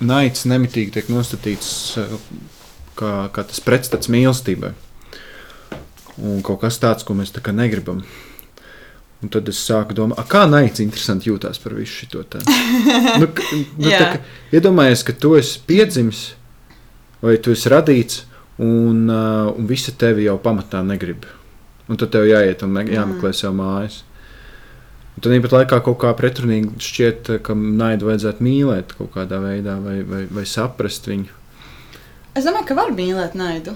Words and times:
naids 0.00 0.46
nemitīgi 0.48 0.96
tiek 0.96 1.10
nostatīts 1.12 1.70
uh, 2.00 2.16
kā, 2.98 3.12
kā 3.32 3.46
tas 3.46 3.62
pretstats 3.64 4.10
mīlestībai. 4.12 4.72
Un 6.16 6.40
kaut 6.44 6.62
kas 6.62 6.80
tāds, 6.80 7.04
ko 7.04 7.16
mēs 7.16 7.34
tā 7.34 7.42
kā 7.44 7.52
negribam. 7.52 8.00
Un 9.24 9.32
tad 9.32 9.48
es 9.48 9.58
sāku 9.64 9.96
domāt, 9.96 10.20
kā 10.28 10.44
naids 10.48 10.80
interesanti 10.84 11.30
jūtās 11.30 11.60
par 11.62 11.74
visu 11.76 12.04
šo 12.04 12.24
tādu. 12.28 12.52
nu, 13.20 13.28
nu, 13.28 13.90
tā 13.90 14.08
kā 14.12 14.20
iedomājies, 14.56 15.04
ka 15.06 15.16
tu 15.16 15.34
esi 15.38 15.60
piedzimis 15.68 16.26
vai 17.24 17.38
tu 17.42 17.54
esi 17.56 17.72
radīts, 17.72 18.24
un, 18.62 19.08
uh, 19.08 19.52
un 19.56 19.68
visi 19.68 19.92
tevi 19.98 20.28
jau 20.28 20.36
pamatā 20.40 20.82
negrib. 20.84 21.26
Un 21.86 22.00
tad 22.00 22.12
tev 22.14 22.26
jāiet 22.28 22.64
un 22.64 22.72
me- 22.76 22.86
jāmeklē 22.88 23.30
mm. 23.32 23.36
sev 23.36 23.56
mājas. 23.56 24.02
Un 25.16 25.24
tad 25.24 25.32
īpat 25.32 25.54
laikā 25.54 25.78
kaut 25.80 25.96
kā 26.02 26.10
pretrunīgi 26.12 26.76
šķiet, 26.84 27.30
ka 27.46 27.54
naidu 27.56 28.10
vajadzētu 28.10 28.44
mīlēt 28.44 28.92
kaut 28.98 29.14
kādā 29.14 29.38
veidā 29.40 29.78
vai, 29.80 30.02
vai, 30.04 30.26
vai 30.28 30.44
saprast 30.44 31.08
viņu. 31.08 31.32
Es 32.36 32.44
domāju, 32.44 32.66
ka 32.68 32.76
var 32.76 32.92
mīlēt 32.92 33.32
naidu. 33.38 33.72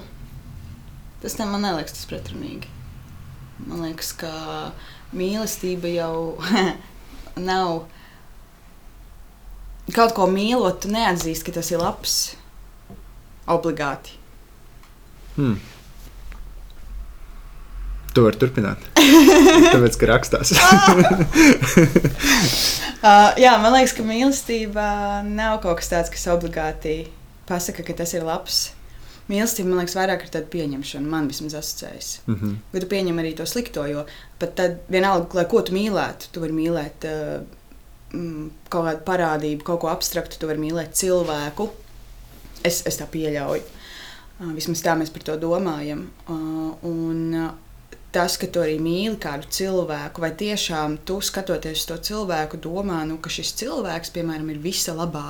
Tas 1.23 1.33
tam 1.37 1.55
man 1.55 1.65
neliekas 1.65 1.97
tas 1.97 2.05
pretrunīgi. 2.09 2.69
Man 3.65 3.81
liekas, 3.87 4.11
ka 4.21 4.29
mīlestība 5.17 5.89
jau 5.95 6.37
nav. 7.49 7.87
Kaut 9.97 10.13
ko 10.17 10.29
mīlot, 10.29 10.83
tu 10.85 10.93
neatzīsti, 10.93 11.47
ka 11.49 11.57
tas 11.57 11.73
ir 11.73 11.81
labs. 11.81 12.19
Obligāti. 13.49 14.13
Hmm. 15.35 15.57
Tu 18.11 18.23
vari 18.25 18.39
turpināt. 18.39 18.83
Tāpēc, 19.73 19.97
ka 20.01 20.11
rakstās. 20.11 20.55
Uh, 23.01 23.31
jā, 23.41 23.55
man 23.57 23.73
liekas, 23.73 23.95
ka 23.97 24.03
mīlestība 24.05 24.83
nav 25.25 25.55
kaut 25.63 25.79
kas 25.79 25.87
tāds, 25.89 26.11
kas 26.13 26.27
obligāti 26.29 27.07
pasaka, 27.49 27.81
ka 27.87 27.95
tas 27.97 28.11
ir 28.13 28.21
labs. 28.27 28.59
Mīlestība, 29.25 29.71
man 29.71 29.81
liekas, 29.81 29.95
vairāk 29.97 30.27
ir 30.27 30.29
tāda 30.35 30.45
pieņemšana. 30.53 31.09
Man 31.09 31.29
vismaz 31.31 31.55
asociējas. 31.57 32.11
mm 32.27 32.35
-hmm. 32.35 32.59
Bet 32.73 32.83
tu 32.83 32.89
pieņem 32.91 33.21
arī 33.23 33.31
to 33.37 33.45
slikto, 33.45 33.87
jo 33.89 34.05
pat 34.39 34.53
tad 34.55 34.77
vienalga, 34.89 35.27
lai 35.33 35.45
ko 35.45 35.61
tu 35.61 35.73
mīlētu, 35.73 36.29
tu 36.31 36.39
vari 36.39 36.53
mīlēt 36.53 37.07
uh, 37.09 37.41
mm, 38.13 38.51
kaut 38.69 38.85
kādu 38.85 39.03
parādību, 39.09 39.63
kaut 39.63 39.79
ko 39.79 39.87
abstraktu, 39.87 40.37
tu 40.39 40.47
vari 40.47 40.59
mīlēt 40.59 40.93
cilvēku. 40.93 41.69
Es, 42.63 42.83
es 42.85 42.97
tā 42.97 43.09
pieļauju. 43.09 43.63
Uh, 44.41 44.53
vismaz 44.53 44.81
tā 44.81 44.95
mēs 44.95 45.09
par 45.09 45.23
to 45.23 45.37
domājam. 45.37 46.07
Uh, 46.29 46.77
un, 46.83 47.33
uh, 47.33 47.51
Tas, 48.11 48.35
ka 48.37 48.47
tu 48.51 48.59
arī 48.59 48.75
mīli 48.83 49.15
kādu 49.23 49.47
cilvēku, 49.47 50.19
vai 50.19 50.31
tiešām 50.35 50.97
tu 51.07 51.21
skatoties 51.23 51.79
uz 51.79 51.85
to 51.87 51.95
cilvēku, 52.11 52.57
domā, 52.59 53.05
nu, 53.07 53.17
ka 53.23 53.29
šis 53.31 53.53
cilvēks, 53.61 54.11
piemēram, 54.17 54.49
ir 54.51 54.57
visa 54.59 54.91
labā 54.97 55.29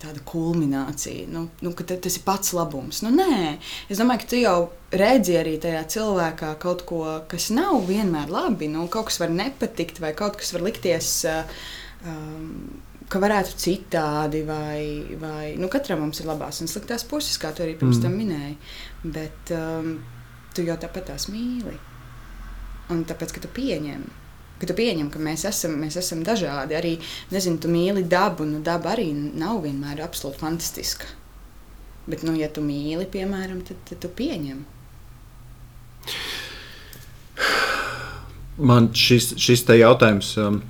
tāda 0.00 0.20
kulminācija, 0.24 1.26
nu, 1.28 1.42
nu, 1.60 1.72
ka 1.76 1.84
ta- 1.84 1.96
tas 2.00 2.14
ir 2.16 2.22
pats 2.24 2.52
labums. 2.56 3.02
Nu, 3.04 3.10
nē, 3.12 3.58
es 3.92 3.98
domāju, 4.00 4.20
ka 4.22 4.28
tu 4.30 4.36
jau 4.40 4.70
redzi 4.92 5.34
arī 5.36 5.58
tajā 5.60 5.82
cilvēkā 5.96 6.54
kaut 6.60 6.84
ko, 6.88 7.00
kas 7.28 7.50
nav 7.52 7.82
vienmēr 7.88 8.28
labi. 8.32 8.68
Nu, 8.72 8.86
kaut 8.88 9.10
kas 9.10 9.20
var 9.20 9.28
nepatikt, 9.32 10.00
vai 10.00 10.12
kaut 10.16 10.36
kas 10.40 10.52
var 10.56 10.64
likties. 10.68 11.24
Um, 12.04 12.80
Ka 13.08 13.20
varētu 13.20 13.52
citādi, 13.60 14.40
vai, 14.48 15.04
vai 15.20 15.50
nu, 15.60 15.68
katram 15.68 16.00
mums 16.00 16.22
ir 16.22 16.26
labās 16.26 16.62
un 16.64 16.70
sliktās 16.72 17.04
puses, 17.04 17.36
kā 17.38 17.50
tu 17.54 17.62
arī 17.62 17.74
pirms 17.78 17.98
Mm. 17.98 18.02
tam 18.02 18.14
minēji. 18.16 18.54
Bet 19.12 19.52
um, 19.52 19.90
tu 20.56 20.64
jau 20.64 20.74
tāpat 20.80 21.10
tās 21.12 21.26
mīli. 21.28 21.76
Un 22.92 23.04
tāpēc, 23.08 23.32
ka 23.32 23.40
tu 23.40 23.48
pieņem, 23.56 24.02
ka 24.60 24.68
tu 24.68 24.76
pieņem, 24.76 25.08
ka 25.12 25.22
mēs 25.22 25.46
esam, 25.48 25.78
mēs 25.80 25.96
esam 26.00 26.24
dažādi. 26.26 26.76
Arī, 26.76 26.94
nezinu, 27.32 27.60
tu 27.62 27.70
mīli 27.72 28.04
dabu, 28.08 28.46
nu 28.48 28.60
daba 28.64 28.92
arī 28.92 29.08
nav 29.14 29.62
vienmēr 29.64 30.04
absolūti 30.04 30.42
fantastiska. 30.42 31.08
Bet, 32.04 32.26
nu, 32.26 32.34
ja 32.36 32.50
tu 32.52 32.60
mīli, 32.60 33.06
piemēram, 33.08 33.62
tad, 33.64 33.80
tad 33.88 34.02
tu 34.04 34.12
pieņem. 34.12 34.60
Man 38.60 38.92
šis, 38.94 39.32
šis 39.40 39.64
te 39.66 39.78
jautājums 39.80 40.34
um, 40.38 40.60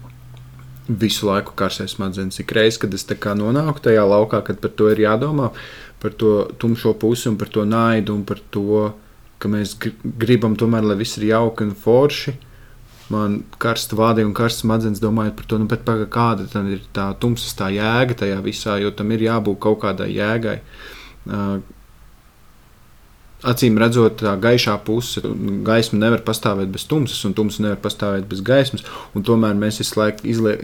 visu 0.88 1.26
laiku 1.28 1.52
karsēs 1.58 1.96
smadzenes. 1.96 2.38
Ik 2.40 2.54
reiz, 2.56 2.78
kad 2.80 2.94
es 2.94 3.04
nonāku 3.04 3.82
tajā 3.82 4.04
laukā, 4.06 4.40
kad 4.46 4.60
par 4.60 4.70
to 4.70 4.88
ir 4.92 5.02
jādomā, 5.04 5.50
par 6.00 6.12
to 6.12 6.48
tumšo 6.58 6.94
pusi 6.94 7.28
un 7.28 7.36
par 7.36 7.48
to 7.48 7.64
naidu 7.64 8.14
un 8.14 8.24
par 8.24 8.40
to, 8.50 8.92
ka 9.44 9.52
mēs 9.52 9.76
gr- 9.80 9.94
gribam 10.24 10.56
tomēr, 10.58 10.86
lai 10.88 10.96
viss 10.98 11.20
ir 11.20 11.28
jauki 11.28 11.68
un 11.68 11.76
forši. 11.84 12.34
Man 13.12 13.42
karsta 13.60 13.98
vādi 14.00 14.24
un 14.24 14.32
karsta 14.36 14.64
smadzenes 14.64 15.02
domājot 15.02 15.36
par 15.36 15.48
to, 15.50 15.60
nu, 15.60 15.68
paga, 15.68 16.08
kāda 16.08 16.48
tad 16.48 16.70
ir 16.72 16.80
tā 16.96 17.10
tumsas 17.20 17.52
tā 17.58 17.68
jēga 17.74 18.16
tajā 18.24 18.40
visā, 18.44 18.78
jo 18.80 18.94
tam 18.96 19.12
ir 19.12 19.26
jābūt 19.26 19.60
kaut 19.60 19.82
kādai 19.84 20.08
jēgai. 20.14 20.56
Uh, 21.24 21.58
Acīm 23.44 23.76
redzot, 23.80 24.16
tā 24.22 24.32
gaišā 24.40 24.74
puse, 24.86 25.20
gaisma 25.66 25.98
nevar 26.00 26.22
pastāvēt 26.24 26.70
bez 26.72 26.86
tumsas, 26.88 27.20
un 27.28 27.34
tumsa 27.36 27.62
nevar 27.64 27.76
pastāvēt 27.84 28.24
bez 28.30 28.40
gaismas. 28.44 28.84
un 29.14 29.24
Tomēr 29.26 29.56
mēs 29.58 29.82
visu 29.82 29.98
laiku 30.00 30.24
izlie, 30.28 30.54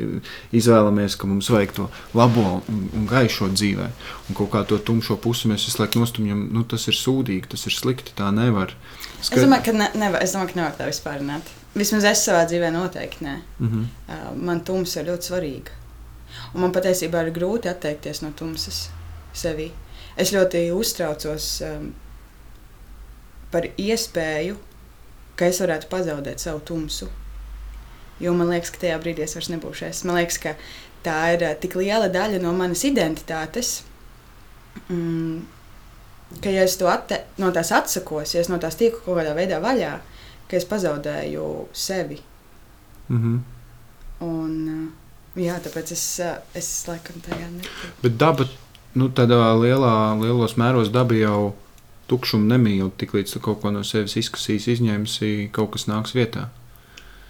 izvēlamies, 0.57 1.17
ka 1.21 1.29
mums 1.29 1.51
vajag 1.53 1.75
to 1.77 1.89
labo 2.17 2.47
un, 2.73 2.87
un 2.97 3.07
gaišo 3.11 3.51
dzīvē. 3.53 3.89
Un 4.29 4.39
kaut 4.39 4.51
kā 4.55 4.65
to 4.65 4.79
tumšo 4.79 5.19
pusi 5.21 5.51
mēs 5.53 5.67
visu 5.69 5.83
laiku 5.83 6.01
nostumjam, 6.01 6.47
nu, 6.55 6.65
tas 6.65 6.89
ir 6.89 6.97
sūdīgi, 6.97 7.51
tas 7.53 7.67
ir 7.69 7.77
slikti, 7.77 8.17
tā 8.17 8.31
nevar. 8.33 8.73
Es 9.21 9.31
domāju, 9.35 9.69
ka 9.69 9.77
ne, 9.77 9.91
nevar, 10.01 10.25
es 10.25 10.33
domāju, 10.33 10.55
ka 10.55 10.61
nevar 10.63 10.79
tā 10.79 10.89
vispār 10.89 11.21
runāt. 11.21 11.53
Vismaz 11.75 12.09
es 12.09 12.25
savā 12.27 12.47
dzīvē 12.49 12.73
noteikti 12.75 13.25
nē. 13.25 13.37
mm 13.59 13.69
-hmm. 13.69 14.37
Man 14.37 14.65
tumsa 14.65 15.01
ir 15.01 15.07
ļoti 15.13 15.31
svarīga. 15.31 15.71
Un 16.55 16.61
man 16.61 16.73
patiesībā 16.73 17.27
ir 17.27 17.33
grūti 17.35 17.71
atteikties 17.71 18.23
no 18.23 18.33
tumsas 18.37 18.91
sevī. 19.35 19.71
Es 20.17 20.33
ļoti 20.33 20.71
uztraucos 20.75 21.63
um, 21.67 21.93
par 23.51 23.67
iespēju, 23.79 24.59
ka 25.39 25.49
es 25.51 25.61
varētu 25.63 25.89
pazaudēt 25.91 26.43
savu 26.43 26.63
tumsu. 26.67 27.09
Jo 28.21 28.35
man 28.37 28.51
liekas, 28.53 28.73
ka 28.75 28.83
tajā 28.83 28.99
brīdī 29.01 29.25
es 29.25 29.35
vairs 29.37 29.49
nebūšu 29.53 29.87
es. 29.89 30.03
Man 30.05 30.19
liekas, 30.21 30.37
ka 30.43 30.55
tā 31.07 31.17
ir 31.35 31.45
uh, 31.47 31.55
tik 31.61 31.79
liela 31.81 32.11
daļa 32.13 32.41
no 32.43 32.53
manas 32.57 32.83
identitātes. 32.85 33.81
Mm, 34.93 35.41
ka, 36.43 36.53
ja 36.53 36.67
es 36.67 36.77
atte, 36.85 37.23
no 37.41 37.49
tās 37.57 37.73
atsakos, 37.75 38.35
ja 38.37 38.45
es 38.45 38.51
no 38.53 38.61
tās 38.61 38.77
tieku 38.81 39.01
kaut 39.07 39.23
kādā 39.23 39.33
veidā 39.39 39.63
vaļā, 39.65 39.95
ka 40.51 40.59
es 40.59 40.69
pazaudēju 40.69 41.47
sevi. 41.73 42.21
Mm 43.09 43.23
-hmm. 43.23 43.41
Un, 44.27 44.53
uh, 44.69 45.41
jā, 45.43 45.57
tāpēc 45.65 45.93
es, 45.97 46.05
uh, 46.21 46.37
es 46.55 46.69
laikam 46.87 47.25
tajā 47.25 47.49
netiku. 47.51 47.95
Bet 48.03 48.19
daba, 48.19 48.45
nu, 48.95 49.09
tādā 49.09 49.41
lielā, 49.57 50.21
lielos 50.21 50.59
mēros 50.61 50.93
daba 50.93 51.15
jau 51.15 51.55
tukšumu 52.11 52.51
nemīl. 52.51 52.91
Tiklīdz 53.01 53.37
tu 53.37 53.45
kaut 53.45 53.63
ko 53.63 53.73
no 53.75 53.85
sevis 53.87 54.19
izkasīs, 54.21 54.69
izņemsi, 54.77 55.51
kaut 55.55 55.77
kas 55.77 55.87
nāks 55.91 56.17
vietā. 56.17 56.49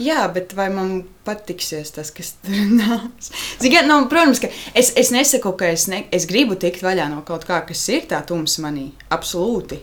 Jā, 0.01 0.23
bet 0.33 0.55
vai 0.57 0.71
man 0.73 1.03
patiksies 1.29 1.93
tas, 1.93 2.09
kas 2.17 2.33
tur 2.41 2.57
nāks? 2.81 3.29
Ziniet, 3.61 3.85
nu, 3.89 4.01
protams, 4.09 4.41
ka 4.41 4.49
es, 4.73 4.95
es 4.97 5.13
nesaku, 5.13 5.53
ka 5.61 5.69
es, 5.75 5.85
ne, 5.93 6.07
es 6.15 6.25
gribu 6.29 6.57
tikt 6.61 6.85
vaļā 6.85 7.11
no 7.13 7.21
kaut 7.29 7.45
kā, 7.49 7.61
kas 7.69 7.83
ir 7.93 8.07
tā 8.09 8.23
tumsa 8.25 8.65
manī. 8.65 8.89
Absolūti. 9.13 9.83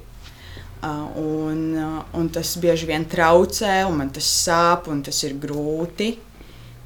Uh, 0.77 1.05
un, 1.21 1.61
uh, 1.77 1.99
un 2.17 2.29
tas 2.33 2.55
bieži 2.61 2.89
vien 2.89 3.05
traucē, 3.09 3.83
un 3.89 3.97
man 4.01 4.09
tas 4.13 4.25
sāp, 4.45 4.89
un 4.93 5.03
tas 5.05 5.21
ir 5.25 5.37
grūti. 5.41 6.15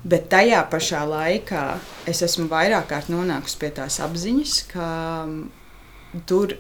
Bet 0.03 0.27
tajā 0.31 0.63
pašā 0.71 1.03
laikā 1.05 1.63
es 2.09 2.23
esmu 2.25 2.47
vairāk 2.51 2.88
kārt 2.89 3.11
nonākusi 3.13 3.59
pie 3.61 3.69
tās 3.79 4.00
apziņas, 4.01 4.55
ka 4.71 4.88
tur 6.27 6.55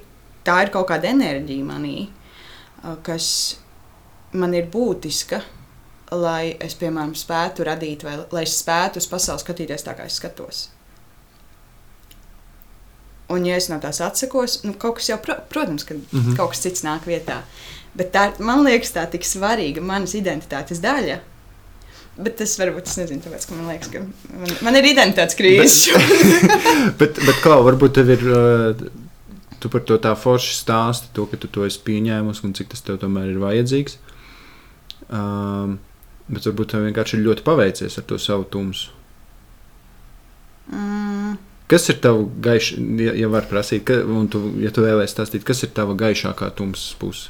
tā 0.47 0.61
ir 0.65 0.73
kaut 0.73 0.89
kāda 0.89 1.11
enerģija 1.11 1.65
manī, 1.67 2.09
uh, 2.83 2.97
kas 3.05 3.31
man 4.33 4.53
ir 4.55 4.69
būtiska, 4.71 5.41
lai 6.11 6.55
es, 6.59 6.75
piemēram, 6.79 7.15
spētu 7.15 7.65
radīt, 7.67 8.03
vai 8.03 8.17
lai 8.33 8.43
es 8.43 8.57
spētu 8.59 8.99
uz 8.99 9.07
pasauli 9.11 9.43
skatīties 9.43 9.85
tā, 9.87 9.95
kā 9.95 10.07
es 10.07 10.19
skatos. 10.19 10.69
Un, 13.31 13.45
ja 13.47 13.55
es 13.55 13.69
no 13.71 13.77
tās 13.79 14.01
atsakos, 14.03 14.59
nu, 14.65 14.73
kaut 14.79 14.97
kas 14.99 15.07
jau, 15.07 15.17
pro, 15.23 15.37
protams, 15.49 15.85
ka 15.87 15.95
mm. 15.95 16.07
-hmm. 16.11 16.37
kaut 16.37 16.51
kas 16.51 16.63
cits 16.65 16.83
nāk 16.83 17.07
vietā. 17.07 17.41
Bet 17.95 18.11
tā, 18.11 18.31
man 18.39 18.63
liekas, 18.63 18.91
tā 18.91 19.05
ir 19.05 19.11
tik 19.15 19.27
svarīga 19.27 19.81
manas 19.81 20.15
identitātes 20.15 20.79
daļa. 20.83 21.19
Bet 22.17 22.35
tas 22.37 22.57
varbūt 22.59 22.87
es 22.87 22.97
nezinu, 22.97 23.21
tāpēc, 23.23 23.47
ka 23.47 23.55
man 23.55 23.67
liekas, 23.71 23.87
ka 23.87 23.99
man, 23.99 24.57
man 24.61 24.75
ir 24.75 24.83
identitātes 24.83 25.35
krīze. 25.35 25.95
bet, 26.99 27.19
bet 27.25 27.39
Klau, 27.43 27.63
varbūt 27.63 27.93
tev 27.93 28.09
ir. 28.09 28.27
Uh, 28.27 29.00
Tu 29.61 29.69
par 29.69 29.83
to 29.85 29.97
tā 30.01 30.11
forši 30.17 30.55
stāsti, 30.57 31.11
to, 31.15 31.27
ka 31.29 31.37
tu 31.37 31.49
to 31.51 31.65
esi 31.67 31.81
pieņēmusi 31.85 32.45
un 32.47 32.55
cik 32.57 32.71
tas 32.73 32.81
tev 32.85 32.97
tomēr 33.01 33.29
ir 33.33 33.41
vajadzīgs. 33.43 33.99
Um, 35.11 35.77
bet 36.31 36.47
varbūt 36.49 36.73
tev 36.73 36.87
vienkārši 36.87 37.17
ir 37.17 37.25
ļoti 37.27 37.45
paveicies 37.45 37.99
ar 37.99 38.07
to 38.09 38.17
savu 38.21 38.47
tumsu. 38.49 38.93
mm, 40.71 41.35
Kas 41.71 41.87
ir 41.93 42.01
tavs 42.03 42.25
gaišs, 42.43 42.73
ja, 42.99 43.13
ja 43.15 43.29
var 43.31 43.45
prasīt, 43.47 43.85
ka, 43.87 44.01
un 44.03 44.25
tu, 44.31 44.41
ja 44.59 44.73
tu 44.75 44.83
vēlēsies 44.83 45.13
stāstīt, 45.15 45.45
kas 45.47 45.63
ir 45.63 45.71
tava 45.75 45.95
gaišākā 45.99 46.49
tumsas 46.57 46.97
puse? 46.99 47.29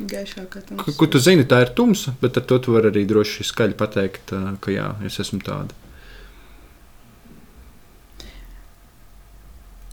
gaišākā 0.00 0.60
tumsa. 0.68 0.92
ko 0.98 1.06
tu 1.06 1.20
zini, 1.22 1.46
tā 1.46 1.60
ir 1.62 1.70
tumsa, 1.76 2.14
bet 2.20 2.36
ar 2.40 2.44
to 2.50 2.58
tu 2.58 2.74
vari 2.74 2.90
arī 2.90 3.04
droši 3.06 3.46
skaļi 3.46 3.76
pateikt, 3.78 4.32
ā, 4.34 4.56
ka 4.60 4.74
jā, 4.74 4.88
es 5.06 5.20
esmu 5.22 5.40
tāda. 5.44 5.76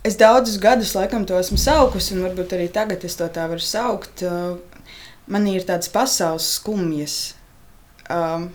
Es 0.06 0.18
daudzus 0.18 0.58
gadus 0.62 0.94
laikam 0.96 1.26
to 1.26 1.38
esmu 1.38 1.58
saukusi, 1.60 2.16
un 2.16 2.26
varbūt 2.26 2.56
arī 2.56 2.68
tagad 2.72 3.04
es 3.06 3.16
to 3.18 3.28
tā 3.32 3.46
varu 3.50 3.62
saukt. 3.62 4.24
Uh, 4.26 4.58
man 5.30 5.46
ir 5.50 5.66
tādas 5.66 5.90
pasaules 5.92 6.48
skumjas. 6.58 7.18
Um, 8.10 8.50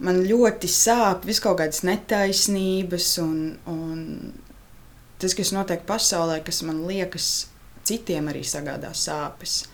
man 0.00 0.22
ļoti 0.24 0.70
sāp 0.70 1.26
vis 1.28 1.42
kaut 1.42 1.58
kādas 1.60 1.82
netaisnības, 1.86 3.08
un, 3.24 3.34
un 3.68 4.32
tas, 5.20 5.34
kas 5.36 5.52
notiek 5.56 5.82
pasaulē, 5.88 6.40
kas 6.46 6.62
man 6.66 6.84
liekas, 6.88 7.50
citiem 7.84 8.30
arī 8.30 8.44
sagādā 8.46 8.94
sāpes. 8.96 9.64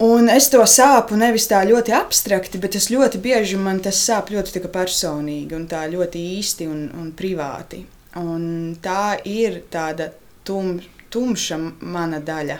Un 0.00 0.30
es 0.32 0.46
to 0.48 0.62
sāpu 0.64 1.16
nevis 1.20 1.44
tā 1.50 1.60
ļoti 1.68 1.92
abstrakti, 1.92 2.58
bet 2.58 2.72
tas 2.72 2.88
ļoti 2.88 3.20
bieži 3.20 3.58
man 3.60 3.82
tas 3.84 4.00
sāp 4.00 4.32
ļoti 4.32 4.62
personīgi 4.72 5.52
un 5.52 5.66
tā 5.68 5.84
ļoti 5.92 6.22
īsti 6.38 6.68
un, 6.72 6.86
un 6.96 7.10
privāti. 7.12 7.84
Un 8.18 8.74
tā 8.82 9.20
ir 9.24 9.60
tāda 9.70 10.08
tum, 10.42 10.80
tumša 11.14 11.58
mana 11.80 12.18
daļa, 12.18 12.56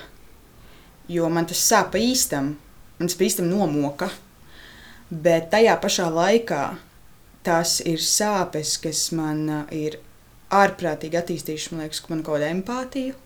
jo 1.11 1.31
man 1.31 1.49
tas 1.51 1.63
sāp 1.73 1.97
īstam, 1.99 2.53
man 2.99 3.11
tas 3.11 3.19
īstam 3.19 3.49
nomoka. 3.51 4.11
Bet 5.11 5.49
tajā 5.51 5.75
pašā 5.83 6.07
laikā 6.15 6.63
tas 7.43 7.81
ir 7.83 7.99
sāpes, 7.99 8.77
kas 8.79 9.09
man 9.17 9.43
uh, 9.51 9.65
ir 9.75 9.99
ārprātīgi 10.55 11.19
attīstījušas, 11.19 11.73
man 11.73 11.83
liekas, 11.83 12.05
man 12.13 12.23
kaut 12.23 12.39
kāda 12.39 12.53
empātija. 12.55 13.17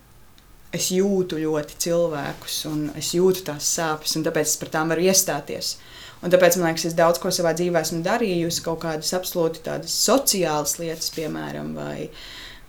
Es 0.75 0.89
jūtu 0.91 1.37
ļoti 1.39 1.77
cilvēkus, 1.85 2.57
un 2.71 2.87
es 2.99 3.13
jūtu 3.15 3.45
tās 3.47 3.69
sāpes, 3.77 4.15
un 4.17 4.25
tāpēc 4.25 4.49
es 4.49 4.57
par 4.61 4.73
tām 4.73 4.91
varu 4.91 5.05
iestāties. 5.05 5.75
Un 6.23 6.33
tāpēc 6.33 6.57
man 6.57 6.69
liekas, 6.69 6.87
es 6.89 6.95
daudz 6.97 7.19
ko 7.21 7.29
savā 7.33 7.51
dzīvē 7.57 7.81
esmu 7.85 8.01
darījusi, 8.05 8.63
kaut 8.65 8.81
kādas 8.85 9.11
absolūti 9.17 9.61
tādas 9.65 9.93
sociālas 10.05 10.77
lietas, 10.79 11.11
piemēram, 11.15 11.73
vai, 11.77 12.07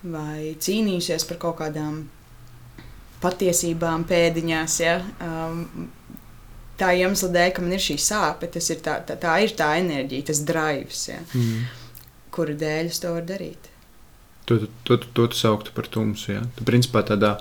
vai 0.02 0.56
cīnījusies 0.60 1.26
par 1.28 1.40
kaut 1.44 1.60
kādām 1.62 2.02
patiesībām 3.22 4.04
pēdiņās. 4.08 4.81
Ja? 4.82 4.98
Um, 5.25 5.88
tā 6.81 6.93
iemesla 6.98 7.31
dēļ, 7.38 7.54
ka 7.56 7.64
man 7.64 7.76
ir 7.78 7.84
šī 7.87 7.96
sāpe, 8.02 8.50
tas 8.52 8.69
ir 8.75 8.82
tā, 8.84 8.98
tā, 9.08 9.16
tā 9.20 9.38
ir 9.44 9.56
tā 9.56 9.72
enerģija, 9.81 10.28
tas 10.32 10.43
drives, 10.46 11.06
ja? 11.12 11.22
mm. 11.32 11.64
kura 12.34 12.58
dēļ 12.60 12.93
es 12.93 13.00
to 13.02 13.14
varu 13.16 13.31
darīt. 13.31 13.70
To, 14.46 14.58
to, 14.58 14.69
to, 14.98 14.98
to 15.16 15.31
tu 15.32 15.38
sauktu 15.38 15.72
par 15.75 15.88
tumsu. 15.90 16.37
Ja? 16.37 16.44
Tu 16.58 16.66
principā 16.66 17.02
tādā 17.06 17.38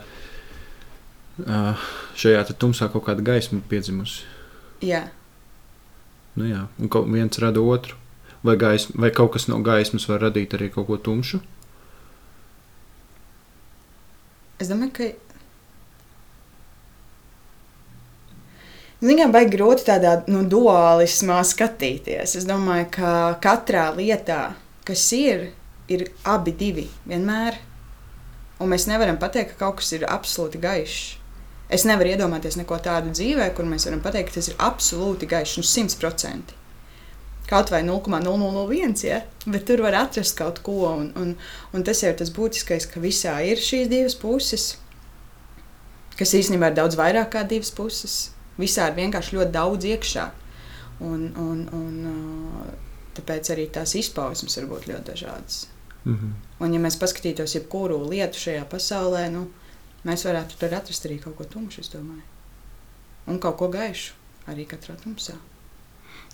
šajā 2.16 2.46
tumsā 2.56 2.88
kaut 2.94 3.06
kāda 3.10 3.26
gaisma 3.26 3.60
piedzimusi. 3.70 4.24
Jā. 4.86 5.04
Nu 6.36 6.48
jā, 6.50 6.66
un 6.80 7.14
viens 7.14 7.40
rada 7.40 7.64
otru. 7.64 7.96
Vai, 8.46 8.58
gaisma, 8.62 9.00
vai 9.02 9.10
kaut 9.16 9.34
kas 9.34 9.48
no 9.50 9.58
gaismas 9.66 10.06
var 10.10 10.22
radīt 10.28 10.54
arī 10.54 10.68
kaut 10.74 10.86
ko 10.90 11.00
tumšu? 11.02 11.40
Es 14.62 14.70
domāju, 14.70 14.92
ka. 14.96 15.08
Viņam 19.06 19.34
vajag 19.34 19.52
grūti 19.54 19.88
tādā 19.88 20.14
nu, 20.32 20.44
dualismā 20.50 21.42
skatīties. 21.48 22.38
Es 22.40 22.46
domāju, 22.48 22.88
ka 22.96 23.10
katrā 23.44 23.90
lietā, 23.98 24.56
kas 24.88 25.04
ir, 25.18 25.50
ir 25.92 26.08
abi 26.24 26.54
divi 26.56 26.86
vienmēr. 27.10 27.60
Un 28.62 28.72
mēs 28.72 28.88
nevaram 28.88 29.18
pateikt, 29.20 29.56
ka 29.56 29.66
kaut 29.66 29.82
kas 29.82 29.92
ir 29.98 30.06
absolūti 30.08 30.62
gaišs. 30.64 31.25
Es 31.70 31.86
nevaru 31.88 32.14
iedomāties 32.14 32.60
neko 32.60 32.78
tādu 32.86 33.10
dzīvē, 33.16 33.50
kur 33.58 33.66
mēs 33.66 33.88
varam 33.88 34.04
pateikt, 34.04 34.30
ka 34.30 34.40
tas 34.40 34.52
ir 34.52 34.60
absolūti 34.62 35.30
gaišs, 35.30 35.58
nu, 35.58 35.66
simt 35.66 35.98
procenti. 36.02 36.54
Kaut 37.50 37.70
vai 37.70 37.84
0,001, 37.86 39.04
ja? 39.06 39.20
bet 39.46 39.66
tur 39.70 39.84
var 39.86 39.98
atrast 40.00 40.38
kaut 40.38 40.62
ko. 40.66 40.80
Un, 40.90 41.12
un, 41.22 41.36
un 41.74 41.86
tas 41.86 42.02
jau 42.02 42.10
ir 42.10 42.18
tas 42.18 42.32
būtiskais, 42.34 42.88
ka 42.90 43.02
visā 43.02 43.36
ir 43.46 43.62
šīs 43.62 43.90
divas 43.90 44.18
puses, 44.18 44.72
kas 46.18 46.34
īstenībā 46.38 46.72
ir 46.72 46.80
daudz 46.80 46.98
vairāk 46.98 47.34
kā 47.36 47.44
divas 47.50 47.74
puses. 47.74 48.16
Visā 48.58 48.90
ir 48.90 48.98
vienkārši 48.98 49.38
ļoti 49.38 49.54
daudz 49.54 49.90
iekšā. 49.92 50.26
Un, 51.06 51.28
un, 51.38 51.66
un, 51.76 51.96
tāpēc 53.18 53.52
arī 53.54 53.68
tās 53.74 53.94
izpausmes 54.00 54.58
var 54.62 54.70
būt 54.72 54.90
ļoti 54.90 55.06
dažādas. 55.12 55.66
Mm 56.06 56.16
-hmm. 56.16 56.34
Un, 56.60 56.74
ja 56.74 56.80
mēs 56.80 56.98
paskatītos 57.02 57.56
jebkuru 57.56 58.00
lietu 58.10 58.40
šajā 58.40 58.66
pasaulē, 58.72 59.30
nu, 59.30 59.48
mēs 60.06 60.26
varētu 60.28 60.60
tur 60.62 60.76
atrast 60.78 61.08
arī 61.08 61.20
kaut 61.24 61.38
ko 61.40 61.48
tumšu, 61.50 61.84
es 61.84 61.92
domāju. 61.94 62.24
Un 63.32 63.42
kaut 63.42 63.58
ko 63.60 63.70
gaišu 63.74 64.14
arī 64.52 64.68
katrā 64.70 64.96
tumsā. 65.02 65.36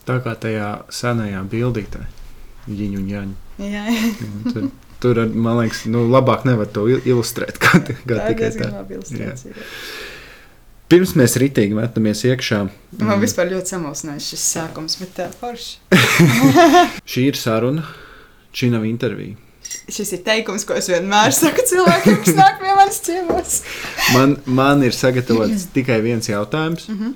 Tā 0.07 0.17
kā 0.23 0.33
tajā 0.43 0.69
senajā 0.91 1.41
bildītē, 1.49 2.05
ģiņu 2.67 3.01
un 3.01 3.09
jāņu. 3.11 3.35
Jā, 3.61 3.83
jā. 3.93 4.07
tur, 4.53 4.69
tur, 5.03 5.21
man 5.29 5.61
liekas, 5.61 5.85
nu, 5.93 6.07
labāk 6.09 6.47
nevar 6.49 6.69
to 6.73 6.87
ilustrēt. 6.89 7.61
Kā, 7.61 7.79
kā 7.85 8.17
tā 8.17 8.31
ir 8.33 8.41
tikai 8.41 8.49
tā. 8.57 9.67
Pirms 10.91 11.13
mēs 11.15 11.37
ritīgi 11.39 11.77
metamies 11.77 12.25
iekšā. 12.27 12.65
Man 12.97 13.13
mm. 13.13 13.21
vispār 13.23 13.53
ļoti 13.53 13.77
samulsinājis 13.77 14.33
šis 14.33 14.47
sākums, 14.57 14.97
bet 14.99 15.13
tā 15.21 15.29
forši. 15.31 15.77
Šī 17.13 17.29
ir 17.29 17.39
saruna, 17.39 17.85
šī 18.51 18.73
nav 18.73 18.89
intervija 18.89 19.37
šis 19.91 20.13
ir 20.17 20.23
teikums, 20.25 20.65
ko 20.67 20.77
es 20.79 20.89
vienmēr 20.91 21.33
saku 21.35 21.65
cilvēkiem, 21.69 22.19
kas 22.23 22.37
nāk 22.37 22.61
pie 22.61 22.75
manis 22.77 23.01
ciemos. 23.05 23.57
man, 24.15 24.37
man 24.45 24.85
ir 24.87 24.95
sagatavots 24.95 25.67
tikai 25.75 26.01
viens 26.05 26.29
jautājums. 26.29 26.87
Mm 26.89 26.97
-hmm. 26.99 27.13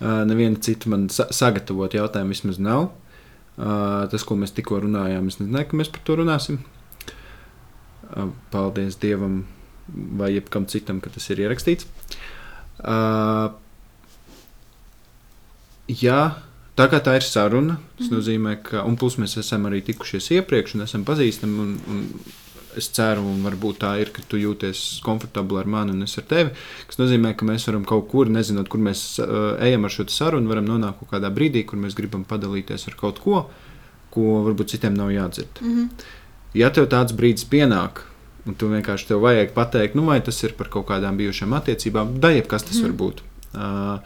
uh, 0.00 0.24
neviena 0.28 0.60
cita 0.60 0.90
man 0.90 1.08
sa 1.10 1.26
sagatavot 1.30 1.94
jautājumu 1.94 2.34
vismaz 2.36 2.58
nav. 2.58 2.90
Uh, 3.52 4.08
tas, 4.10 4.24
ko 4.24 4.34
mēs 4.34 4.54
tikko 4.56 4.80
runājām, 4.80 5.26
es 5.28 5.40
nezinu, 5.40 5.64
ka 5.68 5.76
mēs 5.76 5.90
par 5.92 6.00
to 6.04 6.16
runāsim. 6.16 6.58
Uh, 8.16 8.30
paldies 8.50 8.96
Dievam 8.96 9.44
vai 10.18 10.32
jebkam 10.34 10.66
citam, 10.66 11.00
ka 11.00 11.10
tas 11.10 11.30
ir 11.30 11.42
ierakstīts. 11.44 11.86
Uh, 12.80 13.52
jā, 15.88 16.32
Tā 16.78 16.86
kā 16.88 17.02
tā 17.04 17.18
ir 17.18 17.24
saruna, 17.26 17.76
tas 17.98 18.08
mm. 18.08 18.14
nozīmē, 18.16 18.54
ka, 18.64 18.84
un 18.88 18.96
plus 18.96 19.18
mēs 19.20 19.36
esam 19.42 19.68
arī 19.68 19.82
tikušies 19.84 20.30
iepriekš, 20.38 20.78
un 20.78 20.86
esam 20.86 21.04
pazīstami. 21.08 21.58
Un, 21.60 21.74
un 21.92 22.40
es 22.76 22.88
ceru, 22.96 23.24
un 23.28 23.42
varbūt 23.44 23.82
tā 23.82 23.90
ir, 24.00 24.10
ka 24.14 24.22
tu 24.28 24.38
jūties 24.40 25.02
komfortabli 25.04 25.60
ar 25.60 25.68
mani 25.68 25.92
un 25.92 26.06
es 26.06 26.16
ar 26.20 26.24
tevi. 26.28 26.54
Tas 26.88 27.00
nozīmē, 27.00 27.34
ka 27.36 27.44
mēs 27.48 27.66
varam 27.68 27.84
kaut 27.88 28.06
kur, 28.08 28.30
nezinot, 28.32 28.70
kur 28.72 28.80
mēs 28.80 29.02
uh, 29.20 29.58
ejam 29.62 29.84
ar 29.84 29.92
šo 29.92 30.06
sarunu, 30.12 30.50
varam 30.50 30.68
nonākt 30.68 31.02
kaut 31.02 31.12
kādā 31.14 31.28
brīdī, 31.34 31.66
kur 31.68 31.80
mēs 31.82 31.96
gribam 31.98 32.24
padalīties 32.28 32.88
ar 32.88 32.96
kaut 33.00 33.20
ko, 33.20 33.44
ko 34.12 34.40
varbūt 34.48 34.74
citiem 34.74 34.96
nav 34.96 35.12
jādzird. 35.12 35.60
Mm 35.60 35.76
-hmm. 35.76 36.08
Ja 36.54 36.70
tev 36.70 36.88
tāds 36.88 37.16
brīdis 37.16 37.44
pienāk, 37.48 38.04
un 38.46 38.54
tu 38.54 38.68
vienkārši 38.68 39.08
tev 39.08 39.20
vajag 39.20 39.52
pateikt, 39.54 39.94
nu, 39.94 40.04
vai 40.04 40.20
tas 40.20 40.42
ir 40.42 40.52
par 40.52 40.68
kaut 40.68 40.86
kādām 40.88 41.16
bijušām 41.16 41.52
attiecībām, 41.52 42.20
da 42.20 42.30
jebkas 42.30 42.62
tas 42.62 42.76
mm. 42.76 42.82
var 42.82 42.92
būt. 42.92 43.22
Uh, 43.54 43.98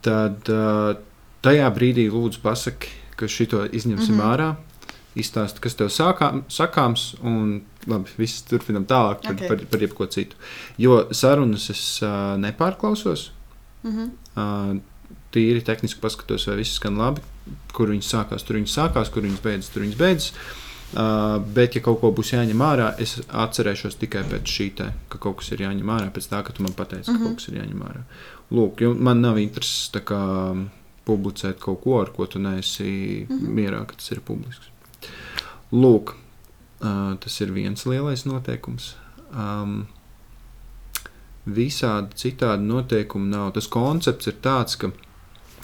tad 0.00 0.48
uh, 0.48 0.96
tajā 1.46 1.68
brīdī 1.74 2.08
lūdzu 2.12 2.42
pasaki, 2.42 2.90
ka 3.16 3.28
šito 3.30 3.64
izņemsim 3.66 4.16
mm 4.16 4.20
-hmm. 4.20 4.32
ārā. 4.32 4.54
Izstāsti, 5.16 5.62
kas 5.64 5.74
tev 5.78 5.88
sākām, 5.88 6.42
sakāms, 6.52 7.14
un 7.24 7.62
labi, 7.88 8.10
viss 8.18 8.42
turpinām 8.44 8.84
tālāk 8.84 9.22
par, 9.22 9.32
okay. 9.32 9.48
par, 9.48 9.62
par 9.70 9.80
jebko 9.80 10.06
citu. 10.12 10.36
Jo 10.78 11.06
sarunas 11.10 11.70
es 11.72 12.02
uh, 12.02 12.36
nepārklausos. 12.36 13.30
Mm 13.82 13.92
-hmm. 13.92 14.10
uh, 14.36 14.82
tīri 15.32 15.64
tehniski 15.64 16.00
paskatos, 16.00 16.46
vai 16.46 16.56
viss 16.56 16.76
skan 16.80 16.98
labi. 16.98 17.24
Kur 17.72 17.90
viņas 17.92 18.12
sākās, 18.14 18.44
tur 18.44 18.56
viņas 18.56 18.76
sākās, 18.78 19.10
kur 19.12 19.22
viņas 19.22 19.42
beidzas, 19.42 19.72
tur 19.72 19.82
viņas 19.82 19.98
beidzas. 20.00 20.32
Uh, 20.86 21.42
bet, 21.54 21.74
ja 21.74 21.82
kaut 21.82 22.00
ko 22.00 22.12
būs 22.14 22.30
jāņem 22.32 22.60
ārā, 22.62 22.92
es 23.02 23.16
atcerēšos 23.26 23.98
tikai 23.98 24.22
pēc 24.30 24.52
šī 24.56 24.66
te, 24.78 24.92
ka 25.08 25.18
kaut 25.18 25.36
kas 25.40 25.50
ir 25.52 25.64
jāņem 25.64 25.88
ārā, 25.90 26.12
pēc 26.14 26.28
tā, 26.30 26.42
ka 26.46 26.52
tu 26.52 26.62
man 26.62 26.72
pateici, 26.72 27.10
mm 27.10 27.16
-hmm. 27.16 27.18
ka 27.18 27.24
mhm. 27.24 27.28
kaut 27.28 27.36
kas 27.36 27.48
ir 27.48 27.58
jāņem 27.60 27.82
ārā. 27.88 28.02
Lūk, 28.50 29.00
man 29.00 29.20
nav 29.20 29.38
intereses 29.38 29.90
publicēt 31.06 31.60
kaut 31.62 31.82
ko, 31.84 32.00
ar 32.02 32.12
ko 32.14 32.26
tu 32.26 32.42
neesi 32.42 33.26
mm 33.28 33.38
-hmm. 33.38 33.56
mierā, 33.58 33.84
ka 33.86 33.94
tas 33.94 34.10
ir 34.12 34.20
publisks. 34.20 34.70
Lūk, 35.72 36.14
uh, 36.80 37.14
tas 37.20 37.40
ir 37.40 37.52
viens 37.52 37.86
lielais 37.86 38.24
noteikums. 38.26 38.94
Um, 39.34 39.86
visādi 41.46 42.14
citādi 42.14 42.66
noteikumi 42.66 43.30
nav. 43.30 43.52
Tas 43.52 43.68
koncepts 43.68 44.26
ir 44.26 44.34
tāds, 44.42 44.76
ka 44.76 44.90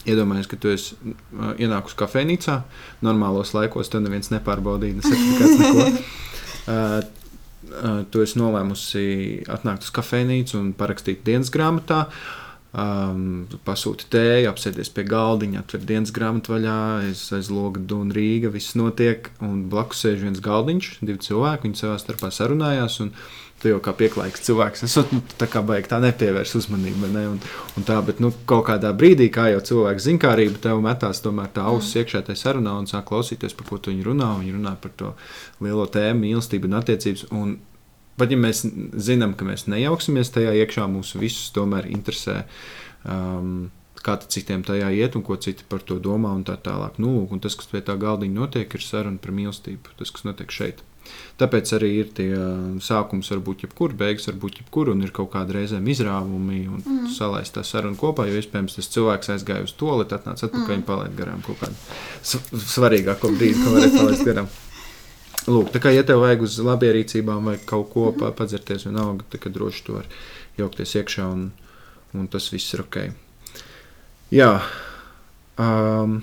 iedomājies, 0.07 0.49
ka 0.49 0.57
tu 0.57 0.69
esi 0.69 0.95
uh, 0.95 1.55
ienākusi 1.59 1.97
kafejnīcā, 1.97 2.63
normālos 3.03 3.55
laikos 3.55 3.89
tev 3.89 4.03
neviens 4.03 4.31
nepārbaudīja, 4.31 4.95
ne 4.95 5.03
certifikāts, 5.03 5.59
neko. 5.59 5.91
Uh, 6.63 7.03
uh, 7.83 8.05
tu 8.11 8.21
esi 8.23 8.39
nolēmusi 8.39 9.43
atnākt 9.51 9.83
uz 9.83 9.91
kafejnīcu 9.91 10.61
un 10.61 10.73
parakstīt 10.79 11.25
dienas 11.27 11.51
grāmatā. 11.51 12.05
Uh, 12.07 12.42
Um, 12.73 13.51
pasūti 13.67 14.07
tēju, 14.09 14.49
apsēties 14.49 14.89
pie 14.97 15.03
galdiņa, 15.05 15.61
atver 15.61 15.83
dienas 15.85 16.13
grāmatu 16.17 16.55
vaļā, 16.55 16.77
aiz, 17.03 17.27
aiz 17.37 17.51
loga 17.53 17.83
dūna 17.85 18.17
Rīga, 18.17 18.49
viss 18.55 18.73
notiek, 18.81 19.29
un 19.45 19.67
blakus 19.69 20.01
sēž 20.01 20.23
viens 20.25 20.41
galdiņš, 20.41 20.87
divi 21.03 21.21
cilvēki, 21.21 21.67
viņi 21.67 21.81
savā 21.83 21.99
starpā 22.01 22.31
sarunājās, 22.33 22.97
un 23.05 23.11
tu 23.61 23.69
jau 23.69 23.81
kā 23.85 23.93
pieklājīgs 23.99 24.47
cilvēks, 24.47 24.87
esot, 24.89 25.13
nu, 25.13 25.21
tā 25.37 25.51
kā 25.53 25.61
baigi 25.69 25.91
tā 25.91 25.99
nepievērs 26.01 26.55
uzmanību, 26.63 27.11
ne, 27.13 27.27
un, 27.35 27.37
un 27.77 27.87
tā, 27.91 27.99
bet, 28.07 28.23
nu, 28.25 28.33
kaut 28.49 28.65
kādā 28.71 28.95
brīdī, 28.97 29.29
kā 29.35 29.51
jau 29.53 29.61
cilvēks 29.69 30.07
zinkārība, 30.09 30.63
tev 30.65 30.81
metās 30.81 31.21
tomēr 31.21 31.53
tā 31.53 31.67
auss 31.69 31.93
iekšā 32.01 32.25
tajā 32.31 32.41
sarunā 32.47 32.73
un 32.81 32.89
sāk 32.89 33.05
klausīties, 33.13 33.53
par 33.59 33.69
ko 33.69 33.83
tu 33.85 33.93
viņi 33.93 34.09
runā, 34.09 34.31
viņi 34.41 34.57
runā 34.57 34.73
par 34.81 34.97
to 34.97 35.13
lielo 35.61 35.85
tēmu, 35.93 36.25
mīlestību 36.25 36.73
un 36.73 36.81
attiecības, 36.81 37.29
un 37.37 37.53
pat 38.21 38.33
ja 38.33 38.41
mēs 38.41 38.65
zinām, 39.09 39.37
ka 39.39 39.47
mēs 39.49 39.69
nejauksimies 39.71 40.33
tajā 40.35 40.57
iekšā, 40.63 40.89
mūs 40.91 41.15
visus 41.21 41.53
tomēr 41.57 41.89
interesē. 41.93 42.43
Um, 43.03 43.71
kā 44.03 44.17
citiem 44.19 44.65
tajā 44.67 44.89
iet 44.99 45.17
un 45.19 45.23
ko 45.27 45.37
citi 45.39 45.67
par 45.69 45.83
to 45.87 45.99
domā 46.03 46.33
un 46.35 46.43
tā 46.47 46.57
tālāk. 46.59 46.99
Nu, 47.03 47.23
un 47.31 47.43
tas, 47.43 47.55
kas 47.59 47.71
pie 47.71 47.83
tā 47.87 47.95
galdiņa 48.01 48.35
notiek, 48.35 48.75
ir 48.75 48.83
saruna 48.83 49.23
par 49.23 49.35
mīlestību. 49.37 49.95
Tas, 49.99 50.11
kas 50.15 50.27
notiek 50.27 50.51
šeit. 50.55 50.83
Tāpēc 51.41 51.73
arī 51.77 51.91
ir 51.99 52.11
tie 52.15 52.31
sākums, 52.85 53.31
var 53.33 53.41
būt 53.43 53.65
jebkur, 53.67 53.95
beigas 53.99 54.29
var 54.31 54.37
būt 54.45 54.61
jebkur, 54.61 54.93
un 54.93 55.03
ir 55.03 55.11
kaut 55.15 55.33
kāda 55.33 55.57
reizēm 55.57 55.89
izrāvumi 55.91 56.61
un 56.71 56.79
mm. 56.79 57.09
salaist 57.17 57.57
tā 57.57 57.65
sarunu 57.67 57.99
kopā, 57.99 58.29
jo 58.31 58.39
iespējams 58.39 58.79
tas 58.79 58.91
cilvēks 58.95 59.33
aizgāja 59.35 59.67
uz 59.67 59.75
to 59.79 59.91
lietu, 59.99 60.15
atnāca 60.19 60.47
atpakaļ 60.47 60.77
mm. 60.77 60.79
un 60.79 60.87
palaid 60.87 61.17
garām 61.19 61.43
kaut 61.47 61.59
kādu 61.65 62.63
svarīgāko 62.77 63.33
brīdi, 63.35 63.59
ko 63.59 63.75
varēja 63.75 63.97
palaist 63.99 64.29
garām. 64.29 64.53
Lūk, 65.51 65.73
tā 65.75 65.81
kā 65.83 65.91
ja 65.91 66.05
tev 66.07 66.23
vajag 66.23 66.45
uz 66.47 66.59
labierīcībām 66.63 67.51
vai 67.51 67.57
kaut 67.59 67.91
ko 67.91 68.11
mm 68.11 68.19
-hmm. 68.19 68.35
padzerties, 68.39 68.87
vienalga, 68.87 69.25
tad 69.31 69.53
droši 69.53 69.85
to 69.85 69.93
var 69.93 70.07
jaukties 70.59 70.95
iekšā 70.95 71.33
un, 71.33 71.51
un 72.15 72.29
tas 72.29 72.53
viss 72.53 72.75
ir 72.75 72.81
ok. 72.81 72.97
Jā, 74.31 74.61
um, 75.59 76.23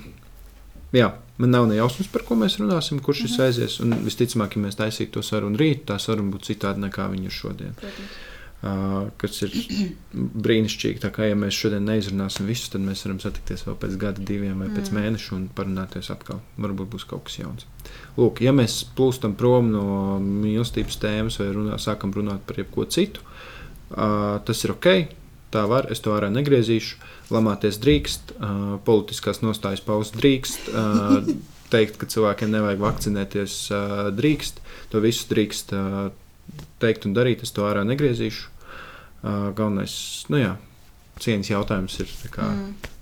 jā 0.94 1.12
man 1.40 1.50
nav 1.50 1.68
ne 1.68 1.76
jausmas, 1.76 2.08
par 2.08 2.24
ko 2.28 2.36
mēs 2.36 2.58
runāsim, 2.60 3.00
kurš 3.00 3.22
šis 3.22 3.32
mm 3.32 3.38
-hmm. 3.38 3.46
aizies. 3.46 3.80
Un 3.80 3.94
visticamāk, 4.06 4.56
ja 4.56 4.62
mēs 4.62 4.76
taisītu 4.76 5.12
to 5.12 5.22
sarunu 5.22 5.58
rīt, 5.58 5.86
tā 5.86 6.00
saruna 6.00 6.32
būtu 6.32 6.54
citāda 6.54 6.80
nekā 6.88 7.12
viņa 7.12 7.26
ir 7.26 7.32
šodien. 7.32 7.74
Protams. 7.74 8.18
Uh, 8.60 9.08
kas 9.18 9.42
ir 9.42 9.54
brīnišķīgi. 10.46 11.00
Tā 11.00 11.12
kā 11.16 11.30
ja 11.30 11.36
mēs 11.36 11.56
šodien 11.56 11.86
neizrunāsim 11.86 12.46
visu, 12.46 12.72
tad 12.72 12.82
mēs 12.82 13.06
varam 13.06 13.20
satikties 13.20 13.64
vēl 13.68 13.78
pēc 13.80 13.96
gada, 13.98 14.22
diviem 14.22 14.60
vai 14.60 14.68
mm. 14.68 14.76
pēc 14.76 14.92
mēneša 14.92 15.36
un 15.36 15.46
parunāties 15.56 16.10
atkal. 16.12 16.42
Varbūt 16.58 16.90
būs 16.90 17.08
kaut 17.08 17.24
kas 17.24 17.40
jauns. 17.40 17.66
Lūk, 18.20 18.42
ja 18.44 18.52
mēs 18.56 18.82
plūstam 18.98 19.36
prom 19.40 19.70
no 19.72 20.18
mīlestības 20.20 20.98
tēmas 21.00 21.40
vai 21.40 21.50
runā, 21.56 21.78
sākam 21.80 22.12
runāt 22.16 22.44
par 22.48 22.60
jebko 22.60 22.84
citu, 22.92 23.24
uh, 23.24 24.40
tas 24.46 24.66
ir 24.66 24.76
ok. 24.76 24.90
Tā 25.50 25.64
var, 25.66 25.88
es 25.90 26.02
to 26.06 26.12
ārā 26.14 26.28
negriezīšu. 26.30 27.00
Lamāties 27.34 27.80
drīkst, 27.82 28.36
uh, 28.36 28.76
politiskās 28.86 29.42
nostājas 29.42 29.82
paust 29.86 30.18
drīkst, 30.20 30.68
uh, 30.70 31.32
teikt, 31.74 31.98
ka 32.02 32.10
cilvēkiem 32.10 32.52
nevajag 32.54 32.84
vakcinēties, 32.84 33.56
uh, 33.74 34.10
drīkst. 34.14 34.62
To 34.92 35.02
visu 35.06 35.30
drīkst 35.32 35.74
uh, 35.78 36.12
teikt 36.84 37.08
un 37.10 37.16
darīt. 37.18 37.46
Es 37.46 37.56
to 37.56 37.66
ārā 37.70 37.86
negriezīšu. 37.88 38.52
Uh, 39.20 39.50
galvenais, 39.56 39.96
nu 40.32 40.42
jā, 40.42 40.54
cieņas 41.24 41.54
jautājums 41.56 41.98
ir. 42.04 42.14
Kā, 42.34 42.46
mm. 42.46 42.94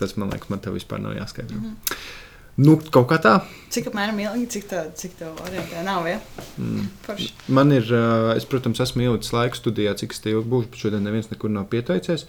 Tas 0.00 0.16
man 0.20 0.34
liekas, 0.34 0.50
man 0.52 0.60
te 0.60 0.74
vispār 0.74 1.00
nav 1.02 1.16
jāskaidro. 1.16 1.56
Mm 1.56 1.72
-hmm. 1.72 2.23
Nu, 2.54 2.76
kaut 2.78 3.08
kā 3.10 3.16
tā. 3.18 3.38
Cik 3.74 3.88
apmēram 3.90 4.18
ilgi, 4.22 4.44
cik 4.54 4.66
tā, 4.70 4.84
cik 4.94 5.16
tā 5.18 5.30
orientē 5.42 5.80
nav, 5.82 6.04
ja? 6.06 6.20
Mm. 6.54 6.84
Forši. 7.02 7.32
Man 7.56 7.74
ir, 7.74 7.88
es, 8.36 8.46
protams, 8.46 8.78
esmu 8.84 9.02
ielicis 9.02 9.34
laiku 9.34 9.58
studijā, 9.58 9.96
cik 9.98 10.14
es 10.14 10.22
te 10.22 10.30
ilgi 10.30 10.46
būšu, 10.52 10.70
bet 10.70 10.84
šodien 10.84 11.02
neviens 11.02 11.32
nekur 11.32 11.50
nav 11.50 11.66
pieteicies. 11.72 12.28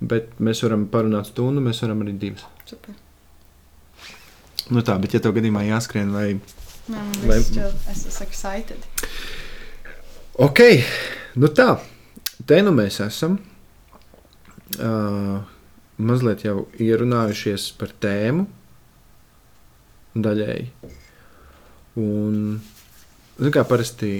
Bet 0.00 0.34
mēs 0.42 0.64
varam 0.66 0.88
parunāt 0.90 1.30
stundu, 1.30 1.62
mēs 1.62 1.84
varam 1.84 2.02
arī 2.02 2.16
divas. 2.18 2.42
Super. 2.66 2.98
Nu 4.74 4.82
tā, 4.86 4.98
bet 5.02 5.14
ja 5.14 5.22
tev 5.22 5.36
gadījumā 5.38 5.62
jāskrien 5.68 6.10
vai... 6.14 6.26
Jā, 6.90 7.06
vai... 7.28 7.38
Es 7.38 8.04
esmu 8.10 8.26
excited. 8.26 8.90
Ok, 10.42 10.64
nu 11.38 11.54
tā. 11.54 11.76
Te 12.48 12.58
nu 12.66 12.74
mēs 12.74 12.98
esam. 13.06 13.38
Uh, 14.80 15.42
mazliet 16.00 16.42
jau 16.46 16.64
ierunājušies 16.80 17.70
par 17.78 17.94
tēmu 18.02 18.48
daļēji. 20.14 20.68
Un, 22.00 22.36
nu, 23.40 23.50
kā 23.54 23.64
parasti 23.68 24.12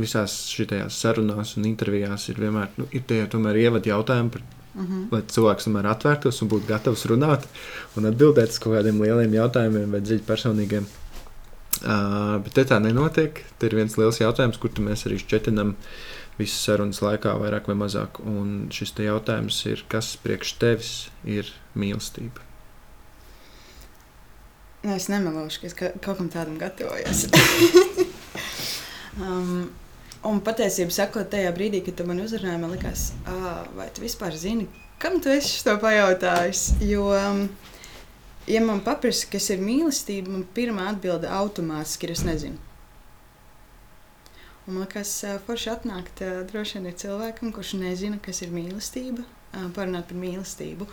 visās 0.00 0.36
šajās 0.52 0.98
sarunās 1.04 1.54
un 1.58 1.68
intervijās 1.70 2.28
ir 2.32 2.40
vienmēr 2.42 2.74
nu, 2.80 2.88
ir 2.92 3.06
tie 3.08 3.22
tomēr 3.30 3.60
ievad 3.62 3.86
jautājumi, 3.86 4.32
par, 4.34 4.42
uh 4.74 4.82
-huh. 4.82 5.06
lai 5.12 5.22
cilvēks 5.36 5.68
tomēr 5.68 5.90
atvērtos 5.92 6.42
un 6.42 6.50
būtu 6.50 6.68
gatavs 6.68 7.06
runāt 7.10 7.46
un 7.96 8.10
atbildēt 8.10 8.50
uz 8.50 8.58
kaut 8.58 8.76
kādiem 8.76 9.00
lieliem 9.02 9.34
jautājumiem 9.40 9.90
vai 9.90 10.00
dziļi 10.00 10.26
personīgiem. 10.26 10.86
Uh, 11.84 12.38
bet 12.40 12.68
tā 12.70 12.78
nenotiek. 12.80 13.44
Te 13.58 13.66
ir 13.66 13.74
viens 13.74 13.96
liels 13.98 14.20
jautājums, 14.20 14.58
kur 14.62 14.70
mēs 14.78 15.06
arī 15.06 15.18
šķetinām 15.18 15.74
visas 16.38 16.62
sarunas 16.64 17.02
laikā, 17.02 17.34
vairāk 17.40 17.68
vai 17.70 17.74
mazāk. 17.74 18.20
Un 18.24 18.68
šis 18.70 18.94
jautājums 18.98 19.66
ir, 19.66 19.84
kas 19.88 20.16
priekš 20.22 20.54
tevis 20.58 20.92
ir 21.24 21.50
mīlestība? 21.74 22.53
Nu, 24.84 24.92
es 24.92 25.08
nemelošu, 25.08 25.62
ka 25.62 25.66
es 25.70 25.74
ka, 25.78 25.88
kaut 26.04 26.18
kam 26.18 26.26
tādam 26.28 26.58
gatavojos. 26.60 27.22
um, 29.24 29.70
un 30.28 30.42
patiesībā, 30.44 30.92
sakot, 30.92 31.30
tajā 31.32 31.54
brīdī, 31.56 31.80
kad 31.86 31.96
tu 31.96 32.04
man 32.04 32.20
uzrunāji, 32.20 32.60
man 32.60 32.74
likās, 32.74 33.06
vai 33.78 33.86
tu 33.96 34.04
vispār 34.04 34.36
zini, 34.36 34.66
kam 35.00 35.16
tu 35.24 35.32
esi 35.32 35.62
to 35.64 35.78
pajautājis? 35.80 36.66
Jo, 36.84 37.06
um, 37.16 37.46
ja 38.50 38.60
man 38.60 38.84
paprasa, 38.84 39.30
kas 39.32 39.48
ir 39.54 39.64
mīlestība, 39.64 40.36
man 40.36 40.44
pirmā 40.52 40.90
atbilde 40.92 41.32
automātiski 41.32 42.10
ir, 42.10 42.16
es 42.18 42.26
nezinu. 42.28 42.60
Un 44.66 44.76
man 44.76 44.84
liekas, 44.84 45.16
forši 45.48 45.72
atnākt 45.78 46.20
droši 46.52 46.78
vien 46.78 46.92
ir 46.92 47.00
cilvēkam, 47.00 47.56
kurš 47.56 47.74
nezina, 47.80 48.20
kas 48.20 48.44
ir 48.44 48.52
mīlestība, 48.52 49.24
parunāt 49.76 50.12
par 50.12 50.20
mīlestību. 50.20 50.92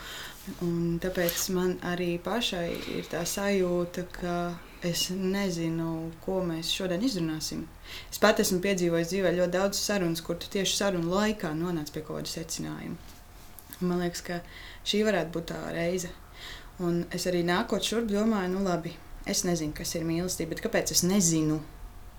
Un 0.66 0.98
tāpēc 1.02 1.38
man 1.54 1.76
arī 1.86 2.16
pašai 2.22 2.72
ir 2.96 3.06
tā 3.12 3.22
sajūta, 3.30 4.08
ka 4.16 4.38
es 4.82 5.12
nezinu, 5.14 6.10
ko 6.24 6.40
mēs 6.46 6.72
šodien 6.74 7.04
izrunāsim. 7.06 7.68
Es 8.10 8.18
pat 8.22 8.42
esmu 8.42 8.58
piedzīvojis 8.64 9.12
dzīvē 9.12 9.36
ļoti 9.38 9.54
daudz 9.54 9.78
sarunas, 9.78 10.24
kur 10.26 10.40
tu 10.42 10.50
tieši 10.50 10.80
sarunu 10.80 11.14
laikā 11.14 11.54
nonāc 11.58 11.94
pie 11.94 12.02
kaut 12.02 12.24
kāda 12.24 12.34
secinājuma. 12.34 12.98
Man 13.86 14.02
liekas, 14.02 14.26
ka 14.26 14.42
šī 14.86 15.04
varētu 15.06 15.34
būt 15.36 15.50
tā 15.54 15.62
reize. 15.78 16.10
Un 16.82 17.04
es 17.14 17.28
arī 17.30 17.44
nākot 17.46 17.86
šurp 17.86 18.10
domāju, 18.10 18.56
nu 18.56 18.66
labi, 18.66 18.96
es 19.30 19.44
nezinu, 19.46 19.76
kas 19.78 19.94
ir 19.94 20.08
mīlestība, 20.10 20.56
bet 20.56 20.66
kāpēc 20.66 20.94
es 20.96 21.06
nezinu? 21.06 21.60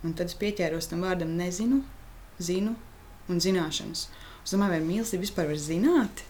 Un 0.07 0.15
tad 0.19 0.31
es 0.31 0.39
pieķēros 0.39 0.91
tam 0.91 1.03
vārdam 1.03 1.35
nezinu, 1.39 1.83
zinu 2.39 2.77
un 3.31 3.43
zināšanas. 3.43 4.07
Es 4.43 4.55
domāju, 4.55 4.77
vai 4.77 4.85
mīlestība 4.87 5.27
vispār 5.27 5.51
var 5.51 5.59
zināt? 5.59 6.23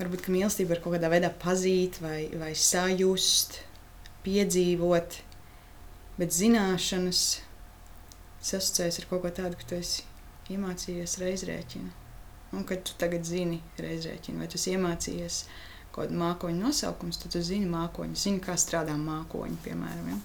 Varbūt 0.00 0.30
mīlestību 0.32 0.72
var 0.72 0.80
kaut 0.82 0.96
kādā 0.96 1.10
veidā 1.12 1.30
pazīt, 1.42 2.00
vai, 2.02 2.30
vai 2.40 2.52
sajust, 2.56 3.60
piedzīvot, 4.24 5.18
bet 6.20 6.36
zināšanas 6.36 7.24
sasaucējas 8.40 9.00
ar 9.00 9.08
kaut 9.10 9.24
ko 9.24 9.32
tādu, 9.40 9.58
ka 9.60 9.68
tu 9.70 9.80
esi 9.80 10.06
iemācījies 10.52 11.18
reizrēķinu. 11.20 11.90
Un 12.56 12.64
kad 12.66 12.82
tu 12.86 12.96
tagad 12.98 13.26
zini 13.28 13.60
reizrēķinu, 13.78 14.40
vai 14.42 14.48
tu 14.50 14.58
esi 14.58 14.74
iemācījies 14.74 15.42
kaut 15.90 16.06
kādu 16.06 16.18
mākoņu 16.18 16.64
nosaukumu, 16.64 17.14
tad 17.14 17.34
tu 17.34 17.42
zini 17.44 17.68
mākoņu, 17.70 18.18
zini, 18.18 18.42
kā 18.42 18.56
strādā 18.58 18.96
mākoņi, 18.98 19.60
piemēram. 19.64 20.10
Ja? 20.10 20.18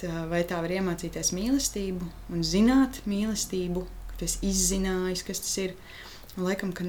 Tā, 0.00 0.24
vai 0.30 0.42
tā 0.48 0.58
var 0.62 0.72
iemācīties 0.74 1.30
mīlestību 1.36 2.08
un 2.34 2.42
zināt 2.46 3.02
mīlestību, 3.08 3.84
ka 4.10 4.18
tu 4.18 4.26
esi 4.26 4.42
izzinājis, 4.50 5.24
kas 5.26 5.44
tas 5.44 5.56
ir. 5.62 5.76
Laikam, 6.34 6.72
ka 6.74 6.88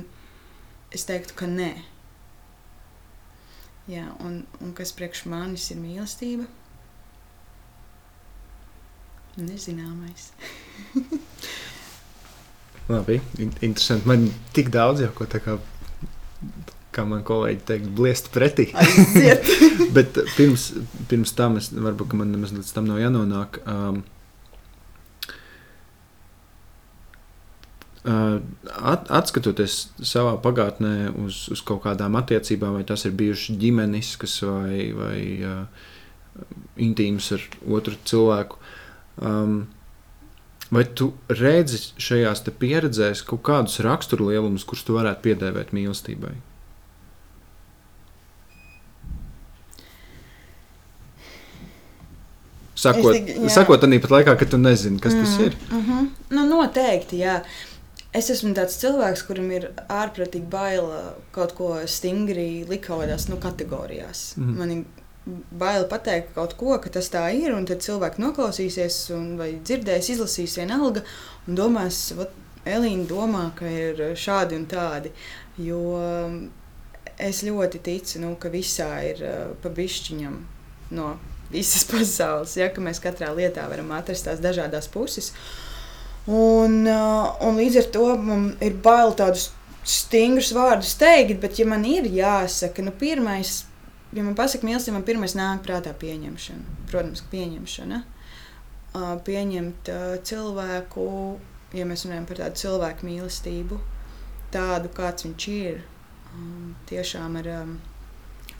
es 0.96 1.06
teiktu, 1.08 1.36
ka 1.38 1.50
nē. 1.50 1.72
Jā, 3.92 4.08
un, 4.26 4.40
un 4.64 4.72
kas 4.78 4.94
priekš 4.98 5.26
manis 5.30 5.68
ir 5.74 5.78
mīlestība? 5.78 6.48
Nezināmais. 9.36 10.32
Labi, 12.90 13.20
interesanti. 13.38 14.08
Man 14.08 14.30
tik 14.56 14.72
daudz 14.74 15.04
jau 15.04 15.12
ko 15.18 15.28
tā 15.30 15.42
kā, 15.44 15.58
kā 16.96 17.06
man 17.06 17.22
kolēģi 17.28 17.64
teikt, 17.68 17.92
bliest 17.98 18.32
pretī. 18.34 18.70
Bet 19.96 20.18
pirms, 20.38 20.72
pirms 21.12 21.36
tam, 21.38 21.60
es, 21.62 21.70
varbūt 21.76 22.16
man 22.18 22.34
nemaz 22.34 22.56
līdz 22.56 22.74
tam 22.78 22.90
nav 22.90 23.02
jānonāk. 23.04 23.62
Um, 23.70 24.04
At, 28.06 29.08
atskatoties 29.10 29.88
savā 30.06 30.36
pagātnē 30.38 31.10
uz, 31.24 31.48
uz 31.50 31.62
kaut 31.66 31.82
kādām 31.88 32.14
attiecībām, 32.20 32.78
vai 32.78 32.86
tas 32.86 33.08
ir 33.08 33.16
bijušas 33.18 33.58
ģimeniskas 33.58 34.36
vai, 34.46 34.82
vai 34.94 35.22
uh, 35.42 35.88
intīmas 36.78 37.32
ar 37.34 37.48
otru 37.66 37.98
cilvēku, 38.06 38.62
um, 39.26 39.58
vai 40.70 40.86
tu 40.86 41.16
redzi 41.34 41.82
šajās 41.98 42.46
pieredzēs 42.62 43.26
kaut 43.26 43.42
kādus 43.50 43.82
raksturlielumus, 43.82 44.68
kurus 44.70 44.86
tu 44.86 45.00
varētu 45.00 45.26
piedēvēt 45.26 45.74
mīlestībai? 45.74 46.38
Sakot, 52.86 53.16
tik, 53.16 53.38
sakot 53.50 53.82
arī 53.88 53.98
pat 54.04 54.12
laikā, 54.14 54.34
kad 54.38 54.52
tu 54.52 54.60
nezini, 54.62 55.00
kas 55.02 55.16
mm, 55.16 55.24
tas 55.24 55.40
ir. 55.42 55.56
Mm 55.72 55.86
-hmm. 55.86 56.10
nu, 56.38 56.44
noteikti, 56.52 57.24
jā. 57.24 57.40
Uh, 57.40 57.75
Es 58.16 58.30
esmu 58.32 58.54
tāds 58.56 58.78
cilvēks, 58.80 59.26
kuram 59.28 59.50
ir 59.52 59.66
ārprātīgi 59.92 60.48
bail 60.52 60.86
kaut 61.36 61.56
ko 61.58 61.72
stingri 61.90 62.64
likt 62.70 62.86
kaut 62.88 63.04
kādās 63.04 63.28
nu, 63.28 63.40
kategorijās. 63.44 64.30
Mm. 64.40 64.54
Man 64.60 64.72
ir 64.72 64.86
bail 65.60 65.88
pateikt 65.92 66.32
kaut 66.38 66.56
ko, 66.60 66.78
ka 66.80 66.92
tas 66.96 67.10
tā 67.12 67.26
ir, 67.36 67.52
un 67.58 67.68
tad 67.68 67.84
cilvēki 67.84 68.22
noklausīsies, 68.24 69.00
un, 69.18 69.34
vai 69.40 69.50
dzirdēs, 69.58 70.14
izlasīs 70.14 70.56
vienalga, 70.62 71.04
un 71.48 71.60
domās, 71.60 72.08
Elīna 72.66 73.04
domā, 73.06 73.44
ka 73.54 73.70
ir 73.70 74.00
šādi 74.18 74.56
un 74.58 74.64
tādi. 74.66 75.12
Jo 75.62 75.82
es 77.22 77.44
ļoti 77.46 77.82
ticu, 77.86 78.24
nu, 78.24 78.32
ka 78.42 78.50
visā 78.50 78.90
ir 79.06 79.22
uh, 79.22 79.36
pa 79.62 79.70
bišķiņam 79.70 80.40
no 80.98 81.12
visas 81.52 81.86
pasaules, 81.92 82.56
ja, 82.58 82.72
ka 82.74 82.82
mēs 82.82 83.04
katrā 83.04 83.30
lietā 83.38 83.68
varam 83.70 83.94
atrast 83.94 84.26
tās 84.26 84.42
dažādas 84.42 84.90
puses. 84.90 85.30
Uh, 85.30 85.65
un 86.26 87.60
līdz 87.60 87.80
ar 87.84 87.88
to 87.94 88.08
man 88.18 88.50
ir 88.66 88.80
bail 88.86 89.14
tādus 89.18 89.52
stingrus 89.86 90.50
vārdus 90.56 90.96
teikt, 90.98 91.38
bet 91.44 91.60
ja 91.62 91.68
man 91.70 91.86
ir 91.86 92.08
jāsaka, 92.10 92.82
nu, 92.82 92.94
pirmais 92.98 93.64
ja 94.16 94.24
man 94.24 94.36
pasaka 94.38 94.68
mīlestība, 94.68 95.00
man 95.00 95.08
pirmais 95.08 95.36
nāk 95.38 95.64
prātā 95.66 95.94
pieņemšana. 96.00 96.78
Protams, 96.92 97.24
ka 97.26 97.34
pieņemšana. 97.34 98.04
Uh, 98.96 99.10
pieņemt 99.28 99.92
uh, 99.92 100.06
cilvēku, 100.24 101.08
ja 101.76 101.88
mēs 101.88 102.06
runājam 102.06 102.30
par 102.30 102.40
tādu 102.40 102.62
cilvēku 102.62 103.10
mīlestību, 103.10 103.80
tādu, 104.56 104.92
kāds 104.96 105.28
viņš 105.28 105.48
ir, 105.52 105.82
um, 106.32 106.72
tiešām 106.88 107.36
ar, 107.42 107.52
um, 107.58 107.76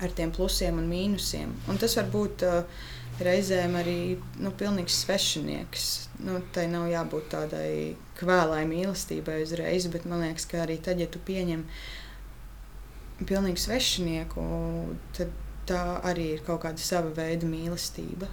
ar 0.04 0.16
tiem 0.18 0.34
plusiem 0.36 0.82
un 0.82 0.92
mīnusiem. 0.92 1.56
Un 1.72 1.80
tas 1.80 1.96
var 2.02 2.12
būt 2.12 2.44
uh, 2.44 2.84
reizēm 3.24 3.76
arī 3.80 4.00
nu, 4.42 4.52
pilnīgs 4.56 5.02
svešinieks. 5.06 5.86
Nu, 6.26 6.40
tai 6.56 6.66
nav 6.72 6.88
jābūt 6.92 7.30
tādai 7.34 7.70
kvēlai 8.20 8.64
mīlestībai 8.70 9.42
uzreiz, 9.44 9.88
bet 9.92 10.08
man 10.10 10.26
liekas, 10.26 10.48
ka 10.50 10.64
arī 10.64 10.78
tad, 10.84 11.02
ja 11.04 11.08
tu 11.12 11.22
pieņem 11.24 11.66
pilnīgi 13.26 13.64
svešinieku, 13.64 14.46
tad 15.16 15.32
tā 15.70 15.84
arī 16.06 16.34
ir 16.36 16.46
kaut 16.46 16.64
kāda 16.66 16.82
sava 16.82 17.14
veida 17.16 17.48
mīlestība, 17.50 18.30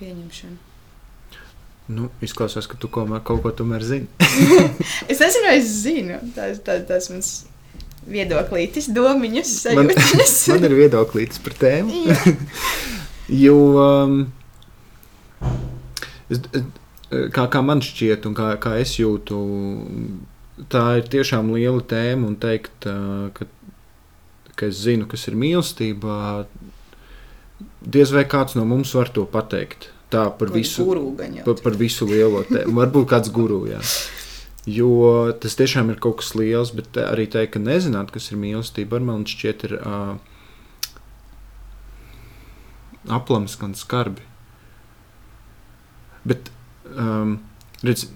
pieņemšana. 0.00 0.68
Nu, 1.92 2.08
izklausās, 2.22 2.68
ka 2.70 2.78
tu 2.78 2.88
kaut 2.88 3.42
ko 3.42 3.50
tomēr 3.58 3.82
zini. 3.84 4.06
es 5.10 5.18
nezinu, 5.18 5.46
vai 5.48 5.56
es 5.58 5.72
zinu. 5.82 6.20
Tas, 6.36 6.62
tas, 6.64 6.86
tas 6.88 7.10
mans 7.10 7.32
viedoklītis, 8.08 8.90
domiņas, 8.94 9.54
man, 9.78 9.92
sajūtas. 9.94 10.36
man 10.54 10.68
ir 10.68 10.76
viedoklītis 10.80 11.42
par 11.44 11.56
tēmu. 11.60 12.16
jo, 13.44 13.56
um, 13.78 14.18
es, 16.32 16.42
kā, 17.10 17.46
kā 17.46 17.64
man 17.64 17.84
šķiet 17.84 18.28
un 18.30 18.36
kā, 18.38 18.52
kā 18.62 18.76
es 18.82 18.98
jūtu, 18.98 19.40
tā 20.72 20.86
ir 21.00 21.10
tiešām 21.14 21.54
liela 21.54 21.82
tēma 21.84 22.32
un 22.32 22.38
teikt, 22.42 22.90
uh, 22.90 23.28
ka 23.36 23.48
ka 24.62 24.68
es 24.70 24.82
zinu, 24.84 25.08
kas 25.10 25.26
ir 25.30 25.36
mīlestība, 25.38 26.44
diez 27.82 28.12
vai 28.14 28.24
kāds 28.28 28.56
no 28.58 28.66
mums 28.68 28.94
var 28.94 29.10
to 29.14 29.26
pateikt. 29.28 29.90
Tā 30.12 30.26
par 30.36 30.50
Vai 30.52 30.60
visu, 30.60 30.84
guru 30.84 31.14
par, 31.16 31.56
par 31.64 31.76
visu 31.80 32.04
lielo 32.04 32.42
tēmu. 32.44 32.74
Varbūt 32.76 33.06
kāds 33.14 33.32
guru. 33.32 33.62
Jā. 33.70 33.80
Jo 34.66 35.32
tas 35.42 35.56
tiešām 35.58 35.90
ir 35.90 35.98
kaut 36.02 36.20
kas 36.20 36.36
liels, 36.38 36.70
bet 36.76 36.94
arī 37.02 37.26
teikt, 37.26 37.56
ka 37.56 37.62
nezināt, 37.62 38.12
kas 38.14 38.30
ir 38.30 38.38
mīlestība, 38.38 39.00
ar 39.00 39.06
man 39.08 39.24
šķiet, 39.26 39.64
ir 39.66 39.74
uh, 39.80 40.12
aplams, 43.10 43.56
gan 43.58 43.74
skarbi. 43.74 44.22
Bet, 46.22 46.52
um, 46.94 47.40
redz, 47.82 48.06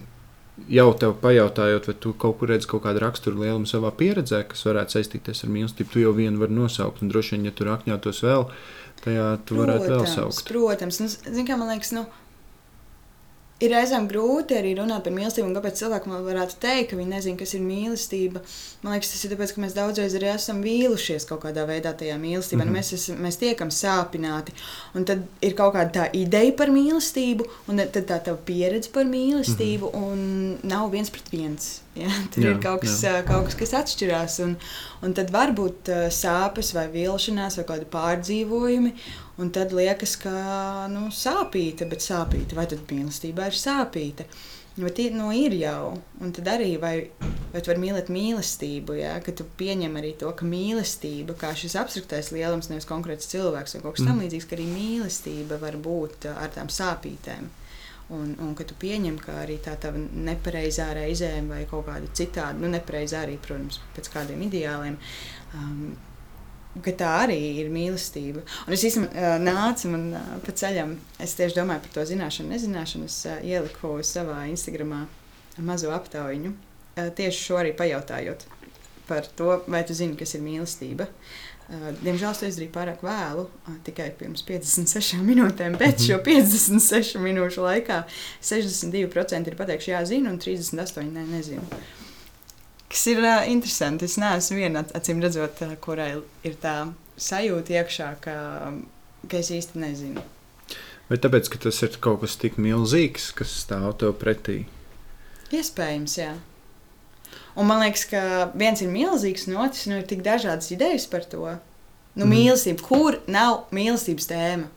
jau 0.71 0.87
tev 0.99 1.17
pajautājot, 1.21 1.89
vai 1.89 1.95
tu 1.99 2.13
kaut 2.17 2.39
kur 2.39 2.51
redzi 2.51 2.69
kaut 2.71 2.85
kādu 2.85 3.01
raksturu 3.03 3.43
lielumu 3.43 3.69
savā 3.69 3.91
pieredzē, 3.99 4.45
kas 4.47 4.63
varētu 4.67 4.97
saistīties 4.97 5.43
ar 5.43 5.51
mīlestību, 5.53 5.91
tu 5.93 6.03
jau 6.03 6.13
vienu 6.15 6.41
vari 6.41 6.55
nosaukt. 6.55 7.03
Un 7.03 7.11
droši 7.11 7.35
vien, 7.35 7.49
ja 7.49 7.55
tu 7.55 7.67
rakņātos 7.67 8.23
vēl, 8.25 8.47
tajā 9.03 9.27
tu 9.43 9.57
protams, 9.57 9.65
varētu 9.65 9.91
vēl 9.93 10.07
saukt. 10.13 10.47
Protams, 10.47 11.01
nu, 11.03 11.11
zin, 11.11 11.43
kā 11.47 11.59
man 11.59 11.75
liekas, 11.75 11.91
nu, 11.97 12.07
ir 13.63 13.71
reizēm 13.73 14.05
grūti 14.09 14.57
arī 14.57 14.75
runāt 14.77 15.05
par 15.05 15.13
mīlestību, 15.15 15.47
un 15.49 15.55
kāpēc 15.57 15.79
cilvēki 15.79 16.11
man 16.11 16.25
varētu 16.25 16.59
teikt, 16.61 16.91
ka 16.91 16.99
viņi 16.99 17.13
nezina, 17.13 17.39
kas 17.39 17.55
ir 17.57 17.63
mīlestība. 17.65 18.41
Man 18.83 18.93
liekas, 18.93 19.13
tas 19.13 19.23
ir 19.25 19.33
tāpēc, 19.33 19.53
ka 19.55 19.63
mēs 19.63 19.75
daudzreiz 19.77 20.17
arī 20.17 20.29
esam 20.33 20.61
vīlušies 20.65 21.25
kaut 21.29 21.41
kādā 21.45 21.65
veidā 21.69 21.95
tajā 21.97 22.19
mīlestībā. 22.21 22.61
Mm 22.61 22.69
-hmm. 22.69 22.77
mēs, 22.77 22.93
esam, 22.93 23.17
mēs 23.25 23.39
tiekam 23.41 23.73
sāpināti, 23.73 24.53
un 24.93 25.05
tad 25.09 25.25
ir 25.41 25.57
kaut 25.57 25.73
kāda 25.73 25.91
tā 25.99 26.05
ideja 26.13 26.53
par 26.53 26.69
mīlestību, 26.69 27.49
un 27.67 27.81
tad 27.81 28.05
tā 28.05 28.21
tā 28.29 28.37
pieredze 28.45 28.93
par 28.93 29.05
mīlestību, 29.05 29.89
mm 29.89 29.99
-hmm. 29.99 30.11
un 30.11 30.57
nav 30.63 30.91
viens 30.91 31.09
pret 31.09 31.31
viens. 31.31 31.81
Ja? 31.95 32.09
Tur 32.33 32.43
jā, 32.43 32.51
ir 32.53 32.61
kaut 32.61 32.81
kas, 32.81 33.01
jā. 33.03 33.23
kaut 33.25 33.45
kas, 33.45 33.55
kas 33.55 33.73
atšķirās, 33.73 34.39
un, 34.45 34.55
un 35.05 35.15
tad 35.17 35.31
var 35.33 35.53
būt 35.57 35.91
sāpes 36.13 36.73
vai 36.77 36.87
vilšanās 36.93 37.59
vai 37.59 37.65
kādi 37.71 37.89
pārdzīvojumi. 37.93 38.93
Un 39.37 39.51
tad 39.53 39.73
liekas, 39.77 40.15
ka 40.17 40.31
nu, 40.89 41.07
sāpīta, 41.13 41.85
bet 41.89 42.01
sāpīta, 42.01 42.57
vai 42.57 42.65
tad 42.69 42.87
mīlestība 42.89 43.51
ir 43.51 43.57
sāpīta? 43.57 44.25
Bet 44.77 44.99
nu, 45.13 45.31
ir 45.33 45.55
jau, 45.57 45.95
un 46.21 46.33
tad 46.33 46.49
arī 46.53 46.75
vai, 46.81 47.09
vai 47.49 47.61
tu 47.61 47.71
vari 47.71 47.81
mīlēt 47.81 48.11
mīlestību, 48.13 48.97
ja? 48.99 49.15
ka 49.25 49.33
tu 49.33 49.45
pieņem 49.57 49.95
arī 49.97 50.11
to, 50.21 50.29
ka 50.37 50.45
mīlestība, 50.45 51.33
kā 51.37 51.49
šis 51.57 51.73
abstraktais 51.81 52.29
lielums, 52.33 52.69
nevis 52.69 52.85
konkrēts 52.89 53.29
cilvēks 53.31 53.73
vai 53.73 53.81
kaut 53.81 53.97
kas 53.97 54.05
mm. 54.05 54.11
tamlīdzīgs, 54.11 54.45
ka 54.49 54.57
arī 54.57 54.67
mīlestība 54.69 55.57
var 55.63 55.79
būt 55.81 56.29
ar 56.29 56.53
tām 56.53 56.69
sāpītēm. 56.73 57.49
Un, 58.15 58.37
un 58.39 58.53
ka 58.55 58.63
tu 58.63 58.75
pieņem, 58.79 59.17
ka 59.19 59.41
arī 59.41 59.57
tā 59.59 59.73
tā 59.83 59.89
nepareizā 59.97 60.85
reizēm 60.95 61.49
vai 61.51 61.65
kaut 61.67 61.89
kāda 61.89 62.07
citāda, 62.15 62.55
nu, 62.55 62.69
nepareizā 62.71 63.25
arī, 63.25 63.35
protams, 63.43 63.81
pēc 63.97 64.07
kādiem 64.13 64.45
ideāliem, 64.45 64.95
um, 65.59 65.89
ka 66.85 66.93
tā 66.95 67.09
arī 67.25 67.37
ir 67.63 67.71
mīlestība. 67.73 68.45
Un 68.63 68.75
es 68.77 68.85
īstenībā 68.87 69.33
nācu 69.43 69.91
man 69.91 70.07
pa 70.45 70.55
ceļam, 70.61 70.95
es 71.19 71.35
tieši 71.35 71.59
domāju 71.59 71.83
par 71.83 71.95
to 71.97 72.05
zināšanu, 72.13 72.53
nezināšanu. 72.55 73.09
Es 73.11 73.19
ieliku 73.43 73.97
savā 74.07 74.45
Instagramā 74.53 75.03
mazo 75.67 75.91
aptaujiņu, 75.91 76.53
tieši 77.17 77.43
šo 77.43 77.59
arī 77.59 77.75
pajautājot 77.75 78.47
par 79.07 79.27
to, 79.39 79.61
vai 79.71 79.83
tu 79.87 79.95
zini, 79.95 80.17
kas 80.19 80.35
ir 80.35 80.43
mīlestība. 80.43 81.07
Diemžēl 81.67 82.31
to 82.31 82.47
izdarīju 82.47 82.71
pārāk 82.71 83.01
vēlu, 83.03 83.43
tikai 83.83 84.07
pirms 84.15 84.45
56 84.47 85.19
minūtēm, 85.19 85.75
bet 85.79 85.99
šo 85.99 86.21
56 86.23 87.19
minūšu 87.19 87.65
laikā 87.65 88.05
62% 88.39 89.51
ir 89.51 89.57
pateikuši, 89.59 89.91
jā, 89.91 90.03
zinu, 90.07 90.31
un 90.31 90.39
38% 90.39 91.03
ne, 91.11 91.25
nezinu. 91.27 91.65
Kas 92.87 93.03
ir 93.11 93.19
uh, 93.19 93.43
interesanti. 93.51 94.07
Es 94.07 94.15
neesmu 94.15 94.61
viena, 94.61 94.85
acīm 94.95 95.19
redzot, 95.19 95.59
kurai 95.83 96.13
ir 96.47 96.55
tā 96.61 96.77
sajūta 97.19 97.81
iekšā, 97.81 98.09
ka, 98.23 98.37
ka 99.27 99.41
es 99.41 99.51
īsti 99.51 99.83
nezinu. 99.83 100.23
Vai 101.09 101.19
tāpēc, 101.19 101.51
ka 101.51 101.59
tas 101.67 101.83
ir 101.83 101.99
kaut 102.03 102.21
kas 102.23 102.39
tik 102.39 102.55
milzīgs, 102.63 103.33
kas 103.35 103.51
stāv 103.65 103.91
tev 103.99 104.15
pretī? 104.21 104.61
Iespējams, 105.51 106.15
jā. 106.19 106.31
Un 107.57 107.65
man 107.65 107.81
liekas, 107.81 108.05
ka 108.11 108.21
viens 108.53 108.83
ir 108.85 108.91
milzīgs, 108.93 109.47
un 109.49 109.57
otrs 109.63 109.87
nu, 109.89 109.97
ir 109.97 110.05
tik 110.09 110.21
dažādas 110.25 110.69
idejas 110.75 111.07
par 111.09 111.25
to. 111.25 111.55
Nu, 112.17 112.25
mm. 112.25 112.33
Mīlestība, 112.33 112.83
kur 112.85 113.17
nav 113.29 113.63
mīlestības 113.73 114.29
tēma? 114.29 114.69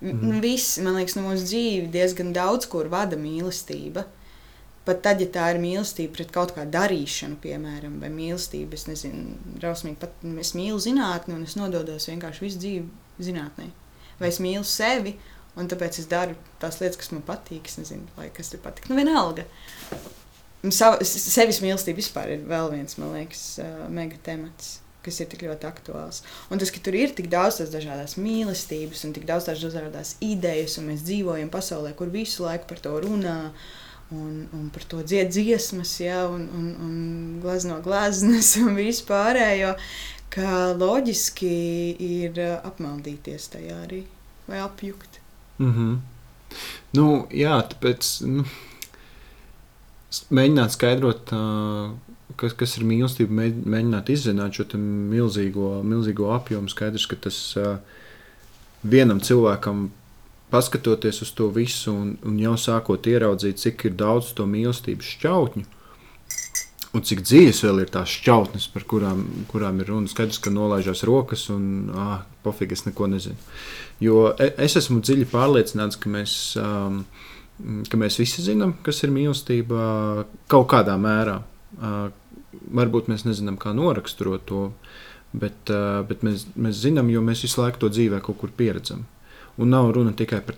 Mm. 0.00 0.38
Viss, 0.40 0.78
man 0.80 0.96
liekas, 0.96 1.16
no 1.18 1.26
mūsu 1.26 1.48
dzīves 1.50 1.90
diezgan 1.92 2.30
daudz 2.36 2.70
kur 2.70 2.88
vada 2.92 3.18
mīlestība. 3.20 4.06
Pat 4.86 5.02
tad, 5.04 5.20
ja 5.20 5.28
tā 5.28 5.50
ir 5.52 5.60
mīlestība 5.60 6.14
pret 6.16 6.30
kaut 6.34 6.54
kādu 6.56 6.72
darīšanu, 6.72 7.36
piemēram, 7.42 7.98
vai 8.00 8.08
mīlestība, 8.14 8.78
es 8.78 8.86
nezinu, 8.88 9.34
drausmīgi, 9.60 9.98
pat 10.00 10.24
es 10.40 10.54
mīlu 10.56 10.78
zinātni 10.80 11.36
un 11.36 11.44
es 11.44 11.58
nododos 11.58 12.08
vienkārši 12.08 12.46
visu 12.46 12.62
dzīvi 12.62 13.26
zinātnē. 13.26 13.68
Vai 14.22 14.30
es 14.30 14.40
mīlu 14.40 14.64
sevi, 14.66 15.16
un 15.58 15.68
tāpēc 15.68 16.00
es 16.00 16.08
daru 16.10 16.38
tās 16.62 16.80
lietas, 16.80 17.02
kas 17.02 17.12
man 17.12 17.26
patīk, 17.26 17.68
es 17.68 17.76
nezinu, 17.82 18.08
vai 18.16 18.30
kas 18.34 18.54
tev 18.54 18.64
patīk. 18.64 18.88
Nu, 18.88 18.96
vienalga. 18.96 19.44
Sav, 20.68 20.98
sevis 21.06 21.62
mīlestība 21.64 22.02
vispār 22.02 22.34
ir 22.34 22.46
vēl 22.48 22.70
viens, 22.74 22.98
man 23.00 23.14
liekas, 23.16 23.44
mega 23.88 24.18
temats 24.22 24.80
kas 25.04 25.20
ir 25.22 25.28
tik 25.30 25.44
ļoti 25.46 25.68
aktuāls. 25.68 26.22
Un 26.52 26.60
tas, 26.60 26.72
ka 26.72 26.82
tur 26.84 26.96
ir 26.98 27.14
tik 27.16 27.30
daudz 27.32 27.60
tās 27.60 27.72
dažādas 27.72 28.18
mīlestības 28.20 29.04
un 29.06 29.14
tik 29.16 29.26
daudz 29.28 29.48
tās 29.48 29.62
dažādas 29.62 30.16
idejas, 30.24 30.76
un 30.80 30.90
mēs 30.90 31.04
dzīvojam 31.06 31.48
pasaulē, 31.52 31.94
kur 31.96 32.12
visu 32.12 32.44
laiku 32.46 32.68
par 32.70 32.82
to 32.84 32.96
runā. 33.06 33.38
Un, 34.10 34.48
un 34.50 34.64
par 34.74 34.82
to 34.90 35.04
dzied 35.06 35.28
dziesmas, 35.30 35.92
ja, 36.02 36.24
un, 36.26 36.48
un, 36.50 36.70
un 36.82 36.94
glazno 37.44 37.76
glaznas 37.84 38.56
un 38.64 38.74
vispārējo, 38.74 39.76
ka 40.34 40.72
loģiski 40.74 41.52
ir 42.02 42.40
apmaldīties 42.56 43.46
tajā 43.52 43.76
arī 43.84 44.00
vai 44.50 44.64
apjukt. 44.64 45.20
Mm 45.62 45.72
-hmm. 45.76 46.00
Nu, 46.98 47.06
jā, 47.30 47.54
tāpēc 47.70 48.10
nu, 48.26 48.44
mēģināt 50.30 50.74
skaidrot, 50.74 51.32
uh, 51.36 52.34
kas, 52.40 52.54
kas 52.58 52.76
ir 52.78 52.86
mīlestība, 52.88 53.48
mēģināt 53.50 54.12
izzināt 54.12 54.58
šo 54.58 54.66
milzīgo, 54.76 55.80
milzīgo 55.86 56.30
apjomu. 56.34 56.70
Skaidrs, 56.72 57.08
ka 57.10 57.18
tas 57.28 57.40
uh, 57.60 57.76
vienam 58.82 59.22
cilvēkam 59.22 59.88
paskatoties 60.50 61.22
uz 61.22 61.34
to 61.38 61.46
visu 61.54 61.92
un, 61.94 62.14
un 62.26 62.38
jau 62.42 62.56
sākot 62.58 63.06
ieraudzīt, 63.06 63.60
cik 63.62 63.86
ir 63.86 64.00
daudz 64.00 64.32
to 64.34 64.48
mīlestības 64.50 65.14
šķautņu, 65.16 65.68
Un 66.90 67.04
cik 67.06 67.20
dziļas 67.22 67.60
vēl 67.62 67.84
ir 67.84 67.90
tās 67.94 68.10
šķautnes, 68.10 68.64
par 68.74 68.82
kurām, 68.90 69.22
kurām 69.50 69.78
ir 69.78 69.92
runa. 69.92 70.10
Skaidrs, 70.10 70.40
ka 70.42 70.50
nolaižās 70.50 71.04
rokas 71.06 71.44
un 71.54 71.92
ah, 71.94 72.24
pofīgi 72.42 72.74
es 72.74 72.82
neko 72.88 73.06
nezinu. 73.12 73.38
Jo 74.02 74.32
e, 74.32 74.48
es 74.66 74.74
esmu 74.80 74.98
dziļi 75.04 75.28
pārliecināts, 75.30 76.00
ka 76.02 76.10
mēs, 76.10 76.34
um, 76.58 77.04
ka 77.90 78.00
mēs 78.00 78.18
visi 78.20 78.44
zinām, 78.44 78.74
kas 78.86 79.02
ir 79.04 79.12
mīlestība 79.14 80.24
kaut 80.50 80.68
kādā 80.72 80.96
mērā. 81.00 81.40
Varbūt 82.80 83.08
mēs 83.12 83.24
nezinām, 83.28 83.58
kā 83.60 83.72
noraksturot 83.76 84.44
to, 84.48 84.64
bet, 85.32 85.70
bet 86.08 86.24
mēs, 86.26 86.48
mēs 86.56 86.82
zinām, 86.82 87.10
jo 87.12 87.22
mēs 87.24 87.44
visu 87.46 87.62
laiku 87.62 87.84
to 87.84 87.92
dzīvē 87.92 88.20
kaut 88.24 88.40
kur 88.42 88.52
pieredzam. 88.56 89.06
Un 89.60 89.68
nav 89.74 89.90
runa 89.92 90.14
tikai 90.16 90.40
par, 90.46 90.56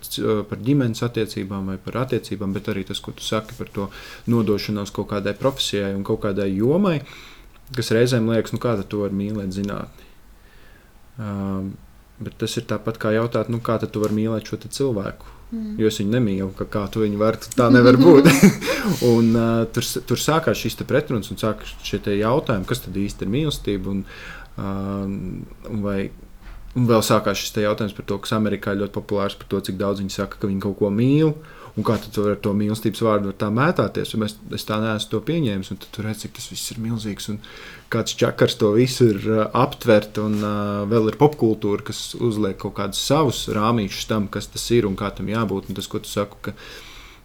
par 0.48 0.60
ģimenes 0.62 1.02
attiecībām 1.02 1.72
vai 1.72 1.78
par 1.82 2.02
attiecībām, 2.04 2.52
bet 2.54 2.68
arī 2.70 2.84
tas, 2.86 3.00
ko 3.02 3.14
tu 3.16 3.24
saki 3.26 3.56
par 3.58 3.70
to 3.74 3.88
nodošanos 4.30 4.92
kaut 4.94 5.10
kādai 5.10 5.34
profesijai 5.38 5.94
un 5.96 6.04
kaut 6.06 6.22
kādai 6.22 6.52
jomai, 6.52 7.00
kas 7.74 7.90
reizēm 7.96 8.28
liekas, 8.30 8.54
nu 8.54 8.62
kā 8.62 8.76
tu 8.84 9.02
vari 9.02 9.18
mīlēt 9.18 9.56
zinātni. 9.56 10.08
Um, 11.18 11.72
bet 12.22 12.38
tas 12.40 12.54
ir 12.60 12.68
tāpat 12.70 13.00
kā 13.02 13.12
jautāt, 13.16 13.50
nu, 13.52 13.60
kā 13.64 13.78
tu 13.82 14.02
vari 14.02 14.20
mīlēt 14.20 14.48
šo 14.48 14.60
cilvēku. 14.62 15.41
Mm. 15.52 15.76
Jo 15.80 15.90
es 15.90 16.00
viņu 16.00 16.14
nemīlu, 16.14 16.50
ka 16.56 16.64
kā 16.72 16.86
tu 16.88 17.02
viņu 17.02 17.20
vari, 17.20 17.40
tā 17.52 17.68
nevar 17.72 17.98
būt. 18.00 18.28
un, 19.12 19.32
uh, 19.36 19.62
tur, 19.72 19.86
tur 20.08 20.20
sākās 20.20 20.58
šīs 20.62 20.80
pretrunas 20.88 21.28
un 21.32 21.40
sākās 21.40 21.74
šie 21.84 22.00
jautājumi, 22.18 22.68
kas 22.68 22.86
tad 22.86 22.96
īsti 22.96 23.26
ir 23.26 23.32
mīlestība. 23.34 23.92
Un, 23.92 24.04
uh, 24.56 25.04
un 25.68 25.84
vai, 25.84 25.98
Un 26.72 26.86
vēl 26.88 27.02
sākās 27.04 27.36
šis 27.36 27.58
jautājums 27.66 27.92
par 27.92 28.06
to, 28.08 28.16
kas 28.24 28.32
Amerikā 28.32 28.72
ir 28.72 28.80
ļoti 28.80 28.94
populārs, 28.94 29.34
par 29.36 29.48
to, 29.50 29.58
cik 29.60 29.76
daudz 29.80 30.00
viņi 30.00 30.14
saka, 30.14 30.38
ka 30.40 30.48
viņi 30.48 30.62
kaut 30.64 30.78
ko 30.78 30.88
mīl. 30.88 31.34
Un 31.72 31.86
kā 31.88 31.94
tu 32.04 32.26
ar 32.28 32.36
to 32.44 32.50
mīlestības 32.52 33.00
vārdu 33.00 33.30
var 33.30 33.36
tā 33.40 33.48
mētāties? 33.48 34.10
Es, 34.12 34.34
es 34.58 34.66
tā 34.68 34.76
neesmu 34.82 35.08
to 35.14 35.20
pieņēmis, 35.24 35.70
un 35.72 35.80
tu 35.80 36.04
redzi, 36.04 36.26
cik 36.26 36.34
tas 36.36 36.50
viss 36.52 36.74
ir 36.74 36.82
milzīgs. 36.84 37.30
Un 37.32 37.38
kāds 37.92 38.16
čakars 38.20 38.58
to 38.60 38.74
visu 38.76 39.08
ir 39.14 39.24
uh, 39.30 39.42
aptvert, 39.56 40.20
un 40.20 40.36
uh, 40.44 40.84
vēl 40.90 41.08
ir 41.08 41.18
popkultūra, 41.20 41.86
kas 41.88 42.12
uzliek 42.20 42.60
kaut 42.60 42.76
kādus 42.76 43.00
savus 43.00 43.46
rāmīšus 43.56 44.10
tam, 44.10 44.28
kas 44.28 44.52
tas 44.52 44.68
ir 44.76 44.88
un 44.88 44.98
kā 45.00 45.08
tam 45.16 45.32
jābūt. 45.32 45.72
Un 45.72 45.80
tas, 45.80 45.88
ko 45.88 46.02
tu 46.04 46.12
saki, 46.12 46.42
ka, 46.44 46.54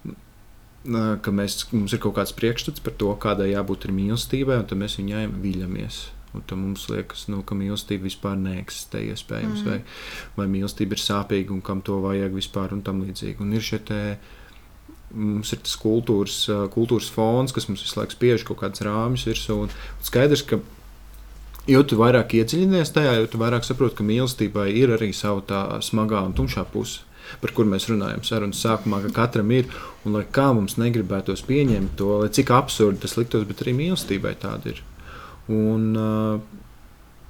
uh, 0.07 1.17
ka 1.19 1.35
mēs, 1.35 1.65
mums 1.75 1.97
ir 1.97 2.03
kaut 2.07 2.15
kāds 2.21 2.35
priekšstats 2.39 2.87
par 2.87 2.95
to, 2.95 3.11
kādai 3.19 3.51
jābūt 3.51 3.89
mīlestībai, 3.91 4.61
un 4.63 4.71
tad 4.71 4.79
mēs 4.79 4.95
viņai 5.01 5.27
viļamies. 5.43 6.05
Un 6.37 6.43
tad 6.47 6.59
mums 6.59 6.87
liekas, 6.91 7.27
nu, 7.31 7.43
ka 7.47 7.55
mīlestība 7.57 8.07
vispār 8.07 8.39
neeksistē, 8.39 9.03
iespējams, 9.11 9.63
mm. 9.63 9.69
vai, 9.69 9.77
vai 10.39 10.47
mīlestība 10.55 10.95
ir 10.95 11.03
sāpīga 11.03 11.55
un 11.55 11.63
kam 11.65 11.83
to 11.83 11.99
vajag 12.03 12.35
vispār 12.35 12.75
un 12.75 12.83
tam 12.85 13.01
līdzīgi. 13.03 13.41
Un 13.43 13.55
ir 13.57 13.63
šie 13.63 13.79
mums 15.13 15.53
ir 15.55 15.61
tas 15.63 15.75
kultūras, 15.79 16.39
kultūras 16.73 17.09
fons, 17.13 17.53
kas 17.55 17.69
mums 17.69 17.83
visu 17.85 17.99
laiku 17.99 18.17
spiež 18.17 18.43
kaut 18.47 18.61
kādas 18.63 18.83
rāmjus 18.85 19.27
virsū. 19.29 19.59
Un, 19.65 19.71
un 19.71 20.07
skaidrs, 20.07 20.43
ka 20.47 20.59
jo 21.67 21.83
vairāk 22.01 22.37
iedziļinies 22.39 22.93
tajā, 22.95 23.17
jo 23.19 23.41
vairāk 23.41 23.67
saproti, 23.67 23.99
ka 23.99 24.07
mīlestībai 24.07 24.69
ir 24.75 24.95
arī 24.97 25.11
sava 25.15 25.43
tā 25.47 25.61
smagā 25.83 26.23
un 26.27 26.35
tumšā 26.37 26.65
puse. 26.73 27.03
Par 27.41 27.51
kur 27.51 27.67
mēs 27.67 27.89
runājam 27.91 28.21
sarunas 28.23 28.61
sākumā, 28.63 29.01
ka 29.03 29.09
katram 29.17 29.49
ir, 29.51 29.67
un 30.07 30.15
lai 30.15 30.23
kā 30.31 30.47
mums 30.55 30.77
negribētos 30.79 31.43
pieņemt 31.47 31.97
to, 31.99 32.21
lai 32.21 32.29
cik 32.31 32.53
absurdi 32.55 33.03
tas 33.03 33.17
liktos, 33.19 33.43
bet 33.49 33.65
arī 33.65 33.73
mīlestībai 33.75 34.31
tāda 34.39 34.71
ir. 34.71 34.79
Un, 35.51 35.89
uh, 35.99 36.39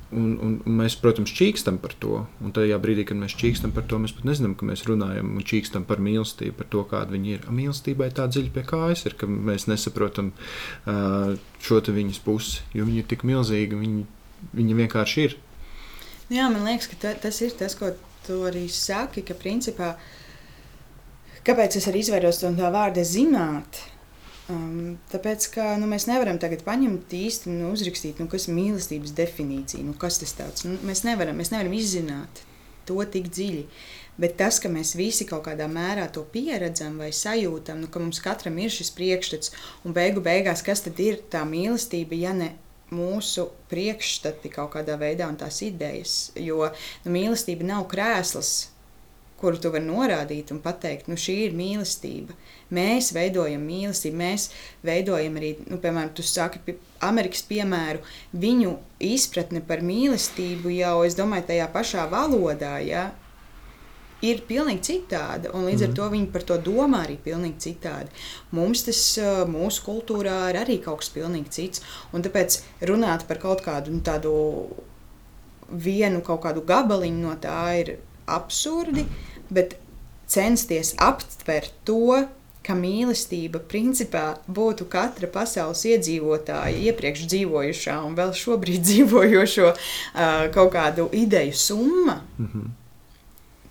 Un, 0.07 0.37
un, 0.39 0.53
un 0.63 0.75
mēs, 0.79 0.95
protams, 1.01 1.33
čīkstam 1.35 1.81
par 1.83 1.91
to. 1.99 2.21
Un 2.39 2.53
tajā 2.55 2.77
brīdī, 2.79 3.03
kad 3.09 3.17
mēs 3.19 3.33
čīkstam 3.35 3.73
par 3.75 3.83
to, 3.91 3.97
mēs 3.99 4.13
pat 4.15 4.27
nezinām, 4.29 4.53
ka 4.55 4.67
mēs 4.69 4.85
runājam 4.87 5.33
un 5.35 5.43
čīkstam 5.43 5.83
par 5.87 5.99
mīlestību, 6.03 6.55
par 6.55 6.69
to, 6.71 6.83
kāda 6.87 7.11
viņa 7.11 7.33
ir. 7.33 7.49
Mīlestībai 7.51 8.07
tā 8.15 8.29
dziļi 8.31 8.53
pie 8.55 8.63
kājas 8.69 9.03
ir, 9.09 9.17
ka 9.19 9.27
mēs 9.27 9.67
nesaprotam 9.67 10.31
uh, 10.31 11.33
šo 11.59 11.81
viņas 11.83 12.21
pusi, 12.23 12.63
jo 12.77 12.87
viņa 12.87 13.03
ir 13.03 13.09
tik 13.11 13.27
milzīga, 13.27 13.81
viņa, 13.81 14.05
viņa 14.55 14.79
vienkārši 14.79 15.27
ir. 15.27 15.35
Jā, 16.31 16.47
man 16.51 16.63
liekas, 16.67 16.87
ka 16.91 17.01
ta, 17.03 17.13
tas 17.27 17.41
ir 17.43 17.51
tas, 17.59 17.75
ko 17.75 17.91
tu 18.23 18.41
arī 18.47 18.65
saki, 18.71 19.25
ka 19.27 19.35
principā, 19.35 19.93
kāpēc 21.47 21.79
es 21.79 21.91
arī 21.91 22.03
izvairos 22.03 22.41
no 22.43 22.55
tā 22.55 22.71
vārda 22.71 23.03
zināt, 23.07 23.83
Um, 24.47 24.95
tāpēc, 25.11 25.49
ka 25.51 25.73
nu, 25.75 25.89
mēs 25.91 26.05
nevaram 26.07 26.37
tagad 26.39 26.61
paņemt 26.63 27.11
īsti 27.11 27.49
un 27.51 27.57
nu, 27.61 27.71
uzrakstīt, 27.75 28.21
nu, 28.23 28.29
kas 28.31 28.47
ir 28.47 28.55
mīlestības 28.55 29.11
definīcija, 29.17 29.83
nu, 29.83 29.95
kas 29.99 30.21
tas 30.21 30.31
tāds. 30.37 30.63
Nu, 30.63 30.77
mēs, 30.87 31.03
nevaram, 31.03 31.35
mēs 31.35 31.51
nevaram 31.51 31.75
izzināt 31.75 32.43
to 32.87 33.01
tik 33.11 33.27
dziļi. 33.27 33.65
Bet 34.17 34.37
tas, 34.39 34.57
ka 34.63 34.71
mēs 34.71 34.95
visi 34.97 35.27
kaut 35.29 35.43
kādā 35.45 35.67
mērā 35.69 36.07
to 36.13 36.23
pieredzam 36.31 36.95
vai 37.03 37.11
sajūtam, 37.13 37.83
nu, 37.83 37.89
ka 37.91 38.01
mums 38.01 38.21
katram 38.23 38.55
ir 38.63 38.71
šis 38.73 38.89
priekšstats, 38.97 39.51
un 39.85 39.93
beigu 39.93 40.23
beigās, 40.25 40.63
kas 40.65 40.81
tad 40.87 40.97
ir 41.03 41.19
tā 41.29 41.43
mīlestība, 41.45 42.17
ja 42.17 42.31
ne 42.33 42.53
mūsu 42.95 43.49
priekšstati 43.69 44.49
kaut 44.53 44.71
kādā 44.77 44.95
veidā 44.99 45.27
un 45.27 45.37
tās 45.37 45.59
idejas. 45.65 46.15
Jo 46.39 46.71
nu, 47.03 47.13
mīlestība 47.13 47.67
nav 47.67 47.85
krēsls, 47.91 48.71
kuru 49.37 49.59
tu 49.61 49.69
vari 49.75 49.85
norādīt 49.85 50.55
un 50.55 50.63
pateikt, 50.63 51.11
nu, 51.11 51.19
šī 51.19 51.37
ir 51.49 51.57
mīlestība. 51.57 52.33
Mēs 52.73 53.13
veidojam 53.15 53.61
mīlestību, 53.63 54.17
mēs 54.19 54.49
veidojam 54.85 55.37
arī, 55.39 55.53
nu, 55.71 55.77
piemēram, 55.83 56.11
tu 56.17 56.25
pie 56.65 56.75
Amerikas 57.07 57.45
piemēru, 57.47 58.01
viņu 58.33 58.73
izpratne 58.99 59.61
par 59.61 59.85
mīlestību 59.85 60.73
jau, 60.75 60.97
es 61.07 61.15
domāju, 61.15 61.47
tajā 61.51 61.69
pašā 61.71 62.07
valodā, 62.11 62.75
ja, 62.83 63.05
ir 64.25 64.41
pilnīgi 64.49 64.83
citāda, 64.87 65.51
un 65.53 65.67
līdz 65.67 65.81
mm. 65.81 65.85
ar 65.85 65.91
mhm. 65.91 65.97
to 65.99 66.09
viņi 66.13 66.29
par 66.33 66.45
to 66.49 66.57
domā 66.65 67.03
arī 67.05 67.17
pilnīgi 67.21 67.69
citādi. 67.69 68.11
Mums 68.57 68.83
tas 68.87 69.01
mūsu 69.49 69.83
kultūrā 69.85 70.37
ir 70.51 70.61
arī 70.63 70.79
kaut 70.83 71.03
kas 71.03 71.13
pilnīgi 71.13 71.53
cits, 71.53 71.83
un 72.11 72.25
tāpēc 72.25 72.61
runāt 72.89 73.27
par 73.29 73.41
kaut 73.43 73.63
kādu 73.65 73.93
nu, 73.93 74.01
tādu 74.05 74.33
vienu 75.67 76.23
kaut 76.25 76.41
kādu 76.45 76.63
gabaliņu 76.65 77.23
no 77.25 77.35
tā 77.43 77.61
ir 77.81 77.97
absurdi, 78.27 79.05
bet 79.53 79.77
censties 80.27 80.93
aptvert 80.99 81.71
to, 81.87 82.27
ka 82.67 82.75
mīlestība 82.77 83.61
principā 83.71 84.25
būtu 84.51 84.87
katra 84.91 85.29
pasaules 85.31 85.85
iedzīvotāja, 85.87 86.75
iepriekš 86.89 87.27
dzīvojušā 87.31 87.99
un 88.07 88.17
vēl 88.17 88.33
šobrīd 88.35 88.83
dzīvojošo 88.89 89.69
uh, 89.71 89.79
kaut 90.55 90.73
kādu 90.75 91.07
ideju 91.15 91.55
summa. 91.55 92.21
Mm 92.37 92.51
-hmm. 92.51 92.75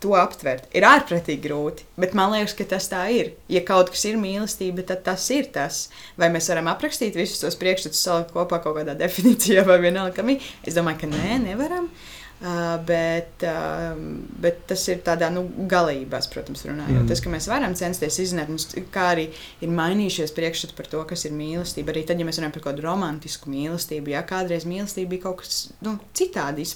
To 0.01 0.13
aptvert 0.13 0.65
ir 0.77 0.85
ārprātīgi 0.85 1.41
grūti, 1.41 1.85
bet 1.97 2.13
man 2.15 2.33
liekas, 2.33 2.55
ka 2.55 2.65
tas 2.65 2.89
tā 2.89 3.07
ir. 3.11 3.33
Ja 3.49 3.65
kaut 3.65 3.91
kas 3.91 4.05
ir 4.05 4.17
mīlestība, 4.17 4.85
tad 4.87 5.03
tas 5.03 5.31
ir 5.31 5.47
tas. 5.53 5.89
Vai 6.17 6.29
mēs 6.29 6.49
varam 6.49 6.67
aprakstīt 6.67 7.17
visus 7.17 7.41
tos 7.41 7.57
priekšstats, 7.57 8.03
salikt 8.03 8.33
kopā 8.33 8.63
kaut 8.63 8.77
kādā 8.77 8.95
definīcijā, 9.05 9.65
vai 9.67 9.79
vienalga, 9.81 10.15
ka 10.17 10.23
viņi? 10.23 10.41
Es 10.67 10.75
domāju, 10.75 11.01
ka 11.01 11.07
nē, 11.07 11.39
nevaram. 11.49 11.85
Uh, 11.85 12.16
Uh, 12.37 12.77
bet, 12.85 13.41
uh, 13.49 13.97
bet 14.45 14.59
tas 14.69 14.83
ir 14.93 14.99
tādā 15.01 15.31
nu, 15.33 15.47
galībās, 15.73 16.27
protams, 16.29 16.67
runājot. 16.69 16.99
Mm. 16.99 17.09
Tas, 17.09 17.23
ka 17.25 17.31
mēs 17.33 17.47
varam 17.49 17.73
censties 17.79 18.19
izzināt, 18.27 18.51
mums, 18.53 18.69
kā 18.93 19.07
arī 19.15 19.31
ir 19.65 19.73
mainījušies 19.73 20.35
priekšstati 20.37 20.77
par 20.77 20.91
to, 20.93 21.01
kas 21.09 21.25
ir 21.25 21.33
mīlestība. 21.33 21.95
Arī 21.95 22.05
tad, 22.05 22.21
ja 22.21 22.29
mēs 22.29 22.37
runājam 22.37 22.53
par 22.59 22.67
kaut 22.67 22.75
kādu 22.75 22.85
romantisku 22.85 23.49
mīlestību, 23.55 24.13
ja 24.13 24.21
kādreiz 24.29 24.69
mīlestība 24.69 25.15
bija 25.15 25.25
kaut 25.31 25.41
kas 25.47 25.63
nu, 25.87 25.97
citādi, 26.17 26.69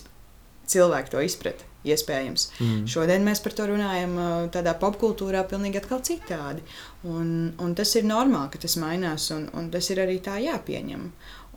cilvēki 0.70 1.12
to 1.12 1.26
izprata. 1.28 1.68
Iespējams. 1.80 2.42
Mm. 2.60 2.80
Šodien 2.92 3.22
mēs 3.24 3.40
par 3.40 3.54
to 3.56 3.64
runājam 3.70 4.12
tādā 4.52 4.74
popkultūrā, 4.76 5.46
pilnīgi 5.48 5.80
atkal 5.80 6.02
citādi. 6.04 6.60
Un, 7.08 7.30
un 7.56 7.72
tas 7.76 7.94
ir 7.96 8.04
normāli, 8.04 8.50
ka 8.52 8.60
tas 8.60 8.76
mainās, 8.80 9.30
un, 9.32 9.46
un 9.56 9.70
tas 9.72 9.88
ir 9.88 10.02
arī 10.04 10.18
tā 10.24 10.36
jāpieņem. 10.44 11.06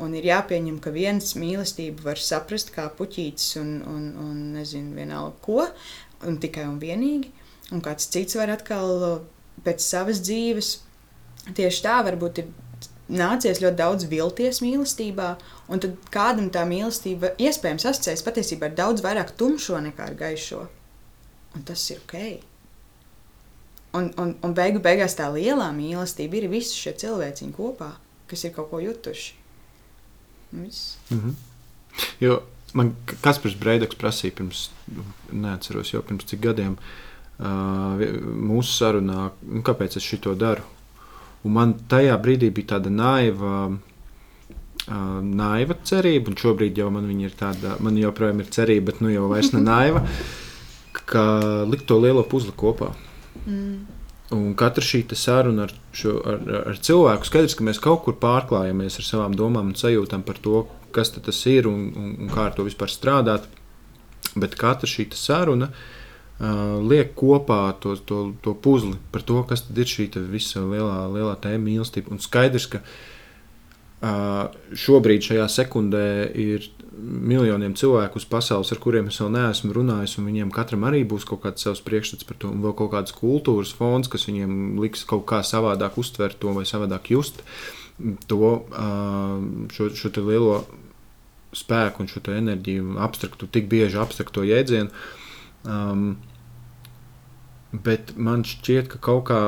Un 0.02 0.16
ir 0.18 0.26
jāpieņem, 0.26 0.80
ka 0.82 0.90
viens 0.90 1.36
mīlestību 1.38 2.08
var 2.08 2.18
saprast 2.18 2.72
kā 2.74 2.88
puķītis 2.98 3.60
un, 3.62 3.76
un, 3.86 4.08
un 4.24 4.40
nezinu, 4.56 4.96
vienalga 4.98 5.38
ko, 5.46 5.68
un 6.26 6.40
tikai 6.42 6.66
un 6.66 6.80
vienīgi. 6.82 7.30
Un 7.74 7.82
kāds 7.86 8.10
cits 8.10 8.38
var 8.38 8.50
atkal 8.54 9.22
pēc 9.64 9.86
savas 9.86 10.22
dzīves 10.26 10.72
tieši 11.52 11.84
tā 11.86 12.00
varbūt 12.08 12.42
ir 12.42 12.50
nācies 13.14 13.60
ļoti 13.62 13.78
daudz 13.80 14.08
vilties 14.10 14.62
mīlestībā, 14.64 15.34
un 15.70 15.84
tad 15.84 15.98
kādam 16.14 16.50
tā 16.54 16.64
mīlestība 16.68 17.34
iespējams 17.42 17.86
asociēs 17.92 18.24
patiesībā 18.26 18.70
ar 18.70 18.80
daudz 18.80 19.04
vairāk 19.06 19.36
tumšo 19.38 19.80
nekā 19.84 20.10
ar 20.10 20.18
gaišo. 20.20 20.64
Un 21.54 21.68
tas 21.68 21.84
ir 21.92 22.02
ok. 22.02 22.18
Un, 23.94 24.10
un, 24.18 24.34
un 24.42 24.58
beigu 24.58 24.82
beigās 24.82 25.14
tā 25.20 25.28
lielā 25.30 25.70
mīlestība 25.76 26.40
ir 26.40 26.50
visi 26.50 26.80
šie 26.80 26.96
cilvēciņi 27.04 27.54
kopā, 27.54 27.92
kas 28.32 28.48
ir 28.48 28.56
kaut 28.56 28.72
ko 28.72 28.82
jutuši. 28.82 29.43
Mm 30.54 31.20
-hmm. 31.20 31.34
Jo 32.20 32.42
man 32.74 32.94
Kaspars 33.22 33.56
Breidaks 33.60 33.98
prasīja 34.00 34.36
pirms, 34.38 34.68
neatceros 35.32 35.94
jau 35.94 36.02
pirms 36.06 36.26
cik 36.30 36.42
gadiem, 36.42 36.78
uh, 37.40 38.04
mūsu 38.50 38.74
sarunā, 38.74 39.30
nu, 39.42 39.62
kāpēc 39.66 39.98
es 39.98 40.04
šo 40.04 40.36
daru. 40.36 40.66
Un 41.44 41.56
man 41.58 41.74
tajā 41.92 42.16
brīdī 42.24 42.50
bija 42.56 42.76
tāda 42.76 42.90
naiva, 42.90 43.56
uh, 43.70 45.22
naiva 45.22 45.78
cerība, 45.84 46.32
un 46.32 46.40
šobrīd 46.40 46.78
jau 46.78 46.90
man 46.94 47.10
ir 47.20 47.36
tāda, 47.40 47.78
man 47.84 48.00
joprojām 48.00 48.40
ir 48.40 48.52
cerība, 48.54 48.92
bet 48.92 49.02
nu 49.02 49.12
jau 49.14 49.28
vairs 49.32 49.54
ne 49.54 49.62
naiva, 49.62 50.06
ka 51.12 51.26
likt 51.70 51.86
to 51.90 52.00
lielo 52.00 52.24
puzli 52.24 52.56
kopā. 52.58 52.94
Mm. 53.46 53.93
Un 54.34 54.54
katra 54.58 54.84
šī 54.86 55.04
saruna 55.20 55.68
ar, 55.68 55.74
šo, 55.94 56.16
ar, 56.26 56.40
ar 56.74 56.78
cilvēku 56.82 57.28
skaidrs, 57.30 57.58
ka 57.58 57.66
mēs 57.68 57.82
kaut 57.84 58.04
kur 58.06 58.18
pārklājamies 58.22 59.00
ar 59.00 59.08
savām 59.08 59.36
domām 59.38 59.72
un 59.72 59.78
sajūtām 59.78 60.24
par 60.26 60.40
to, 60.42 60.64
kas 60.96 61.14
tas 61.14 61.42
ir 61.50 61.68
un, 61.70 61.90
un, 61.94 62.14
un 62.24 62.32
kā 62.34 62.48
ar 62.50 62.56
to 62.58 62.66
vispār 62.66 62.92
strādāt. 62.92 63.46
Bet 64.34 64.56
katra 64.58 64.90
šī 64.90 65.08
saruna 65.18 65.70
uh, 65.70 66.80
liek 66.82 67.14
kopā 67.20 67.76
to, 67.84 67.96
to, 68.10 68.22
to 68.42 68.56
puzli 68.58 68.98
par 69.14 69.26
to, 69.28 69.44
kas 69.50 69.66
ir 69.70 69.90
šī 69.90 70.10
visa 70.32 70.64
lielā, 70.64 71.04
lielā 71.14 71.36
tēma 71.44 71.68
mīlestība. 71.68 72.14
Un 72.16 72.24
skaidrs, 72.24 72.70
ka 72.74 72.82
uh, 72.82 74.50
šobrīd 74.74 75.30
šajā 75.30 75.50
sekundē 75.60 76.08
ir 76.34 76.72
miljoniem 76.98 77.74
cilvēku 77.78 78.20
uz 78.22 78.26
pasaules, 78.30 78.70
ar 78.74 78.80
kuriem 78.82 79.10
es 79.10 79.20
vēl 79.22 79.32
neesmu 79.34 79.74
runājis, 79.76 80.18
un 80.20 80.28
viņiem 80.30 80.52
katram 80.54 80.86
arī 80.88 81.02
būs 81.10 81.26
kaut 81.30 81.42
kāds 81.46 81.66
savs 81.66 81.82
priekšstats 81.86 82.28
par 82.30 82.38
to, 82.42 82.52
un 82.54 82.62
vēl 82.64 82.76
kaut 82.78 82.94
kādas 82.94 83.16
kultūras 83.18 83.74
fons, 83.78 84.10
kas 84.12 84.28
viņiem 84.30 84.80
liks 84.82 85.06
kaut 85.10 85.26
kā 85.30 85.42
savādāk 85.46 85.98
uztvert 86.02 86.38
to 86.42 86.54
vai 86.54 86.66
savādāk 86.70 87.10
just 87.14 87.42
to 88.28 88.54
šo, 89.74 89.90
šo 89.94 90.14
lielo 90.22 90.64
spēku 91.54 92.04
un 92.04 92.10
šo 92.10 92.22
enerģiju, 92.34 92.98
abstraktu, 93.02 93.48
tik 93.48 93.70
bieži 93.72 94.00
abstrakto 94.02 94.46
jēdzienu. 94.46 94.90
Um, 95.64 96.16
bet 97.74 98.14
man 98.18 98.44
šķiet, 98.46 98.90
ka 98.92 99.02
kaut 99.02 99.28
kā 99.30 99.42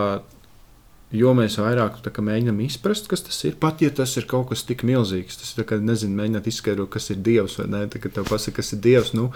Jo 1.15 1.33
mēs 1.37 1.59
vairāk 1.61 2.01
kā, 2.03 2.23
mēģinām 2.25 2.59
izprast, 2.65 3.07
kas 3.11 3.23
tas 3.27 3.37
ir, 3.47 3.55
pat 3.61 3.81
ja 3.83 3.91
tas 3.93 4.15
ir 4.19 4.27
kaut 4.29 4.49
kas 4.51 4.65
tik 4.67 4.83
milzīgs. 4.87 5.39
Tas 5.41 5.53
ir 5.55 5.67
kā, 5.69 5.79
nezinu, 5.79 6.17
mēģināt 6.19 6.49
izskaidrot, 6.51 6.91
kas 6.95 7.11
ir 7.13 7.21
Dievs 7.23 7.59
vai 7.61 7.69
nē, 7.71 7.85
tad, 7.93 8.01
kad 8.03 8.17
tev 8.17 8.27
pasaka, 8.29 8.59
kas 8.59 8.73
ir 8.75 8.83
Dievs. 8.83 9.13
Nu, 9.17 9.31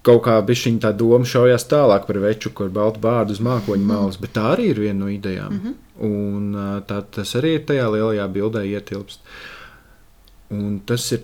Kaut 0.00 0.22
kā 0.24 0.38
bija 0.40 0.70
tā 0.80 0.94
doma 0.96 1.28
šaujās 1.28 1.66
tālāk 1.68 2.06
par 2.08 2.16
veču, 2.22 2.48
kur 2.56 2.70
baltu 2.72 3.02
bārdu 3.04 3.34
uz 3.36 3.40
mākoņu 3.44 3.82
mhm. 3.82 3.90
malas, 3.90 4.16
bet 4.16 4.32
tā 4.32 4.46
arī 4.54 4.70
ir 4.72 4.80
viena 4.80 5.02
no 5.02 5.08
idejām. 5.12 5.52
Mm 5.52 5.60
-hmm. 5.60 5.74
Un 6.00 6.54
tā, 6.88 7.02
tas 7.16 7.34
arī 7.36 7.54
ir 7.58 7.66
tajā 7.68 7.90
lielajā 7.92 8.28
bildē 8.32 8.64
ietilpst. 8.64 9.20
Un 10.50 10.80
tas 10.86 11.12
ir. 11.12 11.20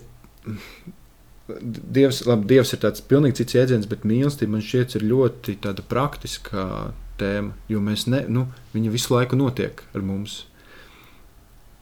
Dievs, 1.93 2.27
labi, 2.27 2.47
Dievs 2.47 2.73
ir 2.73 2.79
tāds 2.83 3.01
pilnīgi 3.01 3.37
cits 3.37 3.55
jēdziens, 3.55 3.89
bet 3.89 4.05
mīlestība 4.05 4.51
man 4.51 4.61
šķiet 4.61 4.97
ir 4.97 5.03
ļoti 5.03 5.57
praktiska 5.89 6.93
tēma, 7.21 7.55
jo 7.69 7.81
mēs 7.81 8.07
ne, 8.11 8.25
nu, 8.29 8.47
viņa 8.75 8.93
visu 8.93 9.15
laiku 9.15 9.39
notiek 9.39 9.83
ar 9.95 10.05
mums. 10.05 10.45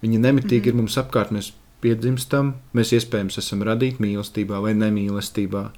Viņa 0.05 0.20
nemitīgi 0.20 0.61
mm 0.61 0.64
-hmm. 0.64 0.68
ir 0.68 0.83
mums 0.83 0.99
apkārt, 1.01 1.33
mēs 1.33 1.53
piedzimstam, 1.85 2.55
mēs 2.77 2.94
iespējams 2.97 3.40
esam 3.40 3.64
radīti 3.66 4.03
mīlestībā 4.05 4.61
vai 4.64 4.75
nemīlestībā. 4.79 5.70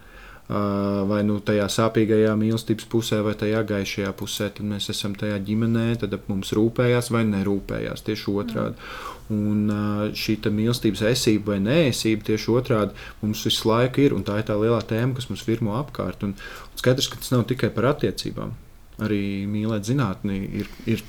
Vai 1.11 1.25
nu 1.27 1.40
tajā 1.42 1.64
sāpīgajā 1.75 2.37
mīlestības 2.38 2.87
pusē, 2.87 3.16
vai 3.27 3.33
tajā 3.35 3.64
gaišajā 3.66 4.12
pusē, 4.14 4.47
tad 4.55 4.69
mēs 4.71 4.87
esam 4.92 5.16
tajā 5.19 5.40
ģimenē, 5.49 5.87
tad 5.99 6.12
ap 6.14 6.29
mums 6.31 6.53
rūpējās 6.55 7.11
vai 7.11 7.25
nerūpējās 7.27 8.07
tieši 8.07 8.35
otrādi. 8.42 8.77
Mm. 9.29 9.47
Un 9.49 10.12
šī 10.14 10.37
mīlestības 10.47 11.03
esība 11.11 11.57
vai 11.57 11.59
neesība 11.64 12.29
tieši 12.29 12.53
otrādi 12.55 12.95
mums 13.23 13.42
visu 13.49 13.66
laiku 13.69 14.05
ir, 14.05 14.14
tā 14.29 14.38
ir 14.38 14.47
tā 14.47 14.55
lielā 14.61 14.79
tēma, 14.87 15.16
kas 15.19 15.27
mums 15.33 15.42
virmo 15.49 15.75
apkārt. 15.81 16.23
Un, 16.23 16.37
un 16.71 16.79
skaidrs, 16.79 17.11
ka 17.11 17.19
tas 17.19 17.35
nav 17.35 17.42
tikai 17.51 17.75
par 17.75 17.90
attiecībām 17.97 18.55
arī 19.03 19.23
mīlēt 19.51 19.89
zinātni 19.89 20.39
ir, 20.63 20.71
ir 20.89 21.03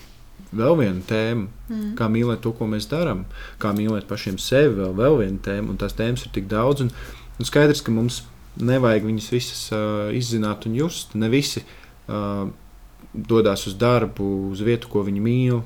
vēl 0.55 0.77
viena 0.79 1.03
tēma, 1.07 1.47
mm. 1.69 1.91
kā 1.99 2.07
mīlēt 2.11 2.41
to, 2.43 2.53
ko 2.55 2.67
mēs 2.69 2.87
darām, 2.91 3.25
kā 3.61 3.73
mīlēt 3.75 4.07
pašiem 4.09 4.39
sevi, 4.41 4.75
vēl, 4.81 4.95
vēl 4.97 5.19
viena 5.23 5.43
tēma, 5.43 5.71
un 5.73 5.79
tās 5.81 5.95
tēmas 5.97 6.25
ir 6.27 6.33
tik 6.35 6.49
daudz. 6.51 6.85
Un, 6.85 6.91
un 7.37 7.47
skaidrs, 7.47 7.83
ka 7.83 7.93
mums 7.95 8.21
nevajag 8.57 9.07
viņas 9.07 9.31
visas 9.33 9.63
uh, 9.75 10.07
izzināt 10.15 10.67
un 10.69 10.77
just. 10.79 11.15
Ne 11.19 11.29
visi 11.31 11.63
uh, 11.63 12.47
dodas 13.13 13.67
uz 13.69 13.75
darbu, 13.79 14.29
uz 14.51 14.63
vietu, 14.65 14.91
ko 14.91 15.03
viņi 15.07 15.23
mīl. 15.23 15.61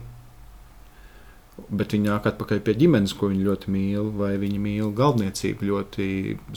Bet 1.69 1.93
viņi 1.93 2.09
nāk 2.09 2.25
atpakaļ 2.31 2.61
pie 2.65 2.75
ģimenes, 2.79 3.13
ko 3.17 3.29
viņi 3.29 3.45
ļoti 3.45 3.71
mīl, 3.71 4.11
vai 4.17 4.33
viņi 4.41 4.59
mīl 4.59 4.93
galdniecību 4.97 5.67
ļoti 5.67 6.05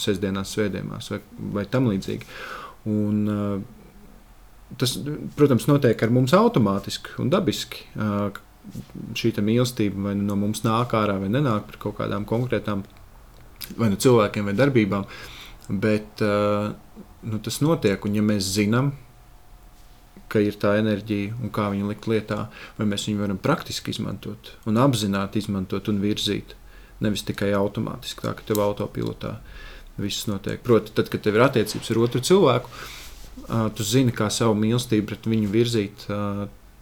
sestdienās, 0.00 0.54
svētdienās, 0.54 1.10
vai, 1.12 1.20
vai 1.58 1.64
tam 1.70 1.90
līdzīgi. 1.92 2.30
Un, 2.90 3.24
uh, 3.28 3.82
tas, 4.80 4.96
protams, 5.36 5.68
notiek 5.70 6.02
ar 6.02 6.12
mums 6.14 6.34
automātiski 6.36 7.18
un 7.22 7.30
dabiski. 7.32 7.86
Šī 9.18 9.32
mīlestība 9.44 10.08
vai 10.08 10.14
nu 10.16 10.24
no 10.30 10.38
mums 10.40 10.62
nāk 10.64 10.94
ārā, 10.96 11.18
vai 11.20 11.28
nenāk 11.28 11.66
par 11.68 11.80
kaut 11.82 11.98
kādām 11.98 12.24
konkrētām 12.28 12.84
vai 13.76 13.90
nu 13.92 14.00
cilvēkiem 14.00 14.48
vai 14.48 14.54
darbībām. 14.56 15.04
Bet 15.68 16.22
nu, 16.24 17.40
tas 17.44 17.60
notiek, 17.64 18.04
un 18.04 18.16
ja 18.16 18.24
mēs 18.24 18.48
zinām, 18.56 18.92
ka 20.32 20.40
ir 20.42 20.56
tā 20.58 20.74
enerģija 20.80 21.36
un 21.38 21.52
kā 21.54 21.68
viņu 21.72 21.90
likt 21.92 22.08
lietā, 22.10 22.46
vai 22.78 22.88
mēs 22.90 23.06
viņu 23.08 23.22
varam 23.22 23.38
praktiski 23.38 23.92
izmantot 23.94 24.54
un 24.68 24.80
apzināti 24.82 25.42
izmantot 25.42 25.88
un 25.92 26.00
virzīt. 26.02 26.56
Nevis 27.04 27.24
tikai 27.26 27.52
automātiski, 27.54 28.24
tā 28.24 28.32
ka 28.34 28.46
tev 28.46 28.62
autopilotā 28.64 29.36
viss 30.00 30.26
notiek. 30.26 30.62
Proti, 30.64 30.94
tad, 30.96 31.10
kad 31.12 31.22
tev 31.22 31.38
ir 31.38 31.44
attiecības 31.46 31.90
ar 31.92 32.00
otru 32.02 32.22
cilvēku, 32.24 32.70
tu 33.76 33.84
zini, 33.86 34.12
kā 34.14 34.28
savu 34.32 34.56
mīlestību 34.58 35.08
pret 35.10 35.26
viņu 35.28 35.50
virzīt 35.52 36.06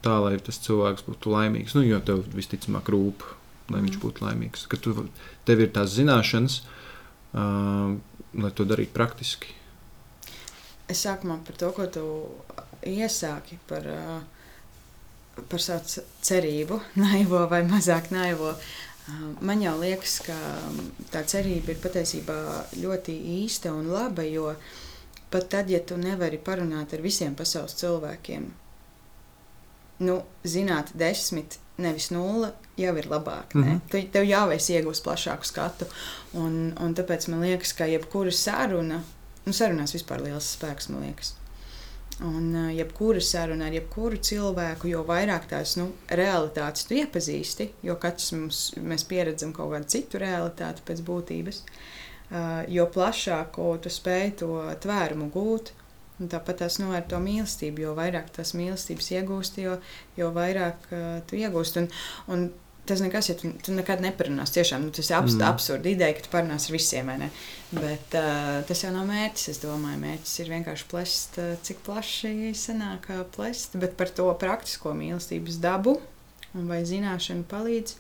tā, 0.03 0.17
lai 0.23 0.37
tas 0.43 0.59
cilvēks 0.63 1.07
būtu 1.07 1.33
laimīgs. 1.33 1.77
Nu, 1.79 1.85
jo 1.87 2.01
tev 2.05 2.25
visticamāk 2.35 2.91
rūp, 2.93 3.25
lai 3.71 3.81
mm. 3.81 3.87
viņš 3.87 3.99
būtu 4.03 4.27
laimīgs. 4.27 4.67
Ka 4.71 4.79
tu, 4.81 4.95
tev 5.49 5.63
ir 5.65 5.73
tās 5.75 5.95
zināšanas, 5.97 6.61
uh, 7.33 7.97
lai 8.43 8.53
to 8.57 8.69
darītu 8.69 8.95
praktiski. 8.97 9.57
Es 10.91 11.05
sākumā 11.07 11.39
par 11.47 11.59
to, 11.59 11.73
ko 11.77 11.89
tu 11.91 12.07
iesāki 12.89 13.59
par, 13.71 13.87
par 15.49 15.63
savu 15.63 16.03
cerību, 16.27 16.81
naivo 17.05 17.47
vai 17.51 17.63
mazāk 17.69 18.13
naivo. 18.15 18.57
Man 19.43 19.59
jau 19.59 19.75
liekas, 19.81 20.21
ka 20.23 20.35
tā 21.11 21.25
cerība 21.27 21.73
ir 21.75 21.81
patiesībā 21.83 22.37
ļoti 22.79 23.17
īsta 23.43 23.73
un 23.75 23.89
laba, 23.91 24.23
jo 24.23 24.53
uh, 24.53 24.82
Pat 25.33 25.49
tad, 25.49 25.71
ja 25.71 25.81
tu 25.81 25.97
nevari 25.97 26.37
parunāt 26.39 26.93
ar 26.93 27.01
visiem 27.01 27.33
pasaules 27.35 27.73
cilvēkiem, 27.81 28.51
nu, 30.05 30.19
zināt, 30.45 30.91
desmit, 30.99 31.57
nevis 31.81 32.11
nulle, 32.13 32.53
jau 32.77 32.93
ir 32.97 33.09
labāk. 33.09 33.55
Mm 33.55 33.65
-hmm. 33.65 33.81
Tu, 33.91 34.03
tev 34.13 34.25
jau 34.29 34.51
es 34.51 34.71
iegūstu 34.71 35.05
plašāku 35.09 35.45
skatu. 35.45 35.87
Un, 36.33 36.75
un 36.81 36.95
tāpēc 36.95 37.29
man 37.31 37.41
liekas, 37.41 37.73
ka 37.73 37.87
jebkura 37.87 38.31
saruna, 38.31 39.03
nu, 39.45 39.53
sarunās 39.53 39.95
vispār 39.95 40.21
liels 40.23 40.53
spēks, 40.57 40.89
man 40.89 41.03
liekas. 41.03 41.35
Un 42.21 42.55
uh, 42.57 42.75
jebkura 42.77 43.21
saruna 43.21 43.67
ar 43.67 43.73
jebkuru 43.73 44.17
cilvēku, 44.17 44.89
jo 44.89 45.05
vairāk 45.05 45.49
tās 45.49 45.77
nu, 45.77 45.93
realitātes 46.09 46.85
tu 46.85 46.95
iepazīsti, 46.95 47.71
jo 47.83 47.97
katrs 47.97 48.33
mums, 48.33 48.75
mēs 48.77 49.05
pieredzam 49.05 49.53
kaut 49.53 49.73
kādu 49.73 49.85
citu 49.87 50.19
realitāti 50.19 50.83
pēc 50.87 51.01
būtības. 51.01 51.57
Uh, 51.57 52.02
jo 52.69 52.89
plašāku 52.89 53.69
tu 53.83 53.93
spēj 53.93 54.35
to 54.43 54.57
tvērumu 54.83 55.31
gūt. 55.35 55.75
Un 56.21 56.29
tāpat 56.31 56.61
tas 56.63 56.77
nu, 56.79 56.93
ar 56.95 57.03
to 57.09 57.19
mīlestību, 57.19 57.83
jo 57.83 57.93
vairāk 57.99 58.29
tās 58.37 58.53
mīlestības 58.55 59.09
iegūst, 59.17 59.57
jo, 59.63 59.79
jo 60.19 60.29
vairāk 60.35 60.85
uh, 60.93 61.17
tu 61.27 61.39
iegūst. 61.41 61.81
Un, 61.81 61.89
un 62.31 62.45
tas 62.87 63.03
nekas, 63.03 63.31
ja 63.33 63.37
tu, 63.41 63.51
tu 63.65 63.75
nekad 63.75 64.05
neparunās. 64.05 64.53
Tiešām 64.55 64.85
nu, 64.87 64.93
tas 64.95 65.09
ir 65.11 65.17
abs, 65.19 65.35
mm. 65.35 65.47
absurdi 65.49 65.97
ideja, 65.97 66.15
ka 66.15 66.27
tu 66.27 66.31
parunās 66.35 66.69
ar 66.69 66.77
visiem. 66.77 67.11
Bet 67.75 68.15
uh, 68.19 68.61
tas 68.69 68.85
jau 68.85 68.93
nav 68.95 69.09
mērķis. 69.11 69.49
Es 69.55 69.63
domāju, 69.65 69.99
mērķis 70.05 70.37
ir 70.45 70.53
vienkārši 70.53 70.89
plēst, 70.93 71.41
uh, 71.43 71.57
cik 71.67 71.83
plaši 71.89 72.53
sanāk 72.59 73.11
plēst. 73.35 73.75
Bet 73.83 73.99
par 73.99 74.13
to 74.15 74.29
praktisko 74.39 74.95
mīlestības 74.99 75.59
dabu 75.65 75.99
un 76.53 76.71
vai 76.71 76.85
zināšanu 76.87 77.49
palīdz. 77.51 77.99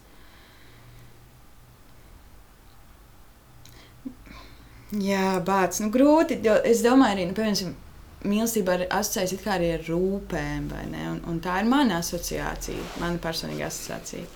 Jā, 4.92 5.40
bācis. 5.40 5.80
Nu, 5.80 5.88
grūti. 5.92 6.36
Es 6.68 6.82
domāju, 6.84 7.16
arī, 7.16 7.24
nu, 7.30 7.36
piemēram, 7.36 7.76
mīlestība 8.28 8.76
asociējas 8.92 9.46
arī 9.48 9.70
ar 9.78 9.86
rūpēm, 9.88 10.66
un, 11.08 11.22
un 11.28 11.38
tā 11.42 11.62
ir 11.62 11.68
mana 11.70 12.02
asociācija, 12.02 12.98
mana 13.00 13.20
personīga 13.22 13.70
asociācija. 13.70 14.26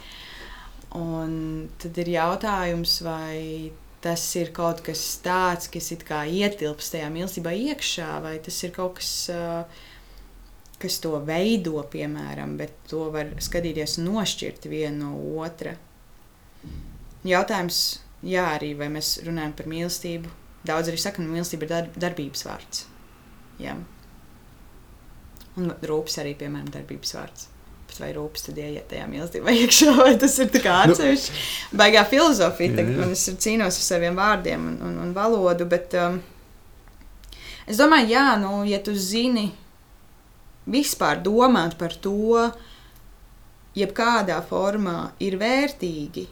Un 0.97 1.35
tad 1.83 1.99
ir 2.01 2.09
jautājums, 2.14 2.95
vai 3.05 3.73
tas 4.01 4.23
ir 4.40 4.53
kaut 4.57 4.81
kas 4.87 5.03
tāds, 5.21 5.69
kas 5.69 5.90
ietilpst 5.92 6.95
tajā 6.95 7.11
mīlestībā 7.12 7.53
iekšā, 7.53 8.09
vai 8.25 8.38
tas 8.40 8.62
ir 8.64 8.73
kaut 8.73 8.97
kas, 9.03 9.11
kas 10.81 10.99
to 11.05 11.12
veido, 11.27 11.83
piemēram, 11.92 12.57
bet 12.57 12.73
to 12.88 13.11
var 13.12 13.35
skatīties 13.45 13.99
nošķirt 14.01 14.71
vienu 14.73 15.12
no 15.12 15.37
otra. 15.45 15.77
Jautājums, 17.27 17.85
jā, 18.25 18.49
arī 18.57 18.73
vai 18.79 18.88
mēs 18.97 19.19
runājam 19.27 19.57
par 19.59 19.73
mīlestību 19.75 20.35
Daudz 20.67 20.91
arī 20.91 21.01
saka, 21.01 21.23
ka 21.23 21.29
mīlestība 21.29 21.67
ir 21.67 21.73
dar 21.73 21.91
darbības 22.07 22.47
vārds. 22.47 22.87
Jā. 23.63 23.77
Un 25.57 25.73
rūpes 25.89 26.19
arī, 26.21 26.35
piemēram, 26.39 26.69
darbības 26.75 27.15
vārds. 27.17 27.49
Bet 27.87 28.01
vai 28.03 28.11
rūpes 28.17 28.49
tad 28.49 28.59
ieiet 28.61 28.89
tajā 28.91 29.07
mīlestībā 29.11 29.53
iekšā, 29.63 29.93
vai 30.03 30.15
tas 30.21 30.37
ir 30.43 30.51
tā 30.53 30.63
kā 30.65 30.79
nu. 30.85 30.97
atsevišķi? 30.97 31.43
Baigā 31.79 32.03
filozofija, 32.11 32.75
tagad 32.81 32.99
man 32.99 33.13
es 33.15 33.27
cīnos 33.31 33.79
ar 33.79 33.87
saviem 33.87 34.19
vārdiem 34.19 34.65
un, 34.73 34.81
un, 34.89 34.97
un 35.05 35.13
valodu, 35.17 35.69
bet 35.71 35.95
um, 36.01 36.19
es 37.67 37.79
domāju, 37.79 38.11
jā, 38.17 38.27
nu, 38.43 38.59
ja 38.69 38.83
tu 38.83 38.97
zini 38.99 39.49
vispār 40.67 41.23
domāt 41.23 41.79
par 41.79 41.95
to, 42.03 42.43
jebkādā 43.77 44.39
formā 44.49 45.13
ir 45.23 45.37
vērtīgi, 45.41 46.27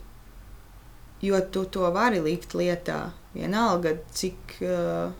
jo 1.24 1.40
tu 1.52 1.64
to 1.70 1.90
vari 1.94 2.22
likt 2.24 2.56
lietā. 2.56 3.12
Vienalga, 3.34 3.96
cik 4.14 4.58
uh, 4.62 5.10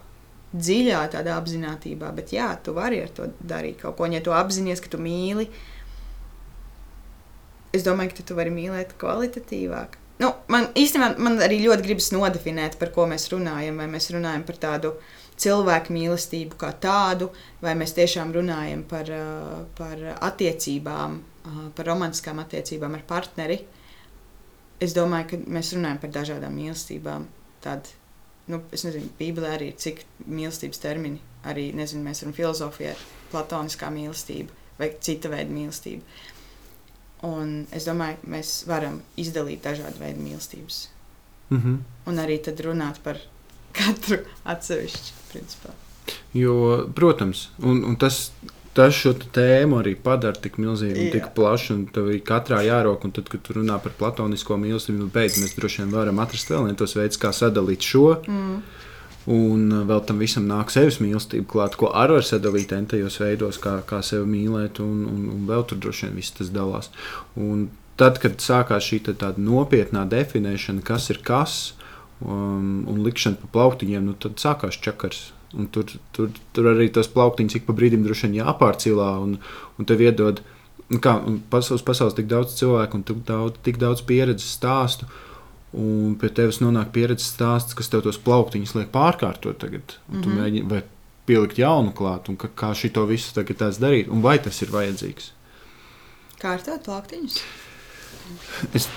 dziļā 0.55 1.01
tādā 1.15 1.35
apziņotībā, 1.41 2.13
bet 2.15 2.33
jā, 2.35 2.53
tu 2.63 2.77
vari 2.77 3.03
ar 3.03 3.11
to 3.15 3.29
darīt 3.43 3.81
kaut 3.83 3.99
ko. 3.99 4.07
Un, 4.07 4.15
ja 4.15 4.23
tu 4.25 4.35
apzinājies, 4.35 4.83
ka 4.85 4.93
tu 4.93 5.01
mīli, 5.03 5.49
es 7.75 7.87
domāju, 7.87 8.15
ka 8.15 8.27
tu 8.29 8.39
vari 8.39 8.55
mīlēt 8.55 8.95
kvalitatīvāk. 9.01 9.99
Nu, 10.23 10.31
man 10.47 10.69
īstenībā 10.79 11.19
man 11.19 11.41
arī 11.43 11.59
ļoti 11.65 11.89
gribas 11.89 12.13
nodefinēt, 12.15 12.79
par 12.79 12.93
ko 12.95 13.09
mēs 13.11 13.27
runājam. 13.33 13.81
Vai 13.83 13.89
mēs 13.91 14.13
runājam 14.15 14.45
par 14.47 14.61
tādu 14.63 14.93
cilvēku 15.43 15.95
mīlestību 15.97 16.59
kā 16.61 16.71
tādu, 16.79 17.33
vai 17.65 17.75
mēs 17.79 17.97
tiešām 17.97 18.31
runājam 18.37 18.85
par, 18.87 19.11
uh, 19.11 19.65
par 19.75 20.05
attiecībām, 20.15 21.19
uh, 21.19 21.65
par 21.75 21.91
romantiskām 21.91 22.39
attiecībām 22.45 22.95
ar 22.95 23.03
partneri. 23.09 23.59
Es 24.79 24.95
domāju, 24.95 25.33
ka 25.33 25.43
mēs 25.59 25.75
runājam 25.75 25.99
par 26.03 26.15
dažādām 26.15 26.55
mīlestībām. 26.63 27.27
Tad, 27.65 27.91
nu, 28.49 28.61
es 28.73 28.85
nezinu, 28.85 29.11
Bībelē 29.19 29.55
arī 29.57 29.71
ir 29.73 29.79
cik 29.81 30.05
mīlestības 30.27 30.83
termini. 30.83 31.21
Arī 31.45 31.71
nezinu, 31.77 32.05
mēs 32.05 32.23
varam 32.23 32.37
filozofijā 32.37 32.95
platoniskā 33.33 33.91
mīlestība 33.93 34.53
vai 34.79 34.91
cita 35.01 35.31
veida 35.33 35.53
mīlestība. 35.53 36.03
Un 37.25 37.65
es 37.73 37.87
domāju, 37.89 38.19
mēs 38.29 38.57
varam 38.69 38.99
izdalīt 39.21 39.65
dažādu 39.65 40.01
veidu 40.01 40.21
mīlestības. 40.25 40.89
Mm 41.51 41.61
-hmm. 41.61 41.79
Un 42.07 42.19
arī 42.19 42.43
tad 42.43 42.61
runāt 42.61 43.01
par 43.03 43.21
katru 43.73 44.19
atsevišķu. 44.45 45.13
Principā. 45.33 45.71
Jo, 46.35 46.89
protams, 46.95 47.49
un, 47.59 47.85
un 47.85 47.97
tas, 47.97 48.33
tas 48.75 48.97
šo 48.97 49.13
tēmu 49.35 49.79
arī 49.81 49.95
padara 49.95 50.39
tik 50.41 50.57
milzīgu 50.63 51.05
un 51.05 51.13
tik 51.15 51.31
plašu, 51.37 51.77
un 51.77 51.85
tev 51.95 52.11
ir 52.13 52.23
katrā 52.27 52.61
jārok. 52.67 53.07
Un 53.07 53.15
tad, 53.15 53.29
kad 53.33 53.45
tu 53.47 53.57
runā 53.59 53.79
par 53.83 53.95
platonisko 53.99 54.59
mīlestību, 54.61 55.05
nu, 55.05 55.11
beidz, 55.15 55.39
mēs 55.43 55.55
droši 55.59 55.83
vien 55.83 55.95
varam 55.95 56.23
atrast 56.23 56.51
vēl 56.51 56.67
vienu 56.67 56.81
tos 56.81 56.97
veidus, 56.99 57.21
kā 57.23 57.31
sadalīt 57.35 57.87
šo. 57.87 58.09
Mm. 58.27 58.59
Un 59.35 59.71
vēl 59.89 60.03
tam 60.05 60.19
visam 60.21 60.45
nāk 60.51 60.73
sevis 60.75 60.99
mīlestība 61.01 61.47
klāt, 61.49 61.79
ko 61.81 61.89
arī 61.97 62.19
var 62.19 62.27
sadalīt 62.29 62.75
entajos 62.77 63.17
veidos, 63.23 63.61
kā, 63.63 63.79
kā 63.89 64.03
sevi 64.05 64.27
mīlēt, 64.29 64.83
un, 64.85 65.07
un, 65.09 65.23
un 65.33 65.47
vēl 65.49 65.65
tur 65.71 65.81
droši 65.81 66.09
vien 66.09 66.19
viss 66.19 66.35
tas 66.37 66.51
dalās. 66.53 66.91
Un 67.41 67.71
tad, 68.01 68.21
kad 68.21 68.37
sākās 68.43 68.85
šī 68.91 69.01
tāda 69.07 69.41
nopietnā 69.41 70.05
definēšana, 70.11 70.85
kas 70.85 71.09
ir 71.15 71.23
kas, 71.25 71.57
um, 72.21 72.85
un 72.91 73.01
likšana 73.07 73.41
pa 73.41 73.53
plauktiņiem, 73.57 74.11
nu, 74.11 74.19
tad 74.21 74.37
sākās 74.43 74.77
čakars. 74.85 75.31
Un 75.55 75.69
tur, 75.71 75.87
tur, 76.17 76.33
tur 76.57 76.71
arī 76.73 76.89
tos 76.93 77.11
plauktiņus 77.13 77.61
ik 77.61 77.67
pa 77.69 77.77
brīdim 77.77 78.03
droši 78.07 78.29
vien 78.29 78.41
jāpārcīlā, 78.43 79.11
un, 79.23 79.37
un 79.79 79.89
tev 79.89 80.03
iedod, 80.03 80.41
nu 80.91 80.99
kā, 81.03 81.19
pasaules, 81.53 81.85
pasaules 81.87 82.17
tik 82.17 82.27
daudz 82.31 82.57
cilvēku 82.59 82.99
un 82.99 83.07
tik 83.07 83.23
daudz, 83.29 83.61
tik 83.67 83.79
daudz 83.83 84.03
pieredzes 84.09 84.57
stāstu. 84.59 85.09
Un 85.75 86.15
pie 86.21 86.29
tevis 86.31 86.61
nonāk 86.63 86.93
pieredzes 86.95 87.33
stāsts, 87.35 87.75
kas 87.75 87.91
tev 87.91 88.05
tos 88.05 88.21
plauktiņus 88.23 88.77
liek 88.79 88.93
pārkārtot 88.95 89.59
tagad. 89.59 89.97
Un 90.09 90.17
mm 90.17 90.21
-hmm. 90.21 90.23
Tu 90.23 90.37
mēģini 90.39 90.71
vai 90.71 90.83
pielikt 91.27 91.59
jaunu 91.59 91.93
klāt, 91.97 92.29
un 92.29 92.37
ka, 92.37 92.49
kā 92.49 92.75
šito 92.75 93.07
visu 93.09 93.35
tagad 93.35 93.57
darīt, 93.81 94.09
un 94.09 94.23
vai 94.23 94.39
tas 94.39 94.63
ir 94.63 94.71
vajadzīgs. 94.75 95.31
Kārtot 96.41 96.85
plauktiņus? 96.85 97.41
Es 98.75 98.89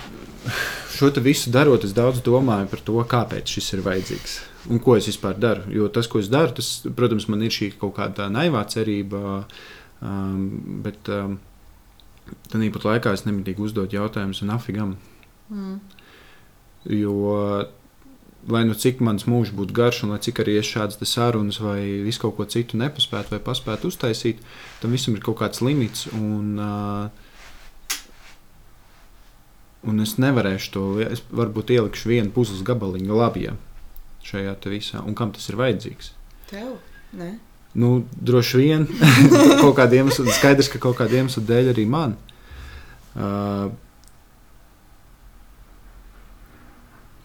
šo 0.98 1.12
visu 1.22 1.52
darot, 1.54 1.84
es 1.84 1.94
daudz 1.94 2.22
domāju 2.26 2.70
par 2.72 2.86
to, 2.86 3.02
kāpēc 3.16 3.58
šis 3.58 3.74
ir 3.78 3.84
vajadzīgs 3.86 4.38
un 4.70 4.80
ko 4.84 4.98
es 4.98 5.08
vispār 5.08 5.38
daru. 5.40 5.68
Jo 5.72 5.88
tas, 5.94 6.08
ko 6.12 6.20
es 6.20 6.30
daru, 6.32 6.54
tas, 6.58 6.70
protams, 6.96 7.28
man 7.32 7.44
ir 7.46 7.54
šī 7.54 7.72
kaut 7.80 7.96
kāda 7.98 8.28
naivā 8.32 8.63
cerība, 8.70 9.44
um, 10.04 10.44
bet 10.84 11.12
um, 11.13 11.38
tāpat 12.52 12.88
laikā 12.92 13.16
es 13.16 13.26
nemitīgi 13.28 13.63
uzdot 13.63 13.96
jautājumus, 13.96 14.44
un 14.44 14.56
afigam. 14.56 14.96
Mm. 15.50 15.78
Jo 16.92 17.68
lai 18.48 18.62
nu 18.63 18.76
cik 18.80 19.02
mans 19.04 19.26
mūžs 19.28 19.52
būtu 19.56 19.76
garš, 19.76 20.04
un 20.06 20.13
lai 20.13 20.22
cik 20.24 20.40
arī 20.44 20.56
es 20.62 20.68
šādas 20.70 21.02
sarunas 21.10 21.58
vai 21.60 21.82
visu 22.06 22.22
kaut 22.22 22.38
ko 22.38 22.46
citu 22.48 22.80
nepaspētu 22.80 23.34
vai 23.34 23.42
paspētu 23.44 23.90
uztaisīt, 23.92 24.44
tam 24.80 24.94
visam 24.96 25.18
ir 25.18 25.24
kaut 25.26 25.40
kāds 25.42 25.63
limits. 25.63 26.06
Un, 26.16 26.54
uh, 26.60 27.27
un 29.86 30.04
es 30.04 30.16
nevarēšu 30.22 30.72
to, 30.74 30.86
es 31.06 31.24
varbūt 31.30 31.74
ielikšu 31.76 32.13
vienu 32.13 32.34
puzles 32.34 32.63
gabaliņu 32.66 33.18
labajā 33.18 33.58
šajā 34.28 34.56
visā. 34.68 35.02
Un 35.08 35.16
kam 35.16 35.32
tas 35.36 35.46
ir 35.50 35.60
vajadzīgs? 35.60 36.12
Tev? 36.50 36.78
Ne? 37.16 37.38
Nu, 37.78 38.06
droši 38.12 38.63
vien 38.63 38.88
kaut 39.62 39.76
kādiem 39.78 40.08
iemesliem, 40.08 40.32
skaidrs, 40.36 40.72
ka 40.74 40.82
kaut 40.82 40.98
kādiem 41.00 41.26
iemesliem 41.28 41.46
dēļ 41.48 41.74
arī 41.76 41.86
man. 41.90 42.18
Uh, 43.18 43.70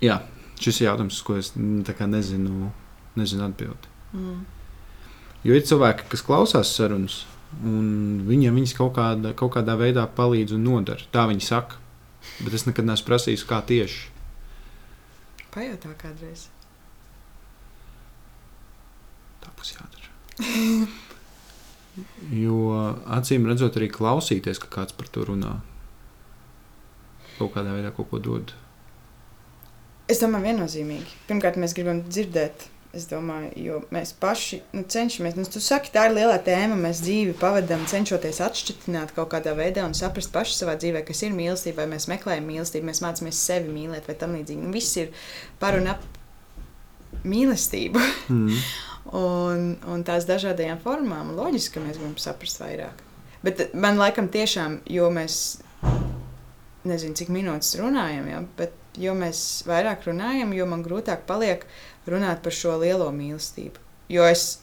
Jā, 0.03 0.19
šis 0.59 0.81
ir 0.81 0.88
jautājums, 0.88 1.21
ko 1.23 1.37
es 1.38 1.53
nezinu, 1.55 2.73
nezinu 3.19 3.45
atbildēt. 3.47 3.87
Mm. 4.17 4.41
Jo 5.47 5.59
ir 5.59 5.62
cilvēki, 5.67 6.09
kas 6.11 6.25
klausās 6.27 6.73
sarunas, 6.75 7.21
un 7.62 8.25
viņiem 8.27 8.59
viņas 8.59 8.75
kaut 8.79 8.97
kādā, 8.97 9.31
kaut 9.38 9.55
kādā 9.55 9.77
veidā 9.79 10.09
palīdz 10.17 10.57
un 10.57 10.67
nodara. 10.67 11.07
Tā 11.15 11.29
viņi 11.31 11.47
saka. 11.47 11.79
Bet 12.43 12.57
es 12.57 12.67
nekad 12.69 12.89
neesmu 12.89 13.09
prasījis, 13.09 13.47
kā 13.49 13.61
tieši. 13.67 14.11
Pajautā 15.53 15.93
kādreiz. 16.01 16.47
Tā 19.43 19.53
būs 19.59 19.75
jādara. 19.75 20.09
jo 22.45 22.59
acīm 23.19 23.49
redzot, 23.51 23.77
arī 23.77 23.91
klausīties, 23.93 24.63
ka 24.63 24.71
kāds 24.81 24.97
par 24.97 25.11
to 25.13 25.27
runā. 25.29 25.59
Kaut 27.39 27.53
kādā 27.57 27.75
veidā 27.75 27.93
kaut 27.95 28.09
ko 28.13 28.21
dod. 28.23 28.55
Es 30.11 30.21
domāju, 30.23 30.51
viennozīmīgi. 30.51 31.19
Pirmkārt, 31.29 31.59
mēs 31.61 31.75
gribam 31.77 32.03
dzirdēt. 32.09 32.69
Es 32.93 33.07
domāju, 33.09 33.51
jo 33.57 33.79
mēs 33.95 34.11
paši 34.21 34.59
nu, 34.77 34.83
cenšamies. 34.85 35.37
Nu, 35.39 35.47
tu 35.49 35.63
saki, 35.65 35.89
tā 35.95 36.05
ir 36.11 36.17
liela 36.19 36.37
tēma. 36.45 36.77
Mēs 36.77 37.01
dzīvi 37.01 37.33
pavadām, 37.41 37.87
cenšoties 37.89 38.43
atšķirt 38.45 39.15
kaut 39.17 39.31
kādā 39.33 39.55
veidā 39.57 39.87
un 39.89 39.97
saprast 39.97 40.33
paši 40.35 40.59
savā 40.59 40.77
dzīvē, 40.77 41.01
kas 41.09 41.25
ir 41.25 41.33
mīlestība, 41.33 41.83
vai 41.83 41.95
mēs 41.95 42.09
meklējam 42.13 42.51
mīlestību, 42.51 42.91
mēs 42.91 43.01
mācāmies 43.05 43.41
sevi 43.49 43.73
mīlēt, 43.73 44.11
vai 44.11 44.17
tam 44.21 44.37
līdzīgi. 44.37 44.61
Nu, 44.61 44.75
viss 44.77 45.01
ir 45.01 45.15
par 45.63 45.79
un 45.81 45.89
ap 45.95 46.05
mīlestību. 47.25 48.05
Mm. 48.29 48.61
un, 49.23 49.65
un 49.89 50.05
tās 50.07 50.29
dažādajām 50.29 50.85
formām. 50.85 51.33
Loģiski, 51.39 51.79
ka 51.79 51.87
mēs 51.87 51.97
gribam 51.97 52.19
saprast 52.21 52.61
vairāk. 52.61 53.01
Bet 53.43 53.71
man 53.75 53.99
laikam 53.99 54.29
tiešām, 54.31 54.83
jo 54.93 55.09
mēs 55.11 55.41
nezinu, 56.87 57.17
cik 57.19 57.33
minūtes 57.33 57.75
runājam, 57.81 58.29
ja, 58.31 58.45
bet 58.59 58.77
jo 59.01 59.15
mēs 59.17 59.63
vairāk 59.69 60.07
runājam, 60.09 60.53
jo 60.55 60.67
man 60.69 60.85
grūtāk 60.85 61.25
paliek 61.29 61.65
runāt 62.07 62.43
par 62.43 62.53
šo 62.53 62.77
lielo 62.83 63.11
mīlestību. 63.15 63.81
Jo 64.12 64.27
es 64.29 64.62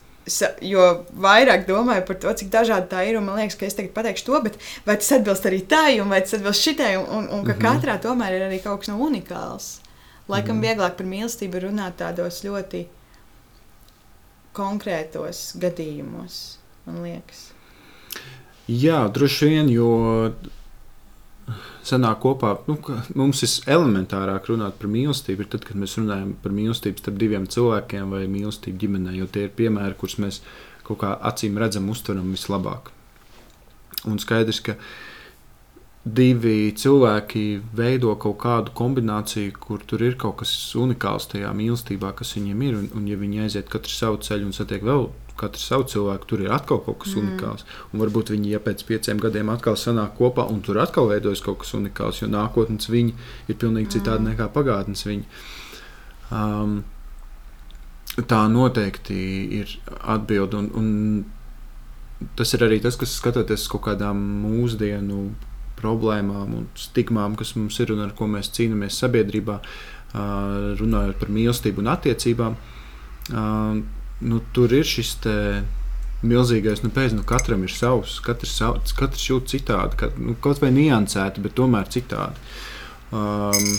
jo 0.62 0.86
vairāk 1.17 1.65
domāju 1.67 2.06
par 2.08 2.17
to, 2.21 2.32
cik 2.41 2.52
dažādi 2.54 2.89
tā 2.91 3.04
ir, 3.08 3.17
un 3.19 3.25
man 3.25 3.39
liekas, 3.39 3.58
ka 3.58 3.67
es 3.67 3.78
tagad 3.78 3.93
pateikšu 3.95 4.25
to, 4.28 4.41
bet 4.45 4.58
vai 4.86 4.97
tas 4.99 5.12
atbilst 5.17 5.47
arī 5.49 5.62
tai, 5.67 5.99
un 6.04 6.12
vai 6.12 6.21
tas 6.25 6.36
atbilst 6.38 6.65
šitai, 6.67 6.91
un, 6.99 7.06
un, 7.08 7.30
un 7.39 7.45
ka 7.45 7.54
mm 7.54 7.60
-hmm. 7.60 7.65
katrā 7.65 7.97
tomēr 8.02 8.36
ir 8.38 8.47
arī 8.49 8.62
kaut 8.63 8.80
kas 8.80 8.91
no 8.91 8.97
unikāls. 8.97 9.80
Laikam 10.28 10.58
mm 10.58 10.62
-hmm. 10.62 10.67
vieglāk 10.67 10.95
par 10.97 11.06
mīlestību 11.06 11.60
runāt 11.60 11.97
tādos 11.97 12.43
ļoti 12.43 12.86
konkrētos 14.54 15.56
gadījumos, 15.56 16.58
man 16.86 17.04
liekas. 17.04 17.52
Jā, 18.67 19.08
droši 19.12 19.45
vien, 19.45 19.69
jo 19.69 20.34
sanāk 21.89 22.21
kopā, 22.23 22.54
nu, 22.69 22.78
mums 23.19 23.43
ir 23.45 23.73
elementārāk 23.75 24.49
runāt 24.52 24.78
par 24.80 24.91
mīlestību, 24.93 25.47
tad, 25.52 25.65
kad 25.67 25.80
mēs 25.80 25.97
runājam 25.99 26.34
par 26.43 26.56
mīlestību 26.56 27.02
starp 27.02 27.19
diviem 27.21 27.47
cilvēkiem 27.49 28.15
vai 28.15 28.23
mīlestību 28.32 28.82
ģimenē, 28.86 29.15
jo 29.19 29.30
tie 29.34 29.47
ir 29.47 29.54
piemēri, 29.58 29.97
kurus 29.99 30.19
mēs 30.21 30.41
kaut 30.88 31.02
kā 31.04 31.13
acīm 31.30 31.60
redzam, 31.62 31.89
uztveram 31.91 32.32
vislabāk. 32.34 32.91
Un 34.10 34.19
skaidrs, 34.21 34.62
ka 34.63 34.78
divi 36.06 36.71
cilvēki 36.80 37.43
veido 37.75 38.13
kaut 38.21 38.39
kādu 38.41 38.73
kombināciju, 38.75 39.54
kur 39.60 39.84
tur 39.86 40.04
ir 40.06 40.15
kaut 40.19 40.39
kas 40.41 40.54
unikāls 40.80 41.28
tajā 41.32 41.52
mīlestībā, 41.56 42.13
kas 42.17 42.36
viņiem 42.38 42.63
ir. 42.67 42.78
Un, 42.80 42.88
un 42.95 43.10
ja 43.10 43.19
viņi 43.19 43.43
aiziet 43.45 43.71
katru 43.71 43.93
savu 43.93 44.21
ceļu 44.23 44.49
un 44.49 44.56
satiek 44.56 44.86
vēl 44.86 45.10
katru 45.39 45.62
savu 45.63 45.88
cilvēku, 45.92 46.27
tur 46.29 46.44
ir 46.44 46.54
atkal 46.56 46.81
kaut 46.85 47.00
kas 47.04 47.15
mm. 47.15 47.23
unikāls. 47.23 47.65
Un 47.94 48.04
varbūt 48.04 48.33
viņi 48.35 48.54
ja 48.54 48.62
pēc 48.63 48.85
pieciem 48.87 49.21
gadiem 49.23 49.52
atkal 49.54 49.79
sanāk 49.79 50.15
kopā, 50.19 50.46
un 50.52 50.62
tur 50.65 50.81
atkal 50.83 51.10
veidojas 51.12 51.44
kaut 51.46 51.62
kas 51.63 51.73
unikāls, 51.77 52.21
jo 52.21 52.29
nākotnes 52.31 52.92
viņi 52.92 53.15
ir 53.48 53.60
pilnīgi 53.60 53.98
citādi 53.98 54.25
mm. 54.25 54.31
nekā 54.33 54.50
pagātnes 54.56 55.06
viņi. 55.08 55.27
Um, 56.29 56.79
tā 58.27 58.46
noteikti 58.52 59.19
ir 59.60 59.75
atbilde. 60.00 60.60
Un, 60.60 60.71
un 60.79 62.29
tas 62.40 62.54
ir 62.56 62.65
arī 62.65 62.79
tas, 62.83 62.98
kas 63.00 63.15
skatoties 63.19 63.65
uz 63.65 63.71
kaut 63.71 63.85
kādām 63.87 64.19
mūsdienu 64.44 65.29
problēmām 65.79 66.58
un 66.58 66.65
stigmām, 66.75 67.37
kas 67.40 67.56
mums 67.56 67.79
ir 67.79 67.94
un 67.94 68.04
ar 68.04 68.12
ko 68.17 68.27
mēs 68.27 68.52
cīnāmies 68.56 69.00
sabiedrībā, 69.00 69.60
runājot 70.79 71.21
par 71.21 71.31
mīlestību 71.31 71.83
un 71.83 71.92
attiecībām. 71.94 72.58
Nu, 74.20 74.42
tur 74.54 74.74
ir 74.76 74.88
šis 74.88 75.13
te, 75.24 75.36
milzīgais, 76.28 76.82
nu, 76.84 76.92
pēc, 76.96 77.15
nu, 77.15 77.24
katram 77.28 77.63
ir 77.63 77.72
savs, 77.72 78.17
katrs, 78.24 78.58
savs, 78.60 78.96
katrs 78.98 79.30
jūt 79.30 79.54
citādi, 79.54 80.00
kat, 80.02 80.17
nu, 80.20 80.36
kaut 80.44 80.60
vai 80.63 80.74
niansēti, 80.76 81.44
bet 81.46 81.56
tomēr 81.60 81.88
citādi. 81.94 82.50
Um, 83.15 83.70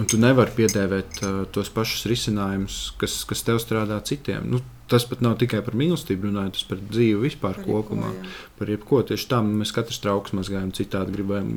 un 0.00 0.08
tu 0.08 0.18
nevari 0.20 0.54
piedēvēt 0.56 1.22
uh, 1.22 1.40
tos 1.52 1.70
pašus 1.74 2.06
risinājumus, 2.10 2.82
kas, 3.00 3.20
kas 3.28 3.44
tev 3.46 3.60
strādā 3.62 3.98
citiem. 4.06 4.46
Nu, 4.48 4.62
tas 4.90 5.04
pat 5.06 5.20
nav 5.22 5.36
tikai 5.38 5.60
par 5.62 5.76
mīlestību, 5.78 6.28
runājot, 6.28 6.64
par 6.70 6.80
dzīvi 6.82 7.20
vispār 7.22 7.58
par 7.60 7.66
kopumā. 7.66 8.10
Jebko, 8.10 8.26
jā. 8.26 8.54
par 8.58 8.72
jebko. 8.72 9.00
Tieši 9.10 9.28
tā 9.30 9.40
mēs 9.46 9.72
katrs 9.76 10.02
trauks 10.02 10.34
mazgājam, 10.36 10.72
citādi 10.74 11.14
gribējam. 11.14 11.52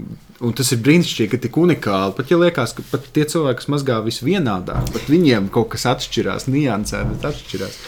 Un 0.46 0.56
tas 0.60 0.70
ir 0.76 0.82
brīnišķīgi, 0.86 1.32
ka 1.32 1.42
tik 1.48 1.58
unikāli. 1.64 2.18
Pat 2.20 2.34
ja 2.34 2.40
liekas, 2.42 2.76
ka 2.78 2.86
pat 2.92 3.10
tie 3.16 3.26
cilvēki, 3.34 3.64
kas 3.64 3.72
mazgā 3.74 4.00
visvienādāk, 4.06 4.92
pat 4.94 5.10
viņiem 5.10 5.50
kaut 5.54 5.72
kas 5.74 5.88
atšķirās, 5.96 6.50
niansē, 6.52 7.02
bet 7.10 7.26
atšķirās. 7.32 7.80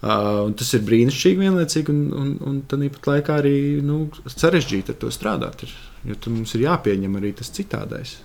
Uh, 0.00 0.48
tas 0.56 0.72
ir 0.72 0.86
brīnišķīgi, 0.86 1.42
vienlaicīgi, 1.44 1.92
un, 1.92 2.00
un, 2.16 2.32
un 2.48 2.60
tāpat 2.70 3.10
laikā 3.10 3.36
arī 3.42 3.56
nu, 3.84 4.06
sarežģīti 4.32 4.94
ar 4.94 5.00
to 5.02 5.12
strādāt. 5.12 5.66
Ir, 5.66 5.76
jo 6.08 6.16
mums 6.32 6.56
ir 6.56 6.64
jāpieņem 6.70 7.20
arī 7.20 7.34
tas 7.36 7.52
citādais. 7.52 8.16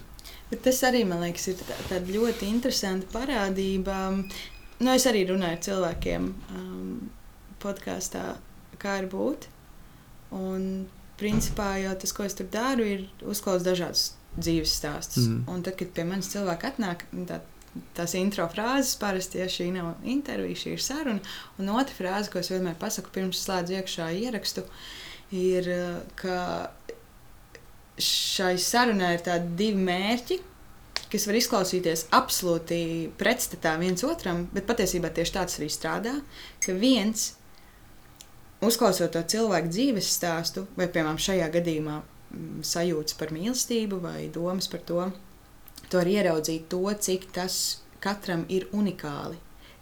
Bet 0.55 0.69
tas 0.69 0.77
arī 0.87 1.01
man 1.03 1.19
liekas, 1.19 1.49
ir 1.51 1.57
tā, 1.59 1.75
tāda 1.89 2.13
ļoti 2.15 2.47
interesanta 2.47 3.09
parādība. 3.11 3.97
Nu, 4.79 4.91
es 4.93 5.03
arī 5.09 5.25
runāju 5.27 5.57
ar 5.57 5.63
cilvēkiem 5.65 6.29
um, 6.55 6.93
podkāstā, 7.59 8.37
kā 8.79 9.01
ir 9.01 9.09
būt. 9.11 9.49
Un, 10.35 10.85
principā, 11.19 11.73
jau 11.83 11.91
tas, 11.99 12.13
ko 12.15 12.23
es 12.23 12.37
tur 12.39 12.47
daru, 12.53 12.87
ir 12.87 13.03
uzklausīt 13.27 13.67
dažādus 13.67 14.05
dzīves 14.39 14.77
stāstus. 14.79 15.27
Mm. 15.27 15.43
Un 15.51 15.67
tad, 15.67 15.75
kad 15.79 15.91
pie 15.95 16.07
manis 16.07 16.31
cilvēki 16.31 16.69
atnāk, 16.71 17.03
tā, 17.27 17.41
tās 17.99 18.15
intro 18.15 18.47
frāzes 18.51 18.95
parasti, 18.99 19.43
ja 19.43 19.49
šī 19.51 19.73
nav 19.75 20.07
intervija, 20.07 20.61
šī 20.63 20.77
ir 20.77 20.85
saruna. 20.87 21.35
Un 21.59 21.75
otra 21.75 21.99
frāze, 21.99 22.31
ko 22.31 22.39
es 22.39 22.51
vienmēr 22.55 22.79
pasaku 22.79 23.11
pirms 23.15 23.43
slēdzu 23.43 23.75
iekšā 23.81 24.09
ierakstu, 24.23 24.63
ir, 25.35 25.67
ka 26.19 26.39
šai 28.01 28.55
sarunai 28.61 29.15
ir 29.15 29.23
tādi 29.25 29.55
divi 29.59 29.85
mērķi, 29.87 30.39
kas 31.11 31.27
var 31.29 31.39
izklausīties 31.39 32.07
absolūti 32.15 32.79
pretstatā 33.19 33.75
viens 33.79 34.03
otram, 34.07 34.45
bet 34.53 34.67
patiesībā 34.67 35.13
tieši 35.15 35.35
tāds 35.37 35.59
arī 35.59 35.69
strādā. 35.71 36.15
Ka 36.63 36.75
viens, 36.75 37.29
uzklausot 38.65 39.13
to 39.15 39.21
cilvēku 39.35 39.71
dzīves 39.71 40.09
stāstu, 40.17 40.65
vai 40.75 40.89
piemēram 40.89 41.21
šajā 41.21 41.47
gadījumā 41.53 42.01
mm, 42.01 42.65
sajūtas 42.67 43.19
par 43.19 43.31
mīlestību 43.35 44.01
vai 44.03 44.25
domas 44.33 44.67
par 44.71 44.83
to, 44.87 45.07
Tu 45.89 45.99
vari 45.99 46.15
ieraudzīt 46.17 46.69
to, 46.71 46.81
cik 47.07 47.27
tas 47.35 47.55
katram 48.01 48.45
ir 48.49 48.67
unikāli, 48.73 49.37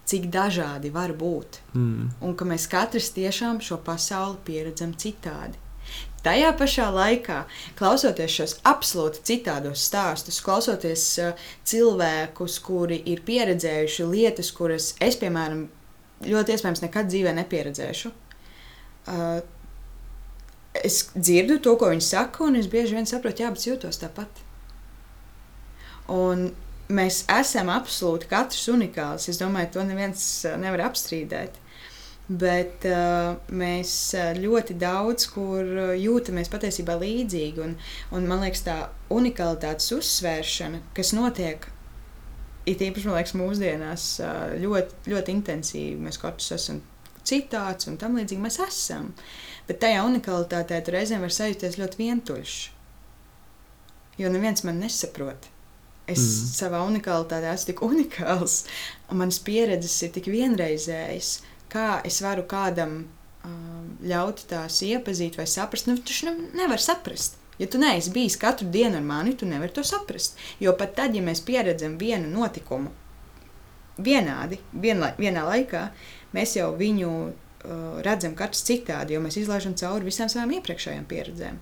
cik 0.08 0.28
dažādi 0.32 0.92
var 0.92 1.14
būt. 1.16 1.60
Mm. 1.76 2.10
Un 2.24 2.34
ka 2.36 2.48
mēs 2.48 2.66
katrs 2.70 3.12
tiešām 3.16 3.62
šo 3.64 3.80
pasauli 3.84 4.40
pieredzam 4.44 4.92
citādi. 5.00 5.60
Tajā 6.24 6.50
pašā 6.56 6.88
laikā, 6.94 7.42
klausoties 7.78 8.32
šos 8.32 8.56
absolūti 8.64 9.22
citādos 9.28 9.84
stāstus, 9.90 10.40
klausoties 10.44 11.06
uh, 11.20 11.48
cilvēkus, 11.68 12.58
kuri 12.64 13.00
ir 13.12 13.20
pieredzējuši 13.26 14.08
lietas, 14.08 14.52
kuras 14.56 14.92
es, 15.04 15.18
piemēram, 15.20 15.66
ļoti 16.24 16.56
iespējams 16.56 16.84
nekad 16.86 17.12
dzīvē 17.12 17.34
nepieredzēšu. 17.42 18.14
Uh, 19.04 19.42
es 20.80 21.04
dzirdu 21.14 21.60
to, 21.62 21.76
ko 21.78 21.92
viņi 21.92 22.08
saka, 22.08 22.46
un 22.48 22.56
es 22.58 22.68
bieži 22.72 22.96
vien 22.96 23.08
saprotu, 23.08 23.44
jā, 23.44 23.52
bet 23.52 23.68
jūtos 23.68 24.00
tāpat. 24.00 24.42
Un 26.10 26.48
mēs 26.92 27.22
esam 27.32 27.70
absolūti 27.72 28.28
katrs 28.30 28.66
unikāls. 28.72 29.28
Es 29.30 29.40
domāju, 29.40 29.72
to 29.76 29.84
neviens 29.88 30.24
eh, 30.44 30.56
nevar 30.60 30.86
apstrīdēt. 30.90 31.60
Bet 32.24 32.86
uh, 32.88 33.34
mēs 33.52 33.90
eh, 34.16 34.30
ļoti 34.40 34.78
daudz 34.80 35.26
kur 35.34 35.68
jūtamies 36.00 36.48
patiesībā 36.48 36.96
līdzīgi. 37.02 37.60
Un, 37.60 37.74
un 38.16 38.28
man 38.30 38.40
liekas, 38.46 38.64
tā 38.64 38.78
unikalitātes 39.12 39.92
uzsvēršana, 39.92 40.80
kas 40.96 41.12
notiek 41.16 41.68
it 42.64 42.80
īpaši 42.80 43.12
liekas, 43.12 43.34
mūsdienās, 43.36 44.08
ļoti, 44.62 45.12
ļoti 45.12 45.34
intensīvi. 45.36 46.00
Mēs 46.00 46.16
katrs 46.22 46.54
esam 46.56 46.80
citāds 47.28 47.88
un 47.90 47.98
tam 48.00 48.18
līdzīgi 48.18 48.42
mēs 48.44 48.60
esam. 48.64 49.10
Bet 49.68 49.80
tajā 49.84 50.04
unikalitātē 50.06 50.80
tur 50.84 50.98
reizēm 50.98 51.24
var 51.24 51.32
sajusties 51.32 51.78
ļoti 51.80 52.00
vientuļš. 52.00 52.54
Jo 54.20 54.30
neviens 54.30 54.64
man 54.66 54.80
nesaprot. 54.82 55.48
Es 56.04 56.20
mm. 56.20 56.48
savā 56.52 56.82
unikalitātē 56.84 57.48
esmu 57.54 57.70
tik 57.70 57.82
unikāls, 57.86 58.58
un 59.08 59.22
manas 59.22 59.40
pieredzes 59.44 59.96
ir 60.04 60.12
tik 60.12 60.28
vienreizējas, 60.28 61.38
kā 61.74 61.88
es 62.06 62.20
varu 62.22 62.46
kādam 62.48 63.00
um, 63.02 63.86
ļaut 64.04 64.46
tās 64.50 64.80
iepazīt 64.86 65.38
vai 65.40 65.46
saprast. 65.50 65.90
Nu, 65.90 65.98
tu 65.98 66.14
nevari 66.54 66.82
saprast. 66.82 67.40
Ja 67.58 67.68
tu 67.70 67.78
neesi 67.78 68.10
bijis 68.10 68.36
katru 68.40 68.66
dienu 68.70 68.98
ar 68.98 69.06
mani, 69.06 69.36
tu 69.38 69.46
nevari 69.46 69.72
to 69.74 69.84
saprast. 69.86 70.38
Jo 70.60 70.74
pat 70.78 70.96
tad, 70.98 71.14
ja 71.14 71.22
mēs 71.22 71.44
pieredzam 71.46 71.98
vienu 72.00 72.30
notikumu 72.32 72.90
vienādi, 74.02 74.58
vienla, 74.72 75.12
vienā 75.18 75.44
laikā, 75.46 75.84
mēs 76.34 76.56
jau 76.58 76.72
viņu 76.78 77.10
uh, 77.12 78.00
redzam 78.02 78.34
katrs 78.34 78.64
citādi, 78.66 79.14
jo 79.14 79.22
mēs 79.22 79.38
izlaižam 79.38 79.76
cauri 79.78 80.08
visām 80.08 80.30
savām 80.32 80.56
iepriekšējām 80.56 81.06
pieredzēm. 81.10 81.60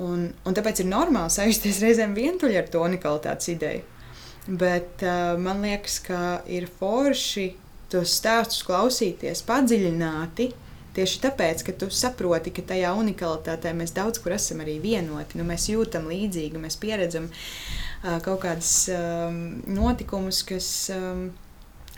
Un, 0.00 0.30
un 0.32 0.56
tāpēc 0.56 0.80
ir 0.80 0.88
normāli 0.88 1.34
sajusties 1.34 1.80
reizēm 1.84 2.16
vientuļi 2.16 2.62
ar 2.62 2.70
to 2.72 2.84
unikalitātes 2.86 3.52
ideju. 3.52 3.84
Bet 4.48 5.04
uh, 5.04 5.36
man 5.38 5.60
liekas, 5.62 6.00
ka 6.02 6.22
ir 6.50 6.64
forši 6.80 7.50
tos 7.92 8.16
stāstus 8.18 8.64
klausīties 8.66 9.44
padziļināti. 9.48 10.50
Tieši 10.92 11.20
tāpēc, 11.22 11.62
ka 11.64 11.72
tu 11.80 11.88
saproti, 11.88 12.52
ka 12.52 12.64
tajā 12.68 12.90
unikalitātē 13.00 13.70
mēs 13.76 13.94
daudz 13.96 14.20
kur 14.20 14.34
esam 14.36 14.60
arī 14.60 14.76
vienoti. 14.82 15.38
Nu, 15.40 15.46
mēs 15.48 15.70
jūtam 15.72 16.04
līdzīgi, 16.10 16.60
mēs 16.60 16.76
pieredzam 16.80 17.30
uh, 17.30 18.18
kaut 18.24 18.42
kādus 18.44 18.74
um, 18.92 19.38
notikumus, 19.72 20.42
kas, 20.44 20.68
um, 20.92 21.30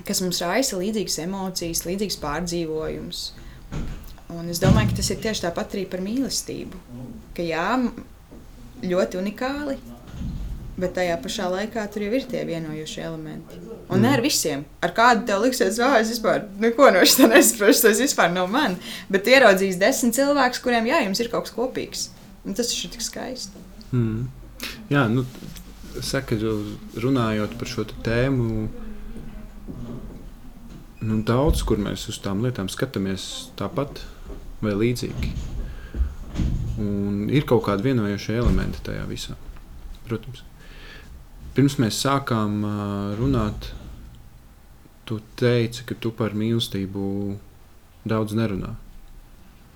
kas 0.06 0.22
mums 0.22 0.38
raisa 0.46 0.78
līdzīgas 0.78 1.18
emocijas, 1.24 1.82
līdzīgas 1.88 2.20
pārdzīvojumus. 2.22 3.24
Un 4.34 4.50
es 4.50 4.62
domāju, 4.62 4.92
ka 4.92 5.00
tas 5.00 5.10
ir 5.10 5.18
tieši 5.26 5.48
tāpat 5.48 5.74
arī 5.74 5.88
par 5.90 6.02
mīlestību. 6.04 6.78
Ka 7.34 7.44
jā, 7.44 7.66
ļoti 8.86 9.18
unikāli, 9.20 9.76
bet 10.80 10.94
tajā 10.96 11.16
pašā 11.22 11.46
laikā 11.52 11.84
tur 11.92 12.04
jau 12.06 12.12
ir 12.18 12.26
tie 12.30 12.42
vienojošie 12.48 13.02
elementi. 13.06 13.58
Un 13.92 14.02
ne 14.02 14.10
ar 14.10 14.22
visiem. 14.24 14.64
Ar 14.82 14.94
kādu 14.96 15.26
tev 15.28 15.44
liksies, 15.44 15.78
ah, 15.84 15.98
es 16.00 16.10
vispār 16.10 16.46
neko 16.62 16.90
no 16.94 17.04
šī 17.06 17.28
nesaprotu, 17.30 17.84
tas 17.86 18.00
vispār 18.02 18.32
nav 18.34 18.50
man. 18.50 18.78
Bet 19.12 19.28
ieraudzīs 19.30 19.78
desmit 19.80 20.16
cilvēkus, 20.18 20.62
kuriem 20.64 20.88
jā, 20.90 21.02
jums 21.06 21.22
ir 21.22 21.30
kaut 21.32 21.46
kas 21.46 21.54
kopīgs. 21.54 22.08
Un 22.44 22.56
tas 22.58 22.72
ir 22.74 22.92
tik 22.92 23.04
skaisti. 23.04 23.62
Mm. 23.94 24.26
Jā, 24.90 25.04
nu, 25.12 25.24
saka, 26.02 26.38
runājot 27.00 27.54
par 27.60 27.70
šo 27.70 27.86
tēmu. 28.06 28.66
Nu, 31.04 31.20
daudz, 31.28 31.62
kur 31.68 31.80
mēs 31.84 32.08
uz 32.08 32.18
tām 32.24 32.40
lietām 32.44 32.70
skatāmies 32.72 33.50
tāpat, 33.58 34.00
vai 34.64 34.72
līdzīgi. 34.80 35.34
Un 36.80 37.28
ir 37.30 37.44
kaut 37.46 37.66
kādi 37.68 37.90
vienojošie 37.90 38.40
elementi 38.40 38.82
tajā 38.84 39.04
visā. 39.06 39.36
Protams. 40.08 40.42
Pirms 41.54 41.76
mēs 41.78 42.00
sākām 42.02 42.64
runāt, 43.18 43.68
tu 45.06 45.20
teici, 45.38 45.84
ka 45.86 45.94
tu 45.94 46.10
par 46.16 46.34
mīlestību 46.34 47.04
daudz 48.08 48.34
nerunā. 48.36 48.72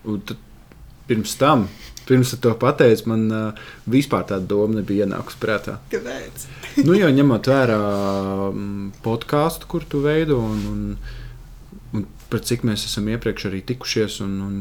Un 0.09 0.23
tad, 0.27 0.41
pirms 1.09 1.35
tam, 1.41 1.67
pirms 2.09 2.33
tu 2.33 2.39
to 2.45 2.55
pateici, 2.61 3.07
man 3.09 3.25
uh, 3.33 3.61
vispār 3.89 4.27
tāda 4.29 4.49
doma 4.49 4.81
nebija 4.81 5.07
ienākusi 5.07 5.41
prātā. 5.41 5.77
Kāpēc? 5.93 6.49
nu, 6.87 6.97
jau 6.97 7.13
ņemot 7.15 7.51
vērā 7.53 7.79
podkāstu, 9.05 9.71
kur 9.71 9.87
tu 9.89 10.03
veido, 10.05 10.41
un, 10.43 10.67
un, 10.73 11.95
un 11.97 12.09
par 12.33 12.45
cik 12.45 12.67
mēs 12.69 12.89
esam 12.89 13.09
iepriekš 13.13 13.49
arī 13.51 13.63
tikušies, 13.71 14.21
un, 14.25 14.37
un 14.49 14.59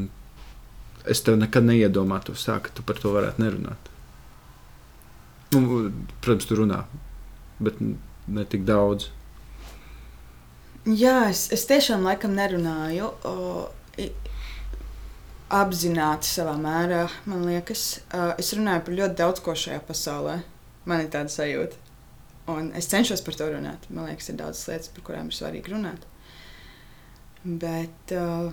es 1.08 1.24
tev 1.24 1.38
nekad 1.40 1.66
neiedomātos 1.68 2.46
tā, 2.48 2.58
ka 2.64 2.72
tu 2.74 2.84
par 2.86 3.00
to 3.00 3.12
varētu 3.16 3.44
nerunāt. 3.44 3.92
Nu, 5.54 5.88
protams, 6.20 6.48
tu 6.48 6.58
runā, 6.58 6.82
bet 7.60 7.80
ne 7.80 8.44
tik 8.48 8.64
daudz. 8.68 9.10
Jā, 10.88 11.28
es, 11.28 11.48
es 11.52 11.66
tiešām 11.68 12.06
laikam 12.06 12.36
nerunāju. 12.36 13.10
O, 13.28 13.66
apzināti 15.48 16.28
savā 16.28 16.54
mērā, 16.60 17.06
man 17.28 17.44
liekas. 17.48 18.00
Es 18.40 18.52
runāju 18.56 18.84
par 18.86 18.96
ļoti 19.00 19.18
daudz 19.18 19.42
ko 19.44 19.54
šajā 19.56 19.80
pasaulē. 19.88 20.38
Man 20.88 21.04
ir 21.04 21.10
tāda 21.12 21.32
sajūta. 21.32 21.84
Un 22.48 22.70
es 22.76 22.88
cenšos 22.88 23.20
par 23.24 23.36
to 23.36 23.48
runāt. 23.52 23.84
Man 23.92 24.08
liekas, 24.08 24.30
ir 24.30 24.38
daudz 24.40 24.62
lietas, 24.68 24.92
par 24.92 25.04
kurām 25.04 25.28
ir 25.28 25.36
svarīgi 25.36 25.72
runāt. 25.72 26.04
Bet 27.44 28.14
uh, 28.16 28.48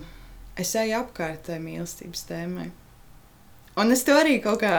es 0.56 0.74
eju 0.76 0.98
apkārt 1.00 1.46
tai 1.48 1.56
mīlestības 1.64 2.26
tēmai. 2.28 2.68
Un 3.80 3.92
es 3.92 4.04
to 4.04 4.16
arī 4.16 4.38
kaut 4.44 4.60
kā. 4.64 4.76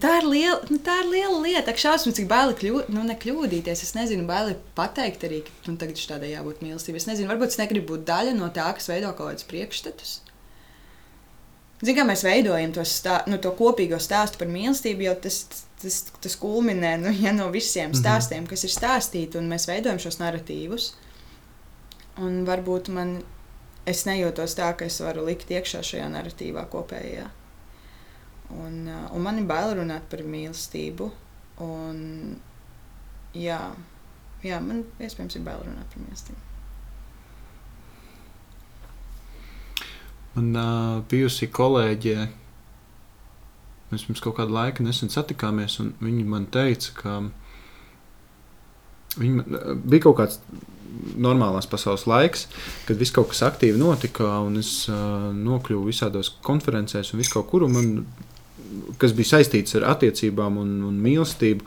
Tā 0.00 0.18
ir 0.20 0.26
liela, 0.28 0.60
nu, 0.70 0.78
tā 0.80 0.94
ir 1.02 1.10
liela 1.12 1.38
lieta. 1.44 1.72
Ak, 1.74 1.80
šausmas, 1.80 2.16
cik 2.16 2.28
baili 2.30 2.54
kļū, 2.56 2.84
nu, 2.94 3.02
nekļūdīties. 3.10 3.82
Es 3.84 3.94
nezinu, 3.96 4.24
baili 4.28 4.56
pateikt 4.78 5.26
arī, 5.28 5.42
ka 5.44 5.72
nu, 5.72 5.76
tagad 5.80 6.00
tādai 6.00 6.30
jābūt 6.32 6.62
mīlestībai. 6.64 7.02
Es 7.02 7.08
nezinu, 7.10 7.28
varbūt 7.32 7.52
es 7.52 7.60
negribu 7.60 7.94
būt 7.94 8.06
daļa 8.08 8.32
no 8.38 8.48
tā, 8.54 8.70
kas 8.78 8.88
veido 8.88 9.10
kaut 9.12 9.32
kādus 9.34 9.48
priekšstatus. 9.50 10.14
Zinām, 11.84 11.98
kā 11.98 12.08
mēs 12.08 12.24
veidojam 12.24 12.72
to, 12.72 12.84
stā, 12.88 13.18
nu, 13.28 13.36
to 13.42 13.50
kopīgo 13.58 13.98
stāstu 14.00 14.40
par 14.40 14.48
mīlestību, 14.48 15.04
jo 15.04 15.14
tas, 15.26 15.42
tas, 15.82 16.00
tas 16.24 16.36
kulminē 16.40 16.94
nu, 17.02 17.12
ja 17.24 17.34
no 17.36 17.50
visiem 17.52 17.90
Mhm. 17.90 18.00
stāstiem, 18.00 18.48
kas 18.48 18.64
ir 18.64 18.72
stāstīti, 18.72 19.36
un 19.36 19.50
mēs 19.52 19.68
veidojam 19.68 20.00
šos 20.00 20.20
narratīvus. 20.22 20.92
Un 22.24 22.44
varbūt 22.46 22.88
man 22.94 23.22
es 23.86 24.04
nejūtos 24.06 24.54
tā, 24.56 24.70
ka 24.78 24.86
es 24.86 25.00
varu 25.00 25.26
likt 25.26 25.50
iekšā 25.50 25.82
šajā 25.82 26.08
narratīvā 26.08 26.64
kopējā. 26.70 27.26
Un, 28.50 28.88
un 28.88 29.22
man 29.24 29.38
ir 29.40 29.46
bail 29.48 29.74
runāt 29.78 30.04
par 30.10 30.20
mīlestību. 30.22 31.10
Un, 31.64 32.00
jā, 33.34 33.60
jā, 34.44 34.58
man 34.60 34.82
iespējams 35.00 35.38
ir 35.38 35.46
bail 35.46 35.62
runāt 35.64 35.88
par 35.94 36.02
mīlestību. 36.04 36.40
Man 40.34 40.50
uh, 40.58 40.98
bijusi 41.10 41.46
kolēģe, 41.54 42.16
mēs 43.92 44.04
pirms 44.08 44.22
kaut 44.24 44.34
kāda 44.40 44.50
laika 44.56 44.82
nesen 44.82 45.12
satikāmies, 45.14 45.76
un 45.82 45.92
viņa 46.02 46.24
man 46.26 46.48
teica, 46.50 46.90
ka 46.98 47.12
viņa, 49.20 49.34
man- 49.38 49.82
bija 49.86 50.08
kaut 50.08 50.18
kāds 50.18 50.40
normālās 51.18 51.66
pasaules 51.70 52.06
laiks, 52.10 52.48
kad 52.88 52.98
viss 52.98 53.14
kaut 53.14 53.30
kas 53.30 53.44
aktīvi 53.46 53.78
notika, 53.78 54.26
un 54.46 54.58
es 54.58 54.72
uh, 54.90 55.30
nokļuvu 55.34 55.86
visādos 55.90 56.32
konferencēs 56.46 57.14
un 57.14 57.22
visu 57.22 57.36
kaut 57.38 57.48
kur, 57.52 57.68
man, 57.70 58.02
kas 58.98 59.14
bija 59.16 59.34
saistīts 59.34 59.76
ar 59.78 59.88
attiecībām 59.94 60.58
un, 60.60 60.76
un 60.88 61.00
mīlestību. 61.04 61.66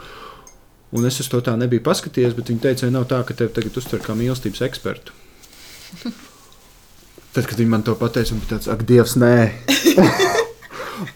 Un 0.98 1.06
es 1.10 1.20
uz 1.20 1.28
to 1.28 1.42
tā 1.44 1.58
nebiju 1.60 1.84
paskatījies, 1.84 2.36
bet 2.38 2.48
viņa 2.52 2.64
teica, 2.64 2.86
vai 2.86 2.94
nav 2.96 3.08
tā, 3.12 3.20
ka 3.28 3.36
tevi 3.36 3.52
tagad 3.56 3.76
uztver 3.80 4.00
kā 4.04 4.16
mīlestības 4.16 4.64
ekspertu. 4.70 5.16
Tad, 7.36 7.44
kad 7.44 7.58
viņi 7.60 7.70
man 7.70 7.84
to 7.86 7.94
pateica, 8.00 8.34
man 8.34 8.44
bija 8.46 8.56
tāds, 8.56 8.70
ak, 8.72 8.86
Dievs, 8.88 9.18
nē. 9.20 9.34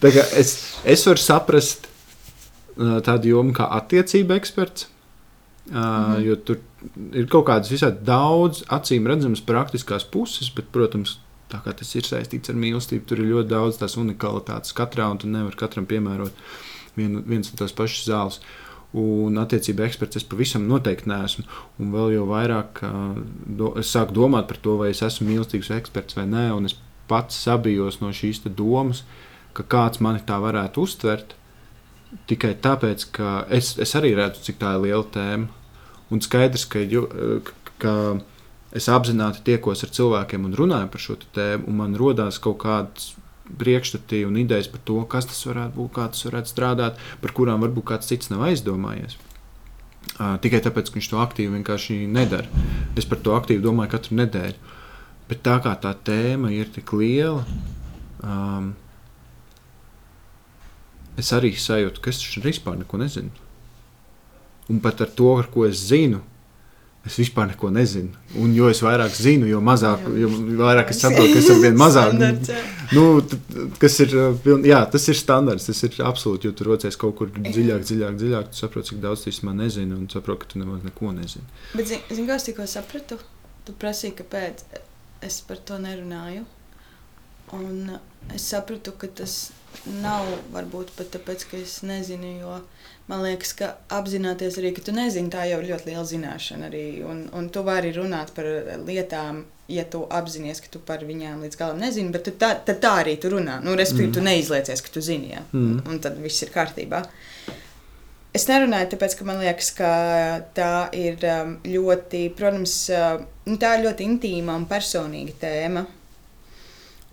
Es, 0.02 0.50
es 0.86 1.02
varu 1.06 1.18
saprast 1.18 1.88
uh, 1.88 3.00
tādu 3.02 3.32
jomu 3.32 3.54
kā 3.56 3.66
attiecība 3.78 4.36
eksperts. 4.38 4.86
Mm 5.66 5.74
-hmm. 5.74 6.20
Jo 6.26 6.36
tur 6.36 6.58
ir 7.12 7.26
kaut 7.30 7.46
kādas 7.46 7.70
visai 7.70 7.92
daudz 7.92 8.62
acīm 8.68 9.06
redzamas 9.06 9.40
praktiskās 9.40 10.04
puses, 10.04 10.50
bet, 10.54 10.64
protams, 10.72 11.18
tā 11.52 11.60
kā 11.64 11.74
tas 11.76 11.92
ir 11.98 12.08
saistīts 12.08 12.50
ar 12.52 12.58
mīlestību, 12.58 13.06
tur 13.08 13.22
ir 13.22 13.30
ļoti 13.34 13.52
daudz 13.52 13.80
tās 13.80 13.98
unikalitātes 14.00 14.74
katrā, 14.76 15.10
un 15.12 15.20
tu 15.20 15.30
nevari 15.30 15.58
katram 15.60 15.86
piemērot 15.88 16.44
vienu, 16.96 17.22
viens 17.28 17.50
un 17.50 17.60
tos 17.60 17.74
pašus 17.76 18.08
zāles. 18.08 18.40
Un 18.92 19.38
attiecība 19.40 19.86
eksperts 19.86 20.18
es 20.20 20.26
pavisam 20.28 20.66
noteikti 20.68 21.08
neesmu. 21.08 21.46
Un 21.80 21.92
vēl 21.94 22.10
jau 22.18 22.26
vairāk 22.28 22.82
do, 23.48 23.70
sāku 23.80 24.12
domāt 24.18 24.50
par 24.50 24.58
to, 24.60 24.76
vai 24.82 24.90
es 24.92 25.00
esmu 25.04 25.30
mīlestības 25.30 25.70
eksperts 25.78 26.18
vai 26.18 26.26
nē. 26.28 26.50
Un 26.52 26.68
es 26.68 26.76
pats 27.08 27.38
sabijos 27.46 28.02
no 28.02 28.12
šīs 28.12 28.42
domas, 28.44 29.02
ka 29.56 29.64
kāds 29.64 30.02
mani 30.04 30.20
tā 30.28 30.36
varētu 30.44 30.84
uztvert. 30.84 31.32
Tikai 32.28 32.52
tāpēc, 32.60 33.06
ka 33.16 33.46
es, 33.48 33.72
es 33.80 33.96
arī 33.96 34.12
redzu, 34.18 34.44
cik 34.44 34.60
tā 34.60 34.74
ir 34.76 34.84
liela 34.84 35.08
tēma. 35.14 35.48
Un 36.12 36.20
skaidrs, 36.20 36.66
ka, 36.68 36.84
ju, 36.84 37.06
ka 37.80 37.94
es 38.76 38.88
apzināti 38.88 39.44
tiekos 39.46 39.84
ar 39.84 39.92
cilvēkiem 39.92 40.46
un 40.48 40.56
runāju 40.56 40.90
par 40.92 41.04
šo 41.04 41.18
tēmu, 41.36 41.68
un 41.68 41.80
man 41.82 41.98
rodās 42.00 42.40
kaut 42.42 42.60
kādas 42.64 43.12
priekšstati 43.58 44.22
un 44.24 44.38
idejas 44.40 44.70
par 44.70 44.80
to, 44.86 45.00
kas 45.10 45.28
tas 45.28 45.42
varētu 45.48 45.76
būt, 45.76 45.92
kā 45.96 46.06
tas 46.12 46.24
varētu 46.28 46.52
strādāt, 46.52 47.00
par 47.20 47.34
kurām 47.36 47.64
varbūt 47.64 47.88
kāds 47.92 48.08
cits 48.08 48.32
nav 48.32 48.46
aizdomājies. 48.48 49.18
Uh, 50.12 50.36
tikai 50.42 50.60
tāpēc, 50.64 50.90
ka 50.90 50.98
viņš 50.98 51.08
to 51.10 51.20
aktīvi 51.22 51.56
vienkārši 51.56 51.98
nedara. 52.10 52.62
Es 52.98 53.06
par 53.08 53.20
to 53.24 53.36
aktīvi 53.36 53.64
domāju 53.64 53.94
katru 53.94 54.18
nedēļu. 54.20 54.72
Bet 55.30 55.44
tā 55.46 55.56
kā 55.64 55.72
tā 55.80 55.92
tēma 56.04 56.50
ir 56.52 56.68
tik 56.74 56.92
liela, 56.98 57.44
um, 58.20 58.72
es 61.16 61.30
arī 61.32 61.54
sajūtu, 61.56 62.02
ka 62.02 62.12
es 62.12 62.20
vispār 62.42 62.76
neko 62.80 63.00
nezinu. 63.00 63.32
Un 64.72 64.82
pat 64.84 65.00
ar 65.04 65.10
to, 65.16 65.30
ar 65.38 65.48
ko 65.52 65.64
es 65.68 65.80
zinu, 65.88 66.20
es 67.06 67.16
vispār 67.18 67.48
neko 67.50 67.70
nezinu. 67.74 68.12
Un 68.38 68.52
jo 68.54 68.68
es 68.70 68.78
vairāk 68.84 69.14
zinu, 69.16 69.48
jo 69.50 69.58
mazāk, 69.64 70.04
jo 70.20 70.28
vairāk 70.60 70.92
es 70.94 71.00
saprotu, 71.02 71.32
ka 71.32 71.40
es 71.40 71.48
esmu 71.50 71.72
mazāk. 71.80 72.12
Standarts, 72.12 72.52
jā. 72.52 72.60
Nu, 72.92 73.04
t- 73.26 73.38
kas 73.82 73.98
ir, 74.04 74.14
uh, 74.20 74.52
jā, 74.68 74.78
tas 74.92 75.08
ir 75.10 75.18
standarts, 75.18 75.66
tas 75.70 75.82
ir 75.88 75.98
absolūti, 76.06 76.46
jo 76.46 76.54
tu 76.56 76.68
rocies 76.68 76.98
kaut 77.00 77.16
kur 77.18 77.32
dziļāk, 77.34 77.82
dziļāk, 77.88 78.18
dziļāk. 78.20 78.52
Tu 78.52 78.62
saproti, 78.62 78.92
cik 78.92 79.02
daudz 79.02 79.26
īstenībā 79.32 79.56
nezini, 79.64 79.96
un 79.98 80.06
saproti, 80.12 80.44
ka 80.44 80.52
tu 80.52 80.62
nemaz 80.62 80.86
neko 80.86 81.10
nezini. 81.16 81.46
Bet, 81.72 81.88
zini, 81.90 82.02
zin, 82.12 82.28
ko 82.28 82.38
es 82.38 82.46
tikko 82.46 82.68
sapratu? 82.70 83.18
Tu 83.66 83.74
prasīji, 83.82 84.16
kāpēc 84.22 84.62
es 85.26 85.40
par 85.48 85.58
to 85.66 85.80
nerunāju. 85.82 86.46
Un 87.58 87.96
es 88.32 88.46
sapratu, 88.48 88.94
ka 88.98 89.10
tas 89.10 89.50
nav 90.02 90.28
varbūt 90.54 90.94
pat 90.96 91.10
tāpēc, 91.16 91.48
ka 91.50 91.58
es 91.58 91.80
nezinu, 91.86 92.36
jo 92.42 92.60
man 93.10 93.24
liekas, 93.24 93.54
ka 93.58 93.72
apzināties 93.92 94.58
arī, 94.60 94.72
ka 94.76 94.84
tu 94.86 94.94
nezini, 94.94 95.30
tā 95.32 95.46
jau 95.50 95.58
ir 95.62 95.72
ļoti 95.72 95.90
liela 95.90 96.04
zināšana 96.08 96.68
arī. 96.68 96.84
Un, 97.08 97.24
un 97.36 97.48
tu 97.52 97.64
vari 97.66 97.92
runāt 97.96 98.32
par 98.36 98.48
lietām, 98.86 99.44
ja 99.72 99.84
tu 99.88 100.04
apzinājies, 100.10 100.62
ka 100.62 100.72
tu 100.72 100.82
par 100.86 101.04
viņām 101.08 101.42
līdz 101.46 101.58
galam 101.58 101.82
nezini, 101.82 102.12
bet 102.14 102.30
tā, 102.40 102.54
tad 102.66 102.80
tā 102.82 102.94
arī 103.02 103.16
tu 103.20 103.32
runā. 103.32 103.58
Nu, 103.64 103.76
respektīvi, 103.78 104.10
mm. 104.10 104.16
tu 104.18 104.26
neizliecies, 104.28 104.84
ka 104.84 104.94
tu 104.94 105.02
zini, 105.04 105.34
jā. 105.34 105.42
Mm. 105.52 105.82
un 105.88 106.00
tad 106.02 106.20
viss 106.22 106.44
ir 106.44 106.54
kārtībā. 106.54 107.02
Es 108.32 108.46
nerunāju, 108.48 108.94
tāpēc, 108.94 109.14
ka 109.18 109.26
man 109.28 109.42
liekas, 109.42 109.68
ka 109.76 109.88
tā 110.56 110.72
ir 110.96 111.20
um, 111.28 111.56
ļoti, 111.68 112.22
protams, 112.36 112.76
uh, 112.88 113.18
nu, 113.44 113.58
tā 113.60 113.74
ir 113.76 113.84
ļoti 113.84 114.06
intīma 114.08 114.54
un 114.56 114.64
personīga 114.70 115.36
tēma. 115.42 115.82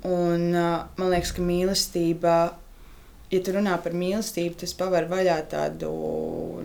Un 0.07 0.45
uh, 0.53 0.85
man 0.95 1.11
liekas, 1.11 1.33
ka 1.35 1.43
mīlestība, 1.43 2.37
ja 3.31 3.41
tu 3.45 3.53
runā 3.55 3.75
par 3.83 3.95
mīlestību, 3.97 4.57
tas 4.61 4.73
paver 4.77 5.09
vaļā 5.09 5.37
tādu 5.51 5.89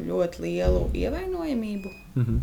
ļoti 0.04 0.44
lielu 0.44 0.84
ievainojamību. 0.94 1.94
Mm 2.14 2.24
-hmm. 2.24 2.38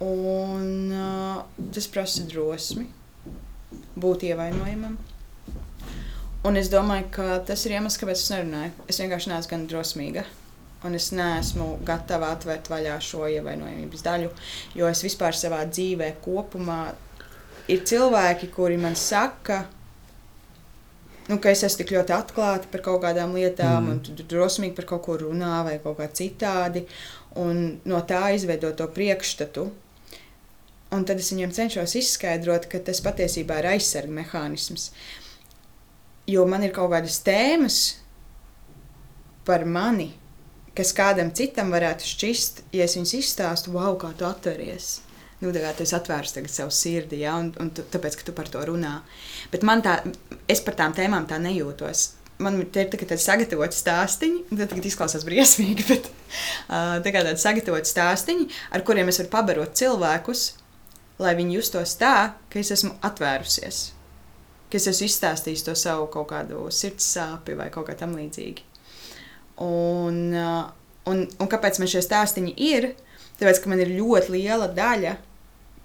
Un 0.00 0.92
uh, 0.96 1.42
tas 1.74 1.86
prasa 1.86 2.22
drosmi 2.24 2.86
būt 3.96 4.22
ievainojamam. 4.30 4.98
Un 6.44 6.56
es 6.56 6.70
domāju, 6.72 7.04
ka 7.10 7.38
tas 7.44 7.66
ir 7.66 7.72
iemesls, 7.72 7.98
kāpēc 8.00 8.22
es 8.22 8.30
nerunāju. 8.32 8.70
Es 8.88 9.00
vienkārši 9.00 9.28
neesmu 9.28 9.50
gan 9.50 9.66
drosmīga. 9.68 10.24
Un 10.84 10.94
es 10.94 11.10
neesmu 11.12 11.78
gatava 11.84 12.30
atvērt 12.32 12.70
vaļā 12.72 12.94
šo 13.04 13.26
ievainojamības 13.28 14.02
daļu, 14.02 14.30
jo 14.74 14.88
es 14.88 15.02
vispār 15.04 15.36
savā 15.36 15.66
dzīvē 15.68 16.14
kopumā 16.24 16.94
ir 17.68 17.84
cilvēki, 17.84 18.48
kuri 18.54 18.78
man 18.80 18.96
saka, 18.96 19.66
nu, 21.30 21.38
ka 21.38 21.52
es 21.54 21.62
esmu 21.66 21.84
tik 21.84 21.92
ļoti 21.94 22.14
atklāta 22.16 22.68
par 22.72 22.82
kaut 22.82 23.04
kādām 23.04 23.36
lietām, 23.38 23.86
Mm. 23.86 23.90
un 24.18 24.26
drosmīgi 24.32 24.74
par 24.76 24.88
kaut 24.90 25.04
ko 25.06 25.16
runā 25.22 25.60
vai 25.64 25.78
kaut 25.82 25.98
kā 26.00 26.08
citādi, 26.10 26.84
un 27.38 27.80
no 27.86 28.00
tā 28.02 28.34
izveidot 28.34 28.76
to 28.76 28.88
priekšstatu. 28.90 29.70
Un 30.90 31.04
tad 31.06 31.20
es 31.22 31.30
viņiem 31.30 31.52
cenšos 31.54 31.94
izskaidrot, 31.94 32.66
ka 32.68 32.80
tas 32.82 33.00
patiesībā 33.00 33.60
ir 33.62 33.68
aizsarga 33.76 34.10
mehānisms. 34.10 34.88
Jo 36.26 36.46
man 36.50 36.64
ir 36.66 36.72
kaut 36.74 36.90
kādas 36.90 37.20
tēmas 37.22 37.76
par 39.46 39.64
mani, 39.64 40.10
kas 40.74 40.92
kādam 40.92 41.30
citam 41.34 41.70
varētu 41.70 42.06
šķist, 42.06 42.62
ja 42.72 42.84
es 42.84 42.96
viņus 42.98 43.14
izstāstu, 43.20 43.72
wow, 43.74 43.94
kā 43.98 44.10
tu 44.18 44.26
atveries. 44.26 45.00
Nu, 45.40 45.54
tā 45.56 45.62
kā 45.62 45.70
tu 45.72 45.84
esi 45.86 45.96
atvērts 45.96 46.34
tagad 46.36 46.52
savu 46.52 46.72
sirdi, 46.74 47.22
ja, 47.22 47.34
un, 47.40 47.48
un 47.62 47.70
tu, 47.72 47.84
tāpēc, 47.88 48.18
ka 48.20 48.26
tu 48.28 48.32
par 48.36 48.48
to 48.52 48.60
runā. 48.68 48.98
Bet 49.52 49.64
man 49.64 49.80
tā, 49.84 49.96
es 50.52 50.60
par 50.64 50.76
tām 50.76 50.92
tēmām 50.96 51.24
tā 51.30 51.38
nejūtos. 51.40 52.10
Man 52.44 52.58
te 52.72 52.84
ir 52.84 52.90
tā, 52.92 53.00
tādi 53.00 53.20
sagatavoti 53.20 53.76
stāstīņi, 53.76 54.42
tagad 54.60 54.88
izklausās 54.88 55.24
briesmīgi, 55.24 55.86
bet 55.92 56.10
uh, 56.10 56.98
tā 57.04 57.12
kā 57.12 57.24
tādi 57.24 57.40
sagatavoti 57.40 57.88
stāstīņi, 57.88 58.48
ar 58.76 58.84
kuriem 58.84 59.08
es 59.12 59.20
varu 59.22 59.32
pabarot 59.32 59.72
cilvēkus, 59.80 60.44
lai 61.20 61.32
viņi 61.40 61.56
justos 61.56 61.96
tā, 62.00 62.14
ka 62.52 62.60
es 62.60 62.72
esmu 62.76 62.92
atvērusies, 63.04 63.80
ka 64.68 64.80
es 64.80 64.88
esmu 64.92 65.08
izstāstījis 65.08 65.64
to 65.68 65.76
savu 65.76 66.08
kaut 66.12 66.28
kādu 66.34 66.66
sirds 66.72 67.08
sāpi 67.16 67.56
vai 67.56 67.70
kaut 67.72 67.88
kā 67.88 67.96
tam 67.96 68.12
līdzīgi. 68.16 68.68
Un, 69.64 70.20
uh, 70.36 70.68
un, 71.08 71.24
un 71.24 71.48
kāpēc 71.48 71.80
man 71.80 71.88
šie 71.92 72.04
stāstīņi 72.04 72.54
ir? 72.68 72.90
Tāpēc, 73.40 73.64
ka 73.64 73.72
man 73.72 73.80
ir 73.80 73.92
ļoti 73.96 74.36
liela 74.36 74.68
daļa, 74.76 75.16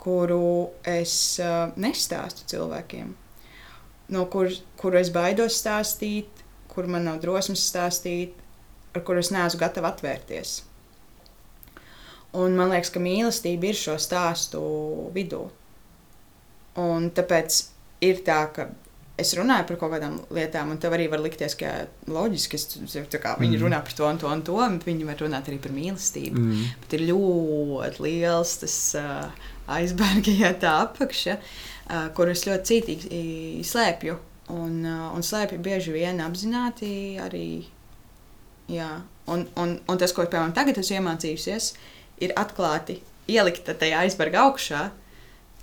kuru 0.06 0.70
es 0.86 1.16
uh, 1.42 1.74
nestāstu 1.82 2.46
cilvēkiem, 2.52 3.10
no 4.14 4.26
kur, 4.30 4.54
kuru 4.78 5.02
es 5.02 5.10
baidos 5.14 5.58
stāstīt, 5.64 6.46
kur 6.70 6.86
man 6.92 7.08
nav 7.10 7.22
drosmes 7.24 7.64
stāstīt, 7.72 8.38
ar 8.94 9.04
kuru 9.08 9.24
es 9.24 9.34
neesmu 9.34 9.60
gatava 9.64 9.90
atvērties. 9.96 10.60
Un 12.36 12.56
man 12.60 12.74
liekas, 12.74 12.92
ka 12.92 13.00
mīlestība 13.00 13.72
ir 13.72 13.78
šo 13.80 13.96
stāstu 14.02 14.62
vidū. 15.16 15.46
Un 16.84 17.08
tāpēc 17.16 17.62
ir 18.04 18.20
tā, 18.28 18.42
ka 18.52 18.68
es 19.16 19.32
runāju 19.40 19.70
par 19.70 19.78
kaut 19.80 19.94
kādām 19.94 20.18
lietām, 20.36 20.74
un 20.74 20.80
tev 20.84 20.98
arī 20.98 21.06
var 21.12 21.22
likties, 21.24 21.56
ka 21.56 21.88
loģiski, 22.12 22.60
ka 23.24 23.38
viņi 23.40 23.56
Mm. 23.56 23.64
runā 23.64 23.80
par 23.88 23.96
to 23.96 24.06
un 24.10 24.18
to 24.20 24.28
un 24.28 24.42
to, 24.44 24.58
bet 24.60 24.84
viņi 24.84 25.08
var 25.08 25.16
runāt 25.24 25.48
arī 25.48 25.62
par 25.64 25.72
mīlestību. 25.72 26.36
Mm. 26.36 26.66
Bet 26.82 26.98
ir 27.00 27.08
ļoti 27.08 28.04
liels 28.04 28.58
tas 28.60 28.78
uh, 29.00 29.32
aizbērgi, 29.72 30.38
ja 30.44 30.54
tā 30.60 30.76
apakša, 30.86 31.38
uh, 31.40 32.08
kur 32.18 32.32
es 32.32 32.46
ļoti 32.48 32.72
cītīgi 32.72 33.66
slēpju. 33.66 34.18
Un, 34.54 34.84
uh, 34.86 35.10
un 35.16 35.26
slēpju 35.26 35.62
bieži 35.66 35.96
vien 35.96 36.22
apzināti 36.22 37.18
arī. 37.22 37.66
Jā. 38.70 38.92
Un, 39.32 39.48
un, 39.58 39.80
un 39.90 39.98
tas, 40.02 40.14
ko 40.14 40.26
piemēram 40.26 40.54
tagad 40.54 40.78
esmu 40.78 41.00
iemācījusies, 41.00 41.72
ir 42.22 42.34
atklāti 42.38 43.00
ielikt 43.32 43.72
tajā 43.80 44.04
aizbērga 44.06 44.44
augšā 44.46 44.84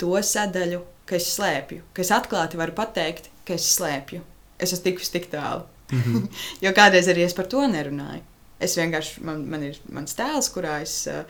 to 0.00 0.16
sadaļu, 0.26 0.82
ka 1.06 1.18
es 1.18 1.28
slēpju. 1.36 1.84
Ka 1.94 2.02
es 2.02 2.10
atklāti 2.14 2.58
varu 2.58 2.74
pateikt, 2.74 3.30
ka 3.46 3.54
es 3.54 3.68
slēpju. 3.76 4.22
Es 4.58 4.74
esmu 4.74 4.88
tikusi 4.88 5.14
tik 5.14 5.30
tālu. 5.32 5.66
Mhm. 5.92 6.28
Jo 6.64 6.72
kādreiz 6.74 7.08
arī 7.10 7.26
es 7.26 7.36
par 7.36 7.48
to 7.52 7.62
nerunāju. 7.68 8.22
Es 8.62 8.76
vienkārši, 8.78 9.22
man, 9.26 9.42
man 9.50 9.64
ir 9.66 9.78
mans 9.90 10.14
tēls, 10.14 10.48
kurā 10.54 10.80
es 10.84 10.94
uh, 11.10 11.24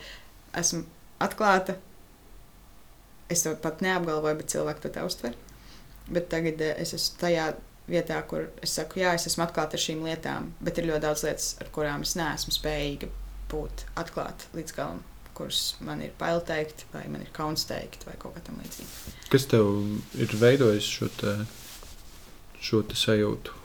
esmu 0.57 0.83
atklāta. 1.23 1.77
Es 3.33 3.45
to 3.45 3.55
pat 3.59 3.81
neapgalvoju, 3.81 4.39
bet 4.41 4.53
cilvēki 4.53 4.85
to 4.85 4.93
tā 4.93 5.05
uztver. 5.07 5.37
Bet 6.11 6.29
tagad 6.31 6.61
uh, 6.61 6.73
es 6.83 6.93
esmu 6.95 7.21
tajā 7.21 7.47
vietā, 7.89 8.19
kur 8.27 8.47
es 8.63 8.75
saku, 8.77 9.01
jā, 9.03 9.13
es 9.17 9.27
esmu 9.27 9.45
atklāta 9.45 9.77
ar 9.77 9.83
šīm 9.83 10.03
lietām, 10.07 10.51
bet 10.63 10.79
ir 10.79 10.87
ļoti 10.89 11.03
daudz 11.03 11.25
lietas, 11.27 11.49
ar 11.63 11.71
kurām 11.75 12.05
es 12.05 12.15
neesmu 12.19 12.53
spējīga 12.55 13.09
būt 13.51 13.83
atklāta 13.99 14.47
līdz 14.57 14.75
galam, 14.77 15.01
kuras 15.37 15.73
man 15.83 16.03
ir 16.05 16.13
bail 16.19 16.41
teikt, 16.45 16.85
vai 16.93 17.03
man 17.11 17.25
ir 17.25 17.33
kauns 17.35 17.67
teikt, 17.69 18.05
vai 18.07 18.15
kaut 18.21 18.37
kā 18.37 18.45
tam 18.47 18.61
līdzīga. 18.63 19.17
Kas 19.33 19.49
tev 19.51 19.73
ir 20.21 20.37
veidojis 20.39 20.87
šo, 20.87 21.09
te, 21.19 21.35
šo 22.63 22.83
te 22.87 22.97
sajūtu? 22.99 23.59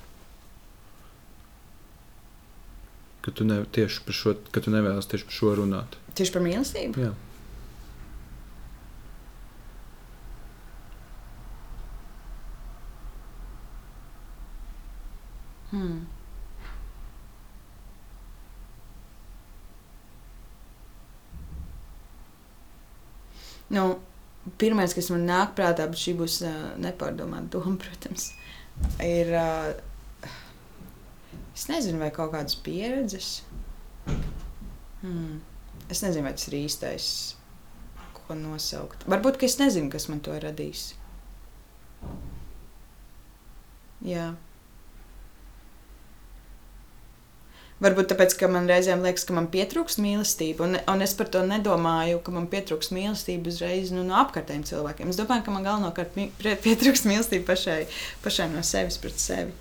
Ka 3.22 3.34
tu, 3.36 3.44
ne, 3.44 3.60
tieši 3.76 4.04
par 4.06 4.16
šo, 4.16 4.34
ka 4.54 4.62
tu 4.64 4.72
nevēlas 4.72 5.08
tieši 5.10 5.28
par 5.28 5.38
šo 5.38 5.54
runāt. 5.60 5.98
Tieši 6.18 6.34
par 6.34 6.44
mīlestību. 6.44 7.02
Jā. 7.06 7.14
Nu, 23.74 23.88
Pirmais, 24.56 24.94
kas 24.96 25.10
man 25.12 25.26
nāk 25.28 25.52
prātā, 25.58 25.84
bet 25.90 26.00
šī 26.00 26.14
būs 26.16 26.38
uh, 26.46 26.56
nepārdomāta 26.80 27.50
doma, 27.58 27.74
protams, 27.84 28.30
ir. 29.04 29.34
Uh, 29.36 30.30
es 31.52 31.66
nezinu, 31.68 32.00
vai 32.00 32.10
kaut 32.14 32.32
kādas 32.32 32.56
pieredzes. 32.64 33.42
Hmm. 35.02 35.40
Es 35.90 36.00
nezinu, 36.04 36.24
vai 36.26 36.34
tas 36.36 36.48
ir 36.48 36.58
īstais, 36.62 37.10
ko 38.16 38.36
nosaukt. 38.38 39.04
Varbūt, 39.10 39.40
es 39.48 39.58
nezinu, 39.60 39.90
kas 39.92 40.08
man 40.10 40.22
to 40.24 40.36
radīs. 40.40 40.92
Jā. 44.04 44.30
Varbūt 47.78 48.08
tāpēc, 48.10 48.32
ka 48.40 48.48
man 48.50 48.66
reizēm 48.66 49.04
liekas, 49.06 49.22
ka 49.28 49.34
man 49.36 49.46
pietrūkst 49.52 50.00
mīlestība, 50.02 50.64
un, 50.66 50.72
un 50.90 51.04
es 51.04 51.12
par 51.14 51.28
to 51.30 51.44
nedomāju, 51.46 52.18
ka 52.26 52.32
man 52.34 52.48
pietrūkst 52.50 52.90
mīlestība 52.96 53.52
uzreiz 53.52 53.92
nu, 53.94 54.02
no 54.02 54.16
apkārtējiem 54.18 54.64
cilvēkiem. 54.66 55.12
Es 55.12 55.20
domāju, 55.20 55.44
ka 55.46 55.54
man 55.54 55.62
galvenokārt 55.68 56.18
pietrūkst 56.66 57.06
mīlestība 57.06 57.46
pašai, 57.52 57.84
pašai 58.24 58.48
no 58.50 58.64
sevis 58.66 58.98
pret 58.98 59.22
sevi. 59.22 59.54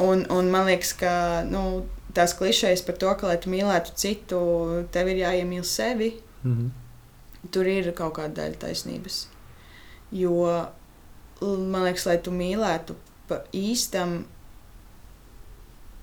Un, 0.00 0.24
un 0.32 0.48
man 0.48 0.64
liekas, 0.70 0.94
ka 0.96 1.12
nu, 1.44 1.84
tās 2.16 2.32
klišejas 2.38 2.86
par 2.86 2.96
to, 3.02 3.12
ka, 3.20 3.28
lai 3.28 3.36
tu 3.42 3.52
mīlētu 3.52 3.92
citu, 4.00 4.40
tev 4.94 5.12
ir 5.12 5.20
jāiemīl 5.26 5.66
sevi, 5.68 6.14
Mhm. 6.40 6.70
tur 7.52 7.68
ir 7.68 7.92
kaut 7.92 8.14
kāda 8.16 8.32
daļa 8.40 8.56
taisnības. 8.62 9.26
Jo 10.10 10.32
man 11.44 11.84
liekas, 11.84 12.06
lai 12.08 12.16
tu 12.24 12.32
mīlētu 12.32 12.96
pa 13.28 13.42
īstam 13.52 14.22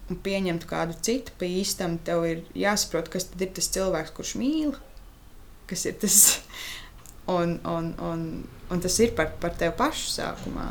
un 0.09 0.19
pieņemtu 0.23 0.67
kādu 0.69 0.95
citu 1.03 1.31
pa 1.39 1.45
īstam, 1.45 1.97
tev 2.07 2.25
ir 2.25 2.43
jāsaprot, 2.55 3.09
kas 3.11 3.29
ir 3.39 3.51
tas 3.57 3.71
cilvēks, 3.75 4.13
kurš 4.15 4.35
mīl, 4.39 4.75
kas 5.67 5.85
ir 5.85 5.97
tas. 6.01 6.19
Un, 7.27 7.57
un, 7.67 7.89
un, 7.99 8.21
un 8.71 8.79
tas 8.79 8.93
ir 9.03 9.09
par, 9.11 9.33
par 9.41 9.51
tevi 9.59 9.73
pašu 9.75 10.05
sākumā. 10.13 10.67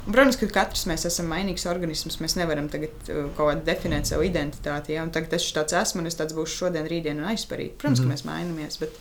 Un, 0.00 0.14
protams, 0.16 0.34
ka 0.40 0.48
katrs 0.50 0.82
mēs 0.90 1.04
esam 1.06 1.28
mainīgs 1.30 1.66
organisms. 1.70 2.16
Mēs 2.18 2.34
nevaram 2.34 2.66
tagad 2.72 2.90
uh, 3.06 3.28
kaut 3.36 3.52
kādā 3.52 3.62
definēt 3.68 4.08
savu 4.10 4.24
identitāti. 4.26 4.96
Ja? 4.96 5.04
Un 5.06 5.12
Tagad 5.14 5.36
es 5.38 5.46
tāds 5.54 5.76
esmu, 5.76 6.02
un 6.02 6.10
es 6.10 6.18
tāds 6.18 6.34
būšu 6.34 6.64
šodien, 6.64 6.88
rītdien 6.90 7.20
un 7.22 7.28
aizparīt. 7.30 7.76
Protams, 7.78 8.00
mm 8.00 8.08
Mhm. 8.08 8.10
-hmm. 8.10 8.24
ka 8.24 8.30
mēs 8.32 8.32
mainamies, 8.32 8.78
bet, 8.80 8.98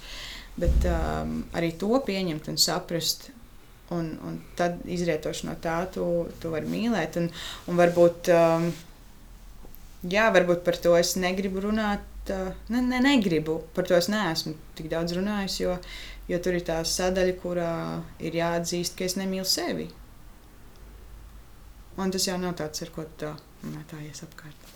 bet 0.58 0.86
um, 0.92 1.44
arī 1.54 1.72
to 1.78 2.04
pieņemt 2.06 2.48
un 2.54 2.58
saprast. 2.58 3.32
Un, 3.90 4.20
un 4.22 4.42
tad 4.56 4.86
izrietoši 4.86 5.48
no 5.48 5.56
tā, 5.64 5.88
tu, 5.92 6.28
tu 6.40 6.50
vari 6.54 6.68
mīlēt. 6.68 7.18
Un, 7.18 7.32
un 7.68 7.78
varbūt, 7.78 8.30
um, 8.30 8.74
jā, 10.04 10.30
varbūt 10.36 10.64
par 10.64 10.78
to 10.80 10.96
es 11.00 11.16
negribu 11.20 11.66
runāt. 11.68 12.06
Ne, 12.70 12.82
ne, 12.86 13.00
negribu, 13.02 13.64
par 13.74 13.88
to 13.90 13.96
es 13.98 14.06
neesmu 14.12 14.54
tik 14.78 14.90
daudz 14.92 15.16
runājis, 15.18 15.56
jo, 15.64 15.78
jo 16.30 16.38
tur 16.46 16.60
ir 16.60 16.66
tā 16.68 16.78
sadaļa, 16.86 17.38
kurā 17.42 17.72
ir 18.22 18.38
jāatzīst, 18.38 18.94
ka 19.00 19.08
es 19.08 19.18
nemīlu 19.18 19.48
sevi. 19.50 19.88
Un 22.00 22.14
tas 22.14 22.28
jau 22.30 22.38
nav 22.40 22.54
tāds, 22.60 22.84
ar 22.86 22.92
ko 22.94 23.08
tā 23.20 23.34
mētājies 23.66 24.22
apkārt. 24.28 24.70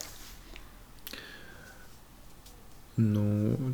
Nu, 2.96 3.22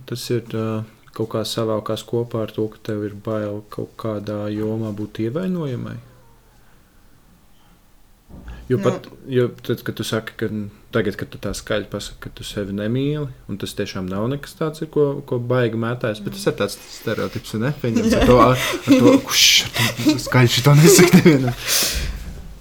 tas 0.09 0.23
ir 0.33 0.45
uh, 0.57 0.85
kaut 1.17 1.33
kā 1.35 1.43
savākās 1.45 2.05
kopā 2.09 2.45
ar 2.47 2.53
to, 2.57 2.69
ka 2.73 2.85
tev 2.91 3.03
ir 3.09 3.17
bail 3.17 3.63
kaut 3.73 3.97
kādā 4.01 4.45
jomā 4.53 4.93
būt 4.97 5.25
ievainojamai. 5.27 5.97
Jo 8.71 8.79
Nu. 8.79 8.85
pat 8.85 9.09
jo 9.27 9.49
tad, 9.67 9.83
kad 9.83 9.97
tu 9.99 10.05
saki, 10.07 10.37
ka 10.39 10.49
tagad, 10.95 11.17
kad 11.19 11.31
tu 11.31 11.39
tā 11.43 11.53
skaļi 11.57 11.89
pasaki, 11.91 12.19
ka 12.25 12.33
tu 12.35 12.47
sevi 12.47 12.75
nemīli, 12.77 13.29
un 13.51 13.59
tas 13.61 13.75
tiešām 13.79 14.09
nav 14.11 14.27
nekas 14.33 14.57
tāds, 14.59 14.83
ko, 14.93 15.07
ko 15.27 15.39
baigi 15.39 15.79
mētājas, 15.81 16.23
bet 16.25 16.37
tas 16.37 16.49
ir 16.51 16.57
tāds 16.59 16.79
stereotips 16.97 17.55
un 17.57 17.67
nepieņems 17.69 18.17
ar 18.19 18.27
to, 18.31 18.39
ar 18.43 18.65
to 18.89 19.15
kurš 19.29 19.47
skaļi 20.27 20.55
šito 20.57 20.75
nesaka 20.79 21.21
nevienam. 21.21 21.61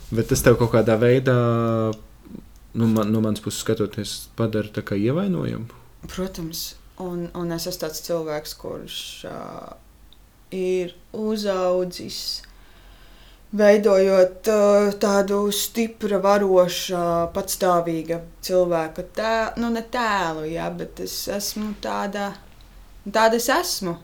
Bet 0.10 0.30
tas 0.32 0.42
tev 0.46 0.58
kaut 0.62 0.74
kādā 0.74 0.98
veidā, 1.02 1.38
nu, 2.74 2.90
man, 2.90 3.10
no 3.14 3.22
manas 3.22 3.44
puses 3.46 3.62
skatoties, 3.66 4.16
padara 4.38 4.72
tā 4.74 4.86
kā 4.86 4.98
ievainojumu. 4.98 5.70
Protams, 6.10 6.64
un, 7.02 7.28
un 7.38 7.54
es 7.54 7.68
esmu 7.70 7.84
tāds 7.86 8.02
cilvēks, 8.06 8.56
kurš 8.62 9.00
uh, 9.30 9.74
ir 10.56 10.96
uzaudzis, 11.14 12.42
veidojot 13.56 14.50
uh, 14.52 14.90
tādu 15.02 15.40
stipru, 15.56 16.20
varošu, 16.22 17.00
patstāvīgu 17.34 18.20
cilvēku 18.46 19.08
tēlu, 19.16 19.64
nu 19.64 19.72
ne 19.74 19.82
tēlu, 19.90 20.46
jā, 20.52 20.70
bet 20.76 21.02
es 21.06 21.16
esmu 21.34 21.74
tāda, 21.82 22.32
tāda 23.10 23.40
es 23.40 23.50
esmu. 23.54 23.98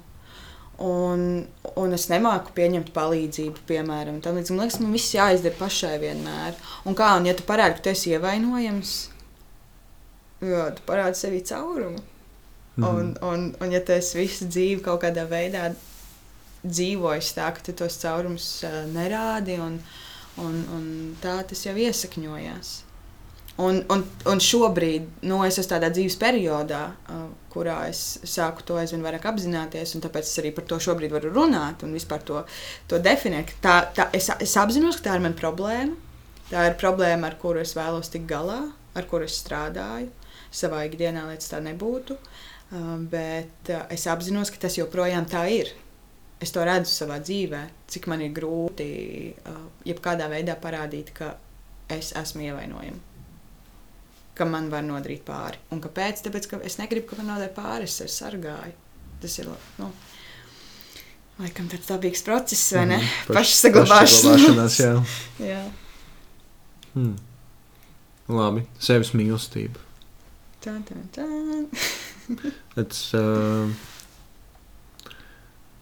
Un, 0.86 1.46
un 1.80 1.94
es 1.96 2.10
nemāku 2.12 2.52
pieņemt 2.58 2.90
palīdzību, 2.96 3.62
piemēram, 3.70 4.18
tam 4.24 4.36
līdz 4.36 4.50
man 4.52 4.66
liekas, 4.66 4.82
man 4.84 4.96
viss 4.98 5.14
jāizdara 5.16 5.56
pašai 5.56 5.94
vienmēr. 6.02 6.58
Un 6.84 6.98
kā, 7.00 7.14
un 7.16 7.30
ja 7.30 7.36
tu 7.38 7.46
parādi, 7.48 7.78
ka 7.78 7.86
tu 7.86 7.94
esi 7.94 8.12
ievainojams, 8.12 8.96
jā, 10.44 10.66
tu 10.76 10.84
parādi 10.90 11.22
sevī 11.22 11.40
caurumu. 11.48 12.04
Mhm. 12.76 12.88
Un, 12.90 13.14
un, 13.24 13.46
un 13.64 13.72
ja 13.72 13.80
tu 13.80 13.96
esi 13.96 14.20
visu 14.20 14.50
dzīvi 14.52 14.84
kaut 14.84 15.06
kādā 15.06 15.24
veidā 15.30 15.70
dzīvojis 16.66 17.36
tā, 17.38 17.52
ka 17.56 17.64
tu 17.66 17.76
tos 17.78 18.00
caurumus 18.02 18.50
uh, 18.68 18.82
nerādi, 18.92 19.60
un, 19.62 19.80
un, 20.42 20.60
un 20.76 20.90
tā 21.22 21.40
tas 21.48 21.66
jau 21.68 21.76
iesakņojās. 21.78 22.76
Un, 23.56 23.78
un, 23.88 24.02
un 24.28 24.42
šobrīd 24.44 25.24
nu, 25.30 25.38
es 25.48 25.56
esmu 25.62 25.78
tādā 25.78 25.88
dzīves 25.96 26.18
periodā, 26.20 26.82
uh, 27.08 27.28
kurā 27.54 27.86
es 27.88 28.02
sāku 28.28 28.66
to 28.68 28.76
aizvien 28.76 29.06
vairāk 29.06 29.30
apzināties, 29.30 29.94
un 29.96 30.04
tāpēc 30.04 30.28
es 30.28 30.42
arī 30.42 30.52
par 30.58 30.66
to 30.68 30.80
šobrīd 30.84 31.14
varu 31.16 31.32
runāt 31.32 31.86
un 31.88 31.96
vispār 31.96 32.26
to, 32.28 32.42
to 32.92 33.00
definēt. 33.00 33.54
Tā, 33.64 33.78
tā, 33.96 34.10
es, 34.18 34.28
es 34.44 34.58
apzinos, 34.60 35.00
ka 35.00 35.08
tā 35.08 35.16
ir 35.16 35.24
mana 35.24 35.40
problēma. 35.40 35.96
Tā 36.50 36.68
ir 36.68 36.76
problēma, 36.82 37.32
ar 37.32 37.40
kuru 37.42 37.64
es 37.64 37.72
vēlos 37.78 38.12
tikt 38.12 38.28
galā, 38.30 38.60
ar 38.94 39.08
kuru 39.10 39.26
es 39.26 39.40
strādāju 39.40 40.12
savā 40.54 40.84
ikdienā, 40.90 41.24
lai 41.30 41.40
tas 41.40 41.54
tā 41.54 41.64
nebūtu. 41.64 42.20
Uh, 42.76 42.98
bet 43.08 43.72
uh, 43.72 43.86
es 43.94 44.04
apzinos, 44.12 44.52
ka 44.52 44.60
tas 44.68 44.76
joprojām 44.76 45.30
tā 45.32 45.48
ir. 45.54 45.72
Es 46.46 46.54
to 46.54 46.62
redzu 46.68 46.92
savā 46.94 47.18
dzīvē, 47.26 47.62
cik 47.90 48.06
man 48.12 48.22
ir 48.22 48.34
grūti 48.36 48.88
uh, 49.50 49.60
jebkādā 49.88 50.28
veidā 50.30 50.54
parādīt, 50.62 51.10
ka 51.18 51.32
es 51.90 52.12
esmu 52.20 52.44
ievainojama. 52.46 53.02
Ka 54.36 54.46
man 54.50 54.68
var 54.70 54.84
nodarīt 54.86 55.24
pāri. 55.26 55.58
Un 55.72 55.80
kāpēc? 55.82 56.22
Tāpēc, 56.26 56.50
ka 56.52 56.60
es 56.68 56.76
negribu, 56.82 57.08
ka 57.14 57.18
man 57.22 57.32
nodara 57.34 57.54
pāri, 57.56 57.88
es 57.88 57.96
sevi 57.98 58.12
sargāju. 58.14 58.76
Tas 59.24 59.38
ir 59.40 59.48
nu, 59.80 59.88
laikam 61.40 61.70
tāds 61.72 61.88
dabīgs 61.90 62.22
process, 62.28 62.66
vai 62.76 62.84
ne? 62.92 63.00
Paš- 63.30 63.38
Pašsaglabāšanās. 63.40 64.78
jā. 64.84 64.92
jā. 65.40 65.64
Hmm. 66.94 67.16
Labi, 68.32 68.66
sevis 68.82 69.14
mīlestība. 69.16 69.82
Tā, 70.66 70.76
tā, 70.88 71.00
tā. 71.16 71.26
Tas, 72.76 73.02
uh, 73.18 73.70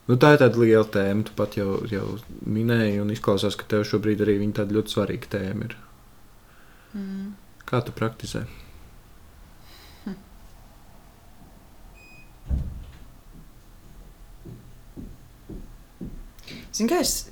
nu, 0.10 0.18
tā 0.20 0.34
ir 0.34 0.42
tāda 0.42 0.60
liela 0.60 0.88
tēma. 0.90 1.26
Tu 1.28 1.36
pat 1.38 1.58
jau, 1.60 1.78
jau 1.92 2.08
minēji, 2.46 3.00
un 3.04 3.14
izklausās, 3.14 3.58
ka 3.60 3.68
tev 3.70 3.86
šobrīd 3.88 4.24
arī 4.26 4.40
tāda 4.56 4.76
ļoti 4.78 4.96
svarīga 4.96 5.32
tēma 5.38 5.70
ir. 5.70 5.78
Mm. 6.94 7.32
Kā 7.70 7.82
tu 7.86 7.96
praktizē? 7.96 8.46
Zini, 16.74 16.90
kā 16.90 17.04
es 17.04 17.28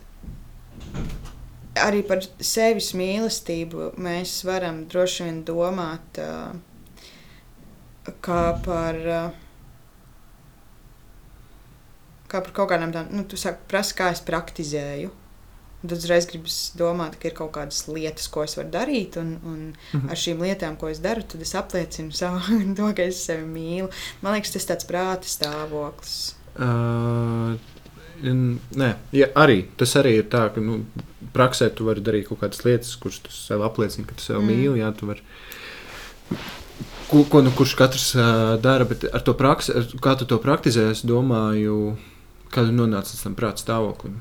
arī 1.81 2.03
par 2.05 2.21
sevis 2.45 2.91
mīlestību 2.97 3.95
mēs 4.01 4.35
varam 4.45 4.83
droši 4.89 5.25
vien 5.25 5.39
domāt 5.47 6.21
uh, 6.21 6.51
kā 8.21 8.43
par. 8.65 9.01
Uh, 9.01 9.40
Kā 12.31 12.39
par 12.45 12.53
kaut 12.55 12.69
kādām 12.71 12.93
tādām, 12.95 13.09
nu, 13.11 13.25
tu 13.27 13.35
saki, 13.39 13.65
prasa, 13.71 13.95
kā 13.97 14.11
es 14.15 14.21
praktizēju. 14.23 15.09
Tad 15.81 15.95
uzreiz 15.97 16.27
gribas 16.29 16.55
domāt, 16.77 17.15
ka 17.17 17.27
ir 17.27 17.33
kaut 17.33 17.51
kādas 17.55 17.79
lietas, 17.89 18.27
ko 18.29 18.43
es 18.45 18.53
varu 18.55 18.69
darīt, 18.69 19.17
un, 19.17 19.31
un 19.43 19.59
Mhm. 19.97 20.11
ar 20.13 20.19
šīm 20.23 20.43
lietām, 20.45 20.75
ko 20.77 20.91
es 20.93 20.99
daru, 21.01 21.23
tad 21.25 21.41
es 21.41 21.55
apliecinu 21.57 22.13
savu, 22.13 22.39
to, 22.77 22.91
ka 22.95 23.01
es 23.09 23.23
sevi 23.25 23.47
mīlu. 23.49 23.89
Man 24.21 24.35
liekas, 24.37 24.53
tas 24.53 24.63
ir 24.67 24.69
tāds 24.75 24.85
prāta 24.87 25.25
stāvoklis. 25.31 26.35
Uh, 26.55 27.57
nē, 28.21 28.91
ja, 29.17 29.27
arī 29.41 29.63
tas 29.79 29.95
arī 29.97 30.19
ir 30.19 30.27
tā, 30.29 30.45
ka 30.53 30.61
nu, 30.61 30.83
praksē 31.33 31.71
tu 31.73 31.87
vari 31.89 32.03
darīt 32.05 32.27
kaut 32.29 32.43
kādas 32.43 32.61
lietas, 32.67 32.93
kuras 33.01 33.17
tu 33.23 33.33
sev 33.33 33.63
apliecini, 33.65 34.05
ka 34.05 34.13
tu 34.19 34.21
sev 34.27 34.37
Mm. 34.37 34.45
mm. 34.45 34.61
mīli. 34.61 34.79
Jā, 34.83 34.91
tu 34.99 35.09
vari, 35.09 35.21
ko, 37.09 37.23
ko 37.25 37.41
nu 37.41 37.51
kurš 37.57 37.73
katrs 37.79 38.11
uh, 38.15 38.55
dara, 38.61 38.85
bet 38.85 39.07
ar 39.11 39.21
to 39.25 39.33
praksi, 39.33 39.73
kā 40.03 40.13
tu 40.19 40.25
to 40.29 40.37
praktizē, 40.43 40.91
es 40.93 41.01
domāju, 41.01 41.97
kā 42.53 42.65
tu 42.67 42.75
nonāci 42.75 43.15
līdz 43.15 43.25
tam 43.27 43.37
prāta 43.39 43.63
stāvoklim. 43.63 44.19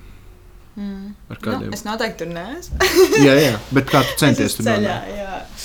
Mm. 0.76 1.14
Nu, 1.28 1.72
es 1.74 1.82
noteikti 1.84 2.22
tur 2.22 2.30
neesmu. 2.32 2.78
jā, 3.26 3.34
jā, 3.36 3.54
bet 3.74 3.90
kā 3.90 4.02
tu 4.06 4.18
centies 4.22 4.52
Es 4.52 4.58
tur 4.58 4.68
nonākt? 4.68 5.64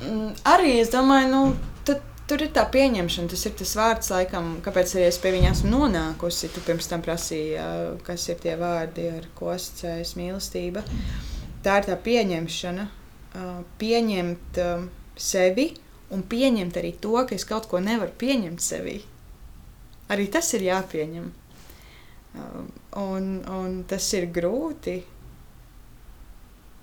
Mm, 0.00 0.30
Arī 0.48 0.78
es 0.80 0.92
domāju, 0.92 1.28
nu, 1.30 1.42
tad, 1.86 2.00
tur 2.30 2.42
ir 2.46 2.52
tā 2.56 2.64
pieņemšana. 2.72 3.30
Tas 3.32 3.44
ir 3.46 3.54
tas 3.60 3.74
vārds, 3.78 4.12
laikam, 4.14 4.54
kāpēc 4.64 4.94
arī 4.96 5.08
es 5.10 5.20
pie 5.22 5.34
viņa 5.36 5.52
esmu 5.52 5.74
nonākusi. 5.74 6.50
Tu 6.54 6.64
pirms 6.66 6.88
tam 6.90 7.04
prasīji, 7.04 7.60
kas 8.06 8.24
ir 8.32 8.40
tie 8.42 8.56
vārdi, 8.60 9.10
ar 9.20 9.28
ko 9.36 9.52
asociējas 9.54 10.16
mīlestība. 10.18 10.84
Tā 11.64 11.76
ir 11.82 11.90
tā 11.90 11.98
pieņemšana, 12.00 12.88
pieņemt 13.78 14.62
sevi 15.20 15.68
un 16.10 16.24
pieņemt 16.26 16.78
arī 16.80 16.94
to, 17.02 17.12
ka 17.28 17.36
es 17.36 17.44
kaut 17.46 17.68
ko 17.70 17.82
nevaru 17.84 18.16
pieņemt 18.18 18.64
sevi. 18.64 18.96
Arī 20.10 20.26
tas 20.32 20.48
ir 20.56 20.64
jāpieņem. 20.66 21.28
Um, 22.34 22.68
Un, 22.96 23.42
un 23.46 23.82
tas 23.86 24.06
ir 24.18 24.26
grūti. 24.34 24.98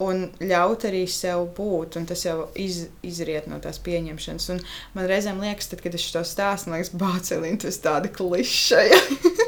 Un 0.05 0.27
ļaut 0.45 0.83
arī 0.85 1.01
sev 1.09 1.47
būt, 1.57 1.95
un 1.97 2.05
tas 2.05 2.21
jau 2.21 2.45
iz, 2.61 2.83
izriet 3.01 3.47
no 3.49 3.57
tās 3.59 3.79
pieņemšanas. 3.81 4.45
Un 4.53 4.61
man 4.93 5.07
reizēm 5.09 5.41
liekas, 5.41 5.71
tad, 5.71 5.81
kad 5.81 5.97
es 5.97 6.05
to 6.13 6.21
stāstu, 6.21 6.69
man 6.69 6.77
liekas, 6.77 6.93
bācelīna, 7.01 7.59
tas 7.65 7.81
tāda 7.81 8.11
klišeja. 8.13 8.99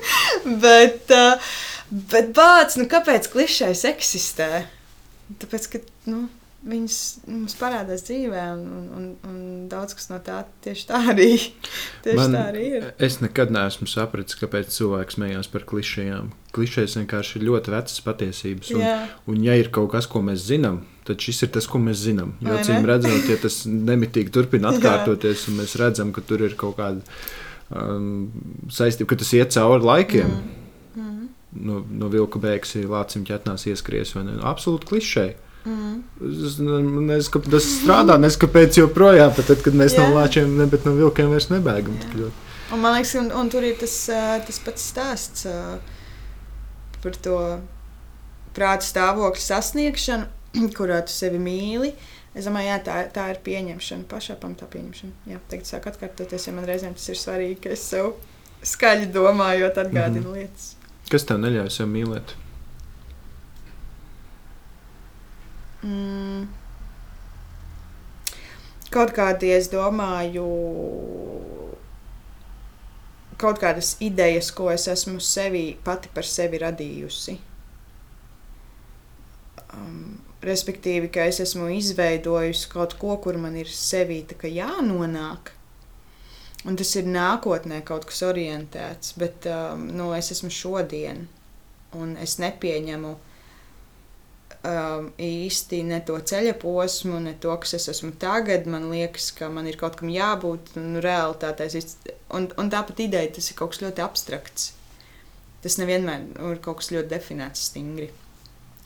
bet, 0.65 1.13
uh, 1.13 1.53
bet 2.11 2.33
bāc, 2.35 2.79
nu 2.81 2.89
kāpēc 2.89 3.29
klišejas 3.29 3.85
eksistē? 3.91 4.49
Tāpēc, 5.39 5.69
ka, 5.69 5.83
nu, 6.09 6.25
viņas 6.67 6.95
mums 7.31 7.55
parādās 7.59 8.03
dzīvē, 8.07 8.41
un, 8.57 8.63
un, 8.75 8.87
un, 8.97 9.05
un 9.29 9.39
daudz 9.71 9.95
kas 9.95 10.09
no 10.11 10.17
tā 10.23 10.41
tieši 10.65 10.87
tā 10.89 10.99
arī, 11.13 11.29
tieši 12.05 12.19
Man- 12.19 12.35
tā 12.35 12.43
arī 12.51 12.65
ir. 12.79 12.87
Es 12.99 13.19
nekad 13.23 13.53
neesmu 13.55 13.87
sapratis, 13.89 14.37
kāpēc 14.39 14.71
cilvēks 14.75 15.17
smējās 15.17 15.51
par 15.53 15.65
klišejām. 15.69 16.31
Klišejas 16.55 16.97
vienkārši 16.99 17.39
ir 17.39 17.47
ļoti 17.47 17.73
vecas 17.75 18.03
patiesības. 18.03 18.71
Un, 18.75 18.83
Jā, 18.83 18.95
un, 19.29 19.41
ja 19.45 19.55
ir 19.59 19.71
kaut 19.75 19.91
kas, 19.93 20.09
ko 20.09 20.23
mēs 20.25 20.43
zinām, 20.49 20.81
tad 21.07 21.21
šis 21.23 21.45
ir 21.47 21.53
tas, 21.55 21.67
ko 21.69 21.81
mēs 21.81 22.01
zinām. 22.03 22.35
Jo, 22.43 22.57
acīm 22.59 22.87
redzot, 22.89 23.29
ja 23.29 23.37
tas 23.41 23.61
nemitīgi 23.69 24.33
turpina 24.35 24.69
atkārtoties, 24.73 25.47
un 25.51 25.61
mēs 25.61 25.77
redzam, 25.79 26.11
ka 26.15 26.25
tur 26.25 26.43
ir 26.47 26.57
kaut 26.59 26.79
kāda 26.81 27.05
um, 27.71 28.31
saistība, 28.73 29.13
ka 29.13 29.21
tas 29.23 29.35
iet 29.37 29.55
cauri 29.55 29.85
laikiem. 29.85 30.33
Mm. 30.33 30.55
Mm. 30.99 31.27
No, 31.69 31.83
no 32.01 32.09
vilka 32.11 32.41
beigas 32.41 32.75
ir 32.77 32.89
lācim 32.91 33.23
ķetnās 33.25 33.63
ieskries, 33.71 34.11
vai 34.17 34.27
ne? 34.27 34.41
Absolūti 34.45 34.89
klišeji. 34.89 35.37
Mm. 35.69 36.03
Es 36.25 36.57
ne- 36.57 36.81
nezinu, 36.81 37.31
kā 37.33 37.41
tas 37.45 37.67
strādā, 37.69 38.17
nezinu, 38.21 38.41
kāpēc 38.45 38.79
joprojām, 38.81 39.33
pat 39.35 39.51
tad, 39.51 39.63
kad 39.65 39.77
mēs 39.77 39.95
Jā. 39.95 40.05
no 40.05 40.17
lāčiem, 40.17 40.55
ne, 40.57 40.65
bet 40.69 40.87
no 40.87 40.95
vilkiem 40.97 41.29
vairs 41.29 41.49
nebēgam. 41.51 41.99
Ļoti. 42.15 42.47
Un, 42.73 42.81
man 42.81 42.95
liekas, 42.97 43.15
un, 43.21 43.31
un 43.33 43.49
tur 43.49 43.65
ir 43.65 43.77
tas, 43.81 43.95
tas 44.47 44.59
pats 44.65 44.87
stāsts 44.93 45.45
par 47.03 47.19
to 47.25 47.37
prāta 48.55 48.87
stāvokļa 48.87 49.45
sasniegšanu, 49.45 50.25
kurā 50.77 51.03
tu 51.05 51.13
sevi 51.13 51.41
mīli. 51.41 51.93
Es 52.37 52.45
domāju, 52.45 52.69
jā, 52.69 52.81
tā, 52.85 52.97
tā 53.13 53.29
ir 53.33 53.39
pieņemšana, 53.45 54.05
pašā 54.09 54.37
pamatā 54.41 54.67
pieņemšana. 54.69 55.31
Jā, 55.31 55.39
tagad 55.51 55.69
sāk 55.69 55.87
atkārtoties, 55.89 56.45
ja 56.47 56.53
man 56.55 56.67
reizēm 56.69 56.93
tas 56.97 57.09
ir 57.09 57.17
svarīgi, 57.17 57.57
ka 57.63 57.73
es 57.73 57.87
sev 57.89 58.13
skaļi 58.65 59.09
domājot, 59.15 59.79
atgādinu 59.81 60.27
mm 60.27 60.29
-hmm. 60.29 60.37
lietas. 60.37 60.75
Kas 61.09 61.25
tev 61.25 61.41
neļauj 61.41 61.71
sev 61.73 61.89
mīlēt? 61.89 62.35
Mm. 65.83 66.47
Kaut 68.89 69.13
kādi, 69.13 69.51
es 69.53 69.69
domāju, 69.69 70.45
kaut 73.39 73.61
kādas 73.61 73.93
idejas, 74.03 74.49
ko 74.51 74.71
es 74.73 74.87
esmu 74.91 75.21
sevi 75.23 75.77
pati 75.85 76.09
par 76.13 76.27
sevi 76.27 76.59
radījusi. 76.59 77.37
Um, 79.77 80.17
respektīvi, 80.41 81.11
ka 81.13 81.27
es 81.29 81.39
esmu 81.43 81.69
izveidojusi 81.77 82.71
kaut 82.73 82.97
ko, 82.99 83.15
kur 83.23 83.37
man 83.37 83.55
ir 83.61 83.69
sevī 83.71 84.23
jānonāk. 84.57 85.53
Un 86.67 86.75
tas 86.75 86.91
ir 86.99 87.07
nākotnē 87.07 87.83
kaut 87.87 88.09
kas 88.09 88.25
orientēts, 88.27 89.13
bet 89.15 89.47
um, 89.47 89.87
nu, 89.95 90.11
es 90.17 90.33
esmu 90.35 90.49
šodien, 90.51 91.27
un 91.95 92.17
es 92.19 92.35
nepieņemu 92.41 93.15
um, 94.67 95.09
īsti 95.19 95.81
ne 95.87 95.99
to 96.05 96.17
ceļa 96.31 96.55
posmu, 96.61 97.19
ne 97.23 97.35
to, 97.41 97.53
kas 97.61 97.75
es 97.77 97.89
esmu 97.93 98.13
tagad. 98.21 98.67
Man 98.69 98.89
liekas, 98.91 99.31
ka 99.35 99.49
man 99.53 99.69
ir 99.69 99.79
kaut 99.79 99.99
kam 99.99 100.11
jābūt, 100.13 100.73
un 100.79 100.99
realitātē 101.03 101.69
un, 102.35 102.49
un 102.59 102.71
tāpat 102.71 103.03
ideja, 103.05 103.35
tas 103.37 103.51
ir 103.51 103.59
kaut 103.59 103.75
kas 103.75 103.83
ļoti 103.85 104.05
abstrakts. 104.05 104.71
Tas 105.63 105.75
nevienmēr 105.81 106.25
ir 106.53 106.63
kaut 106.63 106.81
kas 106.81 106.91
ļoti 106.95 107.11
definēts 107.11 107.69
stingri. 107.71 108.09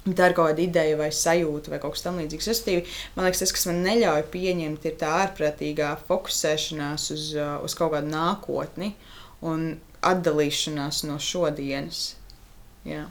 Tā 0.03 0.28
ir 0.28 0.34
kaut 0.36 0.49
kāda 0.49 0.59
ideja 0.59 0.97
vai 0.99 1.07
sajūta 1.15 1.71
vai 1.71 1.78
kaut 1.80 1.95
kas 1.95 2.03
tamlīdzīgs. 2.03 2.49
Man 3.15 3.28
liekas, 3.28 3.39
tas, 3.45 3.53
kas 3.55 3.69
man 3.69 3.80
neļauj 3.86 4.26
pieņemt, 4.34 4.88
ir 4.89 4.97
tā 4.99 5.13
ārprātīgā 5.21 5.93
fokusēšanās 6.09 7.07
uz, 7.15 7.30
uh, 7.38 7.55
uz 7.63 7.78
kaut 7.80 7.93
kādu 7.95 8.11
nākotni 8.11 8.91
un 9.47 9.78
atdalīšanās 10.03 11.05
no 11.07 11.15
šodienas. 11.24 12.17
Jā. 12.88 13.05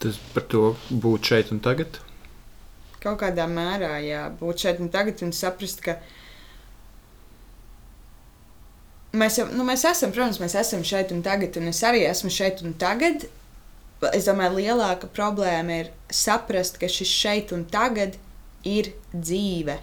Tas 0.00 0.16
par 0.34 0.46
to 0.48 0.62
būt 0.90 1.32
šeit 1.32 1.50
un 1.52 1.60
tagad. 1.64 1.98
Kaut 3.00 3.20
kādā 3.20 3.46
mērā 3.48 3.98
jābūt 4.04 4.64
šeit 4.64 4.80
un 4.80 4.88
tagad 4.92 5.20
un 5.24 5.32
saprast, 5.36 5.82
ka 5.84 5.96
mēs, 9.12 9.36
jau, 9.40 9.46
nu, 9.52 9.64
mēs 9.68 9.84
esam, 9.88 10.12
protams, 10.14 10.40
mēs 10.40 10.56
esam 10.60 10.84
šeit 10.86 11.12
un 11.12 11.20
tagad, 11.24 11.56
un 11.60 11.68
es 11.72 11.82
arī 11.84 12.04
esmu 12.08 12.32
šeit 12.32 12.64
un 12.64 12.74
tagad. 12.80 13.28
Es 14.16 14.24
domāju, 14.24 14.56
lielāka 14.62 15.10
problēma 15.12 15.82
ir 15.82 15.92
saprast, 16.08 16.80
ka 16.80 16.88
šis 16.88 17.10
šeit 17.12 17.52
un 17.52 17.66
tagad 17.68 18.16
ir 18.64 18.94
dzīve. 19.12 19.76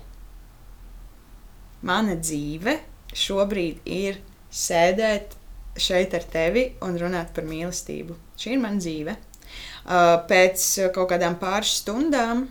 Mana 1.85 2.17
dzīve 2.17 2.79
šobrīd 3.13 3.85
ir 3.85 4.17
sēdēt 4.49 5.37
šeit 5.77 6.17
ar 6.17 6.25
tevi 6.25 6.71
un 6.81 6.97
runāt 6.97 7.33
par 7.35 7.45
mīlestību. 7.45 8.17
Šī 8.37 8.55
ir 8.55 8.63
mana 8.63 8.81
dzīve. 8.81 9.13
Uh, 9.87 10.17
Pēc 10.27 10.63
kaut 10.95 11.13
kādām 11.13 11.37
pāris 11.39 11.77
stundām 11.79 12.47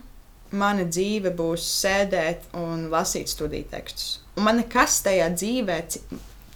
mana 0.57 0.87
dzīve 0.87 1.33
būs 1.37 1.65
sēdēt 1.83 2.47
un 2.57 2.87
lasīt 2.89 3.29
studiju 3.29 3.67
tekstus. 3.71 4.19
Un 4.37 4.47
man 4.47 4.59
nekas 4.61 5.01
tajā 5.05 5.27
dzīvē, 5.35 5.77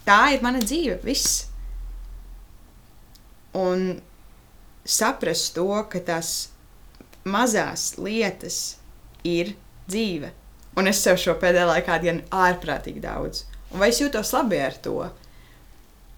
tā 0.08 0.20
ir 0.36 0.44
mana 0.46 0.62
dzīve, 0.64 1.00
viss. 1.06 1.48
Un 3.58 4.00
saprast 4.88 5.54
to, 5.58 5.68
ka 5.92 6.02
tās 6.08 6.50
mazās 7.28 7.98
lietas 8.02 8.60
ir 9.28 9.54
dzīve. 9.90 10.32
Un 10.80 10.88
es 10.88 11.02
sev 11.04 11.20
šo 11.20 11.36
pēdējā 11.40 11.68
laikā 11.68 11.98
dienu 12.02 12.24
ārprātīgi 12.32 13.04
daudz. 13.04 13.44
Un 13.72 13.84
vai 13.84 13.92
es 13.92 14.00
jūtos 14.02 14.32
labi 14.36 14.62
ar 14.64 14.78
to? 14.84 14.98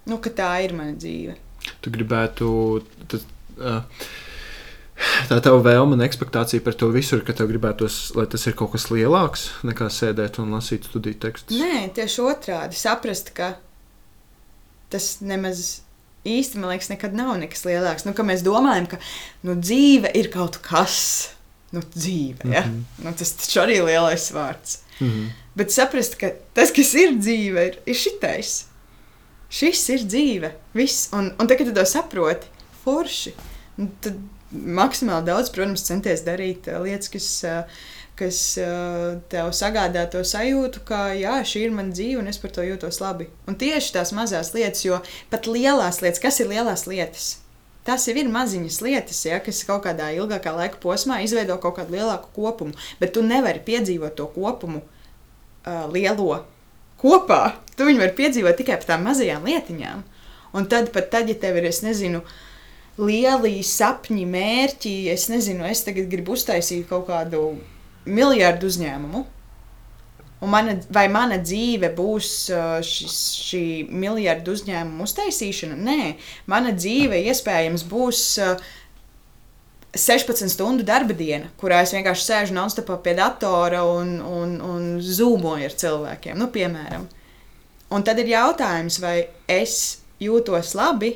Nu, 0.10 0.20
ka 0.22 0.30
tā 0.36 0.52
ir 0.66 0.76
mana 0.78 0.94
dzīve. 1.00 1.36
Tu 1.82 1.92
gribētu. 1.94 2.48
Tas, 3.10 3.26
uh, 3.58 3.82
Tā 5.30 5.40
tava 5.44 5.60
vēlme 5.64 5.98
un 5.98 6.04
expectācija 6.06 6.64
par 6.64 6.76
to 6.80 6.90
visu 6.94 7.18
ir, 7.18 7.24
ka 7.28 7.36
tev 7.38 7.50
gribētos, 7.52 8.14
lai 8.18 8.26
tas 8.30 8.46
ir 8.48 8.56
kaut 8.60 8.74
kas 8.76 8.90
lielāks 8.92 9.50
nekā 9.68 9.90
sēdēt 9.92 10.40
un 10.44 10.56
lasīt 10.56 10.90
studiju 10.90 11.20
tekstus. 11.26 11.60
Nē, 11.60 11.88
tieši 11.96 12.26
otrādi. 12.26 12.80
Saprast, 12.80 13.34
ka 13.38 13.54
tas 14.94 15.18
nemaz 15.26 15.84
īsti, 16.28 16.60
man 16.62 16.74
liekas, 16.74 16.92
nekad 16.92 17.16
nav 17.18 17.36
nekas 17.42 17.66
lielāks. 17.68 18.08
Nu, 18.08 18.16
mēs 18.28 18.44
domājam, 18.46 18.90
ka 18.94 19.00
nu, 19.48 19.58
dzīve 19.60 20.12
ir 20.18 20.32
kaut 20.34 20.60
kas. 20.66 21.00
Nu, 21.74 21.82
dzīve, 21.82 22.46
ja? 22.54 22.62
mm 22.62 22.74
-hmm. 22.74 23.06
nu, 23.06 23.14
tas 23.18 23.32
taču 23.34 23.60
arī 23.64 23.80
ir 23.80 23.86
lielais 23.88 24.28
vārds. 24.32 24.78
Mm 25.00 25.08
-hmm. 25.08 25.30
Bet 25.56 25.72
saprast, 25.72 26.16
ka 26.16 26.30
tas, 26.54 26.72
kas 26.72 26.94
ir 26.94 27.16
dzīve, 27.18 27.66
ir, 27.68 27.80
ir 27.86 27.96
šitais. 27.96 28.66
Šis 29.50 29.90
ir 29.90 30.06
dzīve. 30.06 30.52
Viss. 30.74 31.10
Un, 31.14 31.34
un 31.40 31.48
tagad, 31.48 31.68
kad 31.68 31.76
to 31.76 31.86
saproti, 31.86 32.48
forši. 32.84 33.34
Tad 34.02 34.14
maksimāli 34.54 35.28
daudz, 35.28 35.52
protams, 35.54 35.84
centies 35.88 36.24
darīt 36.26 36.70
uh, 36.70 36.80
lietas, 36.84 37.10
kas, 37.14 37.28
uh, 37.48 37.86
kas 38.20 38.40
uh, 38.62 39.20
tev 39.32 39.52
sagādā 39.56 40.06
to 40.12 40.24
sajūtu, 40.28 40.84
ka 40.88 41.06
jā, 41.18 41.40
šī 41.48 41.68
ir 41.68 41.76
mana 41.76 41.94
dzīve 41.96 42.22
un 42.22 42.30
es 42.32 42.40
par 42.42 42.54
to 42.56 42.66
jūtos 42.66 43.02
labi. 43.04 43.30
Un 43.50 43.58
tieši 43.60 43.96
tās 43.98 44.14
mazās 44.16 44.54
lietas, 44.56 44.86
jo 44.86 45.02
pat 45.34 45.50
lielās 45.50 46.04
lietas, 46.04 46.22
kas 46.24 46.40
ir 46.44 46.52
lielās 46.54 46.86
lietas? 46.90 47.32
Tas 47.84 48.06
jau 48.08 48.16
ir 48.16 48.30
maziņas 48.32 48.80
lietas, 48.86 49.26
ja, 49.28 49.42
kas 49.44 49.66
kaut 49.68 49.84
kādā 49.84 50.14
ilgākā 50.16 50.54
laika 50.56 50.80
posmā 50.80 51.20
izveido 51.26 51.58
kaut 51.60 51.82
kādu 51.82 51.98
lielāku 51.98 52.32
kopumu, 52.38 52.78
bet 53.02 53.12
tu 53.18 53.26
nevari 53.26 53.60
piedzīvot 53.66 54.16
to 54.16 54.30
kopumu 54.32 54.80
uh, 54.80 55.84
lielo 55.92 56.46
kopā. 57.02 57.58
Tu 57.76 57.90
viņu 57.90 58.06
vari 58.06 58.16
piedzīvot 58.16 58.56
tikai 58.62 58.78
par 58.80 58.94
tām 58.94 59.04
mazajām 59.10 59.44
lietiņām. 59.50 60.08
Un 60.54 60.70
tad, 60.70 60.94
pat 60.96 61.10
tad, 61.12 61.28
ja 61.28 61.36
tev 61.42 61.58
ir, 61.60 61.68
es 61.68 61.82
nezinu, 61.84 62.22
uh, 62.22 62.53
lieli 62.98 63.62
sapņi, 63.66 64.26
mērķi. 64.30 64.96
Es 65.14 65.30
nezinu, 65.32 65.66
es 65.70 65.84
tagad 65.86 66.10
gribu 66.12 66.38
uztaisīt 66.38 66.88
kaut 66.90 67.08
kādu 67.10 67.54
miljardu 68.06 68.70
uzņēmumu. 68.70 69.24
Un 70.44 70.52
mana, 70.52 70.76
vai 70.92 71.06
mana 71.08 71.38
dzīve 71.40 71.94
būs 71.96 72.30
uh, 72.52 72.80
šis, 72.84 73.18
šī 73.48 73.66
miljardu 73.88 74.58
uzņēmuma 74.58 75.06
uztaisīšana? 75.08 75.78
Nē, 75.80 76.14
mana 76.52 76.74
dzīve 76.76 77.22
iespējams 77.32 77.86
būs 77.88 78.24
uh, 78.44 78.74
16 79.96 80.50
stundu 80.52 80.84
darba 80.84 81.16
diena, 81.16 81.48
kurā 81.62 81.84
es 81.86 81.94
vienkārši 81.96 82.26
sēžu 82.28 82.58
non-stopā 82.58 82.98
pie 83.06 83.14
datora 83.16 83.86
un, 83.88 84.18
un, 84.26 84.58
un 84.66 84.88
zūmoju 85.00 85.70
ar 85.70 85.76
cilvēkiem, 85.80 86.40
nu, 86.42 86.50
piemēram. 86.52 87.06
Un 87.94 88.04
tad 88.04 88.20
ir 88.20 88.34
jautājums, 88.34 88.98
vai 89.00 89.30
es 89.48 90.02
jūtos 90.20 90.74
labi 90.76 91.14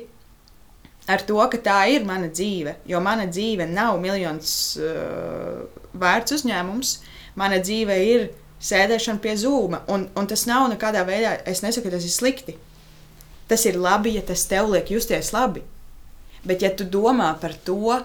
ar 1.07 1.23
to, 1.27 1.39
ka 1.51 1.59
tā 1.63 1.77
ir 1.93 2.05
mana 2.07 2.29
dzīve. 2.31 2.77
Jo 2.89 2.99
mana 3.03 3.27
dzīve 3.29 3.67
nav 3.69 3.99
miljons 4.03 4.49
uh, 4.81 5.63
vērts 5.97 6.35
uzņēmums. 6.37 6.93
Mana 7.39 7.61
dzīve 7.63 7.97
ir 8.09 8.29
sēdēšana 8.63 9.21
pie 9.23 9.37
zūma. 9.39 9.83
Un, 9.93 10.07
un 10.17 10.29
tas 10.29 10.45
nav 10.49 10.67
nekādā 10.73 11.05
veidā, 11.07 11.37
es 11.47 11.63
nesaku, 11.63 11.87
ka 11.87 11.97
tas 11.97 12.07
ir 12.07 12.13
slikti. 12.13 12.57
Tas 13.47 13.63
ir 13.69 13.79
labi, 13.79 14.17
ja 14.17 14.23
tas 14.27 14.43
tev 14.49 14.71
liek 14.73 14.91
justies 14.91 15.31
labi. 15.35 15.63
Bet, 16.47 16.63
ja 16.63 16.71
tu 16.75 16.87
domā 16.87 17.31
par 17.41 17.55
to, 17.65 17.95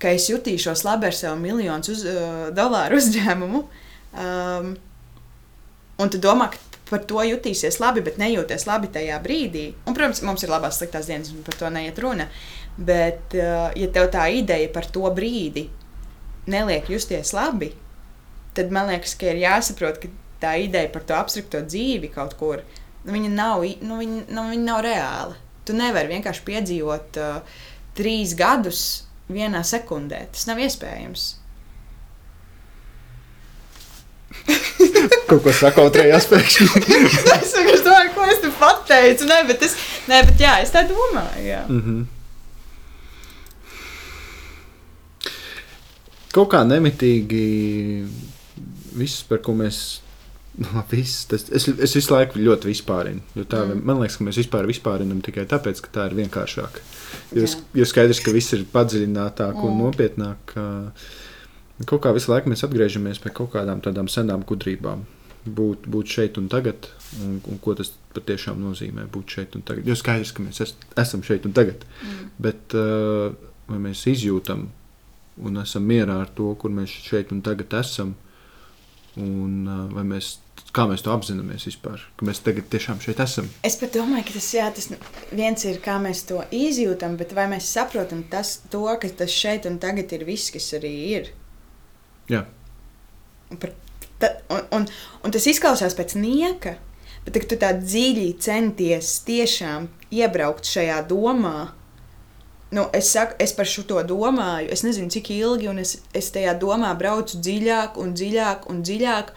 ka 0.00 0.12
es 0.16 0.28
jutīšos 0.30 0.84
labi 0.86 1.08
ar 1.08 1.16
savu 1.16 1.40
miljonu 1.40 1.94
uz, 1.94 2.04
uh, 2.08 2.48
dolāru 2.56 2.98
uzņēmumu, 3.00 3.62
um, 4.24 4.74
un 6.00 6.12
tu 6.12 6.20
domā, 6.20 6.50
ka 6.52 6.69
par 6.90 7.04
to 7.08 7.22
jutīsies 7.24 7.78
labi, 7.82 8.02
bet 8.06 8.18
nejūties 8.20 8.66
labi 8.68 8.90
tajā 8.92 9.18
brīdī. 9.22 9.66
Un, 9.86 9.94
protams, 9.96 10.22
mums 10.26 10.44
ir 10.44 10.52
labās, 10.52 10.80
sliktās 10.80 11.10
dienas, 11.10 11.30
un 11.34 11.44
par 11.46 11.58
to 11.60 11.70
neiet 11.72 11.98
runa. 12.02 12.26
Bet, 12.76 13.36
uh, 13.38 13.70
ja 13.78 13.90
tev 13.94 14.10
tā 14.14 14.26
ideja 14.34 14.70
par 14.74 14.88
to 14.90 15.06
brīdi 15.14 15.68
neliek 16.50 16.88
justies 16.90 17.34
labi, 17.36 17.70
tad 18.56 18.72
man 18.74 18.90
liekas, 18.90 19.14
ka 19.18 19.30
ir 19.30 19.42
jāsaprot, 19.44 20.00
ka 20.02 20.10
tā 20.42 20.54
ideja 20.64 20.90
par 20.92 21.04
to 21.06 21.16
abstrakto 21.18 21.60
dzīvi 21.66 22.10
kaut 22.14 22.34
kur 22.40 22.62
nu, 23.04 23.12
viņa 23.12 23.30
nav, 23.34 23.64
nu, 23.84 24.00
viņa, 24.00 24.24
nu, 24.32 24.46
viņa 24.52 24.66
nav 24.66 24.80
reāla. 24.86 25.36
Tu 25.68 25.76
nevari 25.76 26.10
vienkārši 26.10 26.46
piedzīvot 26.46 27.20
uh, 27.20 27.60
trīs 27.96 28.34
gadus 28.38 28.82
vienā 29.30 29.62
sekundē. 29.66 30.24
Tas 30.34 30.48
nav 30.48 30.60
iespējams. 30.64 31.28
Kaut 35.30 35.44
ko 35.44 35.52
sakautrējās 35.54 36.26
pēkšņi. 36.30 36.66
es 37.36 37.52
vienkārši 37.54 37.84
domāju, 37.86 38.14
ko 38.16 38.26
es 38.30 38.40
te 38.42 38.50
pateicu. 38.58 39.28
Nē, 39.30 39.42
bet, 39.50 39.62
es, 39.66 39.76
nē, 40.10 40.22
bet 40.26 40.42
jā, 40.42 40.56
es 40.64 40.72
tā 40.74 40.82
domāju. 40.88 41.44
Jā. 41.46 41.62
Mm 41.68 41.82
-hmm. 41.84 42.08
Kaut 46.34 46.52
kā 46.52 46.62
nemitīgi 46.66 47.44
viss, 48.94 49.22
par 49.26 49.42
ko 49.42 49.54
mēs. 49.54 49.80
No, 50.60 50.82
viss, 50.90 51.24
tas, 51.24 51.46
es, 51.54 51.68
es 51.68 51.94
visu 51.94 52.12
laiku 52.12 52.38
ļoti 52.42 52.66
vispārinu. 52.68 53.20
Tā, 53.48 53.62
mm. 53.64 53.84
Man 53.86 54.00
liekas, 54.02 54.16
ka 54.18 54.24
mēs 54.26 54.36
vispār 54.36 54.66
vispārinām 54.66 55.22
tikai 55.24 55.46
tāpēc, 55.48 55.80
ka 55.80 55.88
tā 55.94 56.06
ir 56.10 56.16
vienkāršāk. 56.18 56.80
Jo, 57.38 57.46
jo 57.78 57.86
skaidrs, 57.86 58.20
ka 58.20 58.34
viss 58.34 58.52
ir 58.52 58.66
padziļinātāk 58.72 59.54
mm. 59.54 59.64
un 59.64 59.78
nopietnāk. 59.78 60.52
Uh, 60.58 60.90
Kaut 61.88 62.02
kā 62.04 62.12
visu 62.16 62.32
laiku 62.32 62.50
mēs 62.52 62.64
atgriežamies 62.66 63.22
pie 63.22 63.32
kaut 63.34 63.54
kādām 63.54 63.80
tādām 63.84 64.10
senām 64.12 64.44
gudrībām. 64.48 65.06
Būt, 65.40 65.86
būt 65.88 66.10
šeit 66.12 66.36
un 66.36 66.50
tagad, 66.52 66.90
un, 67.24 67.38
un 67.48 67.60
ko 67.64 67.72
tas 67.78 67.94
patiešām 68.12 68.58
nozīmē 68.60 69.06
būt 69.12 69.38
šeit 69.38 69.56
un 69.56 69.64
tagad. 69.64 69.86
Jo 69.88 69.96
skaidrs, 69.96 70.34
ka 70.36 70.44
mēs 70.44 70.60
es, 70.60 70.74
esam 71.00 71.24
šeit 71.24 71.46
un 71.48 71.54
tagad, 71.56 71.86
mm. 72.04 72.26
bet 72.44 72.76
uh, 72.76 73.30
vai 73.70 73.78
mēs 73.86 74.04
izjūtam 74.10 74.66
un 75.40 75.62
esam 75.62 75.86
mierā 75.88 76.18
ar 76.26 76.28
to, 76.36 76.50
kur 76.60 76.74
mēs 76.74 76.92
šeit 77.06 77.32
un 77.32 77.40
tagad 77.46 77.72
esam, 77.80 78.12
un 79.16 79.56
uh, 79.64 79.86
vai 79.94 80.04
mēs 80.12 80.34
kā 80.76 80.84
mēs 80.90 81.02
to 81.04 81.12
apzināmies 81.14 81.66
vispār, 81.66 82.02
ka 82.18 82.26
mēs 82.26 82.42
tagad 82.44 82.68
tiešām 82.70 83.00
šeit 83.02 83.20
esam. 83.22 83.48
Es 83.66 83.76
pat 83.80 83.96
domāju, 83.96 84.26
ka 84.28 84.36
tas, 84.36 84.48
jā, 84.54 84.68
tas 84.74 84.90
viens 85.32 85.66
ir, 85.66 85.80
kā 85.82 85.96
mēs 86.02 86.22
to 86.28 86.42
izjūtam, 86.54 87.16
bet 87.20 87.34
vai 87.36 87.48
mēs 87.50 87.70
saprotam 87.74 88.22
tas, 88.30 88.58
to, 88.72 88.84
ka 89.00 89.10
tas 89.22 89.34
šeit 89.34 89.66
un 89.70 89.80
tagad 89.82 90.12
ir 90.16 90.26
viss, 90.28 90.52
kas 90.54 90.70
arī 90.78 90.92
ir. 91.16 91.32
Jā. 92.30 92.44
Un, 93.50 93.58
par, 93.58 93.72
ta, 94.22 94.30
un, 94.52 94.62
un, 94.76 94.86
un 95.24 95.34
tas 95.34 95.46
izklausās 95.50 95.96
pēc 95.98 96.14
nieka, 96.20 96.76
bet 97.26 97.36
tu 97.50 97.58
tā 97.60 97.72
dziļi 97.76 98.28
centies 98.42 99.18
tiešām 99.26 99.88
iebraukt 100.14 100.68
šajā 100.68 101.00
domā. 101.10 101.70
Nu, 102.70 102.86
es, 102.94 103.08
saku, 103.10 103.34
es 103.42 103.52
par 103.56 103.66
šo 103.66 103.82
domāju, 104.06 104.70
es 104.70 104.84
nezinu, 104.86 105.10
cik 105.10 105.32
ilgi, 105.34 105.66
un 105.72 105.80
es, 105.82 105.96
es 106.14 106.30
tajā 106.30 106.54
domā 106.58 106.92
braucu 106.98 107.40
dziļāk 107.42 107.98
un 107.98 108.14
dziļāk 108.14 108.68
un 108.70 108.84
dziļāk. 108.86 109.32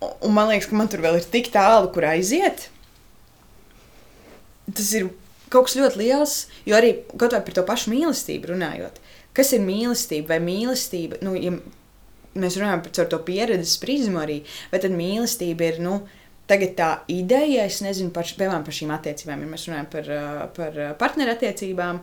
Un, 0.00 0.14
un 0.24 0.32
man 0.32 0.48
liekas, 0.48 0.70
ka 0.70 0.78
man 0.78 0.88
tur 0.88 1.04
vēl 1.04 1.20
ir 1.20 1.28
tik 1.28 1.52
tālu, 1.52 1.92
kur 1.92 2.08
aiziet. 2.08 2.70
Tas 4.72 4.88
ir 4.96 5.10
kaut 5.52 5.68
kas 5.68 5.76
ļoti 5.76 6.00
liels, 6.00 6.38
jo 6.64 6.76
arī 6.78 6.96
kaut 7.12 7.36
vai 7.36 7.44
par 7.44 7.58
to 7.58 7.66
pašu 7.68 7.92
mīlestību 7.92 8.54
runājot. 8.54 8.96
Kas 9.36 9.52
ir 9.52 9.64
mīlestība 9.66 10.34
vai 10.34 10.40
mīlestība? 10.46 11.20
Nu, 11.26 11.34
ja 11.36 11.52
mēs 12.38 12.58
runājam 12.60 12.84
par 12.84 13.08
to 13.10 13.20
pieredzes 13.26 13.78
prizmu 13.82 14.20
arī, 14.22 14.40
vai 14.72 14.82
tad 14.82 14.94
mīlestība 14.96 15.70
ir, 15.70 15.80
nu, 15.84 15.98
tagad 16.50 16.74
tā 16.78 16.90
ideja, 17.12 17.64
es 17.68 17.80
nezinu, 17.84 18.12
par, 18.14 18.28
piemēram, 18.28 18.66
par 18.66 18.76
šīm 18.76 18.92
attiecībām, 18.94 19.44
ja 19.44 19.50
mēs 19.50 19.66
runājam 19.68 19.90
par, 19.92 20.12
par 20.56 20.78
partnerattiecībām, 21.00 22.00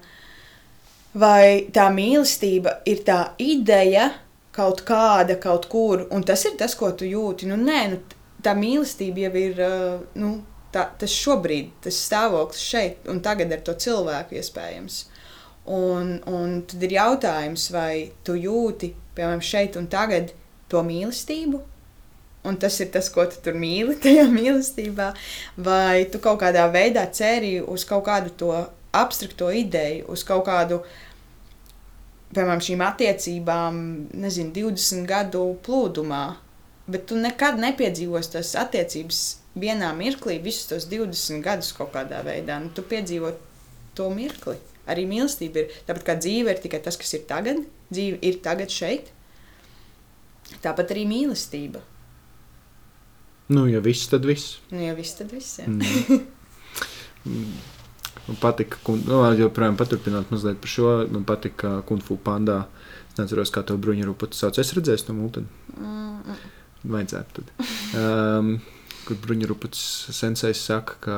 vai 1.21 1.45
tā 1.73 1.87
mīlestība 1.93 2.79
ir 2.89 3.03
tā 3.07 3.21
ideja 3.43 4.09
kaut 4.55 4.83
kāda, 4.87 5.37
kaut 5.39 5.67
kur, 5.71 6.07
un 6.11 6.25
tas 6.27 6.43
ir 6.47 6.57
tas, 6.59 6.75
ko 6.75 6.91
tu 6.97 7.07
jūti. 7.07 7.47
Nu, 7.49 7.59
nē, 7.59 7.81
nu, 7.93 7.99
tā 8.43 8.55
mīlestība 8.57 9.27
jau 9.27 9.33
ir, 9.39 9.61
nu, 10.19 10.33
tā, 10.73 10.87
tas 10.99 11.13
šobrīd, 11.13 11.75
tas 11.85 11.99
stāvoklis 12.07 12.65
šeit 12.73 13.09
un 13.11 13.21
tagad 13.23 13.53
ar 13.53 13.63
to 13.65 13.77
cilvēku 13.85 14.39
iespējams. 14.39 15.05
Un, 15.71 16.15
un 16.25 16.61
tad 16.67 16.83
ir 16.87 16.97
jautājums, 16.97 17.67
vai 17.71 18.09
tu 18.25 18.33
jūti 18.33 18.89
piemēram, 19.17 19.43
šeit 19.43 19.77
un 19.79 19.89
tagad 19.91 20.33
to 20.71 20.81
mīlestību. 20.87 21.61
Un 22.47 22.57
tas 22.57 22.79
ir 22.81 22.89
tas, 22.93 23.09
ko 23.13 23.27
tu 23.29 23.37
tur 23.45 23.57
mīli 23.61 23.97
tajā 24.03 24.25
mīlestībā. 24.31 25.11
Vai 25.61 26.07
tu 26.11 26.21
kaut 26.23 26.41
kādā 26.41 26.65
veidā 26.73 27.05
ceri 27.13 27.59
uz 27.61 27.85
kaut 27.87 28.07
kādu 28.07 28.33
to 28.37 28.53
abstrakto 28.97 29.51
ideju, 29.53 30.07
uz 30.11 30.23
kaut 30.27 30.47
kādu, 30.47 30.81
piemēram, 32.33 32.63
šīm 32.63 32.81
attiecībām, 32.83 33.77
nezinu, 34.23 34.55
20 34.57 35.05
gadu 35.09 35.45
plūdumā. 35.65 36.23
Bet 36.91 37.05
tu 37.07 37.19
nekad 37.19 37.61
nepiedzīvosi 37.61 38.33
tās 38.33 38.55
attiecības 38.59 39.21
vienā 39.61 39.91
mirklī, 39.95 40.39
visus 40.43 40.67
tos 40.71 40.89
20 40.91 41.43
gadus 41.45 41.71
kaut 41.77 41.93
kādā 41.93 42.23
veidā. 42.25 42.57
Nu, 42.63 42.73
tu 42.73 42.83
piedzīvo 42.83 43.35
to 43.95 44.09
mirkli. 44.11 44.57
Arī 44.91 45.07
mīlestība 45.09 45.63
ir 45.63 45.73
tāpat 45.87 46.05
kā 46.07 46.17
dzīve, 46.19 46.51
ir 46.51 46.61
tikai 46.63 46.81
tas, 46.83 46.97
kas 46.99 47.13
ir 47.17 47.25
tagad. 47.29 47.63
Dzīve 47.93 48.19
ir 48.27 48.39
tagad 48.43 48.73
šeit. 48.73 49.11
Tāpat 50.63 50.91
arī 50.93 51.05
mīlestība. 51.07 51.83
Nu, 53.51 53.65
ja 53.67 53.81
viss, 53.83 54.07
tad 54.11 54.27
viss. 54.27 54.59
Nu, 54.71 54.79
ja 54.83 54.95
viss, 54.95 55.15
tad 55.19 55.31
viss. 55.35 55.59
Mm. 55.67 55.81
Man 58.27 58.37
patika, 58.39 58.77
kun, 58.85 59.01
nu, 59.07 59.21
joprojām 59.35 59.77
paturpināt 59.79 60.29
mazliet 60.31 60.59
par 60.61 60.71
šo. 60.71 60.91
Man 61.11 61.25
patika 61.27 61.79
Kung 61.87 62.03
Fu 62.05 62.19
Panda. 62.21 62.65
Es 63.11 63.17
nezinu, 63.17 63.43
kā 63.51 63.63
to 63.67 63.75
bruņu 63.81 64.05
rūpētu 64.07 64.37
sauc. 64.37 64.59
Es 64.61 64.71
redzēju 64.77 65.07
to 65.07 65.15
mūteni. 65.17 65.49
Mm, 65.75 66.37
Vajadzētu 66.93 67.41
tad. 67.41 67.49
Um, 67.97 68.53
kur 69.07 69.19
bruņu 69.25 69.49
rūpēts 69.49 69.81
sensējs 70.15 70.61
saka, 70.69 70.95
ka 71.03 71.17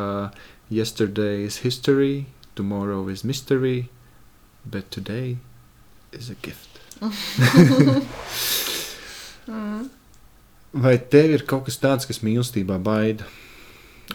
yesterday 0.73 1.45
is 1.45 1.59
history, 1.63 2.25
tomorrow 2.55 3.07
is 3.07 3.23
mystery, 3.23 3.89
but 4.65 4.91
today 4.91 5.37
is 6.11 6.29
a 6.29 6.35
gift. 6.35 6.79
Vai 10.73 10.97
tev 10.97 11.31
ir 11.35 11.43
kaut 11.45 11.65
kas 11.67 11.77
tāds, 11.77 12.07
kas 12.09 12.23
mīlestībā 12.25 12.79
baida, 12.81 13.25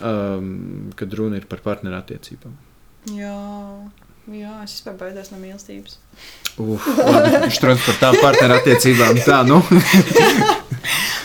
um, 0.02 0.90
kad 0.98 1.12
runa 1.14 1.36
ir 1.38 1.46
par 1.50 1.60
partnerattiecībām? 1.66 2.54
Jā, 3.14 3.38
jā, 4.34 4.54
es 4.64 4.76
vispār 4.78 4.96
baidos 5.00 5.30
no 5.32 5.38
mīlestības. 5.42 5.98
Uf, 6.58 6.86
viņš 6.86 7.60
runā 7.64 7.76
par 7.86 8.00
tām 8.02 8.16
partnerattiecībām. 8.22 9.20
Tā, 9.26 9.42
nu. 9.48 9.62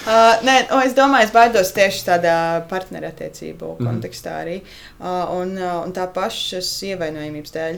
Uh, 0.03 0.33
nē, 0.43 0.53
o, 0.75 0.81
es 0.83 0.91
domāju, 0.97 1.29
es 1.29 1.31
baidos 1.31 1.69
tieši 1.71 2.01
tādā 2.09 2.33
partnerattiecību 2.67 3.69
Mhm. 3.77 3.85
kontekstā 3.87 4.33
arī. 4.41 4.57
Uh, 4.99 5.29
un, 5.39 5.53
uh, 5.55 5.77
un 5.85 5.93
tā 5.95 6.09
pašas 6.11 6.67
ievainojamības 6.83 7.53
dēļ. 7.55 7.77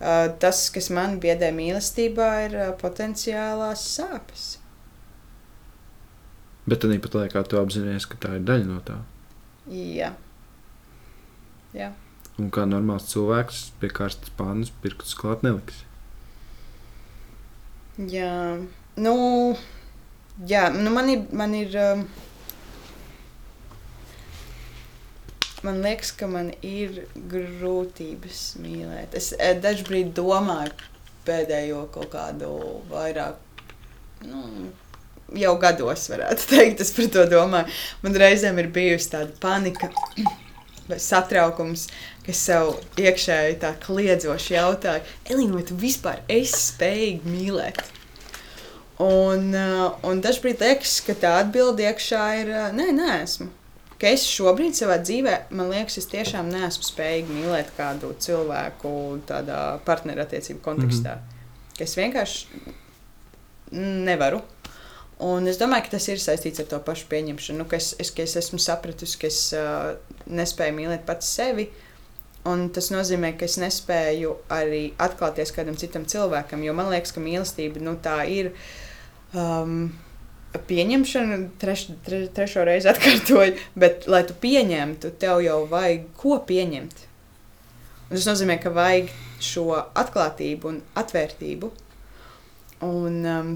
Uh, 0.00 0.32
tas, 0.42 0.64
kas 0.74 0.90
man 0.90 1.20
biedē 1.22 1.52
mīlestībā, 1.54 2.26
ir 2.48 2.56
uh, 2.58 2.72
potenciālās 2.80 3.84
sāpes. 3.94 4.48
Bet 6.66 6.82
tad 6.82 6.98
pat 7.06 7.14
laikā 7.20 7.44
tu 7.46 7.60
apzinājies, 7.62 8.08
ka 8.10 8.18
tā 8.26 8.34
ir 8.40 8.44
daļa 8.50 8.66
no 8.66 8.80
tā. 8.82 8.98
Jā. 9.70 10.10
Jā. 11.78 11.92
Un 12.40 12.48
kā 12.54 12.64
normāls 12.64 13.10
cilvēks 13.10 13.66
pie 13.80 13.90
karstas 13.92 14.32
pānas 14.38 14.72
pirkstus 14.82 15.16
klāt 15.18 15.44
neliks. 15.44 15.82
Jā. 18.08 18.56
Nu, 18.96 19.14
jā, 20.48 20.68
nu 20.72 20.92
man 20.94 21.12
ir. 21.12 21.24
Man 21.36 21.54
ir 21.58 21.76
um, 21.84 22.08
Man 25.60 25.82
liekas, 25.84 26.14
ka 26.16 26.24
man 26.24 26.54
ir 26.64 27.02
grūtības 27.28 28.44
mīlēt. 28.64 29.12
Es 29.18 29.34
eh, 29.36 29.52
dažkārt 29.60 30.14
domāju 30.16 30.72
pēdējo 31.26 31.82
kaut 31.92 32.08
kādu 32.14 32.48
vairāk, 32.88 33.36
nu, 34.24 34.70
jau 35.36 35.52
gados, 35.60 36.06
varētu 36.08 36.48
teikt, 36.54 36.80
es 36.80 36.94
par 36.96 37.10
to 37.12 37.26
domāju. 37.28 37.76
Man 38.00 38.16
reizēm 38.24 38.62
ir 38.62 38.70
bijusi 38.72 39.12
tāda 39.12 39.36
panika 39.42 39.90
vai 40.88 40.98
satraukums, 40.98 41.86
ka 41.90 41.94
es 42.28 42.42
sev 42.44 42.74
iekšēji 43.00 43.60
tā 43.62 43.72
kliedzoši 43.80 44.54
jautāju, 44.54 45.06
Elīna, 45.30 45.56
vai 45.58 45.64
tu 45.68 45.78
vispār 45.80 46.20
esi 46.28 46.60
spējīga 46.66 47.32
mīlēt? 47.32 47.80
Un, 49.00 49.54
uh, 49.56 49.96
un 50.04 50.20
dažkārt 50.20 50.60
liekas, 50.60 50.98
ka 51.06 51.16
tā 51.16 51.38
atbilde 51.40 51.86
iekšā 51.88 52.24
ir, 52.42 52.52
uh, 52.52 52.68
nē, 52.76 52.90
nē, 52.92 53.08
esmu. 53.22 53.48
Ka 54.00 54.08
es 54.12 54.26
šobrīd 54.28 54.76
savā 54.76 54.98
dzīvē, 55.00 55.34
man 55.56 55.72
liekas, 55.72 55.98
es 56.00 56.08
tiešām 56.08 56.48
neesmu 56.52 56.84
spējīga 56.84 57.32
mīlēt 57.36 57.72
kādu 57.76 58.12
cilvēku 58.20 58.92
tādā 59.28 59.80
partnerattiecību 59.88 60.60
kontekstā. 60.64 61.16
Mm 61.16 61.20
-hmm. 61.20 61.74
Ka 61.78 61.84
es 61.84 61.96
vienkārši 61.96 62.46
nevaru. 64.08 64.40
Un 65.20 65.48
es 65.48 65.58
domāju, 65.60 65.84
ka 65.84 65.96
tas 65.96 66.08
ir 66.08 66.20
saistīts 66.20 66.62
ar 66.62 66.66
to 66.66 66.78
pašu 66.84 67.06
pieņemšanu. 67.10 67.58
Nu, 67.58 67.64
ka 67.68 67.76
es, 67.76 67.94
es, 68.00 68.10
ka 68.10 68.22
es 68.22 68.36
esmu 68.40 68.58
sapratusi, 68.58 69.18
ka 69.20 69.26
es 69.26 69.52
uh, 69.52 69.96
nespēju 70.26 70.76
mīlēt 70.76 71.04
pats 71.08 71.28
sevi. 71.36 71.68
Un 72.48 72.70
tas 72.72 72.88
nozīmē, 72.88 73.34
ka 73.36 73.44
es 73.44 73.58
nespēju 73.60 74.32
arī 74.52 74.84
atklāties 75.02 75.52
kādam 75.52 75.76
citam 75.76 76.06
cilvēkam. 76.08 76.62
Jo 76.64 76.72
man 76.76 76.88
liekas, 76.92 77.12
ka 77.12 77.20
mīlestība 77.20 77.82
nu, 77.84 77.98
tā 78.00 78.22
ir. 78.32 78.54
Um, 79.36 79.90
Pieņemšana, 80.50 81.36
treš, 81.62 81.84
tre, 82.02 82.24
trešo 82.34 82.64
reizi 82.66 82.88
atkārtoju, 82.90 83.52
bet, 83.78 84.08
lai 84.10 84.24
tu 84.26 84.34
pieņemtu, 84.42 85.12
tev 85.22 85.44
jau 85.44 85.60
vajag 85.70 86.08
ko 86.18 86.40
pieņemt. 86.48 87.04
Un 88.08 88.16
tas 88.16 88.26
nozīmē, 88.26 88.56
ka 88.58 88.72
vajag 88.74 89.12
šo 89.38 89.68
atklātību 89.78 90.72
un 90.72 90.80
atvērtību. 90.98 91.70
Un, 92.82 93.20
um, 93.30 93.52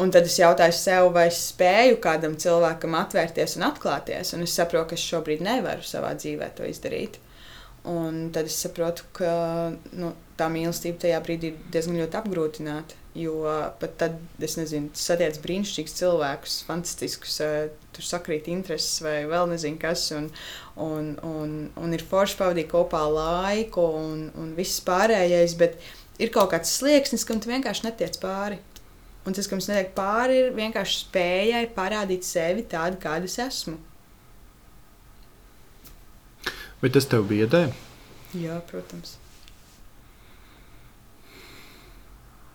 Un 0.00 0.10
tad 0.10 0.26
es 0.26 0.38
jautāju 0.40 0.74
sev, 0.74 1.10
vai 1.14 1.26
es 1.28 1.38
spēju 1.52 1.98
kādam 2.02 2.38
cilvēkam 2.40 2.96
atvērties 2.98 3.58
un 3.58 3.66
atklāties. 3.68 4.32
Un 4.34 4.46
es 4.46 4.54
saprotu, 4.56 4.92
ka 4.92 4.98
es 4.98 5.04
šobrīd 5.04 5.44
nevaru 5.44 5.84
savā 5.86 6.14
dzīvē 6.18 6.48
to 6.56 6.66
izdarīt. 6.66 7.20
Un 7.88 8.30
tad 8.34 8.46
es 8.46 8.56
saprotu, 8.62 9.04
ka 9.14 9.30
nu, 9.98 10.12
tā 10.38 10.46
mīlestība 10.50 11.02
tajā 11.02 11.20
brīdī 11.26 11.52
ir 11.52 11.70
diezgan 11.74 11.98
ļoti 11.98 12.18
apgrūtināta. 12.20 12.98
Jo 13.18 13.34
pat 13.76 13.96
tad, 14.00 14.14
es 14.40 14.54
nezinu, 14.56 14.88
satiec 14.96 15.36
brīnišķīgus 15.44 15.96
cilvēkus, 15.98 16.54
fantastiskus, 16.64 17.34
tur 17.92 18.06
sakrīt 18.06 18.48
intereses 18.48 19.02
vai 19.04 19.18
vēl 19.28 19.50
nezinu 19.50 19.76
kas. 19.82 20.06
Un, 20.16 20.30
un, 20.80 21.10
un, 21.26 21.56
un 21.76 21.92
ir 21.92 22.06
forši 22.08 22.38
pavadīt 22.40 22.70
kopā 22.72 23.02
laiku 23.12 23.84
un, 23.98 24.30
un 24.40 24.54
viss 24.56 24.80
pārējais, 24.86 25.58
bet 25.60 25.76
ir 26.22 26.32
kaut 26.32 26.54
kāds 26.54 26.72
slieksnis, 26.78 27.26
kam 27.28 27.42
tu 27.42 27.52
vienkārši 27.52 27.90
netiec 27.90 28.16
pāri. 28.22 28.62
Un 29.22 29.36
tas, 29.36 29.46
kam 29.46 29.60
es 29.62 29.68
netiek 29.70 29.92
pāri, 29.94 30.38
ir 30.40 30.54
vienkārši 30.56 31.04
spējai 31.04 31.66
parādīt 31.76 32.26
sevi 32.26 32.64
tādu, 32.66 32.98
kāda 33.02 33.28
es 33.30 33.38
esmu. 33.38 33.78
Vai 36.82 36.90
tas 36.90 37.06
tev 37.06 37.28
biedē? 37.30 37.68
Jā, 38.34 38.56
protams. 38.66 39.14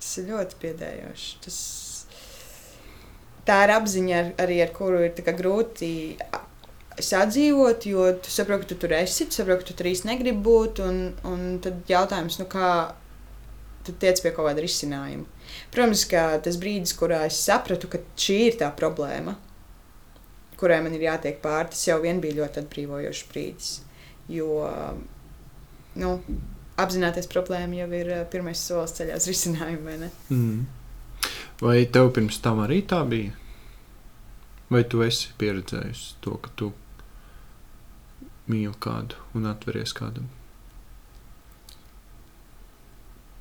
Tas 0.02 0.12
ir 0.20 0.28
ļoti 0.34 0.60
biedējoši. 0.66 1.32
Tas... 1.46 1.62
Tā 3.48 3.62
ir 3.64 3.72
apziņa, 3.78 4.20
ar, 4.20 4.34
arī 4.44 4.60
ar 4.66 4.74
kuru 4.76 5.06
ir 5.06 5.16
grūti 5.38 5.92
sadzīvot, 7.00 7.86
jo 7.88 8.10
tu 8.20 8.34
saproti, 8.34 8.66
ka 8.66 8.74
tu 8.74 8.78
tur 8.82 8.96
esi, 8.98 9.30
tu 9.30 9.38
saproti, 9.38 9.64
ka 9.64 9.70
tu 9.70 9.76
tur 9.80 9.90
īsti 9.92 10.10
negribi 10.10 10.44
būt. 10.44 10.82
Un, 10.84 11.00
un 11.30 11.46
tad 11.64 11.88
jautājums, 11.88 12.40
nu 12.42 12.48
kā 12.52 12.72
tu 13.88 13.96
tiec 14.02 14.22
pie 14.24 14.32
kaut 14.36 14.50
kāda 14.50 14.64
risinājuma. 14.64 15.26
Protams, 15.74 16.04
ka 16.12 16.28
tas 16.44 16.60
brīdis, 16.60 16.96
kurā 17.00 17.24
es 17.28 17.40
sapratu, 17.40 17.90
ka 17.92 18.02
šī 18.20 18.38
ir 18.50 18.60
tā 18.62 18.70
problēma, 18.76 19.38
kurai 20.60 20.82
man 20.84 20.96
ir 20.98 21.08
jātiek 21.08 21.42
pāri, 21.44 21.72
tas 21.74 21.88
jau 21.88 21.98
vien 22.04 22.22
bija 22.24 22.42
ļoti 22.42 22.64
atbrīvojošs 22.64 23.26
brīdis. 23.32 23.74
Jo 24.32 24.68
nu, 25.98 26.14
apzināties 26.78 27.30
problēmu 27.32 27.82
jau 27.82 27.90
ir 27.98 28.14
eh, 28.14 28.24
pirmais 28.32 28.62
solis 28.62 28.96
ceļā 28.98 29.18
uz 29.18 29.28
risinājumu, 29.30 29.84
vai 29.88 29.98
ne? 30.04 30.12
Mm. 30.34 30.66
Vai 31.62 31.78
tev 31.90 32.12
pirms 32.14 32.40
tam 32.44 32.62
arī 32.66 32.84
tā 32.86 33.02
bija? 33.10 33.34
Vai 34.70 34.84
tu 34.92 35.02
esi 35.06 35.32
pieredzējusi 35.40 36.18
to, 36.22 36.36
ka 36.44 36.52
tu 36.60 36.74
mīli 38.52 38.76
kādu 38.84 39.18
un 39.38 39.48
atveries 39.50 39.96
kādam? 39.96 40.28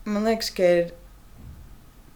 Man 0.07 0.27
liekas, 0.27 0.53
ka 0.55 0.67
ir 0.71 0.93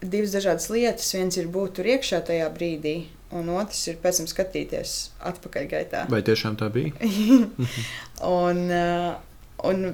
divas 0.01 0.35
dažādas 0.35 0.69
lietas. 0.73 1.09
Viens 1.15 1.39
ir 1.41 1.49
būt 1.53 1.79
tur 1.79 1.89
iekšā 1.91 2.23
tajā 2.29 2.47
brīdī, 2.55 2.95
un 3.37 3.51
otrs 3.55 3.83
ir 3.91 3.99
pēc 4.03 4.21
tam 4.21 4.29
skatīties 4.31 4.95
atpakaļgaitā. 5.31 6.07
Vai 6.13 6.23
tiešām 6.27 6.59
tā 6.61 6.71
bija? 6.73 6.95
un, 8.47 8.63
uh, 8.71 9.19
un 9.67 9.91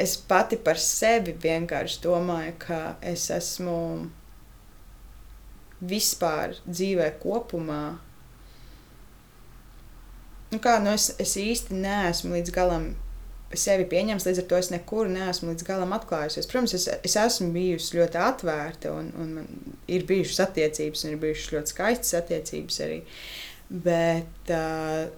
es 0.00 0.16
pati 0.16 0.58
par 0.60 0.80
sevi 0.80 1.34
vienkārši 1.42 2.02
domāju, 2.04 2.56
ka 2.66 2.80
es 3.12 3.28
esmu 3.34 3.78
vispār 5.80 6.58
dzīvē 6.68 7.12
kopumā. 7.22 7.84
Nu 10.50 10.58
kā, 10.58 10.80
nu 10.82 10.92
es, 10.92 11.12
es 11.22 11.36
īsti 11.38 11.78
neesmu 11.78 12.34
līdz 12.34 12.52
galam 12.54 12.90
sevi 13.58 13.86
pieņems, 13.90 14.26
līdz 14.26 14.42
ar 14.42 14.48
to 14.50 14.58
es 14.60 14.70
nekur 14.70 15.08
neesmu 15.10 15.50
līdz 15.50 15.66
galam 15.66 15.94
atklājusies. 15.96 16.46
Protams, 16.50 16.74
es, 16.78 16.86
es 17.06 17.16
esmu 17.18 17.50
bijusi 17.54 17.98
ļoti 17.98 18.20
atvērta, 18.22 18.92
un, 18.94 19.10
un 19.18 19.32
man 19.40 19.48
ir 19.90 20.06
bijušas 20.06 20.44
attiecības, 20.46 21.02
un 21.04 21.16
ir 21.16 21.24
bijušas 21.24 21.56
ļoti 21.56 21.74
skaistas 21.74 22.18
attiecības 22.20 22.78
arī. 22.86 23.00
Bet 23.70 24.54
uh, 24.54 25.08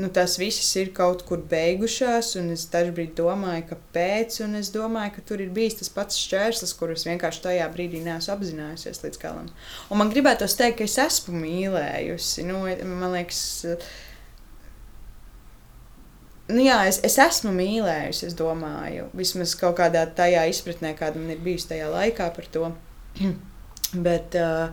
nu, 0.00 0.08
tās 0.12 0.36
visas 0.40 0.68
ir 0.80 0.90
kaut 0.96 1.22
kur 1.28 1.40
beigušās, 1.50 2.34
un 2.40 2.50
es 2.54 2.66
dažkārt 2.72 3.14
domāju, 3.18 3.66
kāpēc. 3.70 4.40
Es 4.58 4.72
domāju, 4.74 5.14
ka 5.16 5.24
tur 5.30 5.44
ir 5.44 5.52
bijis 5.54 5.78
tas 5.80 5.92
pats 5.92 6.18
šķērslis, 6.20 6.74
kurus 6.78 7.06
vienkārši 7.08 7.44
tajā 7.46 7.68
brīdī 7.72 8.02
neesmu 8.04 8.34
apzinājusies 8.34 9.02
līdz 9.04 9.22
galam. 9.22 9.48
Un 9.90 10.02
man 10.02 10.10
gribētos 10.12 10.58
teikt, 10.58 10.80
ka 10.80 10.90
es 10.90 10.98
esmu 11.06 11.38
mīlējusi. 11.40 12.44
Nu, 12.50 12.64
man 12.66 13.14
liekas, 13.14 13.40
nu, 16.48 16.60
jā, 16.62 16.78
es, 16.90 17.00
es 17.06 17.18
esmu 17.22 17.52
mīlējusi, 17.56 18.28
es 18.30 18.36
domāju, 18.38 19.08
vismaz 19.16 19.54
kaut 19.58 19.78
kādā 19.80 20.04
tajā 20.18 20.46
izpratnē, 20.50 20.92
kāda 20.98 21.20
man 21.20 21.34
ir 21.34 21.42
bijusi 21.42 21.70
tajā 21.72 21.90
laikā 21.92 22.28
par 22.36 22.50
to. 22.54 22.70
Bet, 24.06 24.36
uh, 24.38 24.70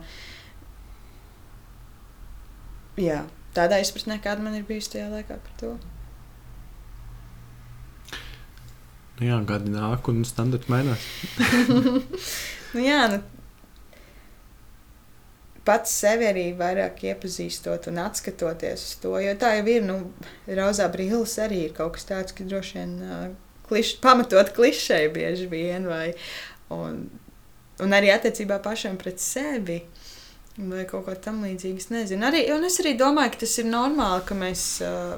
jā, 3.00 3.24
tādā 3.56 3.80
izpratnē, 3.82 4.20
kāda 4.24 4.46
man 4.46 4.56
ir 4.58 4.66
bijusi 4.68 4.96
tajā 4.96 5.10
laikā 5.12 5.40
par 5.40 5.58
to. 5.62 5.74
Nu 9.14 9.28
jā, 9.28 9.36
gadi 9.46 9.70
nāk, 9.70 10.08
un 10.10 10.24
standarti 10.26 10.70
mainās. 10.72 11.04
nu 12.74 12.82
jā, 12.82 13.04
nu, 13.12 13.22
pats 15.64 15.92
sevi 16.02 16.28
arī 16.28 16.44
vairāk 16.58 17.02
iepazīstot 17.08 17.88
un 17.90 18.00
atskatoties 18.04 18.84
uz 18.88 18.94
to. 19.02 19.14
Jo 19.22 19.34
tā 19.40 19.54
jau 19.58 19.66
ir, 19.72 19.84
nu, 19.86 19.98
rozā 20.60 20.88
brīlis 20.92 21.38
arī 21.42 21.64
ir 21.68 21.74
kaut 21.76 21.96
kas 21.96 22.08
tāds, 22.10 22.36
ka 22.36 22.46
droši 22.48 22.78
vien 22.78 22.94
uh, 23.00 23.26
kliš, 23.68 23.96
pamatot 24.04 24.52
klišai 24.56 25.08
bieži 25.14 25.48
vien, 25.50 25.88
vai, 25.88 26.12
un, 26.74 27.06
un 27.82 27.96
arī 27.96 28.12
attiecībā 28.14 28.60
pašam 28.64 28.98
pret 29.00 29.22
sevi. 29.22 29.82
Vai 30.54 30.84
kaut 30.86 31.02
ko 31.08 31.14
tamlīdzīgu. 31.18 31.80
Es 31.82 31.88
nezinu. 31.90 32.28
Arī, 32.28 32.44
es 32.46 32.76
arī 32.78 32.92
domāju, 32.94 33.32
ka 33.34 33.40
tas 33.40 33.56
ir 33.58 33.66
normāli, 33.66 34.22
ka 34.28 34.36
mēs, 34.38 34.60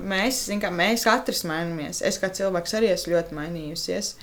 mēs, 0.01 0.39
kā, 0.63 0.71
mēs 0.73 1.05
katrs 1.05 1.43
mainamies. 1.45 2.01
Es 2.01 2.17
kā 2.23 2.31
cilvēks 2.33 2.73
arī 2.79 2.89
esmu 2.95 3.13
ļoti 3.13 3.37
mainījusies. 3.37 4.15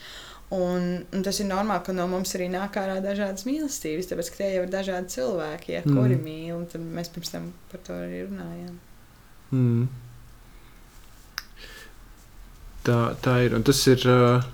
Un, 0.54 1.06
un 1.16 1.24
tas 1.26 1.40
ir 1.42 1.48
normāli, 1.50 1.82
ka 1.86 1.96
no 1.98 2.06
mums 2.12 2.36
arī 2.38 2.46
nāk 2.54 2.76
ārā 2.78 3.00
dažādas 3.02 3.48
mīlestības, 3.48 4.10
tāpēc 4.12 4.30
ka 4.30 4.42
tie 4.42 4.50
jau 4.54 4.66
ir 4.68 4.74
dažādi 4.74 5.16
cilvēki, 5.16 5.72
ja, 5.74 5.82
mm. 5.86 5.96
kuri 5.98 6.18
mīl. 6.22 6.66
Tad 6.70 6.84
mēs 6.84 7.10
pirms 7.14 7.34
tam 7.34 7.48
par 7.72 7.82
to 7.88 7.96
arī 7.98 8.26
runājām. 8.28 8.76
Mm. 9.54 9.88
Tā, 12.84 13.00
tā 13.24 13.40
ir. 13.48 13.58
Un 13.58 13.66
tas 13.66 13.82
ir. 13.90 14.06
Uh 14.10 14.52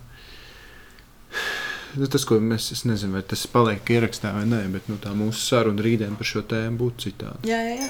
nu, 1.98 2.08
tas, 2.12 2.26
ko 2.28 2.38
mēs, 2.44 2.70
es 2.76 2.84
nezinu, 2.88 3.18
vai 3.18 3.24
tas 3.26 3.46
paliek 3.50 3.90
ierakstā 3.96 4.34
vai 4.36 4.46
nē, 4.50 4.62
bet 4.74 4.90
nu, 4.92 5.00
tā 5.02 5.14
mūsu 5.18 5.42
saruna 5.42 5.84
rītdien 5.86 6.18
par 6.20 6.30
šo 6.30 6.44
tēmu 6.50 6.80
būtu 6.80 7.08
citādi. 7.08 7.50
Jā, 7.50 7.60
jā, 7.66 7.76
jā. 7.80 7.90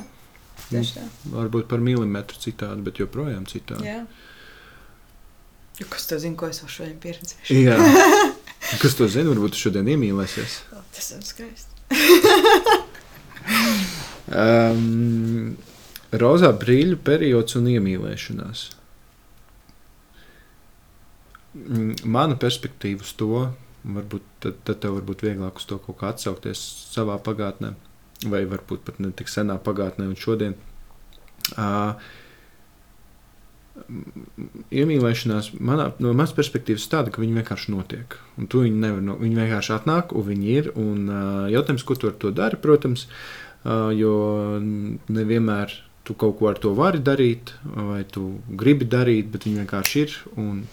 Tieši 0.69 0.95
tā. 0.97 1.05
Varbūt 1.33 1.69
par 1.71 1.81
milimetru 1.83 2.39
citādi, 2.41 2.83
bet 2.85 3.01
joprojām 3.01 3.47
citādi. 3.49 3.87
Jā. 3.89 4.03
Kas 5.87 6.09
to 6.09 6.19
zina, 6.19 6.35
ko 6.39 6.49
es 6.51 6.59
vēl 6.63 6.73
šodien 6.73 6.97
pieredzēju? 7.03 7.61
Jā. 7.63 7.77
Kas 8.81 8.97
to 8.99 9.07
zina? 9.11 9.31
Varbūt 9.31 9.55
šodien 9.59 9.87
iemīlēsies. 9.93 10.57
Tas 10.95 11.13
ir 11.15 11.23
skaisti. 11.23 11.87
um, 14.35 15.55
rozā 16.11 16.51
brīļu 16.59 16.99
periods 17.07 17.55
un 17.59 17.71
iemīlēšanās. 17.71 18.67
Mm, 21.55 21.95
mana 22.05 22.35
perspektīva 22.39 23.07
uz 23.07 23.15
to 23.17 23.47
Varbūt 23.79 24.23
tad, 24.43 24.57
tad 24.67 24.81
tev 24.83 24.97
varbūt 24.97 25.23
vieglāk 25.23 25.59
uz 25.59 25.65
to 25.69 25.77
kaut 25.79 26.01
kā 26.01 26.09
atsaukties 26.11 26.59
savā 26.91 27.15
pagātnē, 27.23 27.71
vai 28.27 28.41
varbūt 28.49 28.83
pat 28.89 28.97
ne 28.99 29.13
tik 29.15 29.31
senā 29.31 29.55
pagātnē 29.63 30.09
un 30.09 30.17
šodien. 30.19 30.57
Uh, 31.55 31.95
iemīlēšanās 34.73 35.51
manā, 35.59 35.89
no 36.03 36.13
manas 36.13 36.33
perspektīvas 36.37 36.87
tāda, 36.91 37.13
ka 37.13 37.21
viņi 37.23 37.39
vienkārši 37.39 37.73
notiek. 37.73 38.17
Un 38.39 38.49
tu 38.51 38.63
viņi 38.65 38.81
nevar, 38.81 39.03
no, 39.05 39.17
viņi 39.19 39.39
vienkārši 39.41 39.75
atnāk, 39.75 40.15
un 40.15 40.25
viņi 40.27 40.55
ir. 40.55 40.71
Un, 40.79 41.05
uh, 41.09 41.45
jautājums, 41.51 41.85
ko 41.87 41.97
tu 41.99 42.09
ar 42.11 42.17
to 42.21 42.31
dari, 42.35 42.59
protams, 42.61 43.07
uh, 43.63 43.89
jo 43.95 44.13
nevienmēr 44.59 45.75
tu 46.07 46.15
kaut 46.17 46.39
ko 46.39 46.49
ar 46.49 46.57
to 46.61 46.73
vari 46.77 47.01
darīt, 47.05 47.53
vai 47.63 48.01
tu 48.09 48.39
gribi 48.57 48.87
darīt, 48.89 49.29
bet 49.33 49.45
viņi 49.45 49.61
vienkārši 49.63 50.05
ir. 50.05 50.15
Un 50.41 50.63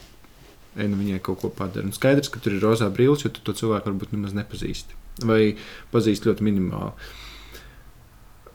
ej, 0.76 0.86
nu 0.88 1.00
viņai 1.00 1.20
kaut 1.24 1.42
ko 1.42 1.50
padara. 1.52 1.84
Un 1.88 1.96
skaidrs, 1.96 2.30
ka 2.32 2.40
tur 2.42 2.56
ir 2.56 2.64
rozā 2.64 2.88
brīvs, 2.92 3.26
jo 3.26 3.32
tu 3.32 3.44
to 3.44 3.56
cilvēku 3.56 3.90
varbūt 3.90 4.14
nemaz 4.16 4.36
nepazīsti. 4.36 4.96
Vai 5.26 5.56
pazīsti 5.92 6.30
ļoti 6.30 6.46
minimāli. 6.46 7.12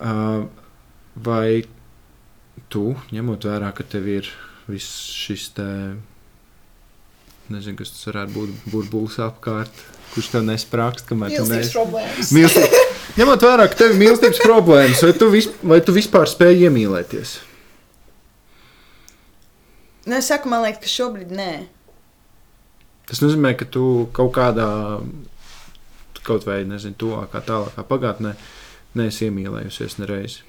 Uh, 0.01 0.47
vai 1.21 1.63
tu, 2.71 2.91
ņemot 3.13 3.47
vērā, 3.47 3.71
ka 3.75 3.85
tev 3.87 4.07
ir 4.11 4.29
viss 4.69 5.11
šis 5.15 5.49
te, 5.57 5.67
nezinu, 7.51 7.77
kas 7.79 7.93
tas 7.95 8.07
varētu 8.09 8.35
būt, 8.35 8.65
burbulis 8.71 9.19
apkārt, 9.23 9.83
kurš 10.13 10.31
tev 10.33 10.45
nesprākst, 10.47 11.05
kamēr 11.09 11.35
tu 11.35 11.45
neesi. 11.49 11.85
Mīlestības. 12.35 12.89
Ņemot 13.19 13.43
vērā, 13.43 13.67
ka 13.67 13.79
tev 13.81 13.93
ir 13.93 13.99
mīlestības 13.99 14.39
problēmas, 14.43 15.01
vai 15.03 15.13
tu, 15.19 15.27
vis, 15.33 15.49
vai 15.67 15.79
tu 15.83 15.95
vispār 15.95 16.29
spēj 16.31 16.67
iemīlēties? 16.67 17.33
Nu, 20.07 20.15
es 20.17 20.29
saku, 20.31 20.49
man 20.49 20.63
liekas, 20.65 20.81
ka 20.85 20.91
šobrīd 20.91 21.33
nē. 21.35 21.51
Tas 23.09 23.19
nozīmē, 23.19 23.51
ka 23.59 23.67
tu 23.67 24.07
kaut 24.15 24.31
kādā, 24.37 24.69
kaut 26.23 26.47
vai 26.47 26.61
nezinu, 26.67 26.95
tuvākā, 27.03 27.41
tālākā 27.43 27.83
pagātnē 27.89 28.31
neesi 28.97 29.27
iemīlējusies 29.27 29.99
nereiz. 29.99 30.39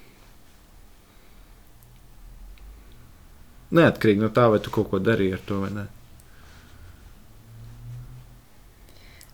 Neatkarīgi 3.72 4.20
no 4.20 4.28
tā, 4.34 4.50
vai 4.52 4.60
tu 4.60 4.72
kaut 4.72 4.90
ko 4.90 5.00
darīji 5.00 5.36
ar 5.38 5.44
to 5.48 5.62
vai 5.62 5.72
nē. 5.72 5.88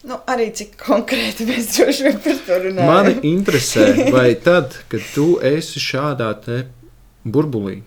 Nu, 0.09 0.21
arī 0.31 0.47
cik 0.55 0.77
konkrēti 0.79 1.45
mēs 1.49 1.73
droši 1.75 2.05
vien 2.07 2.19
par 2.23 2.39
to 2.47 2.59
runājam. 2.63 2.89
Mani 2.89 3.15
interesē, 3.33 3.89
vai 4.15 4.31
tad, 4.47 4.77
kad 4.93 5.03
tu 5.11 5.27
esi 5.45 5.83
šādā 5.83 6.31
burbulī, 7.27 7.81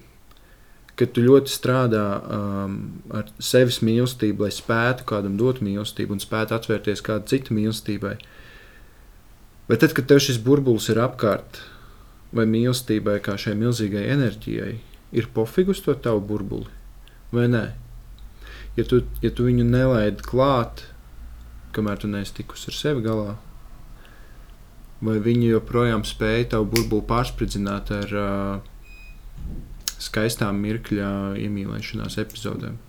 ka 1.00 1.08
tu 1.08 1.24
ļoti 1.24 1.50
strādā 1.50 2.04
um, 2.20 2.76
ar 3.16 3.32
sevis 3.42 3.80
mīlestību, 3.82 4.44
lai 4.44 4.52
spētu 4.54 5.08
kādam 5.08 5.40
dot 5.40 5.64
mīlestību 5.64 6.18
un 6.18 6.22
spētu 6.22 6.58
atvērties 6.60 7.02
kādai 7.06 7.32
citai 7.32 7.58
mīlestībai. 7.58 8.18
Bet 9.72 9.82
tad, 9.86 9.96
kad 9.96 10.12
tev 10.12 10.20
šis 10.20 10.42
burbulis 10.44 10.92
ir 10.92 11.00
apkārt, 11.00 11.64
vai 12.36 12.44
mīlestībai, 12.50 13.22
kā 13.24 13.38
šai 13.40 13.56
milzīgai 13.56 14.04
enerģijai, 14.12 14.76
ir 15.12 15.28
pofigus 15.34 15.82
to 15.84 15.96
tavu 15.96 16.24
burbuli, 16.24 16.68
vai 17.32 17.48
nē? 17.52 17.66
Ja 18.78 18.88
tu, 18.88 19.02
ja 19.24 19.32
tu 19.36 19.48
viņu 19.50 19.66
nelaidi 19.68 20.24
klāt, 20.24 20.86
kamēr 21.76 22.00
tu 22.00 22.10
neesi 22.12 22.38
tikusi 22.40 22.72
ar 22.72 22.78
sevi 22.78 23.04
galā, 23.04 23.36
vai 25.04 25.18
viņi 25.24 25.52
joprojām 25.52 26.06
spēja 26.08 26.54
tavu 26.56 26.70
burbuli 26.76 27.08
pārspridzināt 27.10 27.92
ar 27.96 28.16
uh, 28.16 28.70
skaistām 30.02 30.62
mirkļa 30.64 31.12
iemīlēšanās 31.42 32.18
epizodēm? 32.24 32.80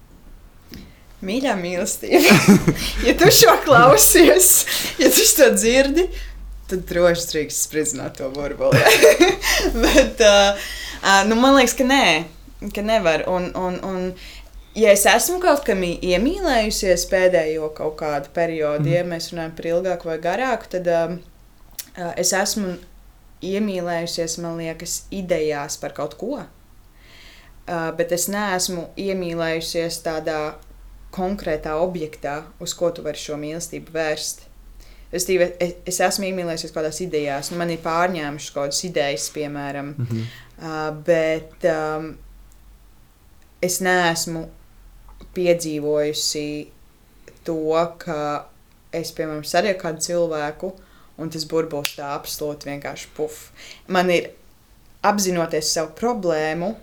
Mīļā 1.23 1.55
mīlestība, 1.59 2.35
ja 3.07 3.15
tu 3.19 3.31
šo 3.31 3.55
klausies, 3.63 4.53
ja 4.99 5.11
tu 5.15 5.27
to 5.39 5.53
dzirdi, 5.55 6.09
tad 6.71 6.87
droši 6.89 7.29
drīkst 7.31 7.67
spridzināt 7.69 8.19
to 8.19 8.31
burbuli. 8.35 8.81
Bet 9.85 10.23
uh, 11.03 11.23
nu, 11.29 11.37
man 11.41 11.57
liekas, 11.59 11.75
ka 11.79 11.87
nē, 11.89 12.07
ka 12.75 12.85
nevar. 12.87 13.27
Un, 13.31 13.51
un, 13.59 13.79
un, 13.85 14.09
ja 14.79 14.95
es 14.95 15.05
esmu 15.09 15.41
kaut 15.43 15.65
kam 15.67 15.85
iemīlējusies 15.85 17.07
pēdējo 17.11 17.73
kaut 17.77 17.99
kādu 18.01 18.33
periodu, 18.35 18.89
mm. 18.89 18.95
ja 18.97 19.05
mēs 19.09 19.33
runājam 19.33 19.55
par 19.59 19.71
ilgāku 19.75 20.11
vai 20.13 20.19
garāku, 20.23 20.73
tad 20.77 20.91
uh, 20.93 21.15
es 22.17 22.33
esmu 22.37 22.77
iemīlējusies, 23.43 24.39
man 24.43 24.61
liekas, 24.63 25.05
idejās 25.15 25.79
par 25.83 25.95
kaut 25.97 26.15
ko. 26.21 26.43
Uh, 26.43 27.91
bet 27.99 28.13
es 28.15 28.29
neesmu 28.31 28.89
iemīlējusies 28.99 30.01
tādā 30.03 30.55
konkrētā 31.15 31.77
objektā, 31.79 32.41
uz 32.63 32.75
ko 32.75 32.91
tu 32.95 33.05
vari 33.05 33.21
šo 33.21 33.37
mīlestību 33.41 33.95
vērst. 33.95 34.49
Es, 35.13 35.27
tīvi, 35.29 35.51
es, 35.61 35.75
es 35.93 35.99
esmu 36.01 36.31
iemīlējusies 36.31 36.73
kādās 36.73 37.03
idejās, 37.05 37.51
man 37.53 37.71
ir 37.71 37.83
pārņēmušas 37.85 38.55
kaut 38.55 38.71
kādas 38.71 38.81
idejas, 38.89 39.27
piemēram, 39.35 39.93
mm 39.93 40.07
-hmm. 40.09 40.31
Uh, 40.63 40.91
bet 41.07 41.67
um, 41.69 42.13
es 43.63 43.81
neesmu 43.85 44.47
piedzīvojusi 45.37 46.47
to, 47.47 47.59
ka 48.03 48.21
es, 48.95 49.11
piemēram, 49.17 49.45
sarieku 49.47 49.87
kādu 49.87 50.07
cilvēku, 50.07 50.73
un 51.21 51.33
tas 51.33 51.45
burbulis 51.49 51.97
tā 51.99 52.15
absolūti 52.15 52.71
vienkārši 52.71 53.13
puf. 53.17 53.45
Man 53.93 54.11
ir 54.15 54.31
apzinoties 55.07 55.75
savu 55.75 55.95
problēmu, 55.99 56.75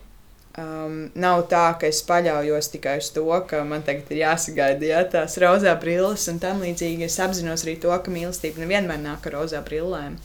Um, 0.59 1.11
nav 1.13 1.43
tā, 1.47 1.61
ka 1.79 1.87
es 1.87 1.99
paļaujos 2.07 2.71
tikai 2.73 2.95
uz 2.99 3.11
to, 3.13 3.23
ka 3.47 3.61
man 3.67 3.83
tagad 3.85 4.09
ir 4.11 4.23
jāsagaida 4.23 4.87
ja, 4.87 5.03
tās 5.07 5.37
rozā 5.39 5.75
brilles 5.79 6.25
un 6.31 6.39
tam 6.41 6.63
līdzīgi. 6.65 7.05
Es 7.05 7.19
apzinos 7.21 7.63
arī 7.63 7.75
to, 7.79 7.91
ka 7.93 8.11
mīlestība 8.11 8.63
nevienmēr 8.63 8.97
nāk 9.03 9.27
ar 9.29 9.37
rozā 9.37 9.61
brillēm. 9.65 10.17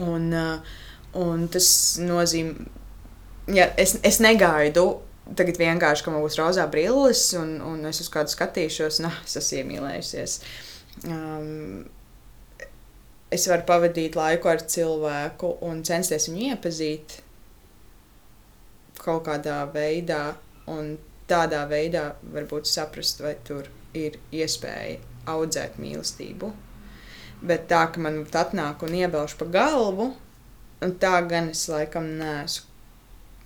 Un, 0.00 0.30
uh, 0.32 0.80
un 1.18 1.48
tas 1.52 1.68
nozīmē, 2.00 2.68
ja 3.52 3.68
es, 3.80 3.96
es 4.06 4.20
negaidu 4.24 4.86
tagad 5.38 5.58
vienkārši, 5.60 6.04
ka 6.04 6.12
man 6.12 6.24
būs 6.24 6.38
rozā 6.40 6.66
brilles 6.70 7.24
un, 7.38 7.56
un 7.64 7.84
es 7.88 8.02
uz 8.02 8.10
kādu 8.12 8.32
skatīšos, 8.32 9.00
nah, 9.04 9.18
es 9.26 9.36
esmu 9.38 9.62
iemīlējusies. 9.62 10.38
Um, 11.08 11.84
es 13.32 13.46
varu 13.48 13.64
pavadīt 13.68 14.18
laiku 14.18 14.50
ar 14.52 14.64
cilvēku 14.74 15.54
un 15.68 15.84
censties 15.86 16.28
viņu 16.28 16.50
iepazīt 16.52 17.20
kaut 19.02 19.24
kādā 19.26 19.62
veidā, 19.72 20.34
un 20.70 20.96
tādā 21.30 21.62
veidā 21.70 22.12
varbūt 22.34 22.68
saprast, 22.70 23.22
vai 23.24 23.34
tur 23.46 23.70
ir 23.98 24.18
iespēja 24.34 25.00
audzēt 25.32 25.78
mīlestību. 25.80 26.52
Bet 27.42 27.66
tā, 27.70 27.86
ka 27.90 28.02
man 28.02 28.20
atnāk 28.26 28.84
un 28.86 28.94
ievelš 28.94 29.34
pa 29.40 29.48
galvu, 29.50 30.12
un 30.82 30.94
tā 31.02 31.14
gan 31.28 31.50
es 31.52 31.64
laikam 31.70 32.08
neesmu 32.18 32.70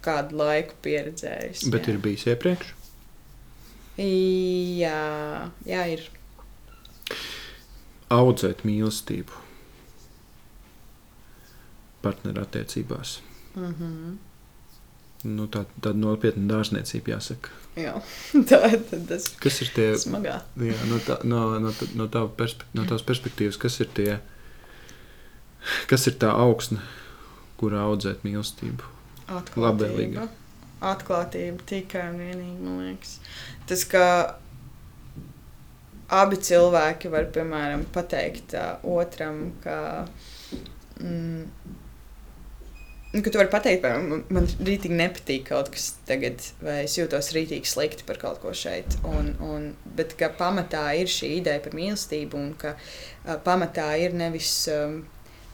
kādu 0.07 0.39
laiku 0.39 0.77
pieredzējis. 0.85 1.67
Bet 1.73 1.89
jā. 1.89 1.95
ir 1.95 2.03
bijis 2.03 2.27
iepriekš? 2.31 2.75
Jā, 3.97 5.01
jā 5.67 5.83
ir. 5.95 6.05
Audzēt 8.13 8.63
mīlestību 8.69 9.43
partnerattiecībās. 12.07 13.21
Mm 13.57 13.75
-hmm. 13.75 14.17
Nu, 15.25 15.47
tā 15.47 15.65
tāda 15.81 15.99
nopietna 15.99 16.47
dārzniecība, 16.53 17.17
jāsaka. 17.17 17.51
Jā, 17.77 17.95
tā 18.51 18.61
tas 19.09 19.29
Kas 19.41 19.63
ir 19.63 19.73
tie 19.75 19.89
smagā. 19.99 20.41
jā, 20.57 20.77
no, 20.91 21.01
tā, 21.09 21.19
no, 21.25 21.59
no, 21.61 21.73
no, 21.95 22.07
tā 22.07 22.23
perspek 22.37 22.67
no 22.75 22.85
tās 22.85 23.03
perspektīvas, 23.03 23.59
kas 23.59 23.81
ir 23.81 23.89
tie, 23.95 24.19
kas 25.91 26.07
ir 26.07 26.15
tā 26.23 26.31
augsne, 26.31 26.79
kurā 27.61 27.85
audzēt 27.91 28.25
mīlestību? 28.27 28.93
Labvēlīga. 29.59 30.27
Atklātība. 30.87 31.65
Tikai 31.67 32.03
un 32.13 32.19
vienīgi, 32.21 32.59
man 32.63 32.83
liekas. 32.85 33.15
Tas, 33.67 33.83
ka 33.89 34.03
abi 36.21 36.37
cilvēki 36.47 37.11
var, 37.11 37.27
piemēram, 37.35 37.87
pateikt 37.97 38.55
uh, 38.55 38.77
otram, 38.97 39.41
ka. 39.65 39.79
Mm, 41.01 41.49
nu, 43.17 43.23
ka 43.25 43.33
tu 43.33 43.41
vari 43.41 43.51
pateikt, 43.53 43.83
piemēram, 43.83 44.07
man- 44.13 44.25
man 44.37 44.47
rītīgi 44.69 45.01
nepatīk 45.01 45.49
kaut 45.49 45.73
kas 45.75 45.89
tagad, 46.07 46.45
vai 46.63 46.83
es 46.85 46.95
jūtos 47.01 47.33
rītīgi 47.35 47.67
slikti 47.73 48.07
par 48.07 48.21
kaut 48.23 48.39
ko 48.45 48.53
šeit. 48.55 48.99
Un, 49.09 49.33
un, 49.43 49.67
bet 49.99 50.15
ka 50.21 50.29
pamatā 50.39 50.87
ir 51.01 51.11
šī 51.11 51.33
ideja 51.41 51.65
par 51.67 51.75
mīlestību, 51.81 52.35
un 52.39 52.55
ka 52.55 52.77
uh, 52.77 53.37
pamatā 53.49 53.91
ir 54.05 54.15
nevis. 54.15 54.55
Um, 54.71 55.03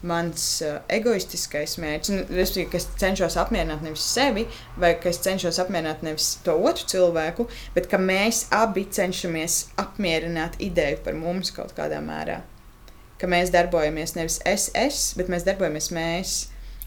mans 0.07 0.45
uh, 0.65 0.77
egoistiskais 0.91 1.77
mērķis, 1.81 2.11
nu, 2.13 2.23
respektīvi, 2.35 2.69
ka 2.71 2.79
es 2.79 2.87
cenšos 2.99 3.37
apmierināt 3.39 3.83
nevis 3.85 4.05
sevi, 4.13 4.45
vai 4.79 4.93
ka 4.99 5.11
es 5.11 5.21
cenšos 5.23 5.61
apmierināt 5.63 6.03
nevis 6.05 6.33
to 6.45 6.55
otru 6.59 6.87
cilvēku, 6.93 7.47
bet 7.75 7.87
ka 7.91 7.99
mēs 8.01 8.45
abi 8.53 8.85
cenšamies 8.91 9.59
apmierināt 9.81 10.59
ideju 10.63 10.99
par 11.05 11.17
mums 11.19 11.53
kaut 11.55 11.75
kādā 11.77 12.01
mērā. 12.03 12.41
Ka 13.21 13.29
mēs 13.31 13.53
darbojamies 13.53 14.17
nevis 14.17 14.41
es, 14.49 14.67
es, 14.75 15.05
bet 15.17 15.31
mēs 15.31 15.47
darbojamies 15.47 15.93
mēs. 15.95 16.39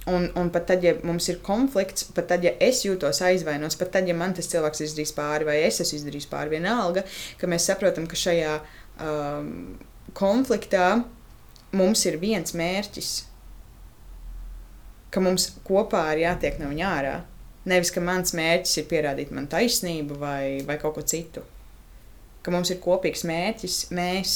Un, 0.06 0.28
un 0.38 0.52
pat 0.54 0.68
tad, 0.68 0.84
ja 0.86 0.92
mums 1.02 1.26
ir 1.32 1.40
konflikts, 1.42 2.04
pat 2.14 2.28
tad, 2.30 2.44
ja 2.46 2.52
es 2.62 2.84
jūtos 2.84 3.18
aizvainots, 3.26 3.74
pat 3.80 3.90
tad, 3.96 4.06
ja 4.06 4.14
man 4.14 4.36
tas 4.36 4.46
cilvēks 4.52 4.84
izdarīs 4.84 5.10
pāri, 5.16 5.48
vai 5.48 5.56
es 5.66 5.80
esmu 5.82 5.98
izdarījis 5.98 6.28
pāri, 6.30 6.52
vienalga, 6.54 7.02
ka 7.40 7.50
mēs 7.50 7.66
saprotam, 7.66 8.06
ka 8.06 8.18
šajā 8.20 8.52
um, 9.02 9.48
konfliktā 10.14 10.86
mums 11.76 12.02
ir 12.08 12.18
viens 12.22 12.54
mērķis, 12.56 13.10
ka 15.12 15.22
mums 15.24 15.48
kopā 15.66 16.02
ir 16.14 16.24
jātiek 16.26 16.58
no 16.60 16.70
viņa 16.72 16.88
ārā. 16.98 17.16
Nevis, 17.66 17.90
ka 17.94 18.02
mans 18.04 18.34
mērķis 18.36 18.76
ir 18.82 18.88
pierādīt 18.90 19.32
man 19.34 19.48
taisnību 19.50 20.18
vai, 20.20 20.62
vai 20.66 20.76
kaut 20.82 20.94
ko 20.98 21.02
citu. 21.02 21.42
Ka 22.46 22.52
mums 22.54 22.70
ir 22.70 22.78
kopīgs 22.82 23.24
mērķis, 23.26 23.78
mēs. 23.96 24.34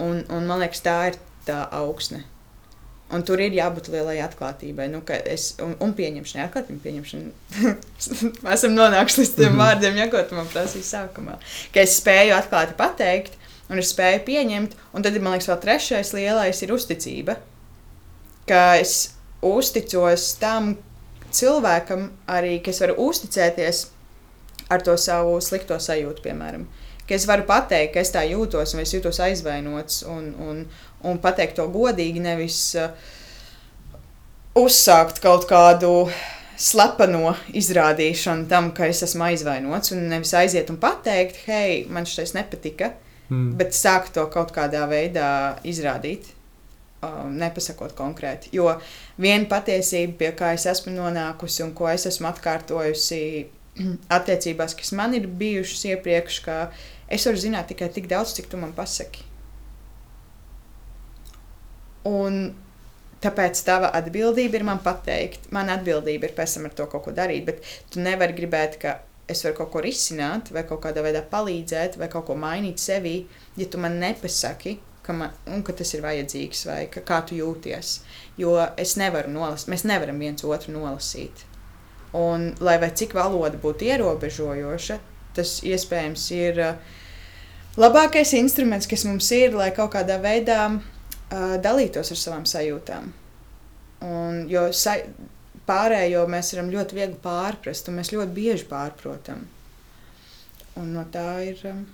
Un, 0.00 0.22
un 0.32 0.46
man 0.48 0.62
liekas, 0.62 0.80
tā 0.86 0.94
ir 1.10 1.18
tā 1.44 1.58
augsne. 1.76 2.22
Un 3.12 3.20
tur 3.28 3.42
ir 3.44 3.52
jābūt 3.52 3.90
lielai 3.92 4.14
atklātībai, 4.24 4.86
nu, 4.88 5.02
es, 5.28 5.50
un, 5.60 5.74
un 5.84 5.90
pieņemšanai, 5.98 6.46
atklātībai 6.46 6.80
pieņemšanai. 6.86 7.72
Esam 8.54 8.72
nonākuši 8.78 9.20
līdz 9.20 9.32
tiem 9.36 9.50
Mhm. 9.52 9.60
vārdiem, 9.60 9.98
ja 10.00 10.06
ko 10.08 10.22
tu 10.30 10.38
man 10.38 10.48
prasīji 10.48 10.86
sākumā. 10.88 11.34
Ka 11.74 11.84
es 11.84 11.98
spēju 12.00 12.32
atklāti 12.38 12.78
pateikt, 12.78 13.36
un 13.72 13.80
es 13.80 13.90
spēju 13.94 14.22
pieņemt, 14.26 14.76
un 14.92 15.04
tad, 15.04 15.16
man 15.18 15.36
liekas, 15.36 15.48
vēl 15.50 15.60
trešais 15.64 16.12
lielais 16.16 16.62
ir 16.62 16.74
uzticība. 16.74 17.38
Ka 18.48 18.76
es 18.80 19.14
uzticos 19.42 20.34
tam 20.42 20.74
cilvēkam, 21.32 22.10
arī 22.30 22.58
ka 22.62 22.72
es 22.72 22.82
varu 22.82 22.98
uzticēties 23.08 23.86
ar 24.72 24.84
to 24.84 24.96
savu 25.00 25.38
slikto 25.44 25.78
sajūtu, 25.80 26.24
piemēram. 26.26 26.66
Ka 27.08 27.16
es 27.16 27.26
varu 27.28 27.46
pateikt, 27.48 27.94
ka 27.94 28.04
es 28.04 28.12
tā 28.14 28.22
jūtos, 28.28 28.74
un 28.74 28.84
es 28.84 28.92
jūtos 28.94 29.18
aizvainots, 29.24 30.02
un, 30.08 30.30
un, 30.46 30.62
un 31.08 31.18
pateikt 31.22 31.58
to 31.58 31.66
godīgi, 31.72 32.22
nevis 32.22 32.60
uh, 32.78 32.92
uzsākt 34.58 35.20
kaut 35.24 35.48
kādu 35.50 36.06
slepeno 36.62 37.32
izrādīšanu 37.58 38.46
tam, 38.50 38.70
ka 38.76 38.86
es 38.90 39.02
esmu 39.06 39.26
aizvainots, 39.30 39.94
un 39.96 40.06
nevis 40.12 40.34
aiziet 40.38 40.70
un 40.70 40.78
pateikt, 40.80 41.42
hei, 41.48 41.82
man 41.90 42.06
šis 42.08 42.36
nepatika, 42.36 42.92
Mm. 43.32 43.56
bet 43.56 43.72
sākt 43.76 44.12
to 44.16 44.24
kaut 44.32 44.52
kādā 44.52 44.84
veidā 44.90 45.56
izrādīt. 45.64 46.32
um, 47.02 47.32
Nepasakot 47.38 47.94
konkrēti. 47.98 48.52
Jo 48.52 48.76
viena 49.20 49.48
patiesība, 49.50 50.18
pie 50.20 50.30
kā 50.38 50.52
es 50.56 50.66
esmu 50.70 50.92
nonākusi 50.94 51.64
un 51.64 51.72
ko 51.74 51.88
es 51.90 52.06
esmu 52.10 52.28
atkārtojusi 52.30 53.22
attiecībās, 54.18 54.76
kas 54.78 54.92
man 54.98 55.16
ir 55.18 55.26
bijušas 55.26 55.86
iepriekš, 55.94 56.40
ka 56.44 56.56
es 57.08 57.26
varu 57.28 57.40
zināt 57.40 57.70
tikai 57.72 57.88
tik 57.94 58.10
daudz, 58.10 58.34
cik 58.36 58.50
tu 58.52 58.60
man 58.60 58.74
pasaki. 58.76 59.24
Un 62.08 62.52
tāpēc 63.22 63.60
tava 63.64 63.92
atbildība 63.94 64.58
ir 64.58 64.66
man 64.66 64.82
pateikt. 64.82 65.46
Mana 65.54 65.78
atbildība 65.78 66.28
ir 66.28 66.36
pēc 66.36 66.58
tam 66.58 66.68
ar 66.68 66.76
to 66.76 66.88
kaut 66.90 67.06
ko 67.06 67.14
darīt, 67.16 67.46
bet 67.48 67.62
tu 67.94 68.02
nevari 68.02 68.34
gribēt, 68.36 68.78
ka 68.82 68.98
es 69.30 69.44
varu 69.44 69.56
kaut 69.60 69.70
ko 69.72 69.82
risināt, 69.84 70.50
vai 70.54 70.64
kaut 70.68 70.82
kādā 70.84 71.04
veidā 71.04 71.22
palīdzēt, 71.30 71.98
vai 72.00 72.08
kaut 72.12 72.26
ko 72.28 72.36
mainīt 72.38 72.82
sevī, 72.82 73.22
ja 73.56 73.68
tu 73.70 73.80
man 73.82 73.98
nepasaki, 74.02 74.78
ka, 75.02 75.14
man, 75.16 75.36
un, 75.50 75.62
ka 75.66 75.74
tas 75.78 75.94
ir 75.94 76.02
vajadzīgs, 76.04 76.66
vai 76.68 76.80
ka, 76.92 77.02
kā 77.06 77.22
tu 77.26 77.38
jūties. 77.38 77.94
Jo 78.40 78.56
es 78.80 78.96
nevaru 79.00 79.32
nolasīt, 79.34 79.70
mēs 79.72 79.86
nevaram 79.88 80.20
viens 80.22 80.44
otru 80.46 80.74
nolasīt. 80.74 81.46
Un, 82.18 82.50
lai 82.60 82.76
vai 82.80 82.90
cik 82.92 83.14
valoda 83.16 83.58
būtu 83.60 83.88
ierobežojoša, 83.88 84.98
tas 85.36 85.56
iespējams 85.64 86.26
ir 86.36 86.60
labākais 87.80 88.34
instruments, 88.36 88.88
kas 88.90 89.06
mums 89.08 89.30
ir, 89.32 89.56
lai 89.56 89.70
kaut 89.76 89.94
kādā 89.94 90.18
veidā 90.20 90.66
uh, 90.68 91.56
dalītos 91.62 92.12
ar 92.12 92.20
savām 92.20 92.44
sajūtām. 92.48 93.08
Un, 94.02 94.42
jo 94.50 94.66
sa 94.76 94.98
pārējo 95.68 96.26
mēs 96.30 96.52
varam 96.54 96.70
ļoti 96.72 96.98
viegli 96.98 97.18
pārprast, 97.22 97.88
un 97.88 98.00
mēs 98.00 98.12
ļoti 98.14 98.34
bieži 98.36 98.68
pārprotam. 98.70 99.44
Un 100.80 100.94
no 100.96 101.04
tā 101.12 101.26
ir 101.44 101.60
um, 101.68 101.84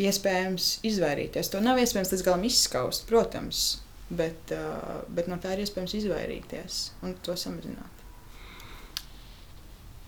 iespējams 0.00 0.72
izvairīties. 0.86 1.50
To 1.52 1.62
nav 1.64 1.80
iespējams 1.82 2.12
līdz 2.14 2.26
galam 2.26 2.44
izskaust, 2.46 3.06
protams, 3.10 3.80
bet, 4.08 4.54
uh, 4.54 5.02
bet 5.10 5.30
no 5.30 5.40
tā 5.42 5.56
ir 5.56 5.64
iespējams 5.64 5.96
izvairīties 6.00 6.82
un 7.04 7.16
to 7.26 7.36
samazināt. 7.38 7.96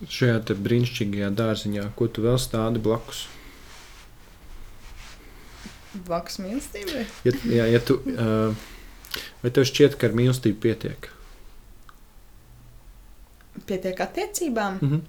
Šajā 0.03 0.41
brīnišķīgajā 0.59 1.29
dārziņā, 1.37 1.87
ko 1.95 2.09
tu 2.11 2.25
vēl 2.25 2.39
stādi 2.41 2.81
blakus? 2.83 3.27
Vaks 6.07 6.39
mīlestībai? 6.41 7.03
Ja, 7.27 7.33
ja, 7.53 7.67
ja 7.75 7.79
tu, 7.83 7.99
uh, 8.01 8.55
vai 9.43 9.51
tev 9.53 9.67
šķiet, 9.69 9.99
ka 9.99 10.09
ar 10.09 10.17
mīlestību 10.17 10.59
pietiek? 10.63 11.12
Pietiek 13.65 13.99
attiecībām. 13.99 14.79
Mm 14.81 14.89
-hmm. 14.89 15.01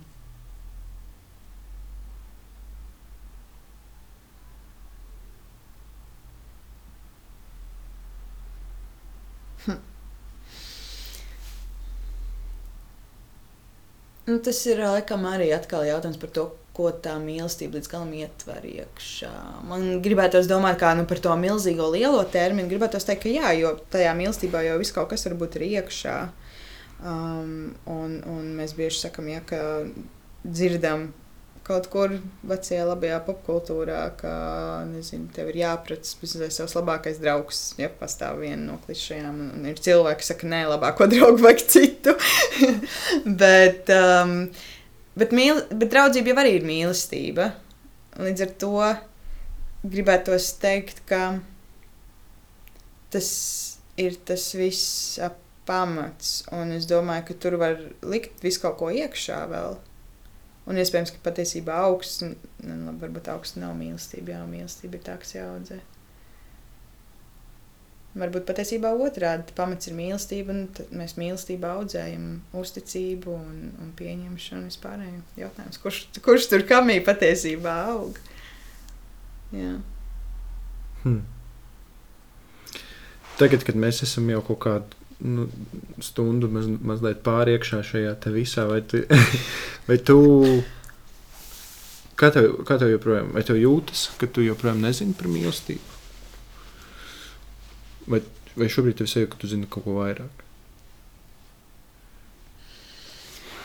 Nu, 14.24 14.39
tas 14.40 14.56
ir 14.64 14.78
laikam 14.81 15.26
arī 15.28 15.51
atkal 15.52 15.85
jautājums 15.85 16.16
par 16.20 16.31
to, 16.32 16.44
ko 16.74 16.89
tā 17.05 17.12
mīlestība 17.20 17.76
līdz 17.76 17.90
galam 17.93 18.12
ietver 18.16 18.64
iekšā. 18.66 19.32
Man 19.68 20.01
gribētos 20.02 20.48
domāt 20.48 20.78
kā, 20.81 20.94
nu, 20.97 21.05
par 21.06 21.20
to 21.22 21.35
milzīgo 21.39 21.90
lielo 21.93 22.22
terminu. 22.32 22.70
Gribētos 22.70 23.05
teikt, 23.05 23.26
ka 23.26 23.35
jā, 23.35 23.52
jo 23.60 23.74
tajā 23.93 24.14
mīlestībā 24.16 24.64
jau 24.64 24.78
viss 24.81 24.97
kaut 24.97 25.12
kas 25.12 25.28
var 25.28 25.36
būt 25.43 25.60
iekšā. 25.68 26.16
Um, 27.02 27.74
un, 27.90 28.20
un 28.30 28.54
mēs 28.56 28.76
bieži 28.78 29.02
sakam, 29.02 29.26
ja, 29.28 29.42
ka 29.44 29.60
dzirdam 30.44 31.10
kaut 31.64 31.86
kur 31.92 32.12
vecajā 32.44 32.84
labajā 32.84 33.18
popkultūrā, 33.24 34.00
ka, 34.18 34.32
nezinu, 34.90 35.30
tev 35.32 35.48
ir 35.52 35.62
jāpratās 35.62 36.12
pēc 36.20 36.34
savs 36.52 36.76
labākais 36.76 37.20
draugs, 37.22 37.62
ja 37.80 37.88
pastāv 37.88 38.42
viena 38.42 38.60
no 38.66 38.76
klišajām, 38.84 39.40
un, 39.46 39.50
un 39.56 39.70
ir 39.70 39.80
cilvēki, 39.80 40.20
kas 40.20 40.32
saka, 40.34 40.48
nē, 40.52 40.60
labāko 40.74 41.08
draugu 41.12 41.40
vajag 41.44 41.64
citu. 41.72 42.16
bet, 43.42 43.92
um, 43.96 44.36
bet, 45.16 45.32
mīl, 45.36 45.62
bet 45.72 45.92
draudzība 45.94 46.34
jau 46.34 46.42
arī 46.44 46.58
ir 46.58 46.68
mīlestība. 46.68 47.50
Līdz 48.20 48.44
ar 48.44 48.52
to 48.60 48.74
gribētos 49.88 50.52
teikt, 50.60 51.00
ka 51.08 51.38
tas 53.14 53.30
ir 54.00 54.18
tas 54.26 54.50
viss 54.58 55.16
ap 55.22 55.40
pamats, 55.68 56.42
un 56.54 56.72
es 56.76 56.86
domāju, 56.90 57.28
ka 57.28 57.36
tur 57.40 57.58
var 57.60 57.80
likt 58.04 58.44
visu 58.44 58.62
kaut 58.62 58.78
ko 58.80 58.92
iekšā 58.92 59.40
vēl. 59.50 59.78
Un 60.64 60.80
iespējams, 60.80 61.12
ka 61.12 61.24
patiesībā 61.26 61.74
augsts, 61.90 62.22
nu, 62.24 62.92
varbūt 63.00 63.28
augsts 63.32 63.58
nav 63.60 63.74
mīlestība, 63.76 64.32
jā, 64.38 64.44
mīlestība 64.48 64.96
ir 64.96 65.04
tā, 65.04 65.18
kas 65.20 65.34
jāaudzē. 65.36 65.80
Varbūt 68.14 68.46
patiesībā 68.46 68.92
otrādi 69.04 69.52
pamats 69.58 69.90
ir 69.90 69.96
mīlestība, 69.98 70.54
un 70.54 70.98
mēs 71.00 71.16
mīlestībā 71.18 71.72
audzējam 71.80 72.28
uzticību 72.56 73.34
un, 73.34 73.56
un 73.82 73.90
pieņemšanu 73.98 74.70
vispārējo 74.70 75.20
jautājums. 75.42 75.80
Kurš, 75.82 76.00
kurš 76.24 76.48
tur 76.52 76.64
kamī 76.68 77.00
patiesībā 77.04 77.74
aug? 77.90 78.20
Jā. 79.52 79.74
Hmm. 81.02 81.24
Tagad, 83.34 83.66
kad 83.66 83.76
mēs 83.76 84.04
esam 84.06 84.30
jau 84.30 84.40
kaut 84.46 84.62
kādu 84.62 85.03
nu, 85.24 85.48
stundu 86.05 86.51
maz, 86.52 86.68
mazliet 86.68 87.22
pāriekšā 87.24 87.80
šajā 87.88 88.14
visā, 88.34 88.66
vai 88.68 88.82
tu, 88.84 89.01
vai 89.88 89.98
tu 89.98 90.18
kā, 92.20 92.30
tev, 92.34 92.60
kā 92.68 92.78
tev 92.80 92.92
joprojām, 92.92 93.32
vai 93.36 93.44
tev 93.46 93.59
jūtas, 93.60 94.10
ka 94.20 94.28
tu 94.28 94.44
joprojām 94.44 94.84
nezini 94.84 95.16
par 95.16 95.30
mīlestību? 95.32 95.92
Vai, 98.12 98.20
vai 98.59 98.68
šobrīd 98.68 99.01
tev 99.01 99.09
sajūta, 99.09 99.32
ka 99.32 99.40
tu 99.40 99.51
zini 99.51 99.70
kaut 99.70 99.86
ko 99.86 99.96
vairāk? 99.96 100.44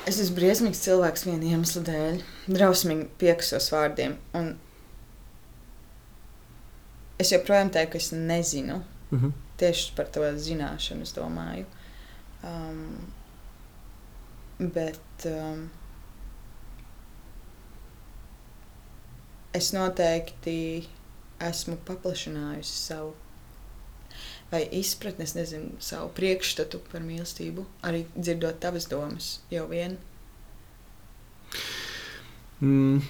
Es 0.07 0.18
esmu 0.18 0.40
briesmīgs 0.40 0.80
cilvēks 0.81 1.27
viena 1.27 1.52
iemesla 1.52 1.84
dēļ. 1.86 2.23
Drausmīgi 2.49 3.10
pieksos 3.22 3.68
vārdiem. 3.69 4.15
Un 4.38 4.56
es 7.22 7.34
joprojām 7.36 7.69
teiktu, 7.76 7.98
ka 7.98 8.02
es 8.02 8.10
nezinu. 8.15 8.80
Uh 9.11 9.22
-huh. 9.22 9.36
Tieši 9.60 9.95
par 9.98 10.07
to 10.14 10.23
zināšanu 10.40 11.03
es 11.03 11.15
domāju. 11.15 11.65
Um, 12.48 13.10
bet 14.60 15.26
um, 15.27 15.65
es 19.56 19.73
noteikti 19.76 20.88
esmu 21.44 21.77
paplašinājusi 21.88 22.77
savu 22.80 23.15
vai 24.49 24.64
izpratni, 24.73 25.27
es 25.27 25.36
nezinu, 25.38 25.77
savu 25.84 26.10
priekšstatu 26.18 26.81
par 26.90 27.03
mīlestību, 27.06 27.65
arī 27.86 28.06
dzirdot 28.18 28.57
tavas 28.64 28.88
domas 28.90 29.38
jau 29.53 29.68
vien. 29.69 29.99
Mm. 32.60 33.03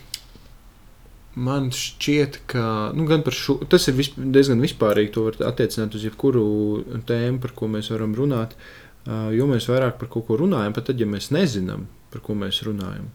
Man 1.39 1.69
šķiet, 1.75 2.41
ka 2.51 2.63
nu, 2.97 3.05
šo, 3.31 3.59
tas 3.71 3.87
ir 3.87 3.95
visp, 3.95 4.17
diezgan 4.19 4.59
vispārīgi. 4.63 5.13
To 5.15 5.27
var 5.29 5.37
attiecināt 5.51 5.95
uz 5.95 6.03
jebkuru 6.03 6.43
tēmu, 7.07 7.39
par 7.43 7.53
ko 7.55 7.69
mēs 7.71 7.91
varam 7.93 8.15
runāt. 8.17 8.57
Uh, 9.07 9.29
jo 9.33 9.47
mēs 9.47 9.69
vairāk 9.69 9.95
par 10.01 10.09
kaut 10.11 10.27
ko 10.27 10.35
runājam, 10.41 10.75
pat 10.75 10.89
tad, 10.89 10.99
ja 10.99 11.07
mēs 11.07 11.29
nezinām, 11.31 11.87
par 12.11 12.21
ko 12.25 12.35
mēs 12.37 12.59
runājam. 12.67 13.07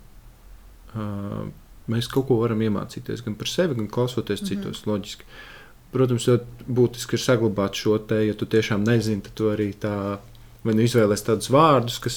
Uh, 0.95 1.51
mēs 1.93 2.09
kaut 2.11 2.31
ko 2.31 2.39
varam 2.41 2.63
iemācīties 2.65 3.23
gan 3.27 3.37
par 3.39 3.51
sevi, 3.51 3.77
gan 3.79 3.91
klausoties 3.93 4.41
mm 4.41 4.47
-hmm. 4.47 4.63
citos. 4.65 4.87
Loģiski. 4.87 5.29
Protams, 5.93 6.27
ļoti 6.27 6.67
būtiski 6.67 7.15
ir 7.15 7.23
saglabāt 7.23 7.77
šo 7.79 7.99
te, 7.99 8.27
ja 8.27 8.35
tu 8.35 8.47
tiešām 8.47 8.85
nezini, 8.85 9.23
tad 9.23 9.35
tu 9.35 9.51
arī 9.53 9.73
tā, 9.79 10.19
vai 10.65 10.75
nu 10.75 10.83
izvēlēsies 10.83 11.27
tādus 11.27 11.51
vārdus, 11.51 12.01
kas 12.01 12.17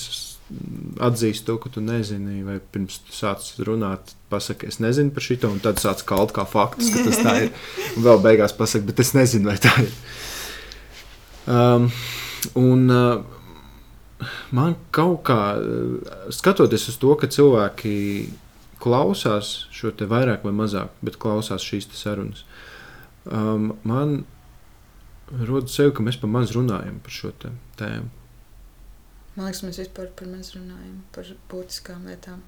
atzīst 1.04 1.44
to, 1.48 1.58
ka 1.60 1.70
tu 1.74 1.82
nezini, 1.84 2.40
vai 2.48 2.58
pirms 2.74 3.02
tu 3.04 3.16
sāc 3.16 3.44
runāt, 3.68 4.14
pasaki, 4.32 4.70
es 4.72 4.80
nezinu 4.84 5.12
par 5.16 5.26
šito, 5.26 5.50
un 5.52 5.60
tad 5.64 5.82
sāc 5.82 6.04
kalt 6.08 6.34
kā 6.36 6.46
faktus, 6.48 6.92
ka 6.94 7.04
tas 7.08 7.20
tā 7.24 7.34
ir. 7.46 7.50
Un 7.98 8.06
vēl 8.06 8.22
beigās 8.24 8.56
pasaki, 8.56 8.88
bet 8.88 9.02
es 9.04 9.12
nezinu, 9.18 9.52
vai 9.52 9.58
tā 9.62 9.74
ir. 9.84 9.92
Um, 11.48 11.90
un 12.60 12.94
uh, 12.94 14.28
man 14.56 14.76
kaut 14.96 15.22
kā, 15.28 15.40
skatoties 16.36 16.90
uz 16.94 17.00
to, 17.02 17.14
ka 17.20 17.30
cilvēki 17.32 17.96
klausās 18.84 19.68
šo 19.74 19.92
te 19.96 20.08
vairāk 20.08 20.46
vai 20.48 20.56
mazāk, 20.56 20.96
bet 21.04 21.20
klausās 21.22 21.66
šīs 21.66 21.90
sarunas, 21.98 22.46
um, 23.26 23.74
man 23.88 24.22
rodas 25.44 25.76
sev, 25.76 25.92
ka 25.96 26.06
mēs 26.06 26.20
par 26.22 26.32
maz 26.32 26.56
runājam 26.56 27.02
par 27.04 27.16
šo 27.16 27.34
tēmu. 27.80 28.17
Man 29.38 29.46
liekas, 29.46 29.62
mēs 29.62 29.78
vispār 29.84 30.10
par 30.18 30.30
maz 30.32 30.50
runājam 30.56 30.96
par 31.14 31.28
būtiskām 31.52 32.08
lietām. 32.10 32.42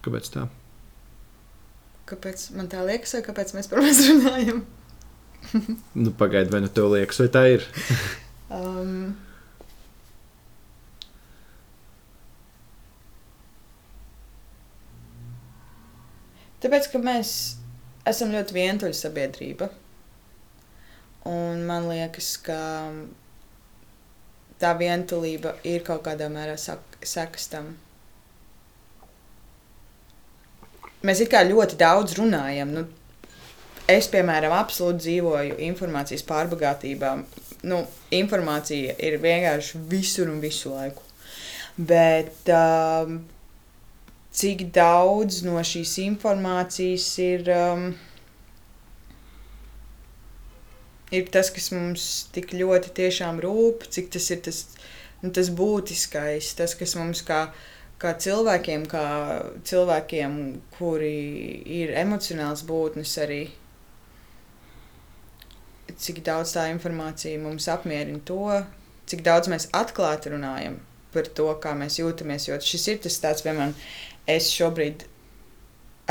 Kāpēc 0.00 0.30
tā? 0.32 0.46
Kāpēc 2.08 2.46
man 2.56 2.70
tā 2.72 2.80
liekas, 2.88 3.12
vai 3.18 3.20
kāpēc 3.26 3.52
mēs 3.58 3.68
par 3.68 3.82
maz 3.84 4.00
runājam? 4.08 4.64
nu, 5.94 6.12
Pagaidiet, 6.16 6.52
vai 6.54 6.62
nu 6.64 6.70
tev 6.72 6.88
liekas, 6.94 7.20
vai 7.20 7.28
tā 7.34 7.44
ir? 7.58 7.66
um, 8.56 9.12
Tāpēc, 16.60 16.90
ka 16.92 17.00
mēs 17.00 17.30
esam 18.08 18.32
ļoti 18.34 18.56
vientuļa 18.56 18.96
sabiedrība. 18.96 19.70
Un 21.28 21.64
man 21.68 21.88
liekas, 21.88 22.34
ka 22.44 22.58
tā 24.60 24.74
vientulība 24.78 25.54
ir 25.64 25.84
kaut 25.86 26.04
kādā 26.06 26.28
mērā 26.32 26.56
sekas 26.60 27.48
tam. 27.52 27.72
Mēs 31.06 31.22
it 31.24 31.30
kā 31.32 31.40
ļoti 31.48 31.78
daudz 31.80 32.18
runājam. 32.18 32.74
Nu, 32.76 32.84
es, 33.88 34.08
piemēram, 34.12 34.52
absolūti 34.52 35.06
dzīvoju 35.06 35.56
informācijas 35.70 36.26
pārbagātībā. 36.28 37.14
Nu, 37.70 37.82
informācija 38.16 38.96
ir 39.00 39.16
vienkārši 39.22 39.80
visur 39.88 40.28
un 40.32 40.42
visu 40.44 40.74
laiku. 40.74 41.04
Bet 41.76 42.50
um, 42.52 43.22
cik 44.36 44.66
daudz 44.76 45.40
no 45.46 45.56
šīs 45.64 45.96
informācijas 46.04 47.08
ir, 47.24 47.48
um, 47.56 47.86
ir 51.10 51.28
tas, 51.34 51.50
kas 51.54 51.70
mums 51.74 52.06
tik 52.34 52.54
ļoti 52.56 52.94
tiešām 52.96 53.40
rūp, 53.42 53.86
cik 53.90 54.10
tas 54.14 54.30
ir 54.34 54.42
tas, 54.46 54.62
nu, 55.22 55.32
tas 55.34 55.50
būtiskais, 55.54 56.52
tas, 56.58 56.74
kas 56.78 56.94
mums 56.98 57.22
kā, 57.26 57.42
kā 58.02 58.14
cilvēkiem, 58.24 58.86
kā 58.90 59.06
cilvēkiem, 59.66 60.36
kuri 60.78 61.16
ir 61.80 61.94
emocionāls 62.02 62.64
būtnes 62.68 63.16
arī, 63.24 63.42
cik 66.00 66.22
daudz 66.24 66.54
tā 66.56 66.68
informācija 66.72 67.40
mums 67.42 67.66
apmierina 67.68 68.22
to, 68.24 68.62
cik 69.10 69.24
daudz 69.26 69.50
mēs 69.52 69.68
atklāti 69.76 70.32
runājam 70.32 70.78
par 71.14 71.26
to, 71.34 71.48
kā 71.62 71.74
mēs 71.74 71.98
jūtamies. 71.98 72.46
Jo 72.48 72.58
šis 72.62 72.86
ir 72.92 73.00
tas 73.04 73.18
tāds, 73.22 73.42
piemēram, 73.44 73.74
es 74.30 74.52
šobrīd 74.54 75.09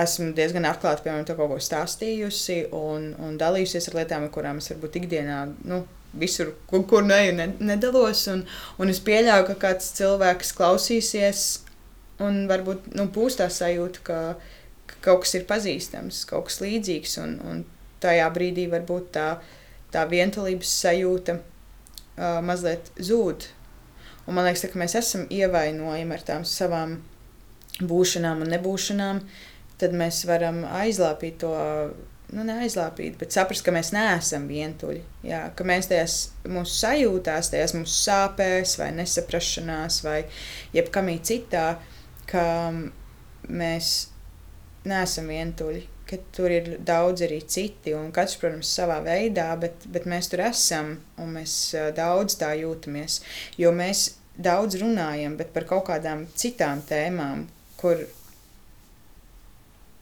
esmu 0.03 0.31
diezgan 0.37 0.67
atklāti 0.69 1.05
piemēram, 1.05 1.27
kaut 1.27 1.53
ko 1.53 1.61
stāstījusi 1.63 2.59
un, 2.75 3.13
un 3.21 3.37
dalījusies 3.39 3.89
ar 3.89 3.99
lietām, 4.01 4.27
ar 4.27 4.33
kurām 4.33 4.61
es 4.61 4.71
varbūt 4.73 5.01
ikdienā. 5.03 5.45
Nu, 5.69 5.85
Visur, 6.09 6.55
kur, 6.65 6.81
kur 6.89 7.03
neju, 7.05 7.35
ne, 7.37 7.45
nedalos. 7.61 8.23
Un, 8.31 8.39
un 8.81 8.89
es 8.89 8.97
pieļauju, 9.05 9.43
ka 9.51 9.55
kāds 9.61 9.91
cilvēks 9.99 10.55
klausīsies, 10.57 11.43
un 12.25 12.47
varbūt 12.49 12.87
nu, 12.97 13.05
būs 13.13 13.37
tā 13.37 13.45
sajūta, 13.53 14.01
ka, 14.07 14.17
ka 14.89 14.97
kaut 15.05 15.21
kas 15.25 15.35
ir 15.37 15.45
pazīstams, 15.49 16.23
kaut 16.31 16.47
kas 16.49 16.57
līdzīgs. 16.63 17.13
Un, 17.21 17.37
un 17.45 17.61
tajā 18.01 18.25
brīdī 18.33 18.65
varbūt 18.71 19.13
tā, 19.19 19.27
tā 19.93 20.07
vientulības 20.09 20.73
sajūta 20.81 21.37
uh, 21.37 22.39
mazliet 22.45 22.89
zūd. 22.97 23.45
Un 24.25 24.37
man 24.37 24.49
liekas, 24.49 24.65
ka 24.69 24.81
mēs 24.81 24.97
esam 24.97 25.29
ievainojami 25.33 26.17
ar 26.17 26.25
tām 26.25 26.43
savām 26.45 26.99
būšanām 27.79 28.43
un 28.43 28.51
nebūšanām, 28.53 29.21
tad 29.79 29.95
mēs 29.97 30.23
varam 30.29 30.63
aizlāpīt 30.67 31.41
to. 31.43 31.55
Nu, 32.29 32.43
neaizlāpīt, 32.45 33.15
bet 33.17 33.33
saprast, 33.33 33.63
ka 33.65 33.71
mēs 33.73 33.89
neesam 33.89 34.43
vientuļi. 34.45 34.99
Jā, 35.25 35.47
ka 35.57 35.65
mēs 35.65 35.87
tajās 35.89 36.17
mūsu 36.45 36.75
sajūtās, 36.75 37.49
tajās 37.49 37.73
mūsu 37.73 37.95
sāpēs, 38.03 38.75
vai 38.77 38.91
nesaprašanās, 38.99 39.97
vai 40.05 40.19
jebkamī 40.75 41.15
citā, 41.25 41.71
ka 42.29 42.43
mēs 43.49 43.95
neesam 44.85 45.31
vientuļi. 45.33 45.81
Ka 46.09 46.17
tur 46.33 46.53
ir 46.53 46.69
daudz 46.85 47.25
arī 47.25 47.41
citi, 47.45 47.95
un 47.97 48.13
katrs, 48.13 48.37
protams, 48.41 48.69
savā 48.77 48.99
veidā, 49.05 49.49
bet, 49.61 49.89
bet 49.89 50.05
mēs 50.09 50.29
tur 50.29 50.45
esam 50.45 50.95
un 51.21 51.33
mēs 51.33 51.57
daudz 51.97 52.37
tā 52.37 52.53
jūtamies. 52.61 53.19
Jo 53.61 53.73
mēs 53.73 54.05
daudz 54.37 54.79
runājam, 54.81 55.37
par 55.53 55.65
kaut 55.69 55.87
kādām 55.89 56.25
citām 56.37 56.81
tēmām, 56.85 57.47
kur 57.79 58.05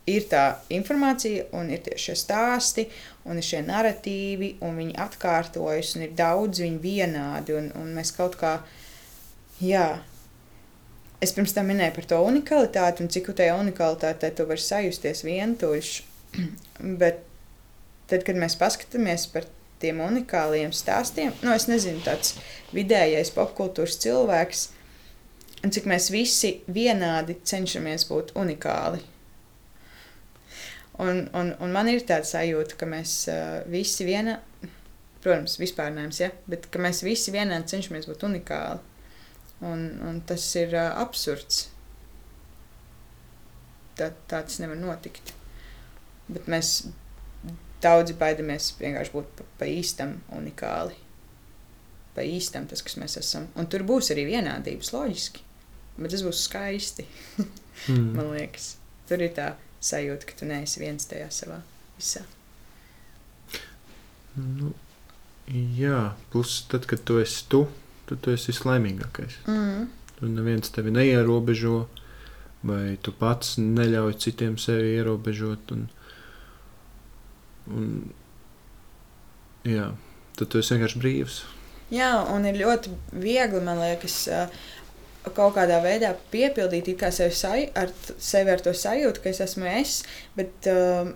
ir 0.08 0.28
tā 0.32 0.44
informācija, 0.74 1.48
un 1.58 1.72
ir 1.74 1.88
šie 2.00 2.16
stāsti, 2.18 2.88
un 3.28 3.40
ir 3.40 3.46
šie 3.46 3.62
narratīvi, 3.68 4.54
un 4.64 4.80
viņi 4.80 4.96
atkārtojas, 5.04 5.96
un 5.98 6.06
ir 6.08 6.14
daudz 6.18 6.64
viņi 6.64 6.80
vienādi, 6.84 7.58
un, 7.60 7.72
un 7.80 7.92
mēs 7.98 8.14
kaut 8.16 8.38
kā, 8.40 8.54
jā, 9.60 9.90
es 11.24 11.34
pirms 11.36 11.56
tam 11.56 11.68
minēju 11.72 11.98
par 11.98 12.08
to 12.14 12.22
unikalitāti, 12.24 13.04
un 13.04 13.12
cik 13.12 13.34
tajā 13.36 13.58
unikalitātē 13.60 14.32
tu 14.38 14.48
vari 14.48 14.64
sajusties 14.64 15.26
vientuļš, 15.28 15.92
bet 17.04 17.22
tad, 18.08 18.24
kad 18.24 18.40
mēs 18.40 18.56
paskatāmies 18.60 19.28
par 19.34 19.50
tiem 19.82 20.00
unikāliem 20.02 20.72
stāstiem, 20.74 21.36
nu, 21.44 21.52
es 21.54 21.68
nezinu, 21.70 22.00
tāds 22.06 22.38
vidējais 22.74 23.34
popkultūras 23.36 24.00
cilvēks, 24.02 24.64
un 25.68 25.76
cik 25.76 25.92
mēs 25.92 26.10
visi 26.14 26.56
vienādi 26.72 27.38
cenšamies 27.44 28.08
būt 28.10 28.34
unikāli. 28.40 29.04
Un, 30.98 31.28
un, 31.38 31.53
un 31.61 31.74
man 31.74 31.90
ir 31.91 32.02
tāds 32.10 32.32
sajūta, 32.34 32.78
ka 32.80 32.88
mēs 32.90 33.14
uh, 33.30 33.60
visi 33.69 34.06
viena, 34.07 34.40
protams, 35.22 35.60
vispārnājums, 35.61 36.22
ja, 36.24 36.32
bet 36.49 36.65
ka 36.74 36.82
mēs 36.82 37.03
visi 37.06 37.34
vienādi 37.36 37.69
cenšamies 37.76 38.07
būt 38.10 38.26
unikāli. 38.26 38.82
Un, 39.68 39.84
un 40.06 40.22
tas 40.30 40.45
ir 40.57 40.74
uh, 40.74 40.95
absurds. 41.02 41.68
Tā, 43.98 44.10
tā 44.30 44.41
tas 44.41 44.57
nevar 44.61 44.78
notikt. 44.78 45.34
Bet 46.30 46.49
mēs 46.49 46.80
daudzi 47.82 48.18
baidamies 48.18 48.72
vienkārši 48.80 49.14
būt 49.14 49.30
pa, 49.38 49.45
pa 49.61 49.69
īstam 49.69 50.18
unikāli. 50.34 50.98
Pa 52.18 52.26
īstam 52.26 52.65
tas, 52.69 52.82
kas 52.86 52.98
mēs 52.98 53.19
esam. 53.22 53.45
Un 53.57 53.69
tur 53.69 53.86
būs 53.86 54.10
arī 54.14 54.26
vienādības, 54.32 54.94
loģiski. 54.95 55.45
Bet 55.98 56.14
tas 56.14 56.26
būs 56.26 56.48
skaisti. 56.49 57.06
Mm. 57.88 58.07
Man 58.18 58.32
liekas, 58.34 58.72
tur 59.06 59.22
ir 59.22 59.30
tā 59.38 59.52
sajūta, 59.88 60.27
ka 60.30 60.38
tu 60.39 60.49
neesi 60.49 60.81
viens 60.81 61.07
tajā 61.09 61.30
savā 61.34 61.61
visā. 61.97 62.23
Nu, 64.38 64.73
jā, 65.47 66.11
plus 66.34 66.59
tad, 66.72 66.85
kad 66.89 67.01
tu 67.07 67.18
esi 67.22 67.45
tu, 67.49 67.65
tad 68.09 68.22
tu 68.23 68.34
esi 68.35 68.51
vislaimīgākais. 68.51 69.39
Mm. 69.49 69.88
Tur 70.18 70.34
neviens 70.34 70.73
tevi 70.73 70.93
neierobežo, 70.93 71.88
vai 72.68 72.97
tu 73.01 73.14
pats 73.15 73.57
neļauj 73.61 74.18
citiem 74.23 74.57
sevi 74.61 74.95
ierobežot. 74.97 75.73
Un, 75.76 75.85
un, 77.73 77.91
jā, 79.68 79.91
tad 80.38 80.51
tu 80.51 80.61
esi 80.61 80.76
vienkārši 80.76 81.03
brīvs. 81.03 81.43
Jā, 81.93 82.11
un 82.34 82.43
ir 82.49 82.57
ļoti 82.59 82.91
viegli, 83.15 83.61
man 83.64 83.80
liekas, 83.80 84.18
kaut 85.36 85.56
kādā 85.56 85.80
veidā 85.84 86.14
piepildīt 86.32 86.90
sevi 87.12 87.36
saj, 87.36 87.70
ar, 87.76 87.94
sevi 88.20 88.54
ar 88.54 88.62
to 88.64 88.74
sajūtu, 88.74 89.24
ka 89.24 89.30
es 89.30 89.41
esmu 89.45 89.66
es. 89.80 90.04
Bet 90.38 90.70
uh, 90.72 91.12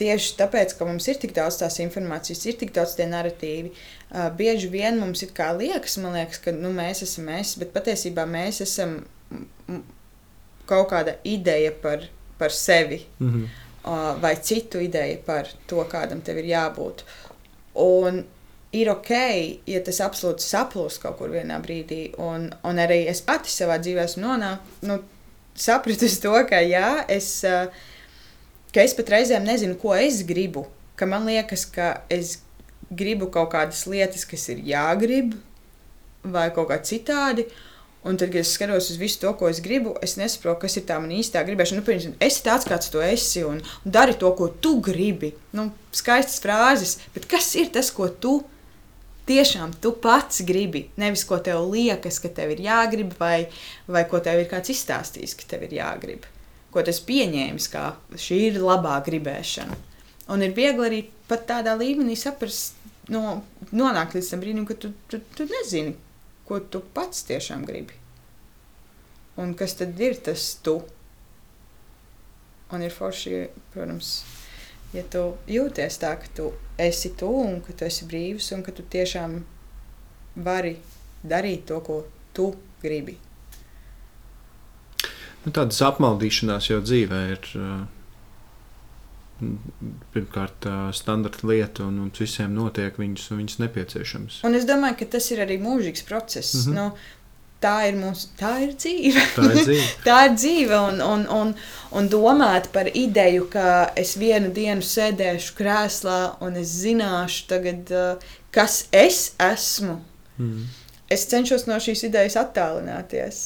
tieši 0.00 0.36
tāpēc, 0.40 0.76
ka 0.78 0.88
mums 0.88 1.08
ir 1.08 1.20
tik 1.22 1.34
daudz 1.36 1.60
tās 1.60 1.78
informācijas, 1.84 2.44
ir 2.46 2.58
tik 2.60 2.72
daudz 2.76 2.96
tie 2.98 3.08
narratīvi, 3.10 3.72
uh, 3.72 4.28
bieži 4.36 4.70
vien 4.72 5.00
mums 5.00 5.24
ir 5.26 5.32
kā 5.36 5.50
liekas, 5.56 5.98
liekas, 6.16 6.42
ka 6.44 6.54
nu, 6.56 6.72
mēs 6.76 7.02
esam 7.06 7.30
mēs, 7.30 7.56
bet 7.60 7.74
patiesībā 7.76 8.26
mēs 8.28 8.62
esam 8.64 9.00
kaut 10.66 10.90
kāda 10.90 11.16
ideja 11.26 11.72
par, 11.82 12.08
par 12.38 12.52
sevi 12.52 13.06
Mm 13.18 13.30
-hmm. 13.32 13.48
uh, 13.84 14.22
vai 14.22 14.36
citu 14.42 14.78
ideju 14.80 15.18
par 15.26 15.48
to, 15.66 15.84
kādam 15.90 16.20
tev 16.20 16.38
ir 16.38 16.44
jābūt. 16.44 17.02
Un 17.74 18.24
ir 18.76 18.90
ok, 18.92 19.12
ja 19.70 19.82
tas 19.84 20.00
absolūti 20.04 20.44
saplūst 20.44 21.02
kaut 21.02 21.18
kur 21.20 21.32
vienā 21.32 21.58
brīdī. 21.64 22.10
Un, 22.22 22.48
un 22.66 22.80
arī 22.82 23.04
es 23.10 23.22
pati 23.24 23.52
savā 23.52 23.78
dzīvē 23.82 24.06
esmu 24.06 24.24
nonākusi, 24.24 24.88
nu, 24.90 24.98
sapratusi 25.56 26.20
to, 26.22 26.34
ka 26.48 26.60
jā, 26.64 26.90
es, 27.12 27.30
uh, 27.48 27.70
ka 28.74 28.84
es 28.84 28.96
pat 28.96 29.12
reizēm 29.16 29.46
nezinu, 29.46 29.78
ko 29.80 29.94
es 29.96 30.22
gribu. 30.28 30.66
Ka 30.96 31.08
man 31.08 31.28
liekas, 31.28 31.66
ka 31.72 32.02
es 32.12 32.38
gribu 32.90 33.30
kaut 33.32 33.50
kādas 33.54 33.84
lietas, 33.90 34.26
kas 34.28 34.48
ir 34.52 34.60
jāgrib, 34.66 35.34
vai 36.24 36.50
kaut 36.54 36.70
kā 36.70 36.80
citādi. 36.84 37.46
Un 38.06 38.14
tad, 38.14 38.30
kad 38.30 38.44
es 38.44 38.52
skatos 38.54 38.92
uz 38.92 38.98
visu 39.00 39.18
to, 39.18 39.32
ko 39.34 39.48
es 39.50 39.58
gribu, 39.64 39.96
es 40.04 40.14
nesaprotu, 40.14 40.60
kas 40.62 40.76
ir 40.78 40.84
tā 40.86 41.00
mana 41.02 41.16
īstā 41.18 41.40
gribēšana. 41.46 41.80
Nu, 41.80 41.86
piemēram, 41.86 42.14
esi 42.22 42.44
tāds, 42.46 42.68
kāds 42.68 42.92
tu 42.92 43.02
esi, 43.02 43.42
un, 43.42 43.58
dari 43.82 44.14
to, 44.20 44.30
ko 44.38 44.46
tu 44.62 44.76
gribi. 44.84 45.32
Nu, 45.56 45.72
skaistas 45.96 46.38
frāzes, 46.44 47.00
bet 47.16 47.26
kas 47.30 47.50
ir 47.58 47.72
tas, 47.74 47.90
ko 47.90 48.06
tu 48.06 48.36
tiešām 49.26 49.74
tu 49.82 49.92
pats 50.02 50.42
gribi? 50.46 50.86
Nevis 51.00 51.24
ko 51.28 51.38
tev 51.42 51.64
liekas, 51.72 52.20
ka 52.22 52.30
tev 52.32 52.54
ir 52.54 52.62
jāgrib, 52.66 53.12
vai, 53.20 53.48
vai 53.90 54.06
ko 54.10 54.20
tev 54.22 54.42
ir 54.42 54.48
kāds 54.50 54.72
izstāstījis, 54.74 55.36
ka 55.38 55.50
tev 55.52 55.66
ir 55.66 55.76
jāgrib. 55.80 56.26
Ko 56.74 56.84
tas 56.86 57.00
pieņēmis, 57.08 57.68
kā 57.72 57.90
šī 58.20 58.40
ir 58.50 58.58
labā 58.62 58.98
gribēšana. 59.06 59.76
Un 60.34 60.42
ir 60.42 60.56
viegli 60.56 60.88
arī 60.88 61.04
pat 61.30 61.46
tādā 61.48 61.76
līmenī 61.78 62.16
saprast, 62.18 62.74
no, 63.12 63.40
nonākt 63.70 64.16
līdz 64.16 64.32
tam 64.32 64.42
brīdim, 64.42 64.66
ka 64.68 64.76
tu, 64.78 64.92
tu, 65.10 65.20
tu 65.36 65.46
nezini, 65.50 65.94
ko 66.46 66.60
tu 66.60 66.82
pats 66.94 67.24
tiešām 67.28 67.64
gribi. 67.68 67.94
Un 69.36 69.54
kas 69.58 69.76
tad 69.78 69.98
ir 70.00 70.16
tas 70.24 70.54
tu? 70.64 70.80
Un 72.74 72.82
ir 72.82 72.90
forši, 72.90 73.46
protams, 73.74 74.16
ja 74.94 75.04
tu 75.10 75.28
jūties 75.50 76.00
tā, 76.02 76.16
ka 76.18 76.30
tu 76.34 76.50
esi 76.78 77.12
tu 77.16 77.30
un 77.42 77.60
ka 77.64 77.72
tu 77.72 77.86
esi 77.86 78.06
brīvs 78.08 78.52
un 78.56 78.62
ka 78.66 78.74
tu 78.76 78.84
tiešām 78.92 79.40
vari 80.46 80.76
darīt 81.24 81.66
to, 81.70 81.80
ko 81.80 82.02
tu 82.36 82.52
gribi. 82.82 83.16
Nu, 85.46 85.52
tādas 85.54 85.78
apmaldīšanās 85.86 86.70
jau 86.72 86.80
dzīvē 86.84 87.20
ir. 87.34 87.52
Uh, 87.56 87.84
Pirmkārt, 90.14 90.64
uh, 90.64 90.86
standarta 90.96 91.44
lieta, 91.44 91.84
un 91.84 91.98
mums 92.00 92.22
visiem 92.22 92.54
notiek 92.56 92.96
viņas, 92.96 93.26
un 93.34 93.42
viņas 93.42 93.58
nepieciešamas. 93.60 94.38
Un 94.48 94.56
es 94.56 94.64
domāju, 94.68 94.96
ka 95.02 95.10
tas 95.16 95.28
ir 95.34 95.42
arī 95.44 95.58
mūžīgs 95.60 96.06
process. 96.08 96.54
Mm. 96.54 96.72
-hmm. 96.72 96.78
nu, 96.78 96.86
tā 97.62 97.74
ir 97.88 97.96
mūsu, 97.98 98.30
tā 98.38 98.52
ir 98.64 98.74
dzīve. 98.76 99.22
Tā 99.34 99.48
ir 99.48 99.58
dzīve. 99.58 99.88
Tā 100.06 100.16
ir 100.28 100.34
dzīve, 100.36 100.78
un, 100.90 101.02
un, 101.04 101.26
un, 101.32 101.52
un 101.96 102.08
domāt 102.12 102.70
par 102.74 102.90
ideju, 102.92 103.48
ka 103.52 103.90
es 103.98 104.16
vienu 104.20 104.52
dienu 104.54 104.84
sēdēšu 104.84 105.56
krēslā 105.58 106.20
un 106.44 106.58
es 106.60 106.74
zināšu, 106.82 107.46
tagad, 107.50 107.92
uh, 107.92 108.32
kas 108.54 108.84
es 108.94 109.30
esmu. 109.42 110.00
Mm. 110.38 110.66
Es 111.12 111.28
cenšos 111.30 111.68
no 111.70 111.78
šīs 111.82 112.06
idejas 112.08 112.36
attālināties. 112.40 113.44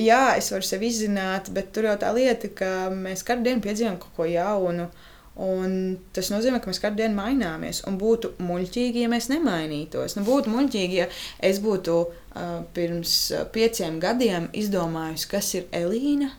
Jā, 0.00 0.36
es 0.36 0.50
varu 0.52 0.64
sevi 0.66 0.90
izzināt, 0.92 1.48
bet 1.56 1.72
tur 1.74 1.88
jau 1.88 1.96
tā 2.00 2.12
lieta, 2.12 2.50
ka 2.52 2.88
mēs 2.92 3.24
katru 3.24 3.48
dienu 3.48 3.64
piedzīvojam 3.64 4.00
kaut 4.02 4.16
ko 4.18 4.26
jaunu. 4.28 4.90
Un 5.36 5.72
tas 6.16 6.30
nozīmē, 6.32 6.62
ka 6.62 6.70
mēs 6.70 6.80
katru 6.80 7.00
dienu 7.00 7.16
maināmies. 7.16 7.82
Un 7.88 7.96
būtu 8.00 8.34
muļķīgi, 8.44 9.02
ja 9.04 9.10
mēs 9.12 9.28
nemainītos. 9.32 10.16
Nu, 10.16 10.24
būtu 10.24 10.52
muļķīgi, 10.52 11.00
ja 11.00 11.08
es 11.44 11.60
būtu 11.64 11.96
uh, 12.04 12.22
pirms 12.76 13.14
uh, 13.34 13.46
pieciem 13.52 14.00
gadiem 14.02 14.50
izdomājusi, 14.56 15.30
kas 15.30 15.54
ir 15.58 15.70
Elīna. 15.74 16.32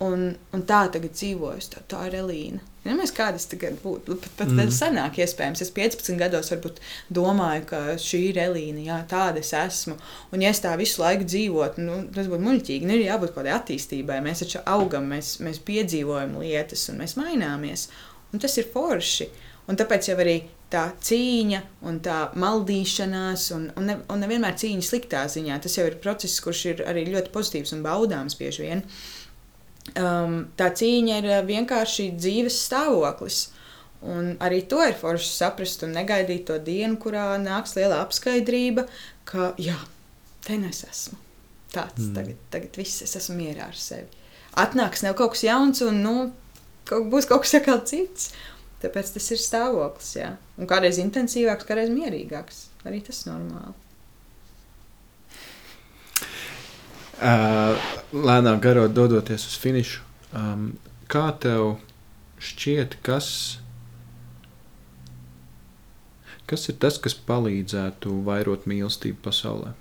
Un, 0.00 0.30
un 0.56 0.62
tā 0.64 0.86
tagad 0.88 1.12
dzīvoju. 1.12 1.66
Tā, 1.74 1.84
tā 1.90 2.06
ir 2.08 2.22
Elīna. 2.22 2.62
Ja 2.80 2.94
mēs 2.96 3.10
kādas 3.12 3.44
tagad 3.44 3.74
būtu, 3.82 4.14
pat, 4.22 4.30
pat 4.38 4.52
mm. 4.54 4.70
senāk 4.72 5.18
iespējams. 5.20 5.60
Es 5.60 5.72
15 5.76 6.16
gados 6.20 6.48
varbūt 6.54 6.78
domāju, 7.12 7.66
ka 7.68 7.80
šī 8.00 8.20
ir 8.30 8.40
Elīna, 8.40 8.80
jā, 8.86 8.96
tāda 9.10 9.42
es 9.42 9.52
esmu. 9.56 9.98
Un 10.32 10.40
ja 10.40 10.52
es 10.54 10.62
tā 10.64 10.72
visu 10.80 11.02
laiku 11.02 11.28
dzīvotu, 11.28 11.84
nu, 11.84 11.98
tas 12.14 12.30
būtu 12.32 12.46
muļķīgi. 12.46 12.88
Nu, 12.88 12.96
ir 12.96 13.10
jābūt 13.10 13.34
kaut 13.34 13.42
kādai 13.42 13.52
attīstībai. 13.58 14.22
Mēs 14.24 14.40
taču 14.46 14.64
augam, 14.64 15.10
mēs, 15.12 15.34
mēs 15.44 15.60
piedzīvojam 15.68 16.38
lietas 16.40 16.86
un 16.88 17.02
mēs 17.02 17.18
maināmies. 17.20 17.90
Un 18.32 18.40
tas 18.40 18.56
ir 18.56 18.72
forši. 18.72 19.28
Un 19.68 19.76
tāpēc 19.76 20.08
jau 20.08 20.16
arī 20.24 20.38
tā 20.70 20.84
cīņa 21.02 21.60
un 21.88 21.98
tā 22.04 22.18
maldīšanās, 22.38 23.46
un, 23.56 23.68
un, 23.76 23.88
ne, 23.90 23.96
un 24.10 24.22
nevienmēr 24.22 24.58
cīņa 24.60 24.86
sliktā 24.86 25.24
ziņā. 25.30 25.58
Tas 25.62 25.78
jau 25.78 25.86
ir 25.88 25.98
process, 26.02 26.42
kurš 26.44 26.64
ir 26.72 26.84
arī 26.86 27.06
ļoti 27.10 27.32
pozitīvs 27.34 27.74
un 27.76 27.82
baudāms 27.86 28.38
bieži 28.38 28.66
vien. 28.68 28.84
Um, 29.98 30.44
tā 30.60 30.70
cīņa 30.76 31.22
ir 31.22 31.30
uh, 31.30 31.40
vienkārši 31.48 32.12
dzīves 32.18 32.60
stāvoklis. 32.68 33.48
Un 34.00 34.36
arī 34.40 34.62
to 34.68 34.80
ir 34.86 34.94
forši 34.96 35.28
saprast 35.28 35.82
un 35.84 35.92
negaidīt 35.92 36.46
to 36.48 36.56
dienu, 36.64 36.96
kurā 37.02 37.34
nāks 37.42 37.74
liela 37.76 37.98
apskaidrība, 38.04 38.86
ka 39.28 39.50
jā, 39.60 39.76
te 40.46 40.56
nu 40.60 40.70
es 40.70 40.84
esmu. 40.88 41.18
Tāds 41.70 42.08
Mm. 42.08 42.14
tagad, 42.16 42.38
tagad 42.50 42.78
viss 42.80 43.02
es 43.02 43.16
esmu 43.16 43.36
mierā 43.38 43.68
ar 43.68 43.76
sevi. 43.76 44.08
Atnāks 44.58 45.04
ne 45.04 45.12
kaut 45.14 45.34
kas 45.34 45.44
jauns, 45.44 45.82
un 45.86 46.00
nu, 46.02 46.14
kaut, 46.88 47.06
būs 47.12 47.28
kaut 47.28 47.44
kas 47.44 47.54
cits. 47.90 48.32
Tāpēc 48.80 49.12
tas 49.16 49.26
ir 49.34 49.40
stāvoklis. 49.40 50.10
Jā. 50.16 50.34
Un 50.56 50.68
kādreiz 50.70 51.00
intensīvāks, 51.02 51.66
kādreiz 51.68 51.92
mierīgāks. 51.92 52.68
Arī 52.88 53.02
tas 53.04 53.24
ir 53.24 53.34
normāli. 53.34 53.76
Uh, 57.20 57.76
lēnām 58.16 58.62
garot, 58.64 58.94
dodoties 58.96 59.44
uz 59.50 59.58
finišu. 59.60 60.00
Um, 60.32 60.70
kā 61.12 61.26
tev 61.42 61.74
šķiet, 62.40 62.96
kas, 63.04 63.28
kas 66.48 66.64
ir 66.72 66.78
tas, 66.80 66.96
kas 67.02 67.18
palīdzētu 67.28 68.14
vairot 68.24 68.64
mīlestību 68.70 69.20
pasaulē? 69.28 69.74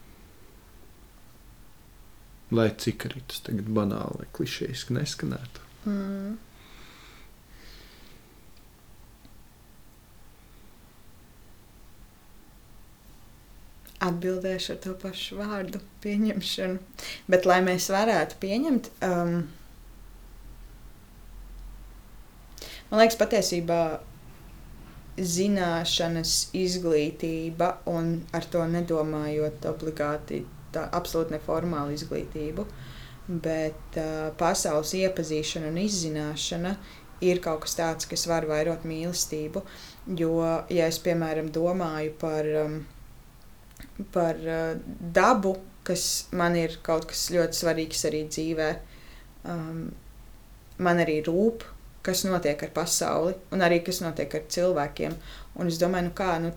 Lai 2.52 2.68
cik 2.82 3.08
arī 3.08 3.24
tas 3.30 3.40
tagad 3.46 3.72
banāli 3.72 4.28
klišejiski 4.36 5.00
neskanētu. 5.00 5.66
Mm. 5.88 6.38
Atbildēšu 14.00 14.74
ar 14.76 14.78
to 14.84 14.94
pašu 15.00 15.40
vārdu, 15.42 15.82
pieņemšanu. 16.04 16.78
Bet, 17.32 17.48
lai 17.50 17.60
mēs 17.66 17.90
varētu 17.92 18.38
pieņemt, 18.40 18.92
um, 19.04 19.34
man 22.92 23.02
liekas, 23.02 23.20
patiesībā 23.20 23.82
zināšanas, 25.20 26.38
izglītība, 26.56 27.74
un 27.92 28.22
ar 28.36 28.48
to 28.54 28.64
nedomājot 28.72 29.68
obligāti 29.68 30.46
tā 30.74 30.86
absolūti 30.96 31.36
neformālu 31.36 31.96
izglītību, 31.98 32.66
bet 33.44 34.00
uh, 34.00 34.30
pasaules 34.40 34.94
iepazīšana 34.98 35.70
un 35.74 35.82
izzināšana 35.84 36.76
ir 37.26 37.42
kaut 37.44 37.66
kas 37.66 37.76
tāds, 37.78 38.08
kas 38.10 38.26
var 38.30 38.48
vairot 38.50 38.86
mīlestību. 38.88 39.64
Jo, 40.20 40.32
ja 40.72 40.88
es, 40.88 41.02
piemēram, 41.04 41.52
domāju 41.54 42.16
par, 42.22 42.48
um, 42.64 42.80
par 44.14 44.40
uh, 44.46 44.78
dabu, 45.00 45.56
kas 45.88 46.30
man 46.36 46.56
ir 46.60 46.78
kaut 46.86 47.10
kas 47.10 47.28
ļoti 47.34 47.60
svarīgs 47.64 48.06
arī 48.10 48.24
dzīvē, 48.30 48.70
um, 49.50 49.84
man 50.80 51.04
arī 51.04 51.20
rūp 51.26 51.66
kas 52.02 52.24
notiek 52.24 52.64
ar 52.64 52.72
pasauli, 52.74 53.36
un 53.54 53.64
arī 53.66 53.82
kas 53.86 54.02
notiek 54.04 54.34
ar 54.36 54.48
cilvēkiem. 54.56 55.16
Un 55.60 55.72
es 55.72 55.80
domāju, 55.82 56.08
nu 56.08 56.16
kā, 56.16 56.32
nu, 56.44 56.52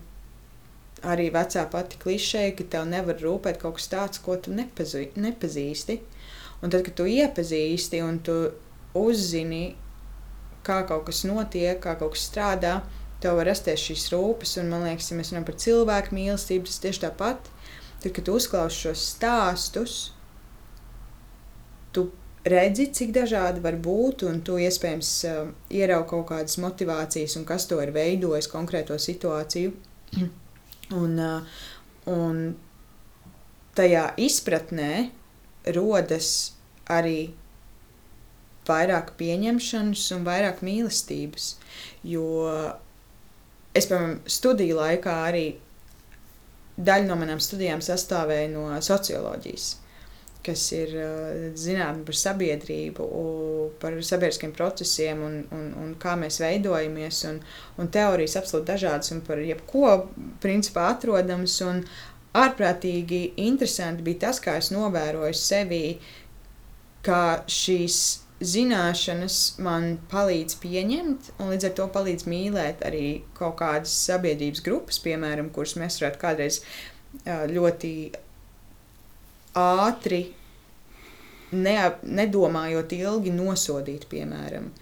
arī 1.02 1.28
vecā 1.34 1.64
pati 1.70 1.98
klišeja, 2.02 2.54
ka 2.58 2.66
tev 2.74 2.86
nevar 2.90 3.18
rūpēt 3.22 3.58
kaut 3.62 3.80
kas 3.80 3.90
tāds, 3.92 4.22
ko 4.22 4.38
tu 4.38 4.54
nepazī, 4.54 5.08
nepazīsti. 5.18 5.98
Un 6.62 6.70
tad, 6.70 6.84
kad 6.86 6.94
tu 7.00 7.08
iepazīsti 7.10 8.02
un 8.06 8.20
tu 8.22 8.36
uzzini, 8.98 9.64
kā 10.62 10.82
kaut 10.86 11.08
kas 11.08 11.24
notiek, 11.26 11.80
kā 11.82 11.96
kaut 11.98 12.14
kas 12.14 12.28
strādā, 12.30 12.76
tev 13.22 13.38
var 13.38 13.48
rasties 13.50 13.82
šīs 13.86 14.08
rūpes. 14.12 14.56
Un, 14.62 14.70
man 14.72 14.86
liekas, 14.86 15.10
ja 15.10 15.18
mēs 15.18 15.32
runājam 15.32 15.48
par 15.48 15.58
cilvēku 15.64 16.16
mīlestību, 16.16 16.66
tas 16.68 16.82
tieši 16.82 17.04
tāpat. 17.06 17.52
Tad, 18.02 18.10
kad 18.10 18.26
tu 18.26 18.34
uzklausi 18.38 18.88
šos 18.88 19.04
stāstus, 19.14 19.96
tu 21.94 22.08
redzi, 22.48 22.88
cik 22.90 23.12
dažādi 23.14 23.62
var 23.62 23.78
būt, 23.78 24.26
un 24.26 24.40
tu 24.46 24.58
iespējams 24.58 25.12
uh, 25.30 25.52
ieraugi 25.70 26.10
kaut 26.10 26.26
kādas 26.32 26.58
motivācijas, 26.62 27.36
un 27.38 27.46
kas 27.48 27.68
to 27.70 27.78
ir 27.82 27.94
veidojis 27.94 28.50
konkrēto 28.50 28.98
situāciju. 28.98 29.74
un, 31.02 31.14
uh, 31.22 31.62
un 32.10 32.42
tajā 33.78 34.08
izpratnē 34.20 34.92
rodas 35.76 36.32
arī 36.90 37.32
vairāk 38.66 39.14
pieņemšanas 39.18 40.04
un 40.16 40.26
vairāk 40.26 40.62
mīlestības. 40.66 41.54
Jo 42.06 42.26
es, 43.74 43.86
piemēram, 43.86 44.18
studiju 44.26 44.80
laikā 44.80 45.18
arī 45.28 45.46
daļa 46.76 47.08
no 47.08 47.20
manām 47.20 47.40
studijām 47.42 47.82
sastāvēja 47.84 48.50
no 48.52 48.66
socioloģijas 48.82 49.70
kas 50.42 50.62
ir 50.74 50.94
zinātnē 51.58 52.02
par 52.06 52.16
sabiedrību, 52.18 53.04
par 53.82 53.98
sabiedriskiem 54.02 54.54
procesiem 54.56 55.20
un, 55.22 55.36
un, 55.54 55.68
un 55.78 55.92
kā 56.02 56.16
mēs 56.18 56.40
veidojamies. 56.42 57.22
Un, 57.30 57.38
un 57.78 57.90
teorijas 57.94 58.36
absolūti 58.40 58.72
dažādas 58.72 59.14
un 59.14 59.22
par 59.26 59.42
jebko 59.42 59.92
principā 60.42 60.88
atrodamas. 60.96 61.60
Un 61.66 61.84
ārprātīgi 62.38 63.22
interesanti 63.44 64.04
bija 64.06 64.26
tas, 64.26 64.42
kā 64.42 64.56
es 64.58 64.72
novēroju 64.74 65.38
sevi, 65.38 65.84
kā 67.06 67.22
šīs 67.50 68.02
zināšanas 68.46 69.38
man 69.62 69.96
palīdz 70.10 70.56
pieņemt, 70.62 71.32
un 71.38 71.52
līdz 71.52 71.68
ar 71.68 71.74
to 71.78 71.86
palīdz 71.94 72.26
mīlēt 72.30 72.84
arī 72.86 73.06
kaut 73.38 73.56
kādas 73.60 73.94
sabiedrības 74.06 74.64
grupas, 74.66 75.00
piemēram, 75.04 75.50
kuras 75.54 75.76
mēs 75.80 76.00
varētu 76.00 76.22
kādreiz 76.22 76.60
ļoti 77.26 77.92
ātri, 79.58 80.22
neap, 81.52 82.00
nedomājot 82.02 82.96
ilgi, 82.96 83.34
nosodīt, 83.36 84.08
piemēram. 84.10 84.72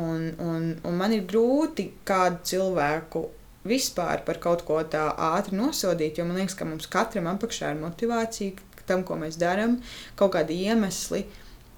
Un, 0.00 0.28
un, 0.40 0.68
un 0.88 0.96
man 0.96 1.12
ir 1.12 1.26
grūti 1.28 1.90
kādu 2.08 2.40
cilvēku 2.48 3.26
vispār 3.68 4.24
par 4.26 4.40
kaut 4.42 4.64
ko 4.66 4.80
tā 4.88 5.10
ātri 5.12 5.58
nosodīt, 5.58 6.18
jo 6.18 6.26
man 6.26 6.40
liekas, 6.40 6.56
ka 6.58 6.66
mums 6.66 6.88
katram 6.90 7.28
apakšā 7.30 7.74
ir 7.74 7.82
motivācija 7.82 8.70
tam, 8.88 9.04
ko 9.06 9.18
mēs 9.20 9.36
darām, 9.38 9.76
kaut 10.18 10.32
kādi 10.34 10.56
iemesli, 10.66 11.22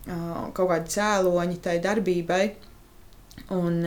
kaut 0.06 0.68
kādi 0.70 0.94
cēloņi 0.96 1.60
tai 1.64 1.78
darbībai. 1.84 2.42
Un, 3.54 3.80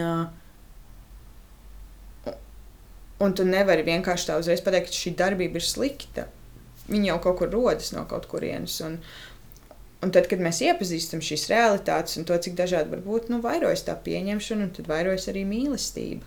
un 3.24 3.38
tu 3.38 3.46
nevari 3.48 3.86
vienkārši 3.88 4.32
tā 4.32 4.40
uzreiz 4.42 4.64
pateikt, 4.66 4.92
ka 4.92 5.00
šī 5.02 5.14
darbība 5.20 5.62
ir 5.62 5.66
slikta 5.66 6.28
Viņi 6.88 7.10
jau 7.10 7.18
kaut 7.24 7.42
kur 7.42 7.52
rodas 7.52 7.92
no 7.96 8.06
kaut 8.08 8.28
kurienes. 8.32 8.78
Un, 8.88 8.98
un 10.04 10.14
tad, 10.16 10.30
kad 10.32 10.42
mēs 10.44 10.62
iepazīstam 10.64 11.24
šīs 11.24 11.48
realitātes 11.52 12.20
un 12.20 12.28
to, 12.28 12.38
cik 12.44 12.56
dažādi 12.60 12.94
var 12.96 13.04
būt, 13.04 13.32
nu, 13.34 13.42
vairojas 13.44 13.84
tā 13.88 13.98
pieņemšana, 14.06 14.70
un 14.70 14.76
tad 14.78 14.90
vairojas 14.92 15.28
arī 15.32 15.44
mīlestība. 15.50 16.24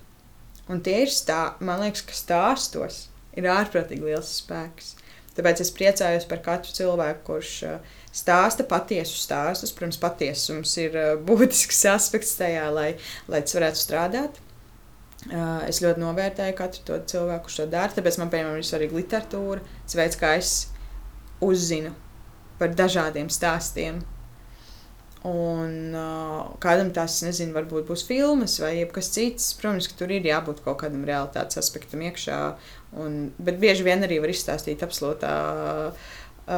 Un 0.71 0.83
tie 0.87 1.01
ir 1.07 1.13
stāsti, 1.13 1.67
man 1.67 1.81
liekas, 1.83 2.05
ka 2.07 2.17
stāstos 2.17 3.01
ir 3.39 3.49
ārprātīgi 3.51 4.11
liels 4.11 4.35
spēks. 4.43 4.95
Tāpēc 5.35 5.63
es 5.65 5.73
priecājos 5.73 6.27
par 6.29 6.43
katru 6.45 6.75
cilvēku, 6.77 7.25
kurš 7.27 7.55
uh, 7.67 7.97
stāsta 8.17 8.67
patiesu 8.69 9.19
stāstus. 9.21 9.75
Protams, 9.77 10.01
patiesums 10.03 10.77
ir 10.83 10.97
uh, 10.99 11.17
būtisks 11.29 11.83
aspekts 11.93 12.37
tajā, 12.41 12.69
lai, 12.75 12.93
lai 13.31 13.43
tas 13.47 13.59
varētu 13.59 13.83
strādāt. 13.83 14.41
Uh, 15.29 15.61
es 15.69 15.83
ļoti 15.85 16.01
novērtēju 16.01 16.57
katru 16.57 16.87
to 16.89 17.01
cilvēku, 17.13 17.49
kurš 17.49 17.63
to 17.63 17.67
dara. 17.75 17.93
Tāpēc 17.97 18.21
man, 18.23 18.31
piemēram, 18.33 18.61
ir 18.61 18.69
svarīga 18.69 18.97
literatūra, 18.97 19.67
tas 19.85 19.99
veids, 19.99 20.21
kā 20.21 20.37
es 20.39 20.55
uzzinu 21.45 21.93
par 22.61 22.73
dažādiem 22.77 23.29
stāstiem. 23.33 24.01
Un 25.29 25.93
uh, 25.93 26.47
kādam 26.65 26.95
tas, 26.97 27.19
nezinu, 27.21 27.53
varbūt 27.53 27.91
būs 27.91 28.07
filmas 28.09 28.55
vai 28.63 28.87
kas 28.89 29.11
cits. 29.13 29.51
Protams, 29.61 29.91
ka 29.91 29.99
tur 29.99 30.15
ir 30.17 30.25
jābūt 30.25 30.63
kaut 30.65 30.79
kādam 30.81 31.05
realitātes 31.05 31.61
aspektam 31.61 32.01
iekšā. 32.09 32.39
Un, 33.01 33.19
bet 33.37 33.61
bieži 33.61 33.85
vien 33.85 34.01
arī 34.07 34.17
var 34.23 34.33
izstāstīt 34.33 34.81
absolūtā 34.87 35.35
uh, 35.53 36.09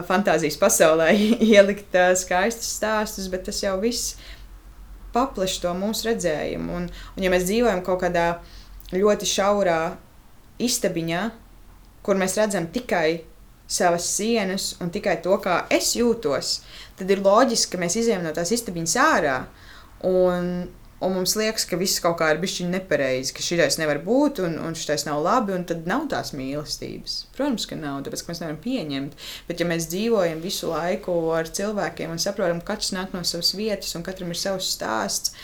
fantāzijas 0.09 0.59
pasaulē, 0.61 1.11
ielikt 1.55 1.97
skaistus 2.21 2.77
stāstus, 2.79 3.29
bet 3.33 3.47
tas 3.49 3.63
jau 3.65 3.77
viss 3.83 4.17
paplaš 5.13 5.59
to 5.63 5.73
mūsu 5.77 6.09
redzējumu. 6.11 6.79
Un, 6.79 6.89
un 6.89 7.27
ja 7.27 7.33
mēs 7.33 7.47
dzīvojam 7.49 7.83
kaut 7.87 8.03
kādā 8.05 8.27
ļoti 8.93 9.29
šaurā 9.29 9.81
istabiņā, 10.63 11.23
kur 12.03 12.19
mēs 12.19 12.37
redzam 12.41 12.69
tikai 12.73 13.23
savas 13.73 14.07
sienas 14.17 14.73
un 14.83 14.91
tikai 14.93 15.17
to, 15.25 15.37
kā 15.41 15.63
es 15.73 15.95
jūtos, 15.97 16.59
tad 16.99 17.11
ir 17.13 17.23
loģiski, 17.25 17.73
ka 17.73 17.81
mēs 17.81 17.97
izējām 18.03 18.25
no 18.27 18.33
tās 18.37 18.53
istabiņas 18.55 18.97
ārā. 19.01 19.37
Un, 20.09 20.51
un 21.03 21.15
mums 21.17 21.35
liekas, 21.39 21.65
ka 21.67 21.79
viss 21.81 22.01
kaut 22.03 22.19
kā 22.21 22.29
ir 22.33 22.41
bijis 22.43 22.63
nepareizi, 22.71 23.33
ka 23.35 23.43
šis 23.45 23.79
nevar 23.81 23.99
būt, 24.05 24.43
un, 24.47 24.55
un 24.63 24.77
šis 24.79 25.07
nav 25.09 25.23
labi, 25.25 25.55
un 25.57 25.65
tad 25.67 25.89
nav 25.91 26.07
tās 26.13 26.31
mīlestības. 26.37 27.17
Protams, 27.35 27.67
ka 27.69 27.79
nav, 27.79 28.01
tāpēc 28.07 28.23
ka 28.23 28.33
mēs 28.33 28.43
nevaram 28.43 28.61
pieņemt. 28.63 29.27
Bet, 29.49 29.63
ja 29.63 29.69
mēs 29.69 29.89
dzīvojam 29.91 30.43
visu 30.45 30.71
laiku 30.71 31.17
ar 31.35 31.51
cilvēkiem 31.51 32.15
un 32.15 32.23
saprotam, 32.23 32.63
ka 32.63 32.75
katrs 32.75 32.95
nāk 32.95 33.17
no 33.17 33.25
savas 33.27 33.53
vietas, 33.59 33.93
un 33.99 34.07
katram 34.07 34.31
ir 34.31 34.39
savs 34.39 34.71
stāsts, 34.77 35.35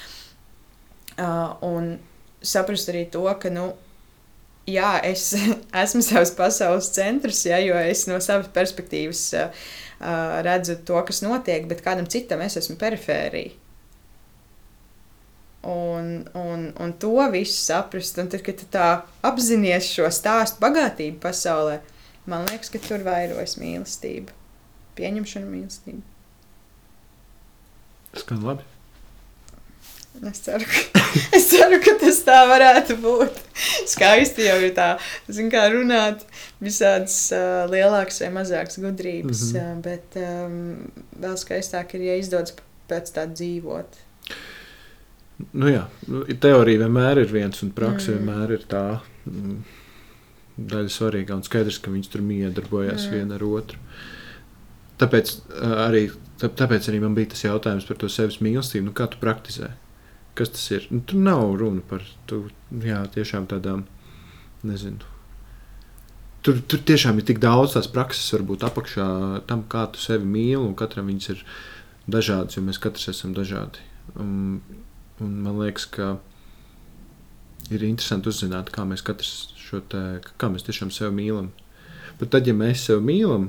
uh, 1.19 1.59
un 1.67 1.97
saprast 2.39 2.93
arī 2.93 3.09
to, 3.11 3.27
ka, 3.43 3.51
nu, 3.51 3.73
jā, 4.71 4.95
es 5.11 5.33
esmu 5.85 6.05
savs 6.07 6.35
pasaules 6.39 6.93
centrs, 6.95 7.43
ja, 7.51 7.59
jo 7.65 7.79
es 7.83 8.07
no 8.11 8.23
savas 8.23 8.51
perspektīvas 8.55 9.25
uh, 9.43 9.65
redzu 10.47 10.79
to, 10.87 11.03
kas 11.09 11.25
notiek, 11.27 11.67
bet 11.71 11.83
kādam 11.83 12.07
citam 12.07 12.47
es 12.47 12.61
esmu 12.63 12.79
perifērija 12.79 13.65
un, 15.63 16.29
un, 16.35 16.73
un 16.79 16.93
to 16.93 17.15
visu 17.33 17.57
saprast. 17.57 18.19
Un 18.19 18.31
tad, 18.31 18.45
kad 18.47 18.61
tu 18.61 18.69
tā 18.73 18.89
apzinājies 19.27 19.91
šo 19.97 20.11
stāstu 20.15 20.63
bagātību 20.63 21.21
pasaulē, 21.23 21.81
man 22.29 22.47
liekas, 22.51 22.73
ka 22.73 22.83
tur 22.83 23.05
vairojas 23.07 23.59
mīlestība, 23.61 24.35
pieņemšana 24.99 25.51
mīlestība. 25.51 26.05
Skan 28.19 28.45
labi. 28.45 28.65
Es 30.27 30.41
ceru, 30.43 30.67
ka, 30.67 31.03
es 31.37 31.45
ceru, 31.53 31.79
ka 31.83 31.95
tas 32.01 32.19
tā 32.27 32.39
varētu 32.51 32.97
būt. 33.03 33.37
Skaisti 33.87 34.49
jau 34.49 34.57
ir 34.67 34.73
tā, 34.75 34.89
kā 35.53 35.67
runāt, 35.71 36.25
visādas 36.65 37.17
uh, 37.37 37.69
lielākas 37.71 38.19
vai 38.25 38.33
mazākas 38.41 38.81
gudrības. 38.83 39.53
Mm 39.53 39.61
-hmm. 39.61 39.83
bet 39.83 40.19
um, 40.19 40.91
vēl 41.23 41.37
skaistāk 41.39 41.95
ir, 41.95 42.09
ja 42.09 42.17
izdodas 42.17 42.57
pēc 42.91 43.15
tā 43.15 43.29
dzīvot. 43.31 44.01
Nu, 45.39 45.69
jā, 45.71 45.85
nu, 46.11 46.25
teorija 46.43 46.83
vienmēr 46.83 47.23
ir 47.23 47.31
viens, 47.31 47.61
un 47.63 47.71
praksa 47.75 48.11
mm. 48.11 48.17
vienmēr 48.17 48.55
ir 48.57 48.65
tā 48.71 48.85
mm, 49.31 49.59
daļa 50.73 50.91
svarīga. 50.91 51.37
Un 51.39 51.45
skaidrs, 51.47 51.79
ka 51.83 51.93
viņi 51.95 52.11
tur 52.11 52.25
miedarbojas 52.27 53.07
mm. 53.07 53.13
viena 53.15 53.37
ar 53.39 53.45
otru. 53.47 53.79
Tāpēc 54.99 55.35
arī, 55.87 56.09
tāpēc 56.43 56.89
arī 56.91 57.03
man 57.05 57.15
bija 57.15 57.31
tas 57.35 57.45
jautājums 57.47 57.87
par 57.87 58.01
to 58.01 58.11
sevis 58.11 58.41
mīlestību. 58.43 58.89
Nu, 58.89 58.97
kā 58.99 59.07
tu 59.13 59.21
praktizē? 59.23 59.71
Kas 60.39 60.51
tas 60.57 60.65
ir? 60.75 60.89
Nu, 60.91 61.05
tur 61.07 61.23
nav 61.23 61.55
runa 61.61 61.85
par 61.87 62.03
tu, 62.31 62.45
jā, 62.83 63.05
tiešām 63.15 63.47
tādām, 63.51 63.87
nezinu. 64.67 65.15
Tur, 66.43 66.59
tur 66.67 66.83
tiešām 66.87 67.19
ir 67.19 67.27
tik 67.31 67.39
daudz 67.43 67.77
tās 67.77 67.87
prakses, 67.91 68.27
varbūt 68.35 68.67
apakšā 68.67 69.07
tam, 69.47 69.65
kā 69.71 69.87
tu 69.95 70.03
sevi 70.03 70.27
mīli, 70.27 70.61
un 70.65 70.75
katram 70.79 71.11
viņas 71.11 71.33
ir 71.35 71.47
dažādas, 72.11 72.59
jo 72.59 72.63
mēs 72.67 72.79
katrs 72.83 73.11
esam 73.15 73.35
dažādi. 73.39 73.83
Um, 74.19 74.61
Un 75.25 75.39
man 75.43 75.59
liekas, 75.59 75.87
ka 75.91 76.17
ir 77.75 77.85
interesanti 77.85 78.31
uzzināt, 78.31 78.71
kā 78.75 78.85
mēs 78.89 79.03
katrs 79.05 79.33
šo 79.59 79.81
te, 79.93 80.03
kā 80.41 80.51
mēs 80.53 80.67
tiešām 80.69 80.93
sevi 80.95 81.13
mīlam. 81.17 81.51
Bet 82.21 82.33
tad, 82.35 82.49
ja 82.49 82.55
mēs 82.57 82.87
sevi 82.89 83.05
mīlam, 83.05 83.49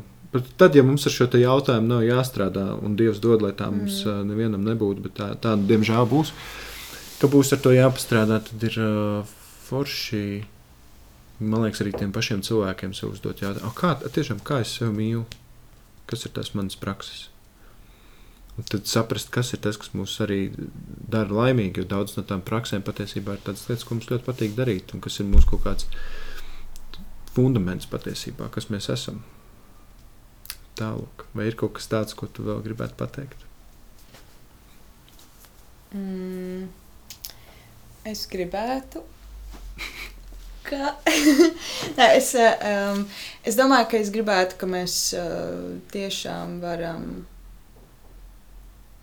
tad, 0.59 0.75
ja 0.77 0.83
mums 0.85 1.07
ar 1.07 1.15
šo 1.15 1.29
jautājumu 1.39 1.89
nav 1.89 2.03
jāstrādā, 2.05 2.65
un 2.83 2.97
Dievs 2.99 3.21
dod, 3.23 3.43
lai 3.45 3.53
tā 3.57 3.69
mums 3.73 4.03
mm. 4.05 4.27
nevienam 4.29 4.65
nebūtu, 4.67 5.05
bet 5.07 5.17
tā, 5.17 5.31
tā 5.41 5.55
diemžēl 5.57 6.09
būs, 6.09 6.33
ka 7.21 7.31
būs 7.31 7.53
ar 7.55 7.63
to 7.63 7.73
jāpastrādā, 7.75 8.41
tad 8.49 8.69
ir 8.69 8.79
uh, 8.83 9.35
forši. 9.69 10.23
Man 11.39 11.63
liekas, 11.63 11.79
arī 11.85 11.93
tiem 11.95 12.11
pašiem 12.11 12.43
cilvēkiem 12.43 12.93
sev 12.97 13.13
uzdot 13.13 13.39
jautājumu, 13.39 13.71
kā, 13.77 13.95
tiešām, 14.03 14.41
kā 14.43 14.59
es 14.65 14.73
sevi 14.75 14.91
mīlu, 14.97 15.23
kas 16.09 16.27
ir 16.27 16.35
tās 16.35 16.51
manas 16.57 16.75
prakses. 16.79 17.29
Un 18.59 18.65
tad 18.67 18.89
saprast, 18.91 19.29
kas 19.31 19.53
ir 19.55 19.61
tas, 19.63 19.77
kas 19.79 19.93
mūs 19.95 20.17
arī 20.25 20.49
dara 21.07 21.31
laimīgi. 21.31 21.79
Jo 21.79 21.87
daudz 21.93 22.17
no 22.17 22.25
tām 22.27 22.41
praksēm 22.43 22.83
patiesībā 22.83 23.37
ir 23.37 23.45
tādas 23.45 23.69
lietas, 23.69 23.85
ko 23.87 23.95
mums 23.95 24.09
ļoti 24.09 24.25
patīk 24.25 24.57
darīt, 24.57 24.91
un 24.91 25.03
kas 25.05 25.21
ir 25.21 25.29
mūsu 25.29 25.47
kaut 25.53 25.63
kāds 25.63 25.87
fundaments 27.31 27.87
patiesībā, 27.87 28.49
kas 28.51 28.67
mēs 28.73 28.89
esam. 28.91 29.21
Tālāk, 30.79 31.23
vai 31.35 31.47
ir 31.47 31.55
kaut 31.59 31.77
kas 31.77 31.87
tāds, 31.91 32.17
ko 32.19 32.27
tu 32.27 32.43
vēl 32.49 32.59
gribētu 32.65 32.99
pateikt? 32.99 33.47
Mm, 35.95 36.67
es 38.11 38.27
gribētu. 38.31 39.05
Ka... 40.67 40.93
Nē, 41.97 42.11
es, 42.19 42.35
um, 42.35 43.05
es 43.47 43.55
domāju, 43.55 43.87
ka 43.93 44.03
es 44.03 44.11
gribētu, 44.13 44.59
ka 44.59 44.67
mēs 44.69 45.01
uh, 45.15 45.77
tiešām 45.95 46.59
varam. 46.65 47.11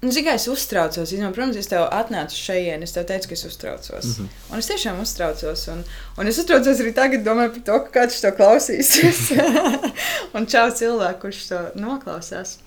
Nu, 0.03 0.11
Zini, 0.13 0.27
kā 0.27 0.35
es 0.37 0.45
uztraucos. 0.53 1.09
Zinām, 1.09 1.33
protams, 1.33 1.57
es 1.57 1.71
tev 1.71 1.87
atnācu 1.89 2.37
šeit, 2.37 2.83
es 2.85 2.93
tev 2.93 3.07
teicu, 3.09 3.31
ka 3.31 3.37
es 3.39 3.45
uztraucos. 3.49 4.05
Mm 4.05 4.13
-hmm. 4.13 4.53
Un 4.53 4.59
es 4.59 4.69
tiešām 4.69 5.01
uztraucos. 5.01 5.69
Un, 5.73 5.85
un 6.19 6.27
es 6.27 6.39
uztraucos 6.39 6.81
arī 6.81 6.93
tagad, 6.95 7.25
domāju 7.25 7.53
par 7.55 7.63
to, 7.63 7.79
ka 7.85 8.01
kāds 8.01 8.21
to 8.21 8.31
klausīsies. 8.37 9.33
un 10.37 10.47
čau 10.47 10.71
cilvēku, 10.71 11.21
kurš 11.21 11.49
to 11.49 11.61
noklausās. 11.75 12.59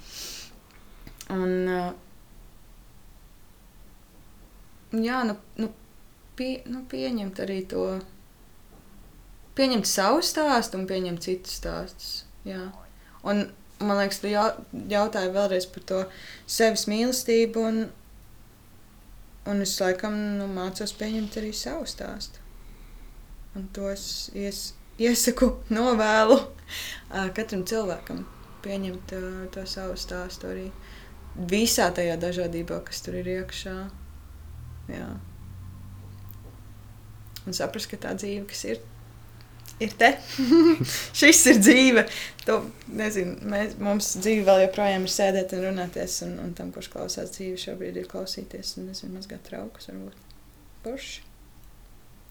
Un, 1.30 1.68
uh, 1.68 1.92
jā, 4.92 5.24
nu, 5.24 5.36
nu, 5.56 5.70
pie, 6.36 6.62
nu, 6.66 6.84
pieņemt 6.90 7.40
arī 7.40 7.68
to. 7.68 8.00
Pieņemt 9.56 9.86
savu 9.86 10.22
stāstu 10.22 10.78
un 10.78 10.88
pieņemt 10.88 11.22
citu 11.22 11.50
stāstus. 11.50 12.24
Jā. 12.44 12.72
Un, 13.24 13.52
man 13.80 14.00
liekas, 14.00 14.20
tu 14.22 14.32
jau, 14.32 14.46
jautāji 14.92 15.32
vēlreiz 15.36 15.68
par 15.74 15.86
to 15.92 16.02
sevis 16.50 16.86
mīlestību, 16.92 17.64
un, 17.72 17.80
un 19.50 19.64
es 19.66 19.78
laikam 19.82 20.18
nu, 20.40 20.50
mācos 20.52 20.96
pieņemt 21.00 21.40
arī 21.42 21.54
savu 21.56 21.88
stāstu. 21.90 22.44
Un 23.58 23.70
to 23.74 23.88
es 23.92 24.04
ies, 24.38 24.74
iesaku, 25.02 25.54
novēlu 25.78 26.42
katram 27.36 27.66
cilvēkam 27.68 28.26
pieņemt 28.64 29.16
uh, 29.16 29.32
to 29.54 29.64
savu 29.70 29.96
stāstu 30.00 30.50
arī 30.52 30.68
visā 31.50 31.88
tajā 31.96 32.18
dažādībā, 32.20 32.82
kas 32.88 33.04
tur 33.06 33.16
ir 33.22 33.30
iekšā. 33.38 33.76
Jā. 34.92 35.10
Un 37.48 37.56
saprast, 37.56 37.90
ka 37.92 38.00
tā 38.04 38.12
dzīve, 38.18 38.44
kas 38.50 38.66
ir, 38.68 38.82
ir 39.84 39.96
te. 40.00 40.12
Šis 41.20 41.42
ir 41.52 41.62
dzīve. 41.62 42.06
To, 42.48 42.60
nezinu, 43.00 43.36
mēs, 43.52 43.76
mums 43.82 44.12
dzīve 44.20 44.46
vēl 44.48 44.64
joprojām 44.66 45.06
ir 45.08 45.14
sēdēt 45.14 45.56
un 45.58 45.66
runāties, 45.70 46.20
un, 46.28 46.38
un 46.44 46.54
tam, 46.58 46.72
kurš 46.76 46.92
klausās 46.94 47.34
dzīvi, 47.36 47.60
šobrīd 47.62 48.00
ir 48.02 48.10
klausīties 48.12 48.78
un 48.80 48.90
nezinu, 48.92 49.16
mazgāt 49.18 49.44
traukus. 49.50 49.90
Varbūt 49.92 50.26
forši. 50.86 51.28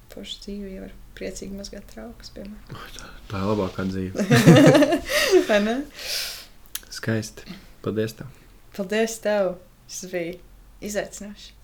Forši 0.08 0.42
dzīve 0.46 0.72
jau 0.72 0.88
ir 0.88 0.96
priecīgi 1.18 1.56
mazgāt 1.58 1.86
traukus, 1.92 2.32
piemēram. 2.34 2.82
Tā, 2.96 3.08
tā 3.30 3.42
ir 3.42 3.48
labākā 3.50 3.84
dzīve. 3.90 4.24
Vai 5.50 5.60
ne? 5.64 5.78
Skaisti. 6.98 7.58
Paldies 7.84 8.16
tev. 8.18 8.32
Paldies 8.76 9.18
tev. 9.24 9.54
Tas 9.88 10.10
bija 10.12 10.34
izaicinoši. 10.84 11.54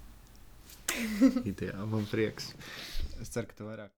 Ideāli. 1.45 1.89
Man 1.91 2.07
prieks. 2.11 2.53
Es 3.23 3.33
ceru, 3.35 3.49
ka 3.51 3.59
tu 3.59 3.67
vairāk. 3.67 3.91